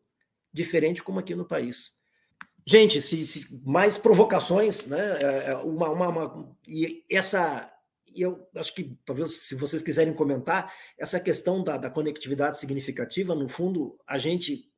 diferente 0.53 1.03
como 1.03 1.19
aqui 1.19 1.35
no 1.35 1.45
país. 1.45 1.97
Gente, 2.67 3.03
se, 3.03 3.27
se 3.27 3.61
mais 3.63 3.99
provocações, 3.99 4.87
né? 4.87 5.19
É, 5.21 5.51
é 5.51 5.57
uma, 5.57 5.91
uma, 5.91 6.09
uma, 6.09 6.57
e 6.67 7.05
essa, 7.11 7.71
eu 8.15 8.49
acho 8.57 8.75
que 8.75 8.97
talvez 9.05 9.43
se 9.47 9.55
vocês 9.55 9.83
quiserem 9.83 10.15
comentar 10.15 10.73
essa 10.97 11.21
questão 11.21 11.63
da, 11.63 11.77
da 11.77 11.91
conectividade 11.91 12.59
significativa, 12.59 13.35
no 13.35 13.49
fundo, 13.49 13.99
a 14.07 14.17
gente 14.17 14.73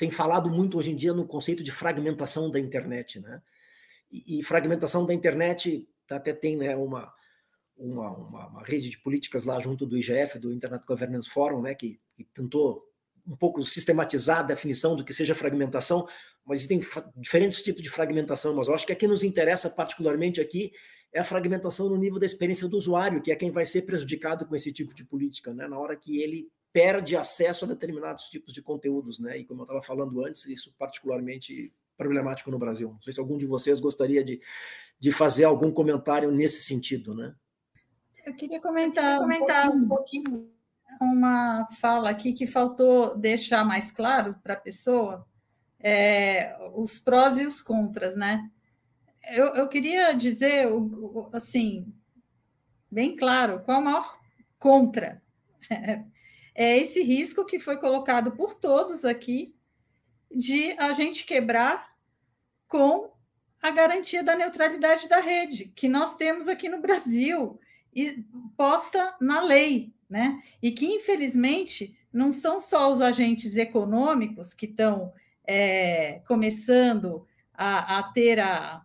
tem 0.00 0.10
falado 0.10 0.48
muito 0.48 0.78
hoje 0.78 0.90
em 0.90 0.96
dia 0.96 1.12
no 1.12 1.26
conceito 1.26 1.62
de 1.62 1.70
fragmentação 1.70 2.50
da 2.50 2.58
internet, 2.58 3.20
né? 3.20 3.42
E, 4.10 4.40
e 4.40 4.42
fragmentação 4.42 5.04
da 5.04 5.12
internet 5.12 5.86
até 6.08 6.32
tem 6.32 6.56
né, 6.56 6.74
uma, 6.74 7.12
uma, 7.76 8.10
uma, 8.10 8.46
uma, 8.48 8.64
rede 8.64 8.88
de 8.88 8.98
políticas 8.98 9.44
lá 9.44 9.60
junto 9.60 9.84
do 9.84 9.98
IGF, 9.98 10.38
do 10.38 10.54
Internet 10.54 10.86
Governance 10.86 11.28
Forum, 11.28 11.60
né, 11.60 11.74
que, 11.74 12.00
que 12.16 12.24
tentou 12.32 12.82
um 13.26 13.36
pouco 13.36 13.62
sistematizar 13.62 14.38
a 14.38 14.42
definição 14.42 14.96
do 14.96 15.04
que 15.04 15.12
seja 15.12 15.34
fragmentação, 15.34 16.08
mas 16.46 16.66
tem 16.66 16.80
diferentes 17.14 17.62
tipos 17.62 17.82
de 17.82 17.90
fragmentação, 17.90 18.54
mas 18.54 18.68
eu 18.68 18.74
acho 18.74 18.86
que 18.86 18.92
aqui 18.92 19.06
nos 19.06 19.22
interessa 19.22 19.68
particularmente 19.68 20.40
aqui 20.40 20.72
é 21.12 21.20
a 21.20 21.24
fragmentação 21.24 21.90
no 21.90 21.98
nível 21.98 22.18
da 22.18 22.24
experiência 22.24 22.66
do 22.66 22.78
usuário, 22.78 23.20
que 23.20 23.30
é 23.30 23.36
quem 23.36 23.50
vai 23.50 23.66
ser 23.66 23.82
prejudicado 23.82 24.46
com 24.46 24.56
esse 24.56 24.72
tipo 24.72 24.94
de 24.94 25.04
política, 25.04 25.52
né? 25.52 25.68
Na 25.68 25.78
hora 25.78 25.94
que 25.94 26.22
ele 26.22 26.50
perde 26.72 27.16
acesso 27.16 27.64
a 27.64 27.68
determinados 27.68 28.24
tipos 28.24 28.52
de 28.52 28.62
conteúdos, 28.62 29.18
né? 29.18 29.38
E 29.38 29.44
como 29.44 29.60
eu 29.60 29.64
estava 29.64 29.82
falando 29.82 30.24
antes, 30.24 30.46
isso 30.46 30.72
particularmente 30.78 31.72
problemático 31.96 32.50
no 32.50 32.58
Brasil. 32.58 32.92
Não 32.92 33.02
sei 33.02 33.12
se 33.12 33.20
algum 33.20 33.36
de 33.36 33.46
vocês 33.46 33.80
gostaria 33.80 34.24
de, 34.24 34.40
de 34.98 35.12
fazer 35.12 35.44
algum 35.44 35.70
comentário 35.70 36.30
nesse 36.30 36.62
sentido, 36.62 37.14
né? 37.14 37.34
Eu 38.24 38.34
queria 38.34 38.60
comentar, 38.60 39.16
eu 39.16 39.22
queria 39.22 39.38
comentar 39.38 39.68
um, 39.68 39.88
pouquinho, 39.88 40.22
um 40.22 40.32
pouquinho 40.32 40.60
uma 41.00 41.68
fala 41.80 42.10
aqui 42.10 42.32
que 42.32 42.46
faltou 42.46 43.16
deixar 43.16 43.64
mais 43.64 43.90
claro 43.90 44.34
para 44.42 44.54
a 44.54 44.60
pessoa 44.60 45.26
é, 45.78 46.56
os 46.74 46.98
prós 46.98 47.38
e 47.38 47.46
os 47.46 47.62
contras, 47.62 48.14
né? 48.14 48.50
Eu, 49.32 49.54
eu 49.54 49.68
queria 49.68 50.12
dizer, 50.12 50.68
assim, 51.32 51.92
bem 52.90 53.16
claro, 53.16 53.60
qual 53.60 53.78
é 53.78 53.80
o 53.80 53.84
maior 53.84 54.18
contra 54.58 55.22
é 56.62 56.76
esse 56.76 57.02
risco 57.02 57.46
que 57.46 57.58
foi 57.58 57.78
colocado 57.78 58.32
por 58.32 58.52
todos 58.52 59.06
aqui 59.06 59.54
de 60.30 60.72
a 60.72 60.92
gente 60.92 61.24
quebrar 61.24 61.96
com 62.68 63.14
a 63.62 63.70
garantia 63.70 64.22
da 64.22 64.36
neutralidade 64.36 65.08
da 65.08 65.20
rede, 65.20 65.72
que 65.74 65.88
nós 65.88 66.16
temos 66.16 66.48
aqui 66.48 66.68
no 66.68 66.82
Brasil, 66.82 67.58
posta 68.58 69.16
na 69.22 69.40
lei, 69.40 69.94
né? 70.08 70.38
E 70.62 70.70
que, 70.70 70.84
infelizmente, 70.84 71.98
não 72.12 72.30
são 72.30 72.60
só 72.60 72.90
os 72.90 73.00
agentes 73.00 73.56
econômicos 73.56 74.52
que 74.52 74.66
estão 74.66 75.14
é, 75.46 76.20
começando 76.28 77.26
a, 77.54 78.00
a 78.00 78.02
ter 78.02 78.38
a, 78.38 78.84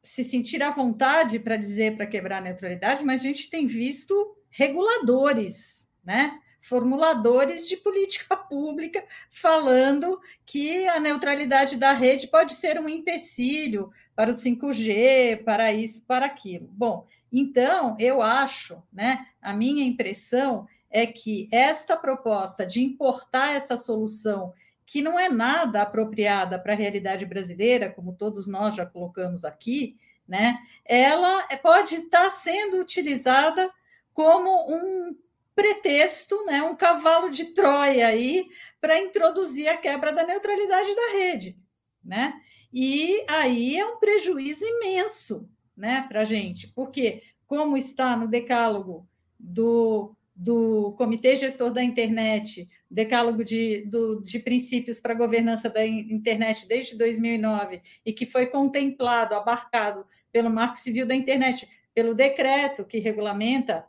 se 0.00 0.22
sentir 0.22 0.62
à 0.62 0.70
vontade 0.70 1.40
para 1.40 1.56
dizer 1.56 1.96
para 1.96 2.06
quebrar 2.06 2.38
a 2.38 2.42
neutralidade, 2.42 3.04
mas 3.04 3.20
a 3.22 3.24
gente 3.24 3.50
tem 3.50 3.66
visto 3.66 4.36
reguladores 4.48 5.86
né? 6.06 6.38
Formuladores 6.60 7.68
de 7.68 7.76
política 7.76 8.36
pública 8.48 9.04
falando 9.28 10.18
que 10.46 10.86
a 10.86 11.00
neutralidade 11.00 11.76
da 11.76 11.92
rede 11.92 12.28
pode 12.28 12.54
ser 12.54 12.78
um 12.80 12.88
empecilho 12.88 13.90
para 14.14 14.30
o 14.30 14.34
5G, 14.34 15.44
para 15.44 15.72
isso, 15.72 16.04
para 16.06 16.26
aquilo. 16.26 16.68
Bom, 16.70 17.06
então 17.30 17.96
eu 17.98 18.22
acho, 18.22 18.80
né? 18.92 19.26
A 19.42 19.52
minha 19.52 19.84
impressão 19.84 20.66
é 20.88 21.06
que 21.06 21.48
esta 21.50 21.96
proposta 21.96 22.64
de 22.64 22.82
importar 22.82 23.56
essa 23.56 23.76
solução 23.76 24.54
que 24.86 25.02
não 25.02 25.18
é 25.18 25.28
nada 25.28 25.82
apropriada 25.82 26.58
para 26.58 26.72
a 26.72 26.76
realidade 26.76 27.26
brasileira, 27.26 27.90
como 27.90 28.12
todos 28.12 28.46
nós 28.46 28.76
já 28.76 28.86
colocamos 28.86 29.44
aqui, 29.44 29.96
né? 30.26 30.56
Ela 30.84 31.42
pode 31.58 31.96
estar 31.96 32.30
sendo 32.30 32.78
utilizada 32.78 33.68
como 34.14 34.48
um 34.72 35.16
pretexto, 35.56 36.44
né, 36.44 36.62
um 36.62 36.76
cavalo 36.76 37.30
de 37.30 37.46
Troia 37.46 38.08
aí 38.08 38.46
para 38.78 39.00
introduzir 39.00 39.66
a 39.68 39.76
quebra 39.76 40.12
da 40.12 40.24
neutralidade 40.24 40.94
da 40.94 41.12
rede, 41.12 41.58
né? 42.04 42.34
E 42.70 43.24
aí 43.26 43.78
é 43.78 43.86
um 43.86 43.98
prejuízo 43.98 44.66
imenso, 44.66 45.48
né, 45.74 46.04
para 46.06 46.20
a 46.20 46.24
gente, 46.24 46.68
porque 46.68 47.22
como 47.46 47.74
está 47.74 48.14
no 48.14 48.28
decálogo 48.28 49.08
do, 49.40 50.14
do 50.34 50.92
Comitê 50.98 51.36
Gestor 51.36 51.72
da 51.72 51.82
Internet, 51.82 52.68
decálogo 52.90 53.42
de, 53.42 53.86
do, 53.86 54.20
de 54.20 54.38
princípios 54.38 55.00
para 55.00 55.14
governança 55.14 55.70
da 55.70 55.86
internet 55.86 56.66
desde 56.66 56.96
2009 56.98 57.80
e 58.04 58.12
que 58.12 58.26
foi 58.26 58.44
contemplado, 58.46 59.34
abarcado 59.34 60.06
pelo 60.30 60.50
Marco 60.50 60.76
Civil 60.76 61.06
da 61.06 61.14
Internet, 61.14 61.66
pelo 61.94 62.14
decreto 62.14 62.84
que 62.84 62.98
regulamenta 62.98 63.86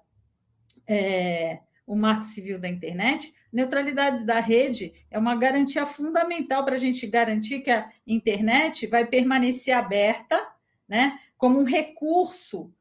é, 0.87 1.59
o 1.85 1.95
marco 1.95 2.23
civil 2.23 2.59
da 2.59 2.67
internet, 2.67 3.33
neutralidade 3.51 4.25
da 4.25 4.39
rede 4.39 4.93
é 5.09 5.17
uma 5.17 5.35
garantia 5.35 5.85
fundamental 5.85 6.65
para 6.65 6.75
a 6.75 6.79
gente 6.79 7.07
garantir 7.07 7.59
que 7.59 7.71
a 7.71 7.89
internet 8.05 8.85
vai 8.87 9.05
permanecer 9.05 9.73
aberta, 9.73 10.51
né, 10.87 11.19
como 11.37 11.59
um 11.59 11.63
recurso 11.63 12.71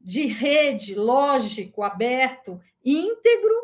de 0.00 0.26
rede 0.26 0.94
lógico, 0.94 1.82
aberto, 1.82 2.60
íntegro 2.84 3.54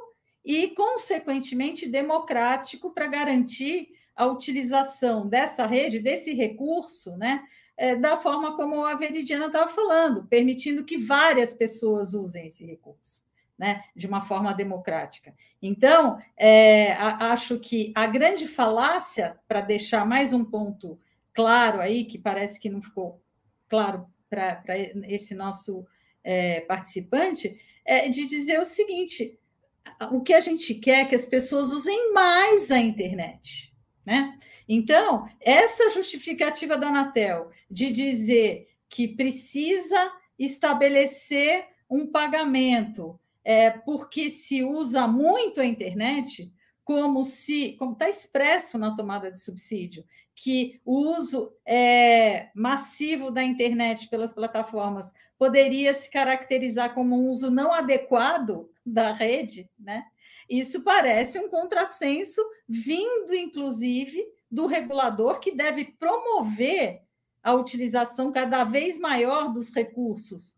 e, 0.45 0.69
consequentemente, 0.69 1.89
democrático 1.89 2.91
para 2.91 3.07
garantir 3.07 3.95
a 4.15 4.27
utilização 4.27 5.29
dessa 5.29 5.67
rede, 5.67 6.01
desse 6.01 6.35
recurso, 6.35 7.17
né, 7.17 7.43
é, 7.77 7.97
da 7.97 8.17
forma 8.17 8.55
como 8.55 8.85
a 8.85 8.95
Veridiana 8.95 9.47
estava 9.47 9.69
falando, 9.69 10.27
permitindo 10.27 10.85
que 10.85 10.99
várias 10.99 11.55
pessoas 11.55 12.13
usem 12.13 12.47
esse 12.47 12.65
recurso 12.65 13.23
né, 13.59 13.85
de 13.95 14.07
uma 14.07 14.21
forma 14.21 14.53
democrática. 14.53 15.35
Então, 15.61 16.19
é, 16.37 16.93
a, 16.93 17.33
acho 17.33 17.59
que 17.59 17.93
a 17.95 18.07
grande 18.07 18.49
falácia, 18.49 19.39
para 19.47 19.61
deixar 19.61 20.07
mais 20.07 20.33
um 20.33 20.45
ponto 20.45 20.99
claro 21.33 21.81
aí, 21.81 22.05
que 22.05 22.19
parece 22.19 22.59
que 22.59 22.71
não 22.71 22.83
ficou 22.83 23.23
claro 23.69 24.07
para 24.29 24.63
esse 25.09 25.35
nosso 25.35 25.87
é, 26.25 26.61
participante, 26.61 27.59
é 27.85 28.09
de 28.09 28.27
dizer 28.27 28.61
o 28.61 28.65
seguinte: 28.65 29.39
o 30.11 30.21
que 30.21 30.35
a 30.35 30.41
gente 30.41 30.75
quer 30.75 31.01
é 31.01 31.05
que 31.05 31.15
as 31.15 31.27
pessoas 31.27 31.71
usem 31.71 32.13
mais 32.13 32.71
a 32.71 32.79
internet. 32.79 33.73
Né? 34.05 34.37
Então, 34.69 35.29
essa 35.41 35.91
justificativa 35.91 36.77
da 36.77 36.89
Anatel 36.89 37.51
de 37.71 37.93
dizer 37.93 38.69
que 38.89 39.09
precisa 39.09 40.13
estabelecer 40.39 41.67
um 41.89 42.07
pagamento 42.07 43.19
é, 43.45 43.71
porque 43.71 44.31
se 44.31 44.63
usa 44.63 45.07
muito 45.07 45.61
a 45.61 45.65
internet, 45.65 46.53
como 46.85 47.25
se, 47.25 47.77
como 47.79 47.93
está 47.93 48.09
expresso 48.09 48.77
na 48.77 48.97
tomada 48.97 49.31
de 49.31 49.41
subsídio, 49.41 50.05
que 50.35 50.81
o 50.85 51.17
uso 51.17 51.53
é, 51.65 52.51
massivo 52.55 53.31
da 53.31 53.43
internet 53.43 54.09
pelas 54.09 54.35
plataformas 54.35 55.13
poderia 55.39 55.95
se 55.95 56.11
caracterizar 56.11 56.95
como 56.95 57.17
um 57.17 57.31
uso 57.31 57.51
não 57.51 57.73
adequado 57.73 58.69
da 58.85 59.13
rede, 59.13 59.71
né? 59.79 60.05
Isso 60.49 60.83
parece 60.83 61.39
um 61.39 61.49
contrassenso 61.49 62.43
vindo, 62.69 63.35
inclusive, 63.35 64.25
do 64.51 64.67
regulador 64.67 65.39
que 65.41 65.53
deve 65.53 65.85
promover 65.99 67.01
a 67.43 67.55
utilização 67.55 68.31
cada 68.31 68.65
vez 68.65 68.99
maior 68.99 69.53
dos 69.53 69.71
recursos 69.75 70.57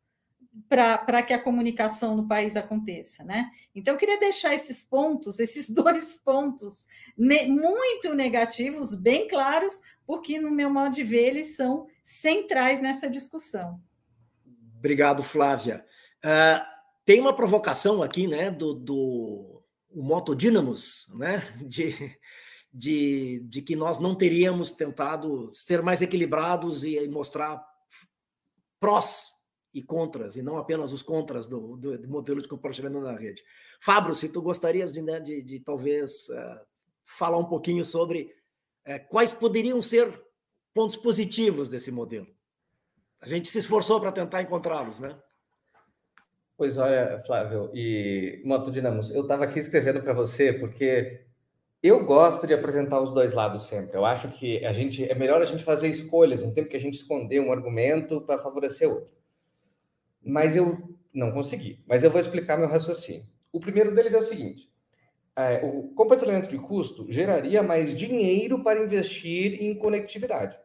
para 0.69 1.23
que 1.23 1.33
a 1.33 1.43
comunicação 1.43 2.17
no 2.17 2.29
país 2.29 2.57
aconteça, 2.57 3.25
né? 3.25 3.51
Então, 3.75 3.95
eu 3.95 3.99
queria 3.99 4.19
deixar 4.19 4.55
esses 4.55 4.83
pontos, 4.83 5.39
esses 5.39 5.69
dois 5.71 6.17
pontos 6.17 6.87
ne 7.17 7.47
muito 7.47 8.15
negativos, 8.15 8.95
bem 8.95 9.29
claros, 9.29 9.81
porque, 10.07 10.39
no 10.39 10.51
meu 10.51 10.71
modo 10.71 10.95
de 10.95 11.03
ver, 11.03 11.29
eles 11.29 11.57
são 11.57 11.87
centrais 12.03 12.81
nessa 12.81 13.09
discussão. 13.09 13.81
Obrigado, 14.79 15.23
Flávia. 15.23 15.85
Uh, 16.25 16.65
tem 17.05 17.21
uma 17.21 17.35
provocação 17.35 18.03
aqui, 18.03 18.27
né, 18.27 18.51
do, 18.51 18.75
do 18.75 19.63
o 19.91 21.17
né, 21.17 21.43
de, 21.67 22.19
de, 22.73 23.41
de 23.49 23.63
que 23.63 23.77
nós 23.77 23.99
não 23.99 24.15
teríamos 24.15 24.73
tentado 24.73 25.51
ser 25.53 25.83
mais 25.83 26.03
equilibrados 26.03 26.85
e 26.85 27.07
mostrar 27.09 27.65
prós 28.81 29.34
e 29.75 29.83
contras, 29.83 30.37
e 30.37 30.43
não 30.43 30.57
apenas 30.57 30.93
os 30.93 31.03
contras 31.03 31.49
do, 31.49 31.77
do, 31.77 31.99
do 31.99 32.09
modelo 32.09 32.41
de 32.41 32.47
compartilhamento 32.47 33.05
da 33.05 33.13
rede. 33.13 33.43
Fabro, 33.81 34.15
se 34.15 34.29
tu 34.29 34.41
gostarias 34.41 34.93
de, 34.93 35.03
né, 35.03 35.19
de, 35.19 35.43
de 35.43 35.59
talvez 35.59 36.29
uh, 36.29 36.61
falar 37.05 37.39
um 37.39 37.45
pouquinho 37.45 37.85
sobre 37.85 38.33
uh, 38.87 39.09
quais 39.09 39.33
poderiam 39.33 39.83
ser 39.83 40.23
pontos 40.73 40.97
positivos 40.97 41.69
desse 41.69 41.91
modelo. 41.91 42.29
A 43.21 43.27
gente 43.27 43.49
se 43.49 43.59
esforçou 43.59 44.01
para 44.01 44.13
tentar 44.13 44.43
encontrá-los, 44.43 45.01
né? 45.01 45.19
Pois 46.57 46.79
olha, 46.79 47.21
Flávio 47.27 47.71
e 47.75 48.41
Moto 48.45 48.71
Dinamos, 48.71 49.11
eu 49.11 49.23
estava 49.23 49.43
aqui 49.43 49.59
escrevendo 49.59 50.01
para 50.03 50.13
você 50.13 50.53
porque 50.53 51.25
eu 51.83 52.05
gosto 52.05 52.47
de 52.47 52.55
apresentar 52.55 53.01
os 53.01 53.13
dois 53.13 53.33
lados 53.33 53.65
sempre. 53.65 53.97
Eu 53.97 54.05
acho 54.05 54.29
que 54.29 54.65
a 54.65 54.73
gente 54.73 55.05
é 55.05 55.15
melhor 55.17 55.43
a 55.43 55.45
gente 55.45 55.65
fazer 55.65 55.89
escolhas, 55.89 56.43
não 56.43 56.53
tem 56.53 56.69
que 56.69 56.77
a 56.77 56.81
gente 56.81 56.95
esconder 56.95 57.41
um 57.41 57.53
argumento 57.53 58.21
para 58.21 58.39
favorecer 58.39 58.89
outro 58.89 59.24
mas 60.25 60.57
eu 60.57 60.97
não 61.13 61.33
consegui. 61.33 61.83
Mas 61.87 62.03
eu 62.03 62.11
vou 62.11 62.21
explicar 62.21 62.57
meu 62.57 62.69
raciocínio. 62.69 63.27
O 63.53 63.61
primeiro 63.61 63.95
deles 63.95 64.15
é 64.15 64.19
o 64.19 64.23
seguinte: 64.23 64.71
é, 65.37 65.65
o 65.65 65.95
compartilhamento 65.95 66.49
de 66.49 66.59
custo 66.59 67.11
geraria 67.11 67.63
mais 67.63 67.95
dinheiro 67.95 68.63
para 68.63 68.83
investir 68.83 69.63
em 69.63 69.77
conectividade. 69.77 70.59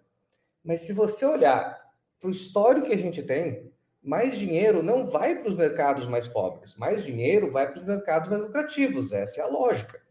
Mas 0.63 0.81
se 0.81 0.93
você 0.93 1.25
olhar 1.25 1.79
para 2.19 2.27
o 2.27 2.31
histórico 2.31 2.87
que 2.87 2.93
a 2.93 2.97
gente 2.97 3.23
tem, 3.23 3.71
mais 4.01 4.37
dinheiro 4.37 4.81
não 4.81 5.05
vai 5.05 5.35
para 5.35 5.49
os 5.49 5.55
mercados 5.55 6.07
mais 6.07 6.27
pobres, 6.27 6.75
mais 6.75 7.03
dinheiro 7.03 7.51
vai 7.51 7.67
para 7.67 7.79
os 7.79 7.85
mercados 7.85 8.29
mais 8.29 8.41
lucrativos. 8.41 9.11
Essa 9.11 9.41
é 9.41 9.43
a 9.43 9.47
lógica. 9.47 10.01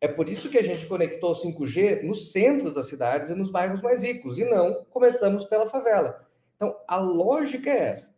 É 0.00 0.06
por 0.06 0.28
isso 0.28 0.48
que 0.48 0.58
a 0.58 0.62
gente 0.62 0.86
conectou 0.86 1.32
o 1.32 1.34
5G 1.34 2.02
nos 2.02 2.30
centros 2.30 2.74
das 2.74 2.88
cidades 2.88 3.30
e 3.30 3.34
nos 3.34 3.50
bairros 3.50 3.82
mais 3.82 4.04
ricos, 4.04 4.38
e 4.38 4.44
não 4.44 4.84
começamos 4.90 5.44
pela 5.44 5.66
favela. 5.66 6.24
Então, 6.54 6.76
a 6.86 6.98
lógica 6.98 7.68
é 7.68 7.88
essa. 7.88 8.14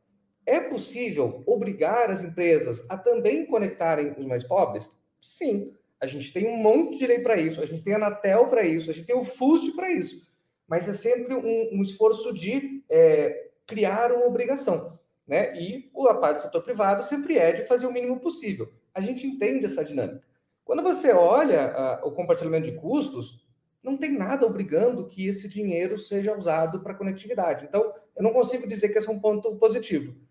É 0.51 0.61
possível 0.61 1.45
obrigar 1.47 2.11
as 2.11 2.25
empresas 2.25 2.85
a 2.89 2.99
também 2.99 3.47
conectarem 3.47 4.17
os 4.19 4.27
mais 4.27 4.43
pobres? 4.43 4.91
Sim. 5.21 5.77
A 6.01 6.07
gente 6.07 6.33
tem 6.33 6.49
um 6.49 6.57
monte 6.57 6.99
de 6.99 7.07
lei 7.07 7.21
para 7.21 7.37
isso, 7.37 7.61
a 7.61 7.67
gente 7.67 7.83
tem 7.83 7.93
a 7.93 7.97
Anatel 7.97 8.49
para 8.49 8.67
isso, 8.67 8.91
a 8.91 8.93
gente 8.93 9.07
tem 9.07 9.15
o 9.15 9.23
FUST 9.23 9.71
para 9.77 9.89
isso. 9.93 10.27
Mas 10.67 10.89
é 10.89 10.93
sempre 10.93 11.37
um, 11.37 11.79
um 11.79 11.83
esforço 11.83 12.35
de 12.35 12.83
é, 12.91 13.51
criar 13.65 14.11
uma 14.11 14.27
obrigação. 14.27 14.99
Né? 15.25 15.57
E 15.57 15.89
a 16.09 16.15
parte 16.15 16.39
do 16.39 16.43
setor 16.43 16.65
privado 16.65 17.05
sempre 17.05 17.39
é 17.39 17.53
de 17.53 17.69
fazer 17.69 17.87
o 17.87 17.93
mínimo 17.93 18.19
possível. 18.19 18.73
A 18.93 19.01
gente 19.01 19.25
entende 19.25 19.67
essa 19.67 19.85
dinâmica. 19.85 20.25
Quando 20.65 20.83
você 20.83 21.13
olha 21.13 22.01
uh, 22.03 22.09
o 22.09 22.11
compartilhamento 22.11 22.69
de 22.69 22.77
custos, 22.77 23.47
não 23.85 23.97
tem 23.97 24.19
nada 24.19 24.45
obrigando 24.45 25.07
que 25.07 25.29
esse 25.29 25.49
dinheiro 25.49 25.97
seja 25.97 26.37
usado 26.37 26.81
para 26.81 26.95
conectividade. 26.95 27.67
Então, 27.67 27.95
eu 28.17 28.23
não 28.25 28.33
consigo 28.33 28.67
dizer 28.67 28.89
que 28.89 28.99
esse 28.99 29.09
é 29.09 29.13
um 29.13 29.21
ponto 29.21 29.55
positivo. 29.55 30.29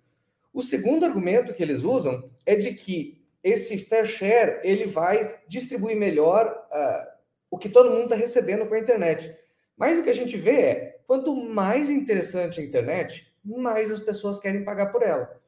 O 0.54 0.62
segundo 0.62 1.06
argumento 1.06 1.54
que 1.54 1.62
eles 1.62 1.84
usam 1.84 2.30
é 2.46 2.56
de 2.56 2.74
que 2.74 3.20
esse 3.44 3.78
fair 3.78 4.06
share 4.06 4.60
ele 4.64 4.86
vai 4.86 5.40
distribuir 5.48 5.96
melhor 5.96 6.68
uh, 6.72 7.08
o 7.50 7.58
que 7.58 7.70
todo 7.70 7.90
mundo 7.90 8.04
está 8.04 8.16
recebendo 8.16 8.66
com 8.68 8.74
a 8.74 8.80
internet. 8.80 9.36
Mas 9.78 9.98
o 9.98 10.04
que 10.04 10.10
a 10.10 10.16
gente 10.16 10.38
vê 10.38 10.62
é, 10.62 11.00
quanto 11.08 11.34
mais 11.34 11.90
interessante 11.90 12.60
a 12.60 12.64
internet, 12.64 13.34
mais 13.44 13.90
as 13.90 14.00
pessoas 14.00 14.38
querem 14.38 14.64
pagar 14.64 14.92
por 14.92 15.04
ela. 15.04 15.40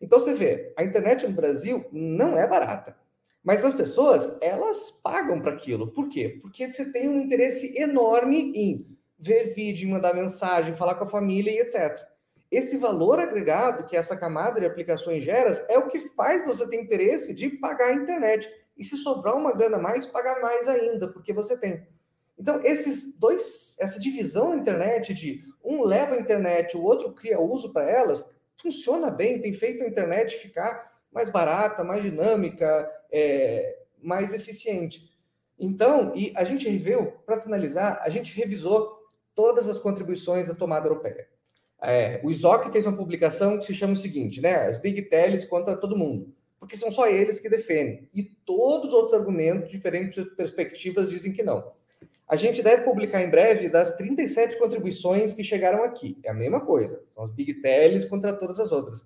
Então 0.00 0.18
você 0.18 0.34
vê, 0.34 0.72
a 0.76 0.82
internet 0.82 1.26
no 1.26 1.32
Brasil 1.32 1.86
não 1.92 2.36
é 2.36 2.46
barata. 2.46 2.96
Mas 3.42 3.64
as 3.64 3.74
pessoas, 3.74 4.28
elas 4.40 4.90
pagam 4.90 5.40
para 5.40 5.52
aquilo. 5.52 5.92
Por 5.92 6.08
quê? 6.08 6.40
Porque 6.42 6.68
você 6.68 6.90
tem 6.90 7.08
um 7.08 7.20
interesse 7.20 7.78
enorme 7.78 8.52
em 8.54 8.98
ver 9.18 9.54
vídeo, 9.54 9.88
mandar 9.88 10.14
mensagem, 10.14 10.74
falar 10.74 10.96
com 10.96 11.04
a 11.04 11.08
família 11.08 11.52
e 11.52 11.60
etc. 11.60 12.04
Esse 12.50 12.76
valor 12.76 13.18
agregado 13.18 13.86
que 13.86 13.96
essa 13.96 14.16
camada 14.16 14.60
de 14.60 14.66
aplicações 14.66 15.22
gera 15.22 15.50
é 15.68 15.78
o 15.78 15.88
que 15.88 16.00
faz 16.00 16.44
você 16.44 16.68
ter 16.68 16.80
interesse 16.80 17.34
de 17.34 17.48
pagar 17.48 17.88
a 17.88 17.94
internet. 17.94 18.48
E 18.76 18.84
se 18.84 18.96
sobrar 18.96 19.36
uma 19.36 19.52
grana 19.52 19.78
a 19.78 19.80
mais, 19.80 20.06
pagar 20.06 20.40
mais 20.40 20.68
ainda, 20.68 21.08
porque 21.08 21.32
você 21.32 21.56
tem. 21.56 21.86
Então, 22.38 22.60
esses 22.62 23.18
dois, 23.18 23.76
essa 23.80 23.98
divisão 23.98 24.50
na 24.50 24.56
internet 24.56 25.14
de 25.14 25.42
um 25.64 25.82
leva 25.82 26.14
a 26.14 26.20
internet, 26.20 26.76
o 26.76 26.82
outro 26.82 27.12
cria 27.12 27.40
uso 27.40 27.72
para 27.72 27.88
elas, 27.88 28.24
funciona 28.54 29.10
bem, 29.10 29.40
tem 29.40 29.54
feito 29.54 29.82
a 29.82 29.88
internet 29.88 30.36
ficar 30.36 30.94
mais 31.10 31.30
barata, 31.30 31.82
mais 31.82 32.02
dinâmica, 32.02 32.90
é, 33.10 33.78
mais 34.02 34.34
eficiente. 34.34 35.10
Então, 35.58 36.12
e 36.14 36.32
a 36.36 36.44
gente 36.44 36.68
reviu, 36.68 37.12
para 37.24 37.40
finalizar, 37.40 37.98
a 38.02 38.10
gente 38.10 38.34
revisou 38.36 38.94
todas 39.34 39.68
as 39.68 39.78
contribuições 39.78 40.48
da 40.48 40.54
tomada 40.54 40.86
europeia. 40.86 41.26
É, 41.82 42.20
o 42.24 42.30
ISOC 42.30 42.70
fez 42.72 42.86
uma 42.86 42.96
publicação 42.96 43.58
que 43.58 43.66
se 43.66 43.74
chama 43.74 43.92
o 43.92 43.96
seguinte, 43.96 44.40
né? 44.40 44.66
As 44.66 44.78
Big 44.78 45.02
Tells 45.02 45.46
contra 45.46 45.76
todo 45.76 45.96
mundo. 45.96 46.34
Porque 46.58 46.76
são 46.76 46.90
só 46.90 47.06
eles 47.06 47.38
que 47.38 47.48
defendem. 47.48 48.08
E 48.14 48.22
todos 48.22 48.88
os 48.88 48.94
outros 48.94 49.14
argumentos, 49.14 49.70
diferentes 49.70 50.24
perspectivas, 50.36 51.10
dizem 51.10 51.32
que 51.32 51.42
não. 51.42 51.72
A 52.28 52.34
gente 52.34 52.62
deve 52.62 52.82
publicar 52.82 53.22
em 53.22 53.30
breve 53.30 53.68
das 53.68 53.94
37 53.96 54.58
contribuições 54.58 55.32
que 55.32 55.44
chegaram 55.44 55.84
aqui. 55.84 56.18
É 56.24 56.30
a 56.30 56.34
mesma 56.34 56.60
coisa. 56.60 57.00
São 57.12 57.24
as 57.24 57.32
Big 57.32 57.60
Tells 57.60 58.08
contra 58.08 58.32
todas 58.32 58.58
as 58.58 58.72
outras. 58.72 59.04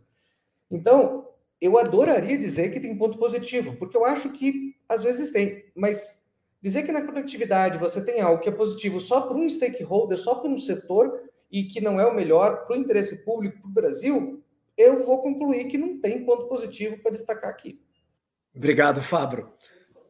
Então, 0.71 1.29
eu 1.61 1.77
adoraria 1.79 2.39
dizer 2.39 2.71
que 2.71 2.81
tem 2.81 2.97
ponto 2.97 3.19
positivo, 3.19 3.77
porque 3.77 3.97
eu 3.97 4.05
acho 4.05 4.31
que 4.31 4.75
às 4.89 5.05
vezes 5.05 5.31
tem, 5.31 5.65
mas 5.75 6.19
dizer 6.61 6.83
que 6.85 6.93
na 6.93 7.05
conectividade 7.05 7.79
você 7.79 8.03
tem 8.03 8.21
algo 8.21 8.41
que 8.41 8.49
é 8.49 8.53
positivo 8.53 9.01
só 9.01 9.21
para 9.21 9.37
um 9.37 9.49
stakeholder, 9.49 10.19
só 10.19 10.37
para 10.37 10.49
um 10.49 10.57
setor, 10.57 11.21
e 11.51 11.64
que 11.64 11.81
não 11.81 11.98
é 11.98 12.06
o 12.06 12.14
melhor 12.14 12.66
para 12.66 12.77
o 12.77 12.81
interesse 12.81 13.24
público 13.24 13.60
para 13.60 13.68
o 13.68 13.72
Brasil, 13.72 14.44
eu 14.77 15.05
vou 15.05 15.20
concluir 15.20 15.66
que 15.66 15.77
não 15.77 16.01
tem 16.01 16.24
ponto 16.24 16.47
positivo 16.47 16.98
para 17.02 17.10
destacar 17.10 17.51
aqui. 17.51 17.81
Obrigado, 18.55 19.02
Fabro. 19.02 19.52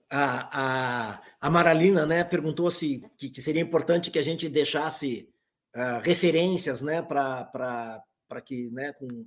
A, 0.08 1.12
a, 1.12 1.22
a 1.40 1.50
Maralina 1.50 2.04
né, 2.04 2.24
perguntou 2.24 2.70
se 2.70 3.04
que, 3.16 3.30
que, 3.30 3.40
seria 3.40 3.62
importante 3.62 4.10
que 4.10 4.18
a 4.18 4.22
gente 4.22 4.48
deixasse 4.48 5.28
uh, 5.74 6.00
referências 6.02 6.82
né, 6.82 7.00
para 7.00 8.02
que, 8.44 8.70
né, 8.70 8.92
com 8.92 9.26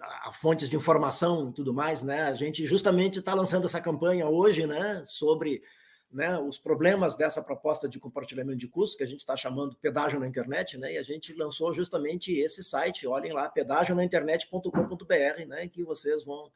a, 0.00 0.32
fontes 0.32 0.68
de 0.68 0.76
informação 0.76 1.50
e 1.50 1.52
tudo 1.54 1.72
mais, 1.72 2.02
né, 2.02 2.22
a 2.22 2.34
gente 2.34 2.66
justamente 2.66 3.20
está 3.20 3.34
lançando 3.34 3.64
essa 3.64 3.80
campanha 3.80 4.28
hoje 4.28 4.66
né, 4.66 5.02
sobre 5.04 5.62
né, 6.10 6.38
os 6.38 6.58
problemas 6.58 7.14
dessa 7.14 7.42
proposta 7.42 7.88
de 7.88 7.98
compartilhamento 7.98 8.58
de 8.58 8.66
custos, 8.66 8.96
que 8.96 9.04
a 9.04 9.06
gente 9.06 9.20
está 9.20 9.36
chamando 9.36 9.76
pedágio 9.76 10.18
na 10.18 10.26
internet, 10.26 10.78
né, 10.78 10.94
e 10.94 10.98
a 10.98 11.02
gente 11.02 11.34
lançou 11.34 11.72
justamente 11.72 12.32
esse 12.32 12.64
site, 12.64 13.06
olhem 13.06 13.32
lá, 13.32 13.48
pedagionainternet.com.br, 13.48 15.46
né, 15.46 15.68
que 15.68 15.82
vocês 15.82 16.24
vão, 16.24 16.50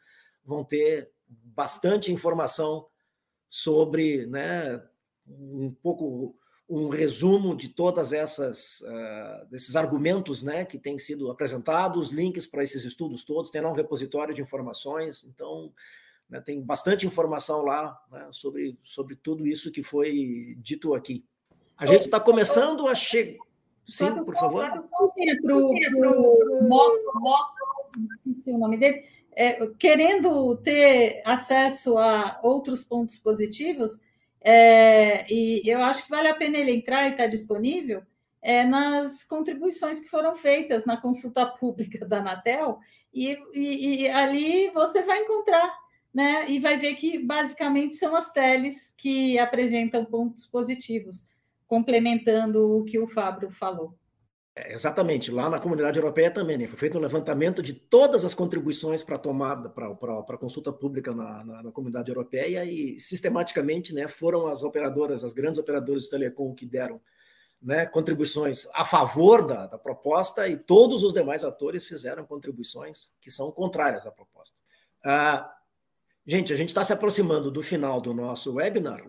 vão 0.45 0.65
ter 0.65 1.11
bastante 1.29 2.11
informação 2.11 2.87
sobre 3.49 4.27
né, 4.27 4.83
um 5.29 5.71
pouco 5.71 6.35
um 6.69 6.89
resumo 6.89 7.55
de 7.55 7.69
todas 7.69 8.15
essas 8.15 8.81
uh, 8.81 9.47
desses 9.51 9.77
argumentos 9.77 10.43
né, 10.43 10.65
que 10.65 10.79
têm 10.79 10.97
sido 10.99 11.31
apresentados, 11.31 12.11
links 12.11 12.47
para 12.47 12.63
esses 12.63 12.83
estudos 12.85 13.25
todos, 13.25 13.51
tem 13.51 13.61
lá 13.61 13.71
um 13.71 13.75
repositório 13.75 14.35
de 14.35 14.41
informações, 14.41 15.23
então 15.25 15.71
né, 16.29 16.41
tem 16.41 16.61
bastante 16.61 17.07
informação 17.07 17.63
lá 17.63 17.99
né, 18.11 18.29
sobre, 18.31 18.79
sobre 18.83 19.17
tudo 19.17 19.47
isso 19.47 19.71
que 19.71 19.83
foi 19.83 20.57
dito 20.59 20.95
aqui. 20.95 21.25
A 21.77 21.87
gente 21.87 22.03
está 22.03 22.21
começando 22.21 22.87
a 22.87 22.95
chegar. 22.95 23.39
Sim, 23.85 24.25
por 24.25 24.35
favor. 24.35 24.69
Para 24.69 24.81
o 24.81 26.69
Moto, 26.69 27.05
esqueci 28.27 28.51
o 28.53 28.59
nome 28.59 28.77
dele, 28.77 29.05
é, 29.33 29.67
querendo 29.79 30.57
ter 30.59 31.23
acesso 31.25 31.99
a 31.99 32.39
outros 32.43 32.85
pontos 32.85 33.19
positivos, 33.19 34.01
É, 34.45 35.25
e 35.33 35.63
eu 35.65 35.81
acho 35.85 36.03
que 36.03 36.11
vale 36.11 36.27
a 36.27 36.35
pena 36.35 36.59
ele 36.59 36.73
entrar 36.73 37.05
e 37.07 37.13
estar 37.13 37.25
tá 37.25 37.31
disponível 37.31 38.03
é, 38.43 38.65
nas 38.65 39.23
contribuições 39.23 40.01
que 40.01 40.09
foram 40.09 40.35
feitas 40.35 40.85
na 40.85 41.01
consulta 41.01 41.47
pública 41.59 42.05
da 42.05 42.19
Anatel, 42.19 42.81
e, 43.15 43.39
e, 43.55 44.03
e, 44.03 44.09
ali 44.09 44.69
você 44.71 45.03
vai 45.03 45.21
encontrar, 45.21 45.73
né? 46.13 46.49
E 46.49 46.59
vai 46.59 46.77
ver 46.77 46.95
que 46.95 47.19
basicamente 47.19 47.95
são 47.95 48.15
as 48.15 48.33
teles 48.33 48.95
que 48.97 49.39
apresentam 49.39 50.05
pontos 50.05 50.47
positivos, 50.47 51.27
complementando 51.67 52.79
o 52.79 52.85
que 52.85 52.99
o 52.99 53.07
Fábio 53.07 53.51
falou. 53.51 53.97
É, 54.55 54.75
exatamente, 54.75 55.31
lá 55.31 55.49
na 55.49 55.59
comunidade 55.59 55.99
europeia 55.99 56.31
também, 56.31 56.59
né? 56.59 56.67
foi 56.67 56.79
feito 56.79 56.99
um 56.99 57.01
levantamento 57.01 57.63
de 57.63 57.73
todas 57.73 58.23
as 58.23 58.35
contribuições 58.35 59.03
para 59.03 59.17
a 59.17 59.19
tomada, 59.19 59.71
para 59.71 60.37
consulta 60.37 60.71
pública 60.71 61.15
na, 61.15 61.43
na, 61.43 61.63
na, 61.63 61.73
comunidade 61.73 62.11
europeia 62.11 62.63
e 62.63 63.01
sistematicamente 63.01 63.95
né, 63.95 64.07
foram 64.09 64.47
as 64.49 64.63
operadoras, 64.63 65.25
as 65.25 65.33
grandes 65.33 65.59
operadoras 65.59 66.03
de 66.03 66.11
telecom 66.11 66.55
que 66.55 66.67
deram 66.67 67.01
né, 67.63 67.87
contribuições 67.87 68.67
a 68.75 68.85
favor 68.85 69.47
da, 69.47 69.69
da, 69.69 69.79
proposta 69.79 70.47
e 70.47 70.59
todos 70.59 71.03
os 71.03 71.15
demais 71.15 71.45
atores 71.45 71.87
fizeram 71.87 72.27
contribuições 72.27 73.11
que 73.23 73.31
são 73.31 73.51
contrárias 73.51 74.07
à 74.07 74.11
proposta. 74.11 74.55
Ah, 75.03 75.51
gente, 76.27 76.53
a 76.53 76.57
gente 76.57 76.69
está 76.69 76.85
se 76.85 76.93
aproximando 76.93 77.51
do 77.51 77.63
final 77.63 78.01
do 78.01 78.15
nosso 78.15 78.55
webinar 78.55 79.03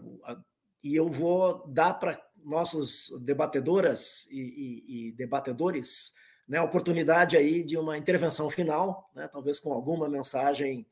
e 0.84 0.95
eu 0.95 1.07
vou 1.07 1.65
dar 1.68 1.94
para 1.94 2.22
nossos 2.44 3.10
debatedoras 3.23 4.27
e, 4.30 4.40
e, 4.40 5.07
e 5.07 5.11
debatedores 5.14 6.14
né, 6.48 6.57
a 6.57 6.64
oportunidade 6.64 7.38
aí 7.38 7.64
de 7.64 7.77
uma 7.77 7.98
intervenção 7.98 8.49
final, 8.49 9.10
né, 9.15 9.30
talvez 9.31 9.60
com 9.60 9.72
alguma 9.72 10.10
mensagem 10.10 10.85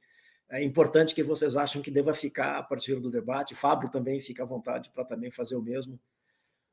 é, 0.49 0.63
importante 0.63 1.13
que 1.15 1.23
vocês 1.23 1.55
acham 1.55 1.81
que 1.81 1.91
deva 1.91 2.13
ficar 2.13 2.57
a 2.57 2.63
partir 2.63 2.99
do 2.99 3.11
debate. 3.11 3.55
Fábio 3.55 3.89
também 3.89 4.19
fica 4.19 4.43
à 4.43 4.45
vontade 4.45 4.89
para 4.93 5.05
também 5.05 5.31
fazer 5.31 5.55
o 5.55 5.61
mesmo. 5.61 5.99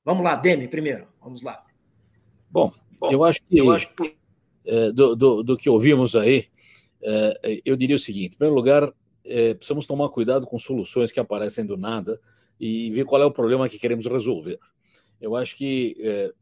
Vamos 0.04 0.24
lá, 0.24 0.34
Demi, 0.36 0.68
primeiro. 0.68 1.08
Vamos 1.20 1.42
lá. 1.42 1.64
Bom, 2.50 2.72
Bom 2.98 3.10
eu 3.10 3.22
acho 3.24 3.44
que, 3.44 3.58
eu 3.58 3.70
acho 3.70 3.92
que... 3.94 4.16
É, 4.64 4.92
do, 4.92 5.14
do, 5.14 5.42
do, 5.42 5.56
que 5.56 5.70
ouvimos 5.70 6.16
aí, 6.16 6.48
é, 7.02 7.60
eu 7.64 7.76
diria 7.76 7.96
o 7.96 7.98
seguinte: 7.98 8.34
em 8.34 8.38
primeiro 8.38 8.56
lugar, 8.56 8.92
é, 9.28 9.54
precisamos 9.54 9.86
tomar 9.86 10.08
cuidado 10.08 10.46
com 10.46 10.58
soluções 10.58 11.12
que 11.12 11.20
aparecem 11.20 11.64
do 11.64 11.76
nada 11.76 12.20
e 12.58 12.90
ver 12.90 13.04
qual 13.04 13.22
é 13.22 13.24
o 13.24 13.30
problema 13.30 13.68
que 13.68 13.78
queremos 13.78 14.06
resolver. 14.06 14.58
Eu 15.20 15.36
acho 15.36 15.56
que 15.56 15.96
é, 16.00 16.32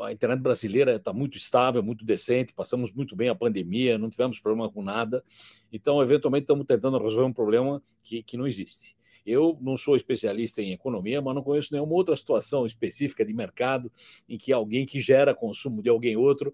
a 0.00 0.12
internet 0.12 0.40
brasileira 0.40 0.96
está 0.96 1.12
muito 1.12 1.36
estável, 1.36 1.82
muito 1.82 2.04
decente, 2.04 2.52
passamos 2.52 2.92
muito 2.92 3.16
bem 3.16 3.28
a 3.28 3.34
pandemia, 3.34 3.98
não 3.98 4.10
tivemos 4.10 4.38
problema 4.38 4.70
com 4.70 4.82
nada, 4.82 5.24
então, 5.72 6.02
eventualmente, 6.02 6.44
estamos 6.44 6.66
tentando 6.66 6.98
resolver 6.98 7.26
um 7.26 7.32
problema 7.32 7.82
que, 8.02 8.22
que 8.22 8.36
não 8.36 8.46
existe. 8.46 8.94
Eu 9.24 9.56
não 9.60 9.76
sou 9.76 9.94
especialista 9.94 10.60
em 10.60 10.72
economia, 10.72 11.22
mas 11.22 11.34
não 11.34 11.42
conheço 11.42 11.72
nenhuma 11.72 11.94
outra 11.94 12.16
situação 12.16 12.66
específica 12.66 13.24
de 13.24 13.32
mercado 13.32 13.90
em 14.28 14.36
que 14.36 14.52
alguém 14.52 14.84
que 14.84 15.00
gera 15.00 15.32
consumo 15.32 15.80
de 15.80 15.88
alguém 15.88 16.16
outro 16.16 16.52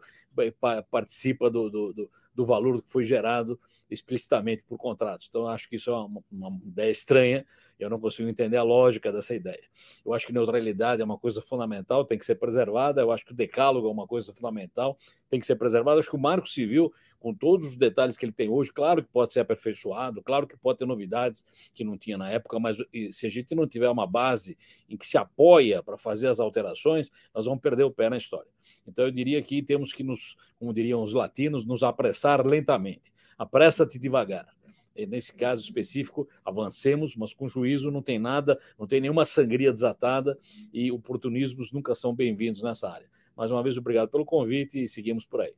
participa 0.90 1.50
do, 1.50 1.70
do, 1.70 2.10
do 2.34 2.46
valor 2.46 2.82
que 2.82 2.90
foi 2.90 3.04
gerado 3.04 3.58
explicitamente 3.90 4.64
por 4.64 4.76
contratos. 4.76 5.26
Então, 5.28 5.46
acho 5.46 5.68
que 5.68 5.76
isso 5.76 5.90
é 5.90 5.96
uma, 5.96 6.22
uma, 6.30 6.60
ideia 6.64 6.90
estranha, 6.90 7.46
eu 7.78 7.88
não 7.88 7.98
consigo 7.98 8.28
entender 8.28 8.56
a 8.56 8.62
lógica 8.62 9.10
dessa 9.12 9.34
ideia. 9.34 9.62
Eu 10.04 10.12
acho 10.12 10.26
que 10.26 10.32
neutralidade 10.32 11.00
é 11.00 11.04
uma 11.04 11.18
coisa 11.18 11.40
fundamental, 11.40 12.04
tem 12.04 12.18
que 12.18 12.24
ser 12.24 12.34
preservada, 12.34 13.00
eu 13.00 13.10
acho 13.10 13.24
que 13.24 13.32
o 13.32 13.34
decálogo 13.34 13.88
é 13.88 13.90
uma 13.90 14.06
coisa 14.06 14.32
fundamental, 14.32 14.98
tem 15.30 15.40
que 15.40 15.46
ser 15.46 15.56
preservado. 15.56 15.96
Eu 15.96 16.00
acho 16.00 16.10
que 16.10 16.16
o 16.16 16.20
Marco 16.20 16.48
Civil, 16.48 16.92
com 17.18 17.32
todos 17.32 17.66
os 17.66 17.76
detalhes 17.76 18.16
que 18.16 18.24
ele 18.24 18.32
tem 18.32 18.48
hoje, 18.48 18.72
claro 18.72 19.02
que 19.02 19.08
pode 19.10 19.32
ser 19.32 19.40
aperfeiçoado, 19.40 20.22
claro 20.22 20.46
que 20.46 20.56
pode 20.56 20.78
ter 20.78 20.86
novidades 20.86 21.44
que 21.72 21.84
não 21.84 21.96
tinha 21.96 22.18
na 22.18 22.30
época, 22.30 22.58
mas 22.58 22.76
se 23.12 23.26
a 23.26 23.30
gente 23.30 23.54
não 23.54 23.66
tiver 23.66 23.88
uma 23.88 24.06
base 24.06 24.58
em 24.88 24.96
que 24.96 25.06
se 25.06 25.16
apoia 25.16 25.82
para 25.82 25.96
fazer 25.96 26.28
as 26.28 26.40
alterações, 26.40 27.10
nós 27.34 27.46
vamos 27.46 27.60
perder 27.60 27.84
o 27.84 27.90
pé 27.90 28.10
na 28.10 28.16
história. 28.16 28.50
Então, 28.86 29.04
eu 29.04 29.10
diria 29.10 29.40
que 29.42 29.62
temos 29.62 29.92
que 29.92 30.02
nos, 30.02 30.36
como 30.58 30.72
diriam 30.72 31.02
os 31.02 31.12
latinos, 31.12 31.64
nos 31.64 31.82
apressar 31.82 32.46
lentamente 32.46 33.12
apressa-te 33.38 33.98
devagar. 33.98 34.48
E 34.96 35.06
nesse 35.06 35.32
caso 35.32 35.62
específico, 35.62 36.28
avancemos, 36.44 37.14
mas 37.14 37.32
com 37.32 37.46
juízo 37.46 37.88
não 37.88 38.02
tem 38.02 38.18
nada, 38.18 38.58
não 38.76 38.86
tem 38.86 39.00
nenhuma 39.00 39.24
sangria 39.24 39.70
desatada 39.70 40.36
e 40.72 40.90
oportunismos 40.90 41.70
nunca 41.70 41.94
são 41.94 42.12
bem-vindos 42.12 42.62
nessa 42.64 42.90
área. 42.90 43.08
Mais 43.36 43.52
uma 43.52 43.62
vez, 43.62 43.76
obrigado 43.78 44.08
pelo 44.08 44.24
convite 44.24 44.82
e 44.82 44.88
seguimos 44.88 45.24
por 45.24 45.40
aí. 45.40 45.54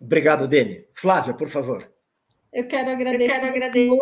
Obrigado, 0.00 0.48
Deni. 0.48 0.84
Flávia, 0.92 1.34
por 1.34 1.48
favor. 1.48 1.88
Eu 2.52 2.66
quero 2.66 2.90
agradecer, 2.90 3.36
Eu 3.36 3.40
quero 3.40 3.46
agradecer. 3.46 3.98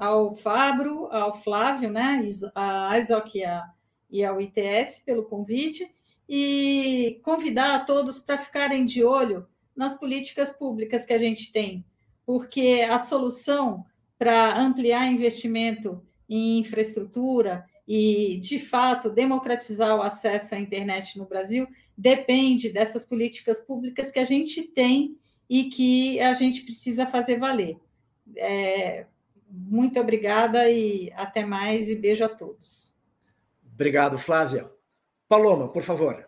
ao 0.00 0.34
Fabro, 0.34 1.06
ao 1.12 1.42
Flávio, 1.42 1.90
né, 1.90 2.26
a 2.54 2.98
ISOC 2.98 3.40
e, 3.40 3.42
e 4.10 4.24
ao 4.24 4.40
ITS 4.40 5.00
pelo 5.04 5.24
convite 5.24 5.86
e 6.28 7.20
convidar 7.22 7.74
a 7.74 7.80
todos 7.80 8.20
para 8.20 8.38
ficarem 8.38 8.84
de 8.84 9.02
olho 9.02 9.46
nas 9.74 9.98
políticas 9.98 10.50
públicas 10.50 11.04
que 11.04 11.12
a 11.12 11.18
gente 11.18 11.50
tem 11.52 11.84
porque 12.28 12.86
a 12.86 12.98
solução 12.98 13.86
para 14.18 14.60
ampliar 14.60 15.10
investimento 15.10 16.04
em 16.28 16.58
infraestrutura 16.58 17.64
e, 17.88 18.36
de 18.36 18.58
fato, 18.58 19.08
democratizar 19.08 19.96
o 19.96 20.02
acesso 20.02 20.54
à 20.54 20.58
internet 20.58 21.16
no 21.16 21.24
Brasil 21.24 21.66
depende 21.96 22.68
dessas 22.68 23.06
políticas 23.06 23.62
públicas 23.62 24.10
que 24.10 24.18
a 24.18 24.26
gente 24.26 24.62
tem 24.62 25.16
e 25.48 25.70
que 25.70 26.20
a 26.20 26.34
gente 26.34 26.60
precisa 26.64 27.06
fazer 27.06 27.38
valer. 27.38 27.78
É, 28.36 29.06
muito 29.50 29.98
obrigada 29.98 30.70
e 30.70 31.10
até 31.12 31.46
mais, 31.46 31.88
e 31.88 31.96
beijo 31.96 32.24
a 32.24 32.28
todos. 32.28 32.94
Obrigado, 33.72 34.18
Flávia. 34.18 34.70
Paloma, 35.28 35.68
por 35.68 35.82
favor. 35.82 36.26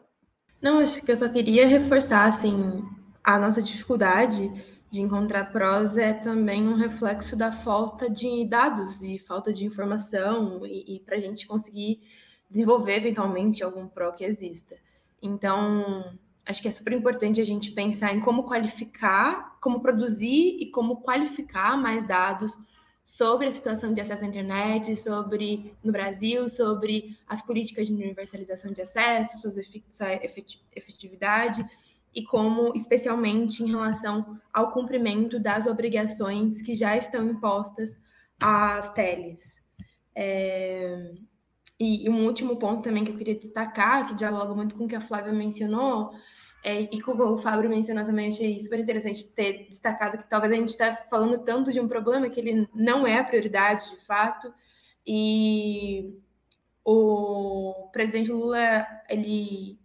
Não, 0.60 0.78
acho 0.78 1.02
que 1.02 1.10
eu 1.10 1.16
só 1.16 1.28
queria 1.28 1.66
reforçar 1.66 2.28
assim, 2.28 2.84
a 3.24 3.38
nossa 3.38 3.62
dificuldade 3.62 4.50
de 4.90 5.00
encontrar 5.00 5.52
prós 5.52 5.96
é 5.96 6.12
também 6.12 6.68
um 6.68 6.74
reflexo 6.74 7.36
da 7.36 7.52
falta 7.52 8.10
de 8.10 8.44
dados 8.44 9.00
e 9.02 9.18
falta 9.20 9.52
de 9.52 9.64
informação 9.64 10.66
e, 10.66 10.96
e 10.96 11.00
para 11.00 11.16
a 11.16 11.20
gente 11.20 11.46
conseguir 11.46 12.02
desenvolver 12.50 12.96
eventualmente 12.96 13.62
algum 13.62 13.86
pró 13.86 14.10
que 14.12 14.24
exista. 14.24 14.76
Então, 15.22 16.18
acho 16.44 16.60
que 16.60 16.68
é 16.68 16.70
super 16.72 16.92
importante 16.92 17.40
a 17.40 17.44
gente 17.44 17.70
pensar 17.70 18.14
em 18.14 18.20
como 18.20 18.42
qualificar, 18.42 19.56
como 19.60 19.80
produzir 19.80 20.58
e 20.60 20.70
como 20.70 20.96
qualificar 20.96 21.78
mais 21.78 22.04
dados 22.04 22.58
sobre 23.10 23.48
a 23.48 23.52
situação 23.52 23.92
de 23.92 24.00
acesso 24.00 24.24
à 24.24 24.26
internet, 24.28 24.96
sobre 24.96 25.74
no 25.82 25.90
Brasil, 25.90 26.48
sobre 26.48 27.18
as 27.26 27.42
políticas 27.42 27.88
de 27.88 27.92
universalização 27.92 28.72
de 28.72 28.82
acesso, 28.82 29.50
sua 29.90 30.12
efetividade 30.72 31.68
e 32.14 32.22
como, 32.22 32.72
especialmente 32.76 33.64
em 33.64 33.70
relação 33.70 34.38
ao 34.52 34.70
cumprimento 34.70 35.40
das 35.40 35.66
obrigações 35.66 36.62
que 36.62 36.76
já 36.76 36.96
estão 36.96 37.28
impostas 37.28 37.98
às 38.38 38.92
teles. 38.92 39.56
É... 40.14 41.10
E, 41.80 42.08
um 42.08 42.26
último 42.26 42.58
ponto 42.58 42.84
também 42.84 43.04
que 43.04 43.10
eu 43.10 43.16
queria 43.16 43.34
destacar, 43.34 44.06
que 44.06 44.14
dialoga 44.14 44.54
muito 44.54 44.76
com 44.76 44.84
o 44.84 44.88
que 44.88 44.94
a 44.94 45.00
Flávia 45.00 45.32
mencionou, 45.32 46.12
é, 46.62 46.82
e 46.82 47.00
como 47.00 47.24
o 47.24 47.38
Fábio 47.38 47.70
mencionou 47.70 48.04
também, 48.04 48.28
achei 48.28 48.60
super 48.60 48.78
interessante 48.78 49.24
ter 49.30 49.66
destacado 49.68 50.18
que 50.18 50.28
talvez 50.28 50.52
a 50.52 50.56
gente 50.56 50.68
está 50.68 50.94
falando 50.94 51.38
tanto 51.44 51.72
de 51.72 51.80
um 51.80 51.88
problema 51.88 52.28
que 52.28 52.40
ele 52.40 52.68
não 52.74 53.06
é 53.06 53.18
a 53.18 53.24
prioridade 53.24 53.88
de 53.90 54.04
fato, 54.04 54.52
e 55.06 56.14
o 56.84 57.88
presidente 57.92 58.30
Lula, 58.30 58.86
ele 59.08 59.78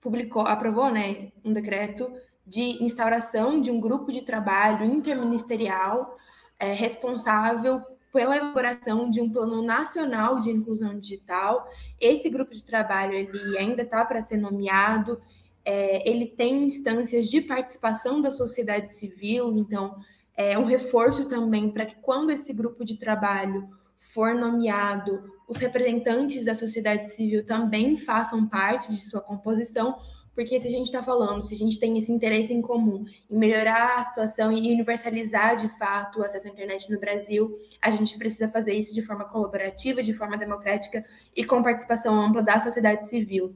publicou, 0.00 0.42
aprovou, 0.42 0.90
né, 0.90 1.30
um 1.44 1.52
decreto 1.52 2.12
de 2.46 2.82
instauração 2.82 3.60
de 3.60 3.70
um 3.70 3.80
grupo 3.80 4.10
de 4.10 4.22
trabalho 4.22 4.84
interministerial 4.84 6.16
é, 6.58 6.72
responsável 6.72 7.82
pela 8.12 8.36
elaboração 8.36 9.10
de 9.10 9.20
um 9.20 9.30
plano 9.30 9.62
nacional 9.62 10.38
de 10.38 10.50
inclusão 10.50 10.98
digital. 10.98 11.66
Esse 12.00 12.28
grupo 12.28 12.54
de 12.54 12.64
trabalho 12.64 13.14
ele 13.14 13.56
ainda 13.56 13.82
está 13.82 14.04
para 14.04 14.22
ser 14.22 14.36
nomeado. 14.36 15.20
É, 15.64 16.08
ele 16.08 16.26
tem 16.26 16.64
instâncias 16.64 17.28
de 17.28 17.40
participação 17.40 18.20
da 18.20 18.30
sociedade 18.30 18.92
civil, 18.92 19.56
então 19.56 19.96
é 20.36 20.58
um 20.58 20.64
reforço 20.64 21.28
também 21.28 21.70
para 21.70 21.86
que 21.86 21.96
quando 22.02 22.30
esse 22.30 22.52
grupo 22.52 22.84
de 22.84 22.96
trabalho 22.96 23.68
for 24.12 24.34
nomeado, 24.34 25.32
os 25.48 25.56
representantes 25.56 26.44
da 26.44 26.54
sociedade 26.54 27.12
civil 27.12 27.44
também 27.46 27.96
façam 27.98 28.46
parte 28.46 28.92
de 28.92 29.00
sua 29.00 29.20
composição, 29.20 29.96
porque 30.34 30.58
se 30.60 30.66
a 30.66 30.70
gente 30.70 30.86
está 30.86 31.02
falando, 31.02 31.44
se 31.44 31.54
a 31.54 31.56
gente 31.56 31.78
tem 31.78 31.96
esse 31.98 32.10
interesse 32.10 32.52
em 32.52 32.62
comum 32.62 33.04
em 33.30 33.36
melhorar 33.36 34.00
a 34.00 34.04
situação 34.04 34.50
e 34.50 34.72
universalizar 34.72 35.56
de 35.56 35.68
fato 35.78 36.20
o 36.20 36.24
acesso 36.24 36.48
à 36.48 36.50
internet 36.50 36.90
no 36.90 36.98
Brasil, 36.98 37.58
a 37.80 37.90
gente 37.90 38.16
precisa 38.16 38.48
fazer 38.48 38.74
isso 38.74 38.94
de 38.94 39.02
forma 39.02 39.24
colaborativa, 39.24 40.02
de 40.02 40.14
forma 40.14 40.38
democrática 40.38 41.04
e 41.36 41.44
com 41.44 41.62
participação 41.62 42.18
ampla 42.18 42.42
da 42.42 42.60
sociedade 42.60 43.08
civil. 43.08 43.54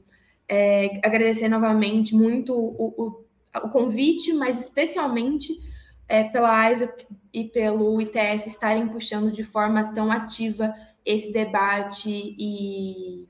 É, 0.49 0.99
agradecer 1.03 1.49
novamente 1.49 2.15
muito 2.15 2.53
o, 2.53 2.93
o, 2.97 3.25
o 3.63 3.69
convite, 3.69 4.31
mas 4.33 4.59
especialmente 4.59 5.59
é, 6.07 6.23
pela 6.23 6.49
AISA 6.49 6.93
e 7.33 7.43
pelo 7.43 8.01
ITS 8.01 8.47
estarem 8.47 8.87
puxando 8.87 9.31
de 9.31 9.43
forma 9.43 9.93
tão 9.93 10.11
ativa 10.11 10.73
esse 11.05 11.31
debate 11.31 12.09
e, 12.09 13.27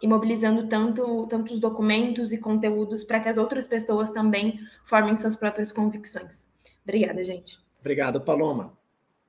e 0.00 0.06
mobilizando 0.06 0.68
tanto, 0.68 1.26
tantos 1.26 1.60
documentos 1.60 2.32
e 2.32 2.38
conteúdos 2.38 3.04
para 3.04 3.20
que 3.20 3.28
as 3.28 3.36
outras 3.36 3.66
pessoas 3.66 4.10
também 4.10 4.60
formem 4.84 5.16
suas 5.16 5.36
próprias 5.36 5.72
convicções. 5.72 6.44
Obrigada, 6.82 7.22
gente. 7.22 7.58
Obrigado, 7.80 8.20
Paloma. 8.20 8.72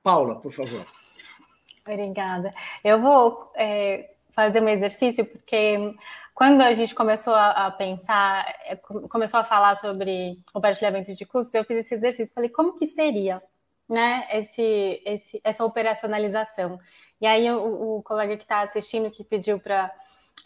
Paula, 0.02 0.36
por 0.36 0.52
favor. 0.52 0.84
Obrigada. 1.86 2.50
Eu 2.84 3.00
vou 3.00 3.50
é, 3.54 4.10
fazer 4.32 4.62
um 4.62 4.68
exercício, 4.68 5.24
porque 5.24 5.94
quando 6.40 6.62
a 6.62 6.72
gente 6.72 6.94
começou 6.94 7.34
a, 7.34 7.70
pensar, 7.70 8.46
é, 8.64 8.74
começou 8.74 9.40
a 9.40 9.44
falar 9.44 9.76
sobre 9.76 10.38
o 10.54 10.60
partilhamento 10.60 11.14
de 11.14 11.26
custos, 11.26 11.54
eu 11.54 11.66
fiz 11.66 11.80
esse 11.80 11.94
exercício, 11.94 12.34
falei, 12.34 12.48
como 12.48 12.78
que 12.78 12.86
seria 12.86 13.42
né, 13.86 14.26
esse, 14.32 15.02
esse, 15.04 15.40
essa 15.44 15.62
operacionalização? 15.62 16.80
E 17.20 17.26
aí 17.26 17.50
o, 17.50 17.98
o 17.98 18.02
colega 18.02 18.38
que 18.38 18.44
está 18.44 18.62
assistindo, 18.62 19.10
que 19.10 19.22
pediu 19.22 19.60
para 19.60 19.92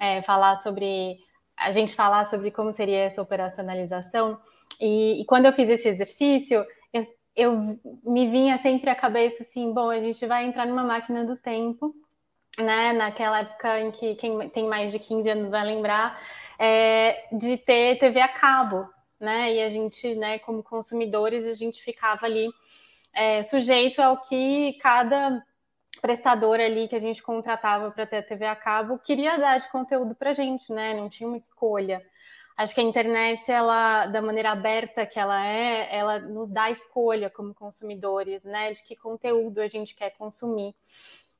é, 0.00 0.20
falar 0.22 0.56
sobre, 0.56 1.16
a 1.56 1.70
gente 1.70 1.94
falar 1.94 2.24
sobre 2.24 2.50
como 2.50 2.72
seria 2.72 2.98
essa 2.98 3.22
operacionalização, 3.22 4.36
e, 4.80 5.20
e 5.20 5.24
quando 5.26 5.46
eu 5.46 5.52
fiz 5.52 5.68
esse 5.68 5.88
exercício, 5.88 6.66
eu, 6.92 7.06
eu 7.36 7.80
me 8.02 8.28
vinha 8.28 8.58
sempre 8.58 8.90
à 8.90 8.96
cabeça 8.96 9.44
assim, 9.44 9.72
bom, 9.72 9.90
a 9.90 10.00
gente 10.00 10.26
vai 10.26 10.44
entrar 10.44 10.66
numa 10.66 10.82
máquina 10.82 11.24
do 11.24 11.36
tempo, 11.36 11.94
né, 12.58 12.92
naquela 12.92 13.40
época 13.40 13.80
em 13.80 13.90
que 13.90 14.14
quem 14.14 14.48
tem 14.48 14.66
mais 14.66 14.92
de 14.92 14.98
15 14.98 15.28
anos 15.28 15.50
vai 15.50 15.64
lembrar, 15.64 16.20
é, 16.58 17.26
de 17.32 17.56
ter 17.56 17.98
TV 17.98 18.20
a 18.20 18.28
cabo, 18.28 18.88
né, 19.18 19.54
e 19.54 19.62
a 19.62 19.68
gente, 19.68 20.14
né, 20.14 20.38
como 20.38 20.62
consumidores, 20.62 21.46
a 21.46 21.54
gente 21.54 21.82
ficava 21.82 22.26
ali 22.26 22.48
é, 23.12 23.42
sujeito 23.42 24.00
ao 24.00 24.20
que 24.20 24.74
cada 24.80 25.42
prestador 26.00 26.60
ali 26.60 26.88
que 26.88 26.96
a 26.96 27.00
gente 27.00 27.22
contratava 27.22 27.90
para 27.90 28.06
ter 28.06 28.18
a 28.18 28.22
TV 28.22 28.46
a 28.46 28.56
cabo 28.56 28.98
queria 28.98 29.38
dar 29.38 29.58
de 29.58 29.70
conteúdo 29.70 30.14
para 30.14 30.34
gente, 30.34 30.72
né, 30.72 30.94
não 30.94 31.08
tinha 31.08 31.28
uma 31.28 31.38
escolha. 31.38 32.04
Acho 32.56 32.72
que 32.72 32.80
a 32.80 32.84
internet, 32.84 33.50
ela, 33.50 34.06
da 34.06 34.22
maneira 34.22 34.52
aberta 34.52 35.04
que 35.04 35.18
ela 35.18 35.44
é, 35.44 35.88
ela 35.90 36.20
nos 36.20 36.52
dá 36.52 36.70
escolha 36.70 37.28
como 37.28 37.52
consumidores, 37.52 38.44
né, 38.44 38.72
de 38.72 38.82
que 38.84 38.94
conteúdo 38.94 39.60
a 39.60 39.66
gente 39.66 39.94
quer 39.94 40.10
consumir. 40.10 40.72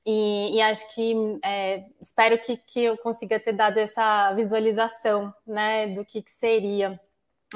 E, 0.07 0.57
e 0.57 0.61
acho 0.61 0.95
que 0.95 1.15
é, 1.43 1.85
espero 2.01 2.39
que, 2.39 2.57
que 2.59 2.85
eu 2.85 2.99
consiga 2.99 3.41
ter 3.41 3.53
dado 3.53 3.79
essa 3.79 4.33
visualização, 4.35 5.33
né, 5.47 5.87
do 5.89 6.05
que, 6.05 6.23
que 6.23 6.33
seria 6.33 7.01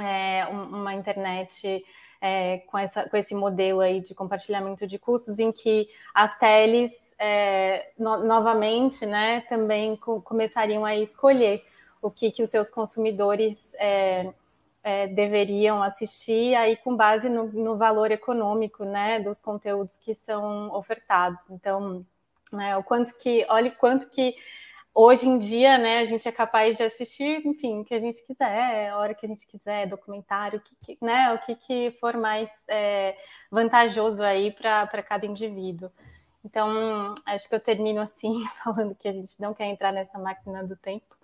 é, 0.01 0.47
uma 0.47 0.95
internet 0.95 1.85
é, 2.21 2.59
com, 2.67 2.79
essa, 2.79 3.09
com 3.09 3.17
esse 3.17 3.35
modelo 3.35 3.81
aí 3.81 4.01
de 4.01 4.15
compartilhamento 4.15 4.87
de 4.87 4.99
custos, 4.99 5.39
em 5.39 5.53
que 5.53 5.89
as 6.15 6.39
teles 6.39 6.91
é, 7.19 7.91
no, 7.99 8.25
novamente, 8.25 9.05
né, 9.05 9.43
também 9.43 9.97
co 9.97 10.23
começariam 10.23 10.85
a 10.85 10.97
escolher 10.97 11.65
o 12.01 12.11
que, 12.11 12.31
que 12.31 12.43
os 12.43 12.51
seus 12.51 12.71
consumidores 12.71 13.75
é, 13.75 14.33
é, 14.83 15.07
deveriam 15.09 15.83
assistir, 15.83 16.55
aí 16.55 16.77
com 16.77 16.97
base 16.97 17.29
no, 17.29 17.45
no, 17.53 17.77
valor 17.77 18.11
econômico 18.11 18.85
né, 18.85 19.21
dos 19.21 19.41
conteúdos 19.41 19.99
que 19.99 20.15
são 20.15 20.73
ofertados. 20.73 21.43
Então, 21.51 22.07
né, 22.53 22.77
o 22.77 22.83
quanto 22.83 23.15
que, 23.17 23.47
olha 23.49 23.71
quanto 23.71 24.09
que 24.11 24.35
hoje 24.95 25.29
em 25.29 25.39
dia 25.39 25.79
né, 25.79 26.01
a 26.01 26.05
gente 26.05 26.27
é 26.27 26.33
capaz 26.33 26.77
de 26.77 26.83
assistir, 26.83 27.47
enfim, 27.47 27.81
o 27.81 27.85
que 27.85 27.95
a 27.95 28.01
gente 28.01 28.21
quiser, 28.27 28.91
a 28.91 28.99
hora 28.99 29.15
que 29.15 29.25
a 29.25 29.29
gente 29.29 29.47
quiser, 29.47 29.87
documentário, 29.87 30.59
o 30.59 30.63
que, 30.63 30.77
que 30.77 31.05
né, 31.05 31.33
o 31.33 31.39
que, 31.39 31.55
que 31.55 31.97
for 32.01 32.17
mais 32.17 32.51
é, 32.67 33.17
vantajoso 33.51 34.23
aí 34.23 34.51
para 34.51 35.03
cada 35.03 35.25
indivíduo. 35.25 35.91
Então, 36.45 37.15
acho 37.27 37.49
que 37.49 37.55
eu 37.55 37.61
termino 37.61 38.01
assim, 38.01 38.45
falando 38.65 38.95
que 38.95 39.07
a 39.07 39.13
gente 39.13 39.41
não 39.41 39.55
quer 39.55 39.67
entrar 39.67 39.93
nessa 39.93 40.19
máquina 40.19 40.65
do 40.65 40.77
tempo, 40.77 41.17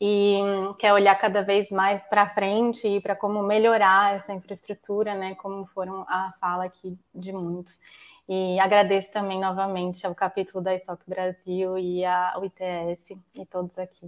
e 0.00 0.38
quer 0.78 0.92
olhar 0.92 1.14
cada 1.16 1.42
vez 1.42 1.70
mais 1.70 2.02
para 2.04 2.30
frente 2.30 2.86
e 2.86 3.00
para 3.00 3.16
como 3.16 3.42
melhorar 3.42 4.14
essa 4.14 4.32
infraestrutura, 4.32 5.14
né, 5.14 5.34
como 5.34 5.66
foram 5.66 6.02
a 6.08 6.32
fala 6.40 6.64
aqui 6.64 6.96
de 7.14 7.32
muitos. 7.32 7.80
E 8.28 8.60
agradeço 8.60 9.10
também 9.10 9.40
novamente 9.40 10.06
ao 10.06 10.14
capítulo 10.14 10.62
da 10.62 10.74
ISOC 10.74 11.02
Brasil 11.06 11.78
e 11.78 12.04
ao 12.04 12.44
ITS 12.44 13.16
e 13.34 13.46
todos 13.46 13.78
aqui. 13.78 14.06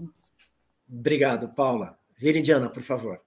Obrigado, 0.88 1.48
Paula. 1.48 1.98
Viridiana, 2.18 2.68
por 2.68 2.82
favor. 2.82 3.20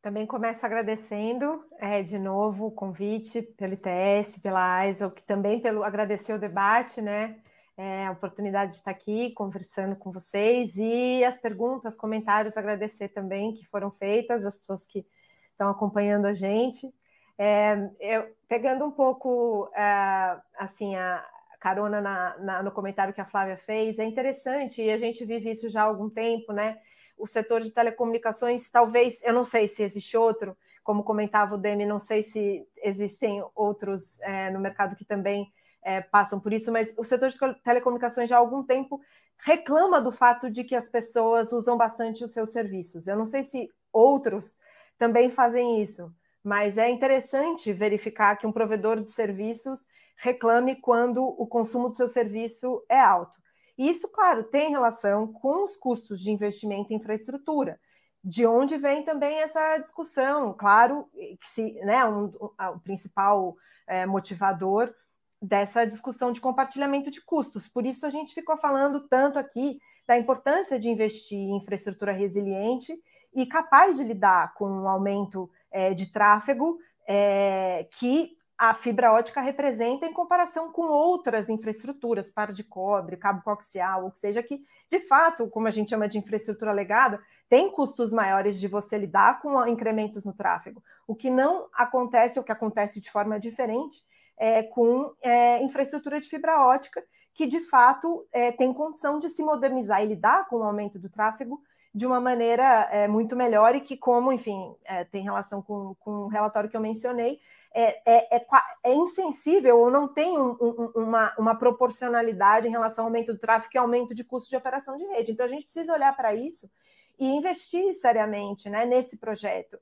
Também 0.00 0.26
começo 0.26 0.64
agradecendo 0.64 1.62
é, 1.78 2.02
de 2.02 2.18
novo 2.18 2.68
o 2.68 2.70
convite 2.70 3.42
pelo 3.42 3.74
ITS, 3.74 4.38
pela 4.42 4.88
ISOC, 4.88 5.22
também 5.24 5.60
pelo 5.60 5.84
agradecer 5.84 6.32
o 6.32 6.38
debate, 6.38 7.02
né? 7.02 7.36
É, 7.76 8.06
a 8.06 8.12
oportunidade 8.12 8.72
de 8.72 8.78
estar 8.78 8.90
aqui 8.90 9.32
conversando 9.32 9.96
com 9.96 10.12
vocês 10.12 10.76
e 10.76 11.24
as 11.24 11.38
perguntas, 11.38 11.96
comentários, 11.96 12.56
agradecer 12.56 13.08
também 13.08 13.54
que 13.54 13.66
foram 13.66 13.90
feitas, 13.90 14.44
as 14.44 14.58
pessoas 14.58 14.86
que 14.86 15.06
estão 15.50 15.70
acompanhando 15.70 16.26
a 16.26 16.34
gente. 16.34 16.92
É, 17.38 17.90
eu, 18.00 18.36
pegando 18.48 18.84
um 18.84 18.90
pouco 18.90 19.70
é, 19.74 20.40
assim 20.58 20.94
a 20.94 21.26
carona 21.58 22.00
na, 22.00 22.38
na, 22.38 22.62
no 22.62 22.72
comentário 22.72 23.12
que 23.12 23.20
a 23.20 23.26
Flávia 23.26 23.56
fez, 23.56 23.98
é 23.98 24.04
interessante 24.04 24.82
e 24.82 24.90
a 24.90 24.98
gente 24.98 25.24
vive 25.24 25.50
isso 25.50 25.68
já 25.68 25.82
há 25.82 25.84
algum 25.84 26.08
tempo, 26.08 26.52
né? 26.52 26.78
O 27.16 27.26
setor 27.26 27.60
de 27.60 27.70
telecomunicações, 27.70 28.70
talvez, 28.70 29.20
eu 29.22 29.34
não 29.34 29.44
sei 29.44 29.68
se 29.68 29.82
existe 29.82 30.16
outro, 30.16 30.56
como 30.82 31.04
comentava 31.04 31.54
o 31.54 31.58
Demi, 31.58 31.84
não 31.84 31.98
sei 31.98 32.22
se 32.22 32.66
existem 32.82 33.44
outros 33.54 34.18
é, 34.22 34.50
no 34.50 34.58
mercado 34.58 34.96
que 34.96 35.04
também 35.04 35.52
é, 35.82 36.00
passam 36.00 36.38
por 36.40 36.52
isso, 36.52 36.70
mas 36.70 36.92
o 36.96 37.04
setor 37.04 37.30
de 37.30 37.38
telecomunicações 37.62 38.28
já 38.28 38.36
há 38.36 38.38
algum 38.38 38.62
tempo 38.62 39.00
reclama 39.38 40.00
do 40.00 40.12
fato 40.12 40.50
de 40.50 40.64
que 40.64 40.74
as 40.74 40.88
pessoas 40.88 41.52
usam 41.52 41.76
bastante 41.76 42.24
os 42.24 42.32
seus 42.32 42.50
serviços. 42.50 43.06
Eu 43.06 43.16
não 43.16 43.26
sei 43.26 43.44
se 43.44 43.70
outros 43.92 44.58
também 44.98 45.30
fazem 45.30 45.82
isso, 45.82 46.14
mas 46.44 46.76
é 46.76 46.88
interessante 46.90 47.72
verificar 47.72 48.36
que 48.36 48.46
um 48.46 48.52
provedor 48.52 49.02
de 49.02 49.10
serviços 49.10 49.86
reclame 50.16 50.76
quando 50.76 51.24
o 51.24 51.46
consumo 51.46 51.88
do 51.88 51.96
seu 51.96 52.08
serviço 52.08 52.84
é 52.88 53.00
alto. 53.00 53.40
Isso, 53.78 54.08
claro, 54.08 54.44
tem 54.44 54.70
relação 54.70 55.32
com 55.32 55.64
os 55.64 55.74
custos 55.76 56.20
de 56.20 56.30
investimento 56.30 56.92
em 56.92 56.96
infraestrutura. 56.96 57.80
De 58.22 58.46
onde 58.46 58.76
vem 58.76 59.02
também 59.02 59.40
essa 59.40 59.78
discussão? 59.78 60.52
Claro 60.52 61.08
que 61.14 61.48
se, 61.48 61.72
né, 61.82 62.04
um, 62.04 62.26
um, 62.26 62.50
o 62.74 62.80
principal 62.80 63.56
é, 63.86 64.04
motivador 64.04 64.94
dessa 65.40 65.84
discussão 65.86 66.32
de 66.32 66.40
compartilhamento 66.40 67.10
de 67.10 67.20
custos. 67.20 67.68
Por 67.68 67.86
isso 67.86 68.04
a 68.04 68.10
gente 68.10 68.34
ficou 68.34 68.56
falando 68.56 69.08
tanto 69.08 69.38
aqui 69.38 69.80
da 70.06 70.18
importância 70.18 70.78
de 70.78 70.88
investir 70.88 71.38
em 71.38 71.56
infraestrutura 71.56 72.12
resiliente 72.12 72.92
e 73.34 73.46
capaz 73.46 73.96
de 73.96 74.04
lidar 74.04 74.54
com 74.54 74.66
um 74.66 74.88
aumento 74.88 75.50
é, 75.70 75.94
de 75.94 76.06
tráfego 76.10 76.78
é, 77.06 77.86
que 77.98 78.36
a 78.58 78.74
fibra 78.74 79.12
ótica 79.12 79.40
representa 79.40 80.04
em 80.04 80.12
comparação 80.12 80.70
com 80.70 80.82
outras 80.82 81.48
infraestruturas, 81.48 82.30
par 82.30 82.52
de 82.52 82.62
cobre, 82.62 83.16
cabo 83.16 83.40
coaxial, 83.42 84.04
ou 84.04 84.12
seja, 84.14 84.42
que 84.42 84.62
de 84.90 85.00
fato, 85.00 85.48
como 85.48 85.66
a 85.66 85.70
gente 85.70 85.88
chama 85.88 86.06
de 86.06 86.18
infraestrutura 86.18 86.72
legada, 86.72 87.18
tem 87.48 87.70
custos 87.70 88.12
maiores 88.12 88.60
de 88.60 88.68
você 88.68 88.98
lidar 88.98 89.40
com 89.40 89.66
incrementos 89.66 90.24
no 90.24 90.34
tráfego. 90.34 90.82
O 91.06 91.14
que 91.14 91.30
não 91.30 91.68
acontece, 91.72 92.38
o 92.38 92.44
que 92.44 92.52
acontece 92.52 93.00
de 93.00 93.10
forma 93.10 93.40
diferente, 93.40 94.04
é, 94.40 94.62
com 94.62 95.14
é, 95.20 95.62
infraestrutura 95.62 96.18
de 96.18 96.26
fibra 96.26 96.66
ótica, 96.66 97.04
que 97.34 97.46
de 97.46 97.60
fato 97.60 98.26
é, 98.32 98.50
tem 98.50 98.72
condição 98.72 99.18
de 99.18 99.28
se 99.28 99.42
modernizar 99.42 100.02
e 100.02 100.06
lidar 100.06 100.48
com 100.48 100.56
o 100.56 100.62
aumento 100.62 100.98
do 100.98 101.10
tráfego 101.10 101.62
de 101.94 102.06
uma 102.06 102.20
maneira 102.20 102.88
é, 102.90 103.06
muito 103.06 103.36
melhor 103.36 103.74
e 103.74 103.80
que, 103.80 103.98
como, 103.98 104.32
enfim, 104.32 104.74
é, 104.84 105.04
tem 105.04 105.24
relação 105.24 105.60
com, 105.60 105.94
com 106.00 106.10
o 106.10 106.28
relatório 106.28 106.70
que 106.70 106.76
eu 106.76 106.80
mencionei, 106.80 107.38
é, 107.74 108.36
é, 108.36 108.46
é 108.82 108.94
insensível 108.94 109.78
ou 109.78 109.90
não 109.90 110.08
tem 110.08 110.38
um, 110.38 110.56
um, 110.60 110.92
uma, 111.02 111.34
uma 111.38 111.54
proporcionalidade 111.54 112.66
em 112.66 112.70
relação 112.70 113.04
ao 113.04 113.08
aumento 113.08 113.34
do 113.34 113.38
tráfego 113.38 113.72
e 113.74 113.78
aumento 113.78 114.14
de 114.14 114.24
custo 114.24 114.48
de 114.48 114.56
operação 114.56 114.96
de 114.96 115.04
rede. 115.04 115.32
Então, 115.32 115.44
a 115.44 115.48
gente 115.48 115.64
precisa 115.64 115.92
olhar 115.92 116.16
para 116.16 116.34
isso 116.34 116.70
e 117.18 117.26
investir 117.26 117.92
seriamente 117.94 118.70
né, 118.70 118.86
nesse 118.86 119.18
projeto 119.18 119.78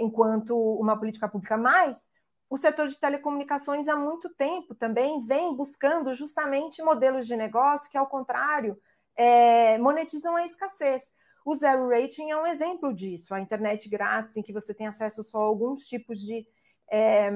enquanto 0.00 0.56
uma 0.56 0.98
política 0.98 1.28
pública 1.28 1.56
mais 1.56 2.08
o 2.50 2.56
setor 2.56 2.88
de 2.88 2.98
telecomunicações 2.98 3.88
há 3.88 3.96
muito 3.96 4.28
tempo 4.30 4.74
também 4.74 5.20
vem 5.26 5.54
buscando 5.54 6.14
justamente 6.14 6.82
modelos 6.82 7.26
de 7.26 7.36
negócio 7.36 7.90
que, 7.90 7.98
ao 7.98 8.06
contrário, 8.06 8.78
é, 9.16 9.76
monetizam 9.78 10.34
a 10.36 10.46
escassez. 10.46 11.12
O 11.44 11.54
zero 11.54 11.88
rating 11.88 12.30
é 12.30 12.36
um 12.36 12.46
exemplo 12.46 12.94
disso, 12.94 13.34
a 13.34 13.40
internet 13.40 13.88
grátis, 13.88 14.36
em 14.36 14.42
que 14.42 14.52
você 14.52 14.74
tem 14.74 14.86
acesso 14.86 15.22
só 15.22 15.38
a 15.38 15.46
alguns 15.46 15.84
tipos 15.86 16.20
de 16.20 16.46
é, 16.90 17.30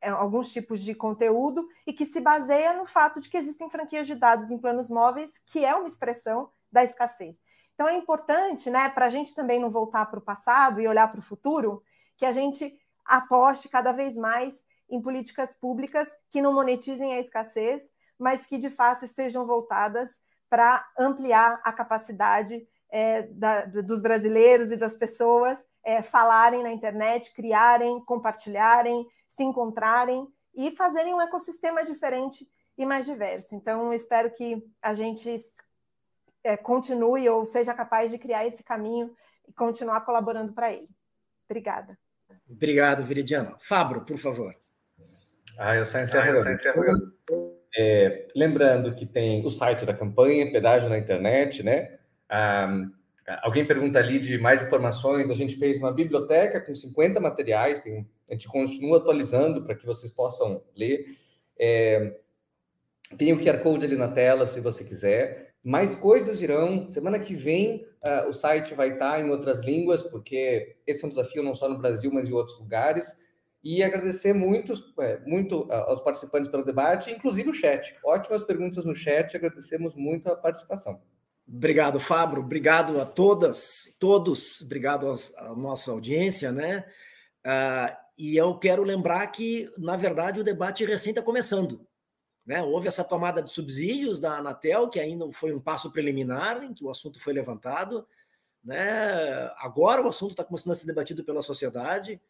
é, 0.00 0.08
alguns 0.10 0.52
tipos 0.52 0.80
de 0.82 0.94
conteúdo 0.94 1.66
e 1.86 1.92
que 1.92 2.04
se 2.04 2.20
baseia 2.20 2.72
no 2.74 2.86
fato 2.86 3.20
de 3.20 3.28
que 3.28 3.36
existem 3.36 3.70
franquias 3.70 4.06
de 4.06 4.14
dados 4.14 4.50
em 4.50 4.58
planos 4.58 4.88
móveis, 4.88 5.38
que 5.46 5.64
é 5.64 5.74
uma 5.74 5.86
expressão 5.86 6.50
da 6.70 6.84
escassez. 6.84 7.40
Então 7.74 7.88
é 7.88 7.94
importante, 7.96 8.70
né, 8.70 8.88
para 8.88 9.06
a 9.06 9.08
gente 9.08 9.34
também 9.34 9.60
não 9.60 9.70
voltar 9.70 10.06
para 10.06 10.18
o 10.18 10.22
passado 10.22 10.80
e 10.80 10.88
olhar 10.88 11.10
para 11.10 11.20
o 11.20 11.22
futuro, 11.22 11.82
que 12.16 12.24
a 12.24 12.32
gente 12.32 12.72
aposte 13.08 13.68
cada 13.68 13.92
vez 13.92 14.16
mais 14.16 14.64
em 14.88 15.00
políticas 15.00 15.54
públicas 15.54 16.08
que 16.30 16.40
não 16.40 16.52
monetizem 16.52 17.14
a 17.14 17.20
escassez, 17.20 17.82
mas 18.18 18.46
que 18.46 18.58
de 18.58 18.70
fato 18.70 19.04
estejam 19.04 19.46
voltadas 19.46 20.20
para 20.48 20.86
ampliar 20.98 21.60
a 21.64 21.72
capacidade 21.72 22.66
é, 22.88 23.22
da, 23.22 23.64
dos 23.64 24.00
brasileiros 24.00 24.70
e 24.70 24.76
das 24.76 24.94
pessoas 24.94 25.58
é, 25.84 26.02
falarem 26.02 26.62
na 26.62 26.70
internet, 26.70 27.34
criarem, 27.34 28.00
compartilharem, 28.04 29.06
se 29.28 29.42
encontrarem 29.42 30.26
e 30.54 30.70
fazerem 30.72 31.14
um 31.14 31.20
ecossistema 31.20 31.84
diferente 31.84 32.48
e 32.78 32.86
mais 32.86 33.04
diverso. 33.04 33.54
Então, 33.54 33.92
espero 33.92 34.30
que 34.32 34.62
a 34.80 34.94
gente 34.94 35.38
é, 36.42 36.56
continue 36.56 37.28
ou 37.28 37.44
seja 37.44 37.74
capaz 37.74 38.10
de 38.10 38.18
criar 38.18 38.46
esse 38.46 38.62
caminho 38.62 39.14
e 39.46 39.52
continuar 39.52 40.00
colaborando 40.02 40.52
para 40.52 40.72
ele. 40.72 40.88
Obrigada. 41.48 41.98
Obrigado, 42.48 43.04
Viridiana. 43.04 43.56
Fabro, 43.60 44.04
por 44.04 44.18
favor. 44.18 44.54
Ah, 45.58 45.76
eu 45.76 45.86
só 45.86 46.00
encerro. 46.00 46.42
Ah, 46.46 46.58
eu. 47.28 47.56
É, 47.78 48.26
lembrando 48.34 48.94
que 48.94 49.04
tem 49.04 49.44
o 49.44 49.50
site 49.50 49.84
da 49.84 49.92
campanha, 49.92 50.50
pedágio 50.50 50.88
na 50.88 50.96
internet, 50.96 51.62
né? 51.62 51.98
Ah, 52.28 52.88
alguém 53.42 53.66
pergunta 53.66 53.98
ali 53.98 54.18
de 54.18 54.38
mais 54.38 54.62
informações. 54.62 55.28
A 55.28 55.34
gente 55.34 55.56
fez 55.56 55.76
uma 55.76 55.92
biblioteca 55.92 56.60
com 56.60 56.74
50 56.74 57.20
materiais, 57.20 57.80
tem, 57.80 58.08
a 58.28 58.32
gente 58.32 58.48
continua 58.48 58.98
atualizando 58.98 59.62
para 59.62 59.74
que 59.74 59.84
vocês 59.84 60.10
possam 60.10 60.62
ler. 60.74 61.06
É, 61.58 62.16
tem 63.18 63.32
o 63.32 63.40
QR 63.40 63.58
Code 63.58 63.84
ali 63.84 63.96
na 63.96 64.08
tela, 64.08 64.46
se 64.46 64.60
você 64.60 64.84
quiser. 64.84 65.45
Mais 65.66 65.96
coisas 65.96 66.38
virão. 66.38 66.88
Semana 66.88 67.18
que 67.18 67.34
vem 67.34 67.84
uh, 68.00 68.28
o 68.28 68.32
site 68.32 68.72
vai 68.72 68.92
estar 68.92 69.20
em 69.20 69.30
outras 69.30 69.64
línguas, 69.64 70.00
porque 70.00 70.76
esse 70.86 71.02
é 71.02 71.06
um 71.06 71.08
desafio 71.08 71.42
não 71.42 71.56
só 71.56 71.68
no 71.68 71.76
Brasil, 71.76 72.08
mas 72.14 72.28
em 72.28 72.32
outros 72.32 72.56
lugares. 72.60 73.16
E 73.64 73.82
agradecer 73.82 74.32
muito, 74.32 74.74
é, 75.00 75.18
muito 75.26 75.62
uh, 75.62 75.72
aos 75.72 76.00
participantes 76.02 76.48
pelo 76.48 76.64
debate, 76.64 77.10
inclusive 77.10 77.50
o 77.50 77.52
chat. 77.52 77.96
Ótimas 78.04 78.44
perguntas 78.44 78.84
no 78.84 78.94
chat, 78.94 79.36
agradecemos 79.36 79.96
muito 79.96 80.30
a 80.30 80.36
participação. 80.36 81.00
Obrigado, 81.48 81.98
Fábio. 81.98 82.42
Obrigado 82.42 83.00
a 83.00 83.04
todas, 83.04 83.92
todos. 83.98 84.60
Obrigado 84.60 85.12
à 85.36 85.56
nossa 85.56 85.90
audiência, 85.90 86.52
né? 86.52 86.84
Uh, 87.44 87.92
e 88.16 88.36
eu 88.36 88.56
quero 88.56 88.84
lembrar 88.84 89.26
que, 89.32 89.68
na 89.76 89.96
verdade, 89.96 90.38
o 90.38 90.44
debate 90.44 90.84
recém 90.84 91.10
está 91.10 91.22
começando. 91.22 91.84
Né? 92.46 92.62
Houve 92.62 92.86
essa 92.86 93.02
tomada 93.02 93.42
de 93.42 93.50
subsídios 93.52 94.20
da 94.20 94.38
Anatel, 94.38 94.88
que 94.88 95.00
ainda 95.00 95.30
foi 95.32 95.52
um 95.52 95.60
passo 95.60 95.90
preliminar, 95.90 96.62
em 96.62 96.72
que 96.72 96.84
o 96.84 96.90
assunto 96.90 97.18
foi 97.18 97.32
levantado. 97.32 98.06
Né? 98.62 99.50
Agora 99.58 100.00
o 100.00 100.08
assunto 100.08 100.30
está 100.30 100.44
começando 100.44 100.72
a 100.72 100.76
ser 100.76 100.86
debatido 100.86 101.24
pela 101.24 101.42
sociedade. 101.42 102.20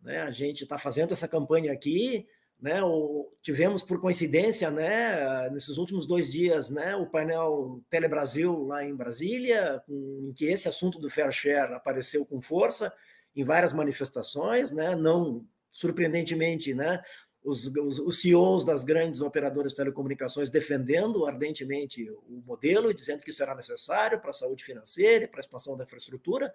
Né? 0.00 0.20
A 0.20 0.30
gente 0.30 0.62
está 0.62 0.78
fazendo 0.78 1.12
essa 1.12 1.26
campanha 1.26 1.72
aqui. 1.72 2.24
Né? 2.60 2.82
O, 2.84 3.32
tivemos, 3.42 3.82
por 3.82 4.00
coincidência, 4.00 4.70
né, 4.70 5.50
nesses 5.50 5.76
últimos 5.76 6.06
dois 6.06 6.30
dias, 6.30 6.70
né, 6.70 6.94
o 6.94 7.06
painel 7.06 7.82
Telebrasil 7.90 8.64
lá 8.64 8.84
em 8.84 8.94
Brasília, 8.94 9.82
em 9.88 10.32
que 10.32 10.46
esse 10.46 10.68
assunto 10.68 10.98
do 10.98 11.10
fair 11.10 11.32
share 11.32 11.74
apareceu 11.74 12.24
com 12.24 12.40
força 12.40 12.92
em 13.34 13.42
várias 13.42 13.72
manifestações, 13.72 14.70
né? 14.70 14.94
não 14.94 15.44
surpreendentemente, 15.70 16.72
né, 16.72 17.02
os, 17.44 17.66
os, 17.66 17.98
os, 17.98 18.20
CEOs 18.20 18.64
das 18.64 18.82
grandes 18.82 19.20
operadoras 19.20 19.72
de 19.72 19.76
telecomunicações 19.76 20.48
defendendo 20.48 21.26
ardentemente 21.26 22.10
o 22.10 22.42
modelo 22.46 22.92
dizendo 22.94 23.22
que 23.22 23.28
isso 23.30 23.42
era 23.42 23.54
necessário 23.54 24.18
para 24.18 24.30
a 24.30 24.32
saúde 24.32 24.64
financeira 24.64 25.28
para 25.28 25.40
a 25.40 25.42
expansão 25.42 25.76
da 25.76 25.84
infraestrutura, 25.84 26.52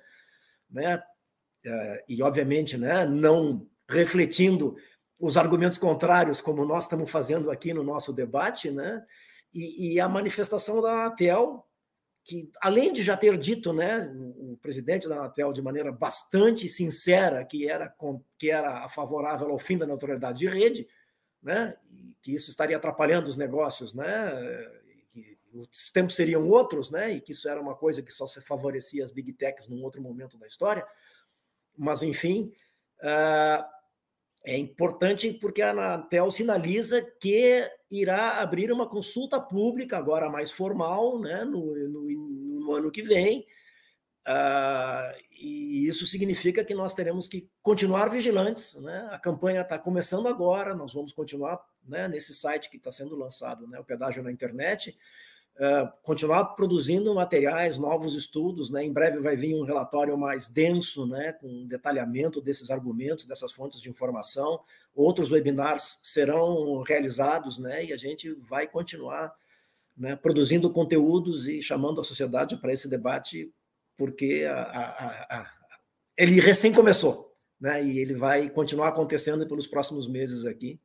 né? 0.69 1.01
É, 1.63 2.05
e 2.07 2.23
obviamente, 2.23 2.77
né, 2.77 3.05
não 3.05 3.67
refletindo 3.87 4.77
os 5.19 5.35
argumentos 5.35 5.77
contrários, 5.77 6.39
como 6.39 6.63
nós 6.63 6.85
estamos 6.85 7.11
fazendo 7.11 7.51
aqui 7.51 7.73
no 7.73 7.83
nosso 7.83 8.13
debate, 8.13 8.71
né? 8.71 9.05
E, 9.53 9.93
e 9.93 9.99
a 9.99 10.07
manifestação 10.07 10.81
da 10.81 10.91
Anatel, 10.91 11.67
que 12.23 12.51
além 12.61 12.93
de 12.93 13.01
já 13.01 13.17
ter 13.17 13.37
dito, 13.37 13.73
né, 13.73 14.11
o 14.37 14.57
presidente 14.61 15.07
da 15.07 15.15
Anatel 15.15 15.53
de 15.53 15.61
maneira 15.61 15.91
bastante 15.91 16.67
sincera 16.67 17.43
que 17.45 17.67
era 17.67 17.93
que 18.37 18.51
era 18.51 18.87
favorável 18.89 19.49
ao 19.49 19.59
fim 19.59 19.77
da 19.77 19.85
neutralidade 19.85 20.39
de 20.39 20.47
rede, 20.47 20.87
né, 21.41 21.75
que 22.21 22.33
isso 22.33 22.49
estaria 22.49 22.77
atrapalhando 22.77 23.29
os 23.29 23.37
negócios, 23.37 23.93
né, 23.93 24.31
que 25.11 25.37
os 25.53 25.89
tempos 25.91 26.15
seriam 26.15 26.47
outros, 26.49 26.91
né, 26.91 27.11
e 27.11 27.21
que 27.21 27.31
isso 27.31 27.47
era 27.49 27.61
uma 27.61 27.75
coisa 27.75 28.01
que 28.01 28.11
só 28.11 28.27
se 28.27 28.41
favorecia 28.41 29.03
as 29.03 29.11
big 29.11 29.33
techs 29.33 29.67
num 29.67 29.83
outro 29.83 30.01
momento 30.01 30.37
da 30.37 30.45
história. 30.45 30.85
Mas 31.77 32.03
enfim, 32.03 32.53
uh, 33.01 33.63
é 34.43 34.57
importante 34.57 35.33
porque 35.33 35.61
a 35.61 35.71
Anatel 35.71 36.29
sinaliza 36.31 37.01
que 37.01 37.69
irá 37.89 38.39
abrir 38.39 38.71
uma 38.71 38.87
consulta 38.87 39.39
pública, 39.39 39.97
agora 39.97 40.29
mais 40.29 40.51
formal, 40.51 41.19
né, 41.19 41.43
no, 41.43 41.75
no, 41.89 42.59
no 42.59 42.73
ano 42.73 42.91
que 42.91 43.01
vem. 43.01 43.45
Uh, 44.27 45.17
e 45.31 45.87
isso 45.87 46.05
significa 46.05 46.63
que 46.63 46.75
nós 46.75 46.93
teremos 46.93 47.27
que 47.27 47.49
continuar 47.63 48.09
vigilantes. 48.09 48.75
Né? 48.75 49.07
A 49.11 49.17
campanha 49.17 49.61
está 49.61 49.79
começando 49.79 50.27
agora, 50.27 50.75
nós 50.75 50.93
vamos 50.93 51.13
continuar 51.13 51.59
né, 51.87 52.07
nesse 52.07 52.33
site 52.33 52.69
que 52.69 52.77
está 52.77 52.91
sendo 52.91 53.15
lançado, 53.15 53.67
né, 53.67 53.79
o 53.79 53.83
Pedágio 53.83 54.21
na 54.21 54.31
Internet. 54.31 54.95
Uh, 55.55 55.91
continuar 56.03 56.45
produzindo 56.55 57.13
materiais, 57.13 57.77
novos 57.77 58.15
estudos, 58.15 58.69
né? 58.69 58.81
Em 58.81 58.93
breve 58.93 59.19
vai 59.19 59.35
vir 59.35 59.53
um 59.53 59.65
relatório 59.65 60.17
mais 60.17 60.47
denso, 60.47 61.05
né? 61.05 61.33
Com 61.33 61.67
detalhamento 61.67 62.39
desses 62.39 62.71
argumentos, 62.71 63.25
dessas 63.25 63.51
fontes 63.51 63.81
de 63.81 63.89
informação. 63.89 64.61
Outros 64.99 65.31
webinars 65.31 65.99
serão 66.03 66.81
realizados, 66.81 67.57
né? 67.59 67.85
E 67.85 67.93
a 67.93 67.97
gente 67.97 68.33
vai 68.33 68.67
continuar 68.67 69.33
né, 69.95 70.15
produzindo 70.15 70.69
conteúdos 70.71 71.47
e 71.47 71.61
chamando 71.61 72.01
a 72.01 72.03
sociedade 72.03 72.57
para 72.57 72.73
esse 72.73 72.89
debate, 72.89 73.51
porque 73.97 74.45
a, 74.49 74.61
a, 74.61 75.39
a, 75.39 75.51
ele 76.17 76.39
recém 76.39 76.73
começou, 76.73 77.33
né? 77.59 77.83
E 77.83 77.99
ele 77.99 78.13
vai 78.13 78.49
continuar 78.49 78.89
acontecendo 78.89 79.47
pelos 79.47 79.67
próximos 79.67 80.07
meses 80.07 80.45
aqui, 80.45 80.79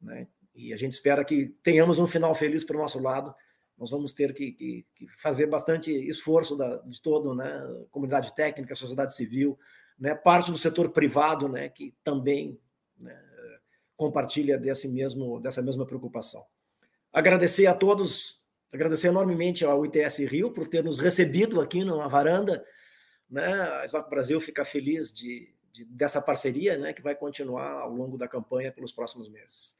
né? 0.00 0.26
E 0.54 0.72
a 0.72 0.76
gente 0.76 0.92
espera 0.92 1.24
que 1.24 1.48
tenhamos 1.62 1.98
um 1.98 2.06
final 2.06 2.34
feliz 2.34 2.64
para 2.64 2.76
o 2.76 2.80
nosso 2.80 2.98
lado 2.98 3.34
nós 3.80 3.90
vamos 3.90 4.12
ter 4.12 4.34
que, 4.34 4.52
que, 4.52 4.86
que 4.94 5.08
fazer 5.08 5.46
bastante 5.46 5.90
esforço 5.90 6.54
da, 6.54 6.76
de 6.82 7.00
todo, 7.00 7.34
né, 7.34 7.62
comunidade 7.90 8.34
técnica, 8.36 8.74
sociedade 8.74 9.14
civil, 9.14 9.58
né, 9.98 10.14
parte 10.14 10.50
do 10.50 10.58
setor 10.58 10.90
privado, 10.90 11.48
né, 11.48 11.70
que 11.70 11.94
também 12.04 12.60
né, 12.98 13.18
compartilha 14.00 14.56
desse 14.56 14.88
mesmo, 14.88 15.38
dessa 15.40 15.60
mesma 15.60 15.84
preocupação. 15.84 16.42
Agradecer 17.12 17.66
a 17.66 17.74
todos, 17.74 18.42
agradecer 18.72 19.08
enormemente 19.08 19.62
ao 19.62 19.84
ITS 19.84 20.20
Rio 20.20 20.50
por 20.50 20.66
ter 20.66 20.82
nos 20.82 20.98
recebido 20.98 21.60
aqui 21.60 21.84
numa 21.84 22.08
varanda, 22.08 22.64
né, 23.28 23.44
a 23.44 23.84
Exoc 23.84 24.08
Brasil 24.08 24.40
fica 24.40 24.64
feliz 24.64 25.12
de, 25.12 25.54
de, 25.70 25.84
dessa 25.84 26.22
parceria, 26.22 26.78
né, 26.78 26.94
que 26.94 27.02
vai 27.02 27.14
continuar 27.14 27.72
ao 27.72 27.90
longo 27.90 28.16
da 28.16 28.26
campanha 28.26 28.72
pelos 28.72 28.90
próximos 28.90 29.28
meses 29.28 29.78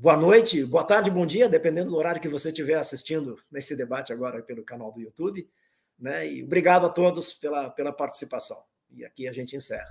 boa 0.00 0.16
noite, 0.16 0.64
boa 0.64 0.84
tarde, 0.84 1.10
bom 1.10 1.26
dia, 1.26 1.48
dependendo 1.48 1.90
do 1.90 1.96
horário 1.96 2.20
que 2.20 2.28
você 2.28 2.50
estiver 2.50 2.76
assistindo 2.76 3.36
nesse 3.50 3.74
debate 3.74 4.12
agora 4.12 4.40
pelo 4.40 4.62
canal 4.62 4.92
do 4.92 5.00
YouTube. 5.00 5.50
Né? 5.98 6.34
E 6.34 6.44
obrigado 6.44 6.86
a 6.86 6.88
todos 6.88 7.32
pela, 7.32 7.68
pela 7.70 7.92
participação. 7.92 8.62
E 8.92 9.04
aqui 9.04 9.26
a 9.26 9.32
gente 9.32 9.56
encerra. 9.56 9.90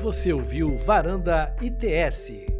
Você 0.00 0.32
ouviu 0.32 0.74
Varanda 0.76 1.54
ITS. 1.60 2.59